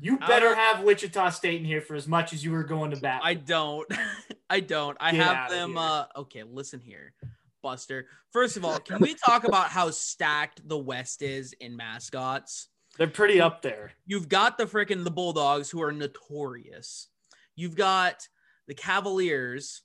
You 0.00 0.18
better 0.18 0.48
Our- 0.48 0.54
have 0.54 0.84
Wichita 0.84 1.30
State 1.30 1.60
in 1.60 1.64
here 1.66 1.80
for 1.80 1.94
as 1.94 2.06
much 2.06 2.32
as 2.32 2.44
you 2.44 2.50
were 2.52 2.64
going 2.64 2.90
to 2.90 2.96
bat. 2.98 3.20
I 3.24 3.34
don't. 3.34 3.86
I 4.50 4.60
don't. 4.60 4.96
I 5.00 5.12
Get 5.12 5.24
have 5.24 5.50
them. 5.50 5.78
Uh, 5.78 6.04
okay, 6.16 6.42
listen 6.42 6.80
here, 6.80 7.14
Buster. 7.64 8.06
First 8.30 8.56
of 8.58 8.64
all, 8.64 8.78
can 8.78 9.00
we 9.00 9.14
talk 9.14 9.44
about 9.44 9.70
how 9.70 9.90
stacked 9.90 10.60
the 10.68 10.78
West 10.78 11.22
is 11.22 11.54
in 11.54 11.74
mascots? 11.74 12.68
They're 12.98 13.08
pretty 13.08 13.40
up 13.40 13.62
there. 13.62 13.92
You've 14.06 14.28
got 14.28 14.58
the 14.58 14.66
freaking 14.66 15.02
the 15.02 15.10
Bulldogs 15.10 15.70
who 15.70 15.82
are 15.82 15.90
notorious. 15.90 17.08
You've 17.56 17.74
got 17.74 18.28
the 18.68 18.74
Cavaliers, 18.74 19.82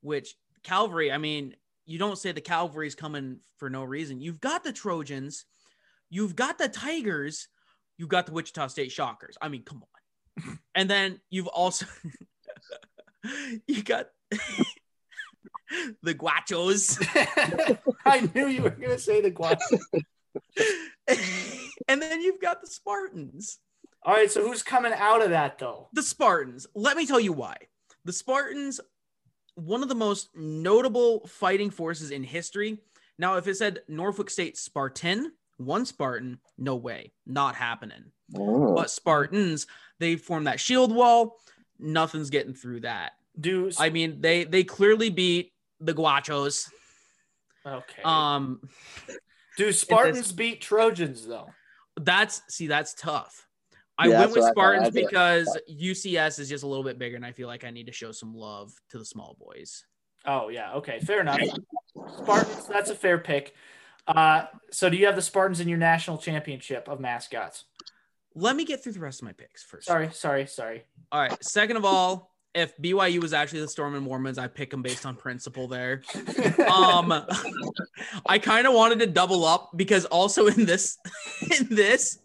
which 0.00 0.34
Calvary. 0.64 1.12
I 1.12 1.18
mean, 1.18 1.54
you 1.86 1.98
don't 1.98 2.18
say 2.18 2.32
the 2.32 2.40
Cavalry's 2.40 2.94
coming 2.94 3.40
for 3.58 3.68
no 3.68 3.84
reason. 3.84 4.20
You've 4.20 4.40
got 4.40 4.64
the 4.64 4.72
Trojans. 4.72 5.44
You've 6.08 6.34
got 6.34 6.56
the 6.58 6.68
Tigers. 6.68 7.48
You've 7.98 8.08
got 8.08 8.26
the 8.26 8.32
Wichita 8.32 8.68
State 8.68 8.90
Shockers. 8.90 9.36
I 9.40 9.48
mean, 9.48 9.62
come 9.62 9.82
on. 9.82 10.58
And 10.74 10.90
then 10.90 11.20
you've 11.30 11.46
also 11.48 11.86
you 13.68 13.82
got 13.82 14.06
the 16.02 16.14
Gauchos. 16.14 16.98
I 18.04 18.28
knew 18.34 18.46
you 18.46 18.62
were 18.62 18.70
going 18.70 18.90
to 18.90 18.98
say 18.98 19.20
the 19.20 19.30
gauchos. 19.30 19.86
and 21.88 22.02
then 22.02 22.20
you've 22.20 22.40
got 22.40 22.60
the 22.60 22.66
Spartans. 22.66 23.58
All 24.02 24.14
right, 24.14 24.30
so 24.30 24.46
who's 24.46 24.62
coming 24.62 24.92
out 24.92 25.22
of 25.22 25.30
that 25.30 25.58
though? 25.58 25.88
The 25.92 26.02
Spartans. 26.02 26.66
Let 26.74 26.96
me 26.96 27.06
tell 27.06 27.20
you 27.20 27.32
why. 27.32 27.56
The 28.04 28.12
Spartans, 28.12 28.80
one 29.54 29.82
of 29.82 29.88
the 29.88 29.94
most 29.94 30.28
notable 30.34 31.26
fighting 31.26 31.70
forces 31.70 32.10
in 32.10 32.22
history. 32.22 32.78
Now, 33.18 33.36
if 33.36 33.46
it 33.46 33.56
said 33.56 33.80
Norfolk 33.88 34.28
State 34.28 34.58
Spartan, 34.58 35.32
one 35.56 35.86
Spartan, 35.86 36.40
no 36.58 36.76
way, 36.76 37.12
not 37.26 37.54
happening. 37.54 38.04
Oh. 38.36 38.74
But 38.74 38.90
Spartans, 38.90 39.66
they 40.00 40.16
form 40.16 40.44
that 40.44 40.60
shield 40.60 40.94
wall. 40.94 41.38
Nothing's 41.78 42.30
getting 42.30 42.54
through 42.54 42.80
that. 42.80 43.12
Do 43.38 43.70
I 43.78 43.90
mean, 43.90 44.20
they 44.20 44.44
they 44.44 44.64
clearly 44.64 45.10
beat 45.10 45.52
the 45.80 45.92
Gauchos. 45.92 46.70
okay. 47.66 48.02
Um, 48.04 48.60
Do 49.56 49.72
Spartans 49.72 50.32
beat 50.32 50.60
Trojans 50.60 51.26
though? 51.26 51.50
that's 52.00 52.42
see, 52.48 52.66
that's 52.66 52.94
tough. 52.94 53.46
I 53.96 54.08
Yeah, 54.08 54.20
went 54.20 54.32
with 54.32 54.40
what 54.40 54.48
I. 54.48 54.50
Spartans 54.52 54.88
I 54.88 54.90
because 54.90 55.58
UCS 55.70 56.38
is 56.40 56.48
just 56.48 56.64
a 56.64 56.66
little 56.66 56.84
bit 56.84 56.98
bigger, 56.98 57.16
and 57.16 57.24
I 57.24 57.32
feel 57.32 57.48
like 57.48 57.64
I 57.64 57.70
need 57.70 57.86
to 57.86 57.92
show 57.92 58.12
some 58.12 58.34
love 58.34 58.72
to 58.90 58.98
the 58.98 59.04
small 59.04 59.36
boys. 59.38 59.84
Oh 60.26 60.48
yeah, 60.48 60.74
okay, 60.74 61.00
fair 61.00 61.20
enough. 61.20 61.40
Spartans, 62.18 62.66
that's 62.66 62.90
a 62.90 62.94
fair 62.94 63.18
pick. 63.18 63.54
Uh, 64.06 64.46
so 64.70 64.90
do 64.90 64.96
you 64.96 65.06
have 65.06 65.16
the 65.16 65.22
Spartans 65.22 65.60
in 65.60 65.68
your 65.68 65.78
national 65.78 66.18
championship 66.18 66.88
of 66.88 67.00
mascots? 67.00 67.64
let 68.36 68.56
me 68.56 68.64
get 68.64 68.82
through 68.82 68.92
the 68.92 68.98
rest 69.00 69.22
of 69.22 69.26
my 69.26 69.32
picks 69.32 69.62
first. 69.62 69.86
Sorry, 69.86 70.10
sorry, 70.12 70.46
sorry. 70.46 70.82
All 71.12 71.20
right. 71.20 71.44
Second 71.44 71.76
of 71.76 71.84
all, 71.84 72.33
if 72.54 72.76
BYU 72.76 73.20
was 73.20 73.32
actually 73.32 73.60
the 73.60 73.68
Stormin' 73.68 74.02
Mormons, 74.02 74.38
I 74.38 74.46
pick 74.46 74.70
them 74.70 74.82
based 74.82 75.04
on 75.04 75.16
principle 75.16 75.68
there. 75.68 76.02
Um, 76.64 77.12
I 78.26 78.38
kind 78.38 78.66
of 78.66 78.74
wanted 78.74 78.98
to 79.00 79.06
double 79.06 79.44
up 79.44 79.70
because 79.76 80.04
also 80.06 80.46
in 80.46 80.64
this, 80.64 80.98
in 81.58 81.68
this, 81.68 82.18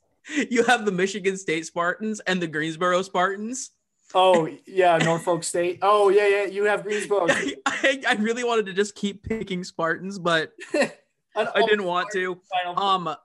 you 0.49 0.63
have 0.63 0.85
the 0.85 0.91
Michigan 0.91 1.37
State 1.37 1.65
Spartans 1.65 2.19
and 2.21 2.41
the 2.41 2.47
Greensboro 2.47 3.01
Spartans. 3.01 3.71
oh 4.13 4.49
yeah, 4.65 4.97
Norfolk 4.97 5.43
State. 5.43 5.79
Oh 5.81 6.09
yeah, 6.09 6.27
yeah. 6.27 6.45
You 6.45 6.65
have 6.65 6.83
Greensboro. 6.83 7.27
I, 7.29 7.55
I, 7.65 8.01
I 8.07 8.13
really 8.15 8.43
wanted 8.43 8.65
to 8.67 8.73
just 8.73 8.95
keep 8.95 9.23
picking 9.23 9.63
Spartans, 9.63 10.19
but 10.19 10.51
I 10.73 11.61
didn't 11.65 11.85
want 11.85 12.09
to. 12.13 12.39
Um, 12.75 13.15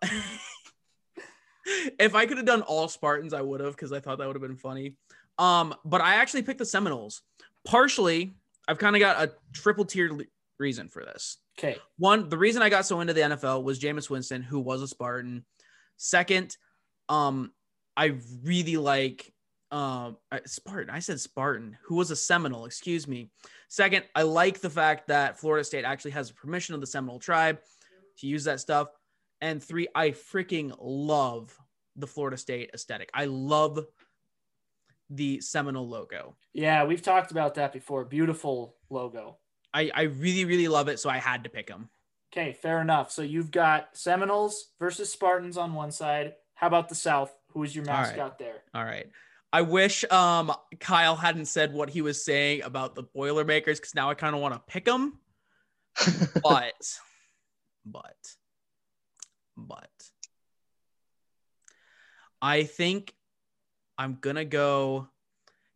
if 1.98 2.14
I 2.14 2.26
could 2.26 2.36
have 2.36 2.46
done 2.46 2.62
all 2.62 2.88
Spartans, 2.88 3.32
I 3.32 3.40
would 3.40 3.60
have 3.60 3.72
because 3.72 3.92
I 3.92 4.00
thought 4.00 4.18
that 4.18 4.26
would 4.26 4.36
have 4.36 4.42
been 4.42 4.56
funny. 4.56 4.96
Um, 5.38 5.74
but 5.84 6.00
I 6.00 6.16
actually 6.16 6.42
picked 6.42 6.58
the 6.58 6.66
Seminoles. 6.66 7.22
Partially, 7.64 8.34
I've 8.68 8.78
kind 8.78 8.94
of 8.96 9.00
got 9.00 9.22
a 9.22 9.32
triple 9.52 9.84
tiered 9.84 10.12
le- 10.12 10.24
reason 10.58 10.88
for 10.88 11.04
this. 11.04 11.38
Okay. 11.58 11.76
One, 11.98 12.28
the 12.28 12.38
reason 12.38 12.62
I 12.62 12.68
got 12.68 12.86
so 12.86 13.00
into 13.00 13.12
the 13.12 13.20
NFL 13.22 13.62
was 13.64 13.78
Jameis 13.78 14.10
Winston, 14.10 14.42
who 14.42 14.60
was 14.60 14.82
a 14.82 14.88
Spartan. 14.88 15.44
Second, 15.96 16.56
um, 17.08 17.52
I 17.96 18.16
really 18.42 18.76
like 18.76 19.32
um 19.70 20.16
I- 20.30 20.40
Spartan. 20.46 20.90
I 20.90 20.98
said 21.00 21.20
Spartan, 21.20 21.76
who 21.84 21.96
was 21.96 22.10
a 22.10 22.16
Seminole. 22.16 22.64
Excuse 22.66 23.08
me. 23.08 23.30
Second, 23.68 24.04
I 24.14 24.22
like 24.22 24.60
the 24.60 24.70
fact 24.70 25.08
that 25.08 25.38
Florida 25.38 25.64
State 25.64 25.84
actually 25.84 26.12
has 26.12 26.30
permission 26.30 26.74
of 26.74 26.80
the 26.80 26.86
Seminole 26.86 27.18
tribe 27.18 27.58
to 28.18 28.26
use 28.26 28.44
that 28.44 28.60
stuff. 28.60 28.88
And 29.40 29.62
three, 29.62 29.88
I 29.94 30.10
freaking 30.10 30.74
love 30.80 31.56
the 31.96 32.06
Florida 32.06 32.36
State 32.36 32.70
aesthetic. 32.74 33.10
I 33.14 33.24
love 33.26 33.84
the 35.10 35.40
Seminole 35.40 35.88
logo. 35.88 36.36
Yeah, 36.52 36.84
we've 36.84 37.02
talked 37.02 37.30
about 37.30 37.54
that 37.54 37.72
before. 37.72 38.04
Beautiful 38.04 38.76
logo. 38.90 39.38
I, 39.72 39.90
I 39.94 40.02
really, 40.02 40.44
really 40.44 40.68
love 40.68 40.88
it. 40.88 41.00
So 41.00 41.10
I 41.10 41.18
had 41.18 41.44
to 41.44 41.50
pick 41.50 41.66
them. 41.66 41.90
Okay, 42.32 42.52
fair 42.52 42.80
enough. 42.80 43.12
So 43.12 43.22
you've 43.22 43.50
got 43.50 43.88
Seminoles 43.92 44.70
versus 44.78 45.10
Spartans 45.10 45.56
on 45.56 45.74
one 45.74 45.90
side. 45.90 46.34
How 46.54 46.66
about 46.66 46.88
the 46.88 46.94
South? 46.94 47.32
Who 47.52 47.62
is 47.62 47.74
your 47.74 47.88
All 47.88 47.94
right. 47.94 48.08
mascot 48.08 48.38
there? 48.38 48.62
All 48.74 48.84
right. 48.84 49.06
I 49.52 49.62
wish 49.62 50.04
um 50.10 50.52
Kyle 50.80 51.14
hadn't 51.14 51.46
said 51.46 51.72
what 51.72 51.88
he 51.88 52.02
was 52.02 52.24
saying 52.24 52.62
about 52.62 52.96
the 52.96 53.04
Boilermakers 53.04 53.78
because 53.78 53.94
now 53.94 54.10
I 54.10 54.14
kind 54.14 54.34
of 54.34 54.40
want 54.40 54.54
to 54.54 54.60
pick 54.66 54.84
them. 54.84 55.20
But, 56.42 56.74
but, 57.86 58.16
but, 59.56 59.88
I 62.42 62.64
think 62.64 63.14
I'm 63.98 64.18
gonna 64.20 64.44
go. 64.44 65.08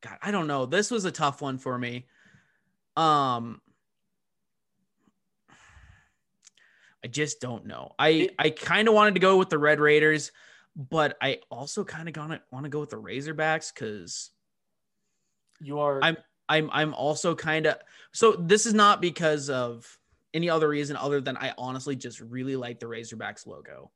God, 0.00 0.18
I 0.22 0.30
don't 0.30 0.46
know. 0.46 0.66
This 0.66 0.90
was 0.90 1.04
a 1.04 1.10
tough 1.12 1.40
one 1.42 1.58
for 1.58 1.76
me. 1.78 2.06
Um, 2.96 3.60
I 7.04 7.08
just 7.08 7.40
don't 7.40 7.66
know. 7.66 7.94
I 7.98 8.30
I 8.38 8.50
kind 8.50 8.88
of 8.88 8.94
wanted 8.94 9.14
to 9.14 9.20
go 9.20 9.36
with 9.36 9.50
the 9.50 9.58
Red 9.58 9.80
Raiders, 9.80 10.32
but 10.76 11.16
I 11.22 11.38
also 11.50 11.84
kind 11.84 12.08
of 12.08 12.14
gonna 12.14 12.40
want 12.50 12.64
to 12.64 12.70
go 12.70 12.80
with 12.80 12.90
the 12.90 13.00
Razorbacks 13.00 13.72
because 13.72 14.30
You 15.60 15.78
are 15.80 16.02
I'm- 16.02 16.16
I'm 16.48 16.70
I'm 16.72 16.94
also 16.94 17.34
kind 17.34 17.66
of 17.66 17.76
so 18.12 18.32
this 18.32 18.66
is 18.66 18.74
not 18.74 19.00
because 19.00 19.50
of 19.50 19.86
any 20.34 20.48
other 20.50 20.68
reason 20.68 20.96
other 20.96 21.20
than 21.20 21.36
I 21.36 21.52
honestly 21.58 21.94
just 21.96 22.20
really 22.20 22.56
like 22.56 22.80
the 22.80 22.86
Razorbacks 22.86 23.46
logo. 23.46 23.90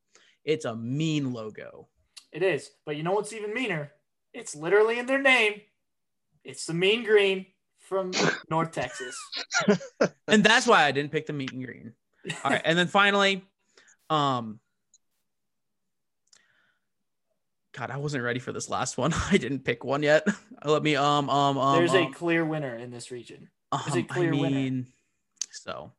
It's 0.45 0.65
a 0.65 0.75
mean 0.77 1.33
logo. 1.33 1.89
it 2.33 2.43
is. 2.43 2.71
But 2.85 2.97
you 2.97 3.03
know 3.03 3.13
what's 3.13 3.33
even 3.33 3.53
meaner? 3.55 3.93
It's 4.35 4.55
literally 4.55 4.99
in 4.99 5.07
their 5.07 5.21
name. 5.21 5.61
It's 6.45 6.67
the 6.67 6.75
mean 6.75 7.05
green 7.05 7.47
from 7.79 8.13
North 8.51 8.73
Texas. 8.73 9.17
And 10.29 10.43
that's 10.43 10.67
why 10.67 10.85
I 10.85 10.93
didn't 10.93 11.13
pick 11.13 11.27
the 11.27 11.33
meat 11.35 11.53
and 11.53 11.65
green. 11.65 11.93
All 12.43 12.51
right, 12.51 12.63
and 12.65 12.79
then 12.79 12.87
finally, 12.87 13.45
um 14.09 14.61
God, 17.77 17.91
I 17.91 17.97
wasn't 17.97 18.23
ready 18.25 18.39
for 18.39 18.53
this 18.53 18.69
last 18.69 18.99
one. 18.99 19.13
I 19.31 19.37
didn't 19.37 19.61
pick 19.61 19.85
one 19.85 20.03
yet. 20.03 20.27
Let 20.65 20.83
me 20.83 20.97
um 20.97 21.29
um 21.29 21.59
um 21.59 21.77
There's 21.79 21.95
a 21.95 22.05
um, 22.05 22.13
clear 22.13 22.45
winner 22.45 22.77
in 22.77 22.91
this 22.91 23.11
region. 23.11 23.49
There's 23.73 23.97
a 23.97 24.01
um, 24.01 24.05
clear 24.07 24.35
I 24.35 24.39
winner. 24.39 24.85
so 25.51 25.93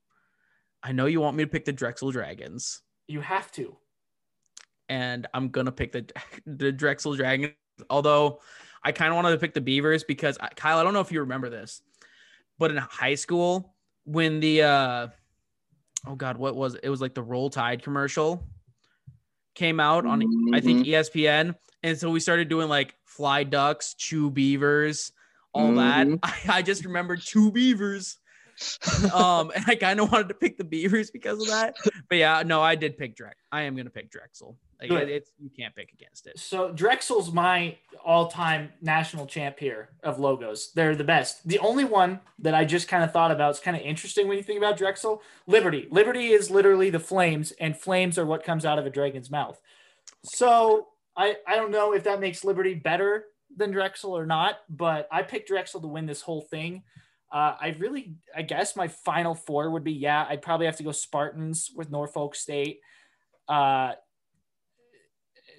I 0.81 0.91
know 0.91 1.05
you 1.05 1.21
want 1.21 1.37
me 1.37 1.43
to 1.43 1.49
pick 1.49 1.65
the 1.65 1.73
Drexel 1.73 2.11
Dragons. 2.11 2.81
You 3.07 3.21
have 3.21 3.51
to. 3.53 3.77
and 4.89 5.27
I'm 5.33 5.49
gonna 5.49 5.71
pick 5.71 5.91
the 5.91 6.05
the 6.45 6.71
Drexel 6.71 7.15
Dragon. 7.15 7.53
Although 7.89 8.39
I 8.83 8.91
kind 8.91 9.09
of 9.11 9.15
wanted 9.15 9.31
to 9.31 9.37
pick 9.37 9.53
the 9.53 9.61
Beavers 9.61 10.03
because 10.03 10.37
I, 10.39 10.49
Kyle, 10.49 10.77
I 10.77 10.83
don't 10.83 10.93
know 10.93 10.99
if 10.99 11.11
you 11.11 11.21
remember 11.21 11.49
this, 11.49 11.81
but 12.59 12.71
in 12.71 12.77
high 12.77 13.15
school 13.15 13.73
when 14.05 14.39
the 14.39 14.61
uh 14.63 15.07
oh 16.07 16.15
god, 16.15 16.37
what 16.37 16.55
was 16.55 16.75
it? 16.75 16.81
It 16.83 16.89
was 16.89 17.01
like 17.01 17.13
the 17.13 17.23
Roll 17.23 17.49
Tide 17.49 17.83
commercial 17.83 18.45
came 19.55 19.79
out 19.79 20.05
on 20.05 20.23
I 20.53 20.59
think 20.59 20.85
E 20.87 20.91
ESPN, 20.91 21.55
and 21.83 21.97
so 21.97 22.09
we 22.09 22.19
started 22.19 22.49
doing 22.49 22.69
like 22.69 22.95
fly 23.05 23.43
ducks, 23.43 23.93
chew 23.93 24.29
beavers, 24.29 25.11
all 25.53 25.73
that. 25.75 26.07
Mhm. 26.07 26.19
I, 26.23 26.33
I 26.49 26.61
just 26.61 26.85
remember 26.85 27.15
two 27.15 27.51
beavers. 27.51 28.17
um, 29.13 29.51
and 29.55 29.63
I 29.67 29.75
kind 29.75 29.99
of 29.99 30.11
wanted 30.11 30.27
to 30.29 30.33
pick 30.35 30.57
the 30.57 30.63
Beavers 30.63 31.11
because 31.11 31.41
of 31.41 31.47
that. 31.47 31.75
But 32.09 32.17
yeah, 32.17 32.43
no, 32.45 32.61
I 32.61 32.75
did 32.75 32.97
pick 32.97 33.15
Drex. 33.15 33.33
I 33.51 33.63
am 33.63 33.75
gonna 33.75 33.89
pick 33.89 34.11
Drexel. 34.11 34.57
Like, 34.81 34.91
it- 34.91 35.09
it's 35.09 35.31
you 35.39 35.49
can't 35.57 35.73
pick 35.75 35.91
against 35.93 36.27
it. 36.27 36.37
So 36.39 36.71
Drexel's 36.71 37.31
my 37.31 37.77
all-time 38.03 38.71
national 38.81 39.25
champ 39.27 39.57
here 39.59 39.89
of 40.03 40.19
logos. 40.19 40.71
They're 40.73 40.95
the 40.95 41.03
best. 41.05 41.47
The 41.47 41.59
only 41.59 41.85
one 41.85 42.19
that 42.39 42.53
I 42.53 42.65
just 42.65 42.87
kind 42.89 43.03
of 43.03 43.11
thought 43.13 43.31
about 43.31 43.51
is 43.51 43.59
kind 43.61 43.77
of 43.77 43.83
interesting 43.83 44.27
when 44.27 44.37
you 44.37 44.43
think 44.43 44.57
about 44.57 44.77
Drexel. 44.77 45.21
Liberty. 45.47 45.87
Liberty 45.89 46.27
is 46.33 46.51
literally 46.51 46.89
the 46.89 46.99
flames, 46.99 47.51
and 47.59 47.77
flames 47.77 48.17
are 48.17 48.25
what 48.25 48.43
comes 48.43 48.65
out 48.65 48.77
of 48.77 48.85
a 48.85 48.89
dragon's 48.89 49.31
mouth. 49.31 49.59
So 50.23 50.87
I 51.15 51.37
I 51.47 51.55
don't 51.55 51.71
know 51.71 51.93
if 51.93 52.03
that 52.03 52.19
makes 52.19 52.43
Liberty 52.43 52.73
better 52.73 53.25
than 53.55 53.71
Drexel 53.71 54.11
or 54.17 54.25
not, 54.25 54.59
but 54.69 55.07
I 55.11 55.21
picked 55.23 55.47
Drexel 55.47 55.79
to 55.81 55.87
win 55.87 56.05
this 56.05 56.21
whole 56.21 56.41
thing. 56.41 56.83
Uh, 57.33 57.55
I 57.59 57.75
really, 57.79 58.13
I 58.35 58.43
guess 58.43 58.75
my 58.75 58.87
final 58.87 59.33
four 59.33 59.71
would 59.71 59.83
be 59.83 59.91
yeah. 59.91 60.27
I'd 60.29 60.43
probably 60.43 60.67
have 60.67 60.77
to 60.77 60.83
go 60.83 60.91
Spartans 60.91 61.71
with 61.75 61.89
Norfolk 61.89 62.35
State. 62.35 62.79
Uh, 63.49 63.93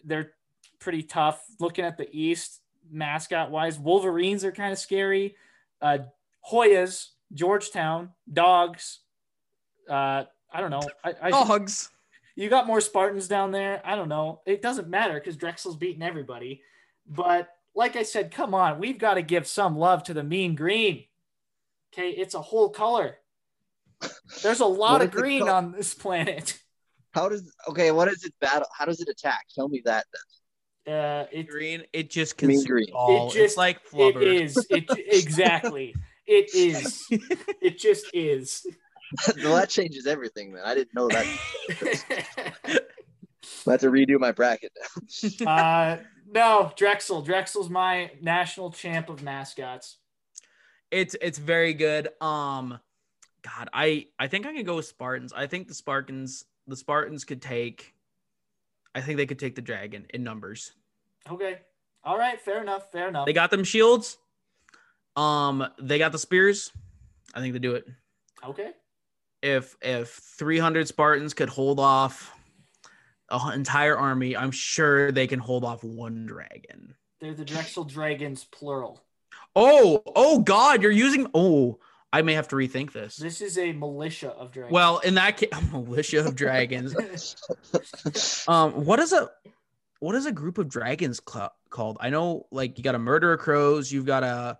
they're 0.04 0.34
pretty 0.78 1.02
tough. 1.02 1.42
Looking 1.58 1.84
at 1.84 1.98
the 1.98 2.08
East, 2.12 2.60
mascot 2.88 3.50
wise, 3.50 3.76
Wolverines 3.76 4.44
are 4.44 4.52
kind 4.52 4.72
of 4.72 4.78
scary. 4.78 5.34
Uh, 5.82 5.98
Hoyas, 6.48 7.08
Georgetown, 7.32 8.10
Dogs. 8.32 9.00
Uh, 9.90 10.24
I 10.52 10.60
don't 10.60 10.70
know. 10.70 10.82
I, 11.04 11.14
I 11.22 11.30
Dogs. 11.30 11.90
you 12.36 12.48
got 12.48 12.68
more 12.68 12.80
Spartans 12.80 13.26
down 13.26 13.50
there. 13.50 13.82
I 13.84 13.96
don't 13.96 14.08
know. 14.08 14.42
It 14.46 14.62
doesn't 14.62 14.88
matter 14.88 15.14
because 15.14 15.36
Drexel's 15.36 15.76
beating 15.76 16.02
everybody. 16.02 16.62
But 17.04 17.48
like 17.74 17.96
I 17.96 18.04
said, 18.04 18.30
come 18.30 18.54
on, 18.54 18.78
we've 18.78 18.98
got 18.98 19.14
to 19.14 19.22
give 19.22 19.48
some 19.48 19.76
love 19.76 20.04
to 20.04 20.14
the 20.14 20.22
mean 20.22 20.54
green. 20.54 21.04
Okay, 21.94 22.10
it's 22.10 22.34
a 22.34 22.42
whole 22.42 22.70
color. 22.70 23.16
There's 24.42 24.60
a 24.60 24.66
lot 24.66 25.00
of 25.00 25.10
green 25.12 25.40
col- 25.40 25.50
on 25.50 25.72
this 25.72 25.94
planet. 25.94 26.58
How 27.12 27.28
does 27.28 27.52
okay? 27.68 27.92
What 27.92 28.08
is 28.08 28.24
it 28.24 28.34
battle? 28.40 28.66
How 28.76 28.84
does 28.84 29.00
it 29.00 29.08
attack? 29.08 29.46
Tell 29.54 29.68
me 29.68 29.80
that. 29.84 30.04
Then. 30.84 30.94
Uh, 30.94 31.26
it, 31.32 31.48
Green. 31.48 31.84
It 31.92 32.10
just 32.10 32.40
Mean 32.42 32.50
consumes 32.58 32.66
green. 32.68 32.86
all. 32.94 33.28
It 33.28 33.32
just- 33.32 33.36
it's 33.44 33.56
like 33.56 33.76
it 33.76 33.90
flubber. 33.94 34.22
is. 34.22 34.66
It 34.68 34.84
exactly. 34.96 35.94
It 36.26 36.54
is. 36.54 37.06
It 37.62 37.78
just 37.78 38.06
is. 38.12 38.66
well, 39.42 39.54
that 39.54 39.70
changes 39.70 40.06
everything. 40.06 40.52
Then 40.52 40.64
I 40.64 40.74
didn't 40.74 40.94
know 40.94 41.08
that. 41.08 41.24
I 43.66 43.70
have 43.70 43.80
to 43.80 43.90
redo 43.90 44.18
my 44.18 44.32
bracket. 44.32 44.72
now. 45.40 45.50
uh, 45.50 45.98
no, 46.26 46.72
Drexel. 46.76 47.22
Drexel's 47.22 47.70
my 47.70 48.10
national 48.20 48.70
champ 48.72 49.08
of 49.08 49.22
mascots. 49.22 49.98
It's 50.94 51.16
it's 51.20 51.38
very 51.38 51.74
good. 51.74 52.08
Um, 52.20 52.78
God, 53.42 53.68
I 53.72 54.06
I 54.18 54.28
think 54.28 54.46
I 54.46 54.54
can 54.54 54.64
go 54.64 54.76
with 54.76 54.86
Spartans. 54.86 55.32
I 55.32 55.46
think 55.46 55.68
the 55.68 55.74
Spartans 55.74 56.44
the 56.66 56.76
Spartans 56.76 57.24
could 57.24 57.42
take. 57.42 57.94
I 58.94 59.00
think 59.00 59.16
they 59.16 59.26
could 59.26 59.40
take 59.40 59.56
the 59.56 59.62
dragon 59.62 60.06
in 60.14 60.22
numbers. 60.22 60.72
Okay. 61.28 61.58
All 62.04 62.16
right. 62.16 62.40
Fair 62.40 62.62
enough. 62.62 62.92
Fair 62.92 63.08
enough. 63.08 63.26
They 63.26 63.32
got 63.32 63.50
them 63.50 63.64
shields. 63.64 64.18
Um, 65.16 65.66
they 65.80 65.98
got 65.98 66.12
the 66.12 66.18
spears. 66.18 66.70
I 67.34 67.40
think 67.40 67.52
they 67.52 67.58
do 67.58 67.74
it. 67.74 67.86
okay. 68.46 68.70
If 69.42 69.76
if 69.82 70.10
300 70.10 70.88
Spartans 70.88 71.34
could 71.34 71.48
hold 71.48 71.80
off 71.80 72.32
an 73.30 73.52
entire 73.54 73.96
army, 73.96 74.36
I'm 74.36 74.52
sure 74.52 75.10
they 75.10 75.26
can 75.26 75.40
hold 75.40 75.64
off 75.64 75.82
one 75.82 76.24
dragon. 76.24 76.94
They're 77.20 77.34
the 77.34 77.44
Drexel 77.44 77.84
Dragons, 77.84 78.44
plural. 78.44 79.02
Oh, 79.56 80.02
oh 80.14 80.40
God, 80.40 80.82
you're 80.82 80.90
using. 80.90 81.28
Oh, 81.34 81.78
I 82.12 82.22
may 82.22 82.34
have 82.34 82.48
to 82.48 82.56
rethink 82.56 82.92
this. 82.92 83.16
This 83.16 83.40
is 83.40 83.58
a 83.58 83.72
militia 83.72 84.30
of 84.30 84.52
dragons. 84.52 84.72
Well, 84.72 84.98
in 84.98 85.14
that 85.14 85.36
case, 85.36 85.50
militia 85.72 86.26
of 86.26 86.36
dragons. 86.36 86.94
Um, 88.46 88.84
what 88.84 89.00
is 89.00 89.12
a 89.12 89.30
what 90.00 90.14
is 90.14 90.26
a 90.26 90.32
group 90.32 90.58
of 90.58 90.68
dragons 90.68 91.20
cl- 91.28 91.52
called? 91.70 91.96
I 92.00 92.10
know 92.10 92.46
like 92.52 92.78
you 92.78 92.84
got 92.84 92.94
a 92.94 92.98
murder 92.98 93.32
of 93.32 93.40
crows, 93.40 93.90
you've 93.90 94.04
got 94.06 94.22
a 94.22 94.58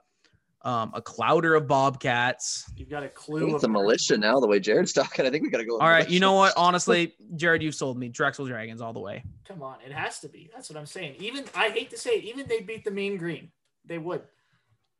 um 0.63 0.93
a 0.95 1.03
clowder 1.03 1.57
of 1.57 1.69
bobcats. 1.69 2.65
You've 2.77 2.89
got 2.89 3.03
a 3.03 3.09
clue. 3.09 3.41
think 3.41 3.51
of 3.51 3.55
it's 3.57 3.65
a 3.65 3.69
militia 3.69 4.17
now. 4.17 4.41
The 4.41 4.47
way 4.49 4.59
Jared's 4.59 4.93
talking, 4.93 5.27
I 5.27 5.31
think 5.31 5.45
we 5.45 5.51
gotta 5.51 5.65
go. 5.65 5.75
with 5.75 5.83
All 5.83 5.89
right, 5.89 6.09
you 6.09 6.19
know 6.19 6.33
what? 6.33 6.55
Honestly, 6.57 7.15
Jared, 7.37 7.63
you've 7.63 7.75
sold 7.75 7.99
me. 7.99 8.09
Drexel 8.09 8.47
Dragons 8.47 8.81
all 8.81 8.93
the 8.93 9.01
way. 9.01 9.23
Come 9.47 9.63
on, 9.63 9.77
it 9.85 9.93
has 9.93 10.19
to 10.21 10.29
be. 10.29 10.51
That's 10.53 10.71
what 10.71 10.79
I'm 10.79 10.87
saying. 10.87 11.17
Even 11.19 11.45
I 11.55 11.69
hate 11.69 11.91
to 11.91 11.99
say 11.99 12.13
it, 12.13 12.25
even 12.25 12.49
they 12.49 12.61
beat 12.61 12.85
the 12.85 12.91
Mean 12.91 13.17
Green. 13.17 13.53
They 13.85 13.99
would. 13.99 14.23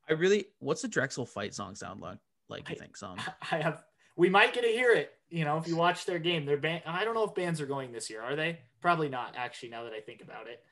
I 0.09 0.13
really 0.15 0.47
what's 0.59 0.83
the 0.83 0.89
Drexel 0.89 1.27
fight 1.27 1.55
song 1.55 1.75
sound 1.75 2.01
like? 2.01 2.19
Like 2.49 2.69
you 2.69 2.77
I- 2.77 2.79
think 2.79 2.97
some? 2.97 3.17
I 3.53 3.59
have. 3.59 3.83
We 4.17 4.29
might 4.29 4.53
get 4.55 4.63
to 4.63 4.69
hear 4.71 4.93
it. 4.93 5.11
You 5.29 5.45
know, 5.45 5.59
if 5.59 5.67
you 5.67 5.75
watch 5.77 6.07
their 6.07 6.21
game, 6.21 6.47
their 6.47 6.57
band. 6.59 6.83
I 6.87 7.05
don't 7.05 7.15
know 7.15 7.25
if 7.25 7.35
bands 7.35 7.61
are 7.61 7.67
going 7.67 7.91
this 7.91 8.09
year. 8.09 8.23
Are 8.23 8.37
they? 8.37 8.61
Probably 8.81 9.09
not. 9.09 9.35
Actually, 9.37 9.71
now 9.71 9.83
that 9.85 9.93
I 9.93 10.01
think 10.01 10.23
about 10.23 10.47
it. 10.47 10.63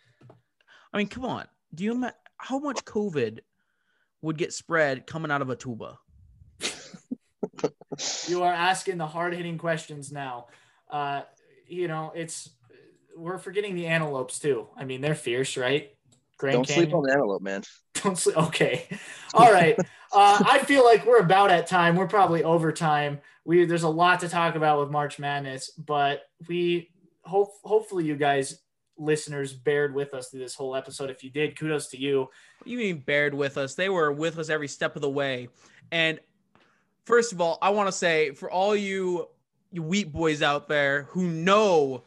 I 0.93 0.99
mean, 0.99 1.09
come 1.09 1.25
on. 1.25 1.47
Do 1.75 1.83
you 1.83 1.93
ima- 1.93 2.15
how 2.37 2.59
much 2.61 2.85
COVID 2.85 3.41
would 4.21 4.39
get 4.39 4.53
spread 4.53 5.07
coming 5.07 5.31
out 5.33 5.43
of 5.43 5.51
a 5.51 5.57
tuba? 5.57 5.99
You 8.27 8.43
are 8.45 8.53
asking 8.53 8.97
the 8.99 9.07
hard 9.07 9.35
hitting 9.35 9.59
questions 9.59 10.11
now. 10.11 10.47
Uh, 10.91 11.23
you 11.67 11.89
know, 11.89 12.13
it's 12.15 12.49
we're 13.17 13.39
forgetting 13.39 13.75
the 13.75 13.87
antelopes 13.87 14.39
too. 14.39 14.69
I 14.77 14.85
mean, 14.85 15.01
they're 15.03 15.15
fierce, 15.15 15.57
right? 15.57 15.91
Grand 16.43 16.57
Don't 16.57 16.69
sleep 16.69 16.93
on 16.93 17.05
the 17.05 17.13
antelope, 17.13 17.41
man. 17.41 17.63
Don't 18.03 18.19
sleep. 18.19 18.37
Okay. 18.37 18.89
All 19.33 19.53
right. 19.53 19.79
Uh, 20.13 20.43
I 20.45 20.59
feel 20.59 20.85
like 20.85 21.07
we're 21.07 21.21
about 21.21 21.53
at 21.53 21.69
time. 21.69 21.95
We're 21.95 22.09
probably 22.09 22.43
over 22.43 22.73
time. 22.73 23.21
We 23.45 23.65
there's 23.65 23.85
a 23.85 23.89
lot 23.89 24.19
to 24.21 24.29
talk 24.29 24.57
about 24.57 24.81
with 24.81 24.91
March 24.91 25.21
Madness, 25.21 25.71
but 25.71 26.23
we 26.49 26.91
hope 27.23 27.53
hopefully 27.63 28.07
you 28.07 28.17
guys 28.17 28.61
listeners 28.99 29.53
bared 29.53 29.95
with 29.95 30.15
us 30.15 30.31
through 30.31 30.41
this 30.41 30.57
whole 30.57 30.75
episode. 30.75 31.11
If 31.11 31.23
you 31.23 31.31
did, 31.31 31.57
kudos 31.57 31.87
to 31.91 31.97
you. 31.97 32.23
What 32.59 32.67
you 32.67 32.77
mean 32.77 32.99
bared 32.99 33.35
with 33.35 33.57
us? 33.57 33.77
They 33.77 33.89
were 33.89 34.11
with 34.11 34.37
us 34.37 34.49
every 34.49 34.69
step 34.69 34.97
of 34.97 35.03
the 35.03 35.11
way. 35.11 35.49
And 35.93 36.19
first 37.05 37.33
of 37.33 37.41
all, 37.41 37.59
I 37.63 37.71
want 37.71 37.87
to 37.87 37.93
say 37.93 38.33
for 38.33 38.51
all 38.51 38.75
you 38.75 39.29
you 39.71 39.85
wheat 39.85 40.13
boys 40.13 40.43
out 40.43 40.67
there 40.67 41.05
who 41.11 41.29
know 41.29 42.03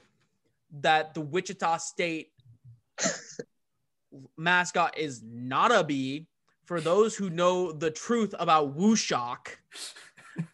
that 0.82 1.14
the 1.14 1.22
Wichita 1.22 1.78
State 1.78 2.32
mascot 4.38 4.98
is 4.98 5.22
not 5.24 5.72
a 5.72 5.84
bee, 5.84 6.28
for 6.66 6.82
those 6.82 7.16
who 7.16 7.30
know 7.30 7.72
the 7.72 7.92
truth 7.92 8.34
about 8.40 8.78
WuShock, 8.78 9.48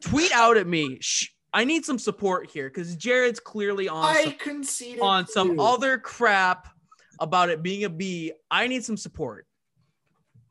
tweet 0.01 0.31
out 0.33 0.57
at 0.57 0.67
me. 0.67 0.97
Shh, 0.99 1.29
I 1.53 1.63
need 1.63 1.85
some 1.85 1.99
support 1.99 2.49
here 2.49 2.69
because 2.69 2.95
Jared's 2.95 3.39
clearly 3.39 3.87
on 3.87 4.03
I 4.03 4.37
some, 4.63 5.01
on 5.01 5.27
some 5.27 5.59
other 5.59 5.97
crap 5.97 6.67
about 7.19 7.49
it 7.49 7.61
being 7.61 7.83
a 7.83 7.89
bee. 7.89 8.33
I 8.49 8.67
need 8.67 8.83
some 8.83 8.97
support. 8.97 9.47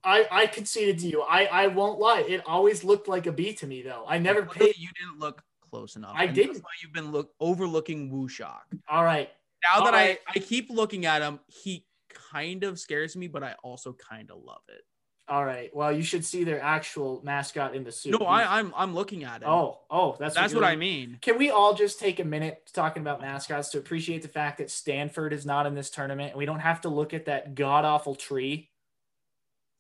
I, 0.03 0.27
I 0.31 0.47
conceded 0.47 0.99
to 1.01 1.09
you. 1.09 1.23
I, 1.23 1.45
I 1.45 1.67
won't 1.67 1.99
lie. 1.99 2.25
It 2.27 2.43
always 2.47 2.85
looked 2.85 3.07
like 3.07 3.27
a 3.27 3.33
B 3.33 3.53
to 3.55 3.67
me 3.67 3.83
though. 3.83 4.05
I 4.09 4.19
never 4.19 4.41
Well, 4.43 4.51
paid. 4.51 4.77
You 4.79 4.89
didn't 4.99 5.21
look 5.21 5.43
close 5.61 5.97
enough. 5.97 6.13
I 6.15 6.27
didn't. 6.27 6.55
That's 6.55 6.65
why 6.65 6.71
you've 6.83 6.93
been 6.93 7.13
look 7.13 7.33
overlooking 7.39 8.11
WuShock. 8.11 8.61
All 8.89 9.05
right. 9.05 9.29
Now 9.63 9.85
that 9.85 9.89
Alright. 9.89 10.21
I 10.27 10.33
I 10.37 10.39
keep 10.39 10.71
looking 10.71 11.05
at 11.05 11.21
him, 11.21 11.41
he 11.49 11.85
kind 12.33 12.65
of 12.65 12.79
scares 12.79 13.17
me, 13.17 13.29
but 13.29 13.43
I 13.43 13.55
also 13.63 13.93
kind 13.93 14.31
of 14.31 14.43
love 14.43 14.63
it. 14.69 14.83
All 15.31 15.45
right. 15.45 15.71
Well, 15.73 15.93
you 15.93 16.03
should 16.03 16.25
see 16.25 16.43
their 16.43 16.61
actual 16.61 17.21
mascot 17.23 17.77
in 17.77 17.85
the 17.85 17.93
suit. 17.93 18.19
No, 18.19 18.27
I 18.27 18.59
I'm 18.59 18.75
I'm 18.77 18.95
looking 18.95 19.23
at 19.23 19.43
it. 19.43 19.49
Oh, 19.49 19.79
oh, 19.89 20.17
that's 20.19 20.35
that's 20.35 20.53
you're 20.53 20.61
what 20.61 20.69
I 20.69 20.75
mean. 20.75 21.19
Can 21.23 21.39
we 21.39 21.51
all 21.51 21.73
just 21.73 22.01
take 22.01 22.19
a 22.19 22.25
minute 22.25 22.69
talking 22.75 23.01
about 23.01 23.21
mascots 23.21 23.69
to 23.71 23.79
appreciate 23.79 24.23
the 24.23 24.29
fact 24.29 24.59
that 24.59 24.73
Stanford 24.73 25.33
is 25.33 25.47
not 25.47 25.67
in 25.67 25.75
this 25.77 25.89
tournament 25.89 26.31
and 26.31 26.39
we 26.39 26.47
don't 26.47 26.59
have 26.59 26.81
to 26.81 26.89
look 26.89 27.15
at 27.15 27.27
that 27.27 27.55
god 27.55 27.85
awful 27.85 28.17
tree? 28.17 28.71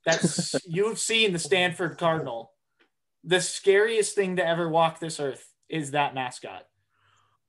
That's 0.04 0.54
you've 0.66 1.00
seen 1.00 1.32
the 1.32 1.38
Stanford 1.40 1.98
Cardinal. 1.98 2.52
The 3.24 3.40
scariest 3.40 4.14
thing 4.14 4.36
to 4.36 4.46
ever 4.46 4.68
walk 4.68 5.00
this 5.00 5.18
earth 5.18 5.44
is 5.68 5.90
that 5.90 6.14
mascot. 6.14 6.62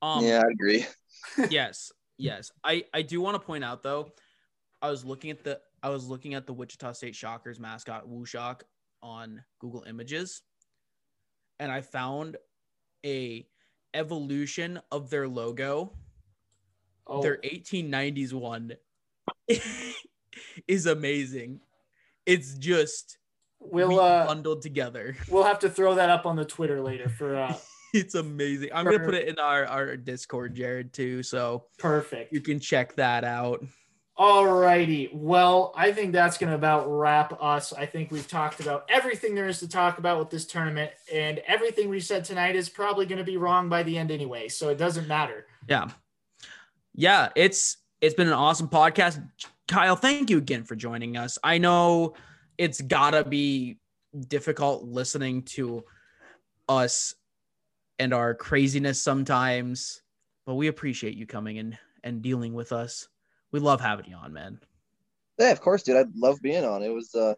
Um, 0.02 0.26
yeah, 0.26 0.42
I 0.44 0.52
agree. 0.52 0.88
yes, 1.52 1.92
yes. 2.18 2.52
I 2.64 2.86
I 2.92 3.04
do 3.04 3.22
want 3.22 3.36
to 3.36 3.46
point 3.46 3.64
out 3.64 3.84
though, 3.84 4.10
I 4.82 4.90
was 4.90 5.06
looking 5.06 5.30
at 5.32 5.44
the 5.44 5.60
I 5.84 5.90
was 5.90 6.08
looking 6.08 6.34
at 6.34 6.46
the 6.46 6.54
Wichita 6.54 6.94
State 6.94 7.16
Shockers 7.16 7.60
mascot 7.60 8.08
WuShock 8.08 8.62
on 9.02 9.44
Google 9.60 9.84
Images, 9.88 10.42
and 11.60 11.72
I 11.72 11.82
found 11.82 12.38
a 13.06 13.46
evolution 13.94 14.80
of 14.92 15.10
their 15.10 15.28
logo. 15.28 15.94
Oh, 17.08 17.22
Their 17.22 17.38
1890s 17.38 18.32
one 18.32 18.74
is 20.68 20.86
amazing. 20.86 21.62
It's 22.26 22.54
just 22.56 23.18
we'll 23.60 23.90
we 23.90 24.00
uh, 24.00 24.28
bundled 24.28 24.62
together. 24.62 25.16
we'll 25.30 25.44
have 25.44 25.60
to 25.60 25.70
throw 25.70 25.96
that 25.96 26.10
up 26.10 26.26
on 26.26 26.36
the 26.36 26.46
Twitter 26.46 26.82
later 26.82 27.10
for 27.10 27.36
uh, 27.36 27.56
It's 27.94 28.16
amazing. 28.16 28.70
I'm 28.74 28.86
gonna 28.86 29.00
put 29.00 29.16
it 29.16 29.28
in 29.28 29.38
our 29.38 29.66
our 29.66 29.98
Discord, 29.98 30.56
Jared, 30.56 30.94
too, 30.94 31.24
so 31.24 31.66
perfect. 31.78 32.32
you 32.32 32.40
can 32.40 32.60
check 32.60 32.96
that 32.96 33.24
out. 33.26 33.66
All 34.18 34.46
righty. 34.46 35.10
Well, 35.14 35.74
I 35.76 35.92
think 35.92 36.12
that's 36.12 36.38
going 36.38 36.50
to 36.50 36.56
about 36.56 36.86
wrap 36.88 37.42
us. 37.42 37.74
I 37.74 37.86
think 37.86 38.12
we've 38.12 38.28
talked 38.28 38.60
about 38.60 38.86
everything 38.90 39.34
there 39.34 39.48
is 39.48 39.60
to 39.60 39.68
talk 39.68 39.98
about 39.98 40.20
with 40.20 40.30
this 40.30 40.46
tournament, 40.46 40.92
and 41.12 41.40
everything 41.48 41.90
we 41.90 42.00
said 42.00 42.24
tonight 42.24 42.56
is 42.56 42.70
probably 42.70 43.06
going 43.06 43.20
to 43.20 43.24
be 43.24 43.38
wrong 43.38 43.70
by 43.70 43.84
the 43.84 43.98
end 43.98 44.12
anyway, 44.12 44.48
so 44.48 44.70
it 44.70 44.78
doesn't 44.78 45.08
matter. 45.08 45.48
Yeah, 45.68 45.90
yeah. 46.94 47.30
It's 47.36 47.78
it's 48.02 48.14
been 48.14 48.28
an 48.28 48.34
awesome 48.34 48.68
podcast, 48.68 49.26
Kyle. 49.68 49.96
Thank 49.96 50.30
you 50.30 50.38
again 50.38 50.66
for 50.66 50.76
joining 50.76 51.18
us. 51.18 51.38
I 51.44 51.58
know 51.58 52.14
it's 52.58 52.82
gotta 52.82 53.24
be 53.24 53.78
difficult 54.28 54.84
listening 54.84 55.44
to 55.44 55.84
us 56.68 57.16
and 57.98 58.14
our 58.14 58.34
craziness 58.34 59.02
sometimes, 59.02 60.02
but 60.46 60.56
we 60.56 60.68
appreciate 60.68 61.16
you 61.16 61.26
coming 61.26 61.58
in 61.58 61.78
and 62.04 62.22
dealing 62.22 62.54
with 62.54 62.72
us. 62.72 63.08
We 63.52 63.60
love 63.60 63.82
having 63.82 64.06
you 64.08 64.16
on, 64.16 64.34
man. 64.34 64.60
Yeah, 65.40 65.52
of 65.52 65.62
course, 65.62 65.84
dude. 65.84 65.98
I 65.98 66.06
love 66.16 66.40
being 66.42 66.64
on. 66.66 66.84
It 66.84 66.90
was 66.90 67.14
uh 67.16 67.34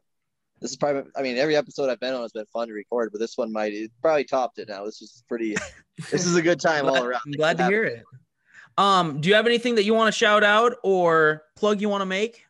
this 0.62 0.72
is 0.72 0.78
probably 0.78 1.04
I 1.16 1.22
mean, 1.22 1.38
every 1.38 1.56
episode 1.56 1.90
I've 1.90 2.00
been 2.00 2.14
on 2.14 2.22
has 2.22 2.32
been 2.32 2.46
fun 2.54 2.68
to 2.68 2.74
record, 2.74 3.10
but 3.12 3.20
this 3.20 3.38
one 3.38 3.52
might 3.52 3.74
it 3.74 3.92
probably 4.02 4.24
topped 4.24 4.60
it 4.60 4.70
now. 4.70 4.86
This 4.86 5.02
is 5.02 5.24
pretty 5.28 5.56
this 6.12 6.26
is 6.26 6.36
a 6.36 6.42
good 6.42 6.60
time 6.60 6.88
all 6.88 7.04
around. 7.04 7.22
I'm 7.26 7.32
glad 7.34 7.58
to 7.58 7.68
hear 7.68 7.84
Having- 7.84 8.00
it. 8.00 8.06
Um, 8.76 9.22
do 9.22 9.30
you 9.30 9.36
have 9.36 9.46
anything 9.46 9.76
that 9.76 9.84
you 9.84 9.94
want 9.94 10.12
to 10.12 10.18
shout 10.18 10.44
out 10.44 10.78
or 10.84 11.44
plug 11.56 11.80
you 11.80 11.90
want 11.90 12.02
to 12.02 12.08
make? 12.08 12.44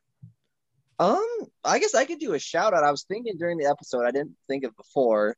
Um, 0.98 1.27
I 1.65 1.80
guess 1.80 1.95
I 1.95 2.06
could 2.06 2.19
do 2.19 2.34
a 2.34 2.40
shout 2.40 2.73
out. 2.73 2.84
I 2.85 2.91
was 2.91 3.03
thinking 3.03 3.35
during 3.38 3.57
the 3.57 3.65
episode, 3.65 4.06
I 4.06 4.11
didn't 4.11 4.35
think 4.48 4.64
of 4.64 4.76
before 4.77 5.35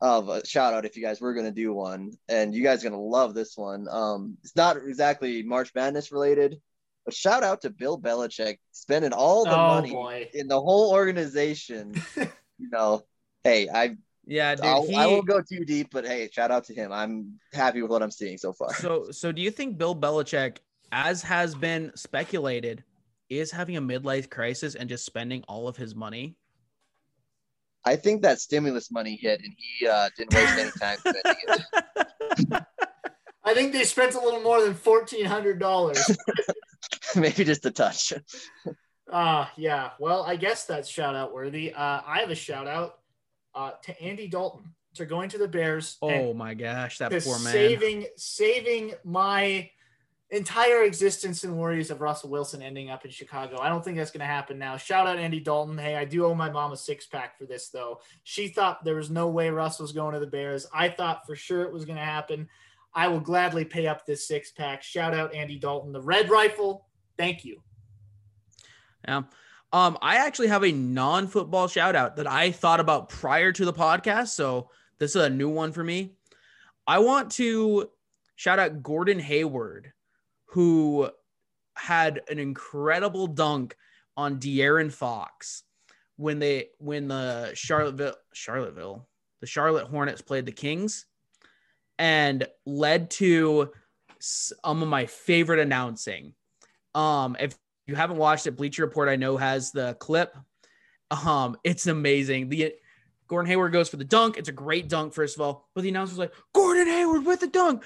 of 0.00 0.28
a 0.30 0.44
shout 0.46 0.72
out 0.72 0.86
if 0.86 0.96
you 0.96 1.02
guys 1.02 1.20
were 1.20 1.34
gonna 1.34 1.52
do 1.52 1.72
one, 1.74 2.12
and 2.28 2.54
you 2.54 2.62
guys 2.62 2.82
are 2.84 2.88
gonna 2.90 3.02
love 3.02 3.34
this 3.34 3.56
one. 3.56 3.86
Um, 3.90 4.38
it's 4.42 4.56
not 4.56 4.76
exactly 4.78 5.42
March 5.42 5.72
Madness 5.74 6.10
related, 6.10 6.60
but 7.04 7.14
shout 7.14 7.42
out 7.42 7.62
to 7.62 7.70
Bill 7.70 7.98
Belichick 7.98 8.58
spending 8.70 9.12
all 9.12 9.44
the 9.44 9.54
oh 9.54 9.68
money 9.68 9.90
boy. 9.90 10.28
in 10.34 10.48
the 10.48 10.60
whole 10.60 10.92
organization. 10.92 11.94
you 12.16 12.70
know, 12.70 13.02
hey, 13.44 13.68
I 13.68 13.96
Yeah, 14.26 14.54
dude. 14.54 14.64
I'll, 14.64 14.86
he, 14.86 14.94
I 14.94 15.06
won't 15.06 15.26
go 15.26 15.40
too 15.40 15.64
deep, 15.64 15.88
but 15.90 16.06
hey, 16.06 16.28
shout 16.32 16.50
out 16.50 16.64
to 16.64 16.74
him. 16.74 16.92
I'm 16.92 17.38
happy 17.52 17.82
with 17.82 17.90
what 17.90 18.02
I'm 18.02 18.10
seeing 18.10 18.38
so 18.38 18.52
far. 18.52 18.74
so 18.74 19.10
so 19.10 19.32
do 19.32 19.42
you 19.42 19.50
think 19.50 19.78
Bill 19.78 19.96
Belichick, 19.96 20.58
as 20.92 21.22
has 21.22 21.54
been 21.54 21.90
speculated, 21.94 22.84
is 23.28 23.50
having 23.50 23.76
a 23.76 23.82
midlife 23.82 24.30
crisis 24.30 24.74
and 24.74 24.88
just 24.88 25.04
spending 25.04 25.42
all 25.48 25.68
of 25.68 25.76
his 25.76 25.94
money? 25.94 26.36
I 27.84 27.96
think 27.96 28.22
that 28.22 28.40
stimulus 28.40 28.90
money 28.92 29.18
hit, 29.20 29.40
and 29.40 29.52
he 29.56 29.86
uh, 29.88 30.08
didn't 30.16 30.34
waste 30.34 30.58
any 30.58 30.70
time 30.80 30.98
spending 31.00 31.34
it. 31.48 32.64
I 33.44 33.54
think 33.54 33.72
they 33.72 33.82
spent 33.82 34.14
a 34.14 34.20
little 34.20 34.40
more 34.40 34.62
than 34.62 34.74
fourteen 34.74 35.24
hundred 35.24 35.58
dollars. 35.58 35.98
Maybe 37.16 37.44
just 37.44 37.66
a 37.66 37.70
touch. 37.70 38.12
uh 39.10 39.46
yeah. 39.56 39.90
Well, 39.98 40.22
I 40.22 40.36
guess 40.36 40.64
that's 40.64 40.88
shout 40.88 41.14
out 41.14 41.32
worthy. 41.32 41.72
Uh, 41.72 42.00
I 42.06 42.20
have 42.20 42.30
a 42.30 42.34
shout 42.34 42.66
out 42.66 42.98
uh, 43.54 43.72
to 43.82 44.02
Andy 44.02 44.28
Dalton 44.28 44.74
to 44.94 45.06
going 45.06 45.28
to 45.30 45.38
the 45.38 45.48
Bears. 45.48 45.96
Oh 46.02 46.34
my 46.34 46.54
gosh, 46.54 46.98
that 46.98 47.10
poor 47.10 47.38
man. 47.38 47.52
saving 47.52 48.06
saving 48.16 48.94
my 49.04 49.70
entire 50.30 50.84
existence 50.84 51.44
and 51.44 51.58
worries 51.58 51.90
of 51.90 52.00
Russell 52.00 52.30
Wilson 52.30 52.62
ending 52.62 52.88
up 52.88 53.04
in 53.04 53.10
Chicago. 53.10 53.60
I 53.60 53.68
don't 53.68 53.84
think 53.84 53.98
that's 53.98 54.10
going 54.10 54.20
to 54.20 54.26
happen 54.26 54.58
now. 54.58 54.78
Shout 54.78 55.06
out 55.06 55.18
Andy 55.18 55.40
Dalton. 55.40 55.76
Hey, 55.76 55.94
I 55.94 56.06
do 56.06 56.24
owe 56.24 56.34
my 56.34 56.50
mom 56.50 56.72
a 56.72 56.76
six 56.76 57.06
pack 57.06 57.36
for 57.38 57.44
this 57.44 57.68
though. 57.68 58.00
She 58.24 58.48
thought 58.48 58.82
there 58.82 58.94
was 58.94 59.10
no 59.10 59.28
way 59.28 59.50
Russ 59.50 59.78
was 59.78 59.92
going 59.92 60.14
to 60.14 60.20
the 60.20 60.26
Bears. 60.26 60.66
I 60.72 60.88
thought 60.88 61.26
for 61.26 61.36
sure 61.36 61.62
it 61.62 61.72
was 61.72 61.84
going 61.84 61.98
to 61.98 62.04
happen. 62.04 62.48
I 62.94 63.08
will 63.08 63.20
gladly 63.20 63.64
pay 63.64 63.86
up 63.86 64.06
this 64.06 64.26
six 64.26 64.50
pack. 64.50 64.82
Shout 64.82 65.14
out 65.14 65.34
Andy 65.34 65.58
Dalton, 65.58 65.92
the 65.92 66.00
Red 66.00 66.30
Rifle. 66.30 66.86
Thank 67.22 67.44
you. 67.44 67.62
Yeah. 69.06 69.22
Um, 69.72 69.96
I 70.02 70.16
actually 70.16 70.48
have 70.48 70.64
a 70.64 70.72
non-football 70.72 71.68
shout 71.68 71.94
out 71.94 72.16
that 72.16 72.26
I 72.26 72.50
thought 72.50 72.80
about 72.80 73.08
prior 73.08 73.52
to 73.52 73.64
the 73.64 73.72
podcast. 73.72 74.30
So 74.30 74.70
this 74.98 75.14
is 75.14 75.22
a 75.22 75.30
new 75.30 75.48
one 75.48 75.70
for 75.70 75.84
me. 75.84 76.14
I 76.84 76.98
want 76.98 77.30
to 77.32 77.90
shout 78.34 78.58
out 78.58 78.82
Gordon 78.82 79.20
Hayward, 79.20 79.92
who 80.46 81.10
had 81.76 82.22
an 82.28 82.40
incredible 82.40 83.28
dunk 83.28 83.76
on 84.16 84.40
De'Aaron 84.40 84.92
Fox 84.92 85.62
when 86.16 86.40
they 86.40 86.70
when 86.78 87.06
the 87.06 87.52
Charlottesville 87.54 88.16
Charlottesville 88.32 89.06
the 89.40 89.46
Charlotte 89.46 89.86
Hornets 89.86 90.22
played 90.22 90.44
the 90.44 90.50
Kings 90.50 91.06
and 92.00 92.48
led 92.66 93.10
to 93.12 93.70
some 94.18 94.82
of 94.82 94.88
my 94.88 95.06
favorite 95.06 95.60
announcing. 95.60 96.34
Um, 96.94 97.36
if 97.40 97.56
you 97.86 97.94
haven't 97.94 98.16
watched 98.16 98.46
it, 98.46 98.52
Bleacher 98.52 98.82
Report 98.82 99.08
I 99.08 99.16
know 99.16 99.36
has 99.36 99.72
the 99.72 99.94
clip. 99.94 100.36
Um, 101.10 101.56
it's 101.64 101.86
amazing. 101.86 102.48
The 102.48 102.74
Gordon 103.28 103.50
Hayward 103.50 103.72
goes 103.72 103.88
for 103.88 103.96
the 103.96 104.04
dunk. 104.04 104.36
It's 104.36 104.48
a 104.48 104.52
great 104.52 104.88
dunk, 104.88 105.14
first 105.14 105.36
of 105.36 105.40
all. 105.40 105.68
But 105.74 105.82
the 105.82 105.88
announcer's 105.88 106.18
like, 106.18 106.32
Gordon 106.54 106.86
Hayward 106.86 107.24
with 107.24 107.40
the 107.40 107.46
dunk. 107.48 107.82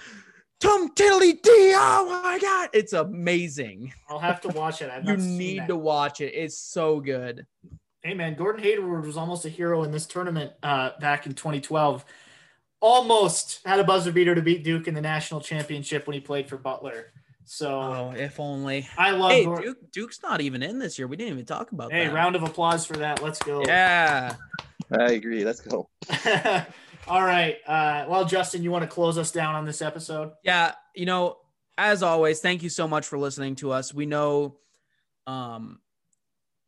Tom 0.61 0.91
Tiddly 0.95 1.35
D. 1.35 1.41
Oh 1.77 2.21
my 2.25 2.39
God. 2.39 2.71
It's 2.73 2.93
amazing. 2.93 3.93
I'll 4.09 4.19
have 4.19 4.41
to 4.43 4.49
watch 4.49 4.81
it. 4.81 4.91
You 5.05 5.17
need 5.17 5.61
that. 5.61 5.69
to 5.69 5.77
watch 5.77 6.21
it. 6.21 6.33
It's 6.35 6.59
so 6.59 7.01
good. 7.01 7.47
Hey 8.03 8.15
man, 8.15 8.35
Gordon 8.35 8.63
Hayward 8.63 9.05
was 9.05 9.17
almost 9.17 9.45
a 9.45 9.49
hero 9.49 9.83
in 9.83 9.91
this 9.91 10.07
tournament 10.07 10.53
uh, 10.63 10.91
back 11.01 11.27
in 11.27 11.35
2012. 11.35 12.05
Almost 12.81 13.61
had 13.67 13.81
a 13.81 13.85
buzzer 13.85 14.13
beater 14.13 14.35
to 14.35 14.43
beat 14.43 14.65
Duke 14.65 14.87
in 14.87 14.95
the 14.95 15.01
national 15.01 15.41
championship 15.41 16.07
when 16.07 16.15
he 16.15 16.21
played 16.21 16.49
for 16.49 16.57
Butler. 16.57 17.13
So 17.47 17.81
Oh, 17.81 18.15
if 18.17 18.39
only. 18.41 18.89
I 18.99 19.13
love. 19.13 19.31
Hey, 19.31 19.45
Gor- 19.45 19.61
Duke, 19.61 19.93
Duke's 19.93 20.23
not 20.23 20.41
even 20.41 20.63
in 20.63 20.79
this 20.79 20.99
year. 20.99 21.07
We 21.07 21.17
didn't 21.17 21.33
even 21.35 21.47
talk 21.47 21.73
about 21.73 21.93
hey, 21.93 22.07
that. 22.07 22.15
round 22.15 22.37
of 22.37 22.43
applause 22.43 22.85
for 22.85 22.97
that. 22.99 23.23
Let's 23.23 23.39
go. 23.43 23.63
Yeah. 23.65 24.35
I 24.91 25.13
agree. 25.13 25.45
Let's 25.45 25.61
go. 25.61 25.89
All 27.09 27.23
right. 27.23 27.57
Uh, 27.67 28.05
well, 28.09 28.25
Justin, 28.25 28.63
you 28.63 28.71
want 28.71 28.83
to 28.83 28.89
close 28.89 29.17
us 29.17 29.31
down 29.31 29.55
on 29.55 29.65
this 29.65 29.81
episode? 29.81 30.33
Yeah, 30.43 30.73
you 30.95 31.07
know, 31.07 31.37
as 31.79 32.03
always, 32.03 32.41
thank 32.41 32.63
you 32.63 32.69
so 32.69 32.89
much 32.89 33.07
for 33.07 33.19
listening 33.19 33.55
to 33.57 33.71
us. 33.73 33.95
We 33.95 34.07
know 34.07 34.59
um 35.27 35.81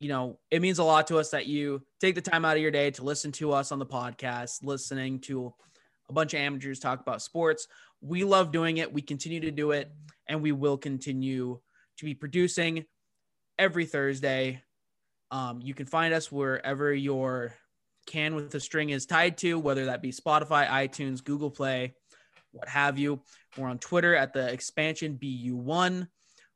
you 0.01 0.09
know, 0.09 0.39
it 0.51 0.63
means 0.63 0.79
a 0.79 0.85
lot 0.85 1.09
to 1.09 1.19
us 1.19 1.31
that 1.31 1.47
you 1.47 1.83
take 2.01 2.15
the 2.15 2.21
time 2.21 2.45
out 2.45 2.57
of 2.57 2.63
your 2.63 2.71
day 2.71 2.93
to 2.93 3.03
listen 3.03 3.33
to 3.33 3.51
us 3.53 3.73
on 3.73 3.81
the 3.81 3.87
podcast, 3.87 4.63
listening 4.63 5.19
to 5.23 5.53
a 6.09 6.13
bunch 6.13 6.35
of 6.35 6.41
amateurs 6.41 6.79
talk 6.79 7.01
about 7.01 7.21
sports. 7.21 7.67
We 8.01 8.25
love 8.25 8.53
doing 8.53 8.79
it. 8.79 8.93
We 8.93 9.03
continue 9.03 9.41
to 9.41 9.51
do 9.51 9.73
it 9.73 9.91
and 10.29 10.43
we 10.43 10.53
will 10.53 10.77
continue 10.77 11.61
to 11.99 12.05
be 12.05 12.15
producing 12.15 12.85
every 13.59 13.87
Thursday. 13.87 14.63
Um, 15.31 15.61
you 15.63 15.75
can 15.75 15.87
find 15.87 16.15
us 16.15 16.31
wherever 16.31 16.93
your 16.93 17.55
can 18.07 18.35
with 18.35 18.51
the 18.51 18.61
string 18.61 18.91
is 18.91 19.07
tied 19.07 19.37
to, 19.39 19.59
whether 19.59 19.87
that 19.87 20.01
be 20.01 20.13
Spotify, 20.13 20.67
iTunes, 20.69 21.23
Google 21.23 21.51
Play, 21.51 21.95
what 22.53 22.69
have 22.69 22.99
you. 22.99 23.21
We're 23.57 23.69
on 23.69 23.79
Twitter 23.79 24.15
at 24.15 24.33
the 24.33 24.51
expansion 24.51 25.19
BU1. 25.21 26.09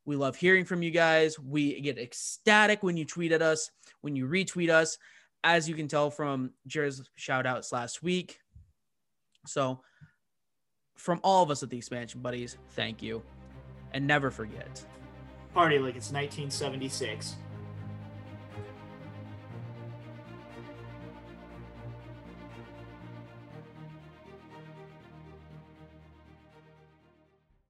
We 0.05 0.17
love 0.17 0.37
hearing 0.37 0.65
from 0.65 0.83
you 0.83 0.91
guys. 0.91 1.39
We 1.39 1.81
get 1.81 1.99
ecstatic 1.99 2.83
when 2.83 2.97
you 2.97 3.05
tweet 3.05 3.33
at 3.33 3.43
us, 3.43 3.71
when 4.01 4.17
you 4.17 4.27
retweet 4.27 4.71
us, 4.71 4.99
as 5.45 5.69
you 5.69 5.75
can 5.75 5.89
tell 5.89 6.11
from 6.11 6.53
Jared's 6.67 7.09
shout 7.17 7.47
outs 7.47 7.73
last 7.73 8.03
week. 8.03 8.39
So, 9.47 9.83
from 11.03 11.19
all 11.25 11.43
of 11.43 11.51
us 11.51 11.65
at 11.65 11.69
the 11.69 11.77
expansion 11.77 12.21
buddies, 12.21 12.57
thank 12.77 13.03
you. 13.03 13.25
And 13.93 14.07
never 14.07 14.31
forget. 14.31 14.85
Party 15.53 15.81
like 15.81 15.97
it's 15.97 16.13
1976. 16.13 17.35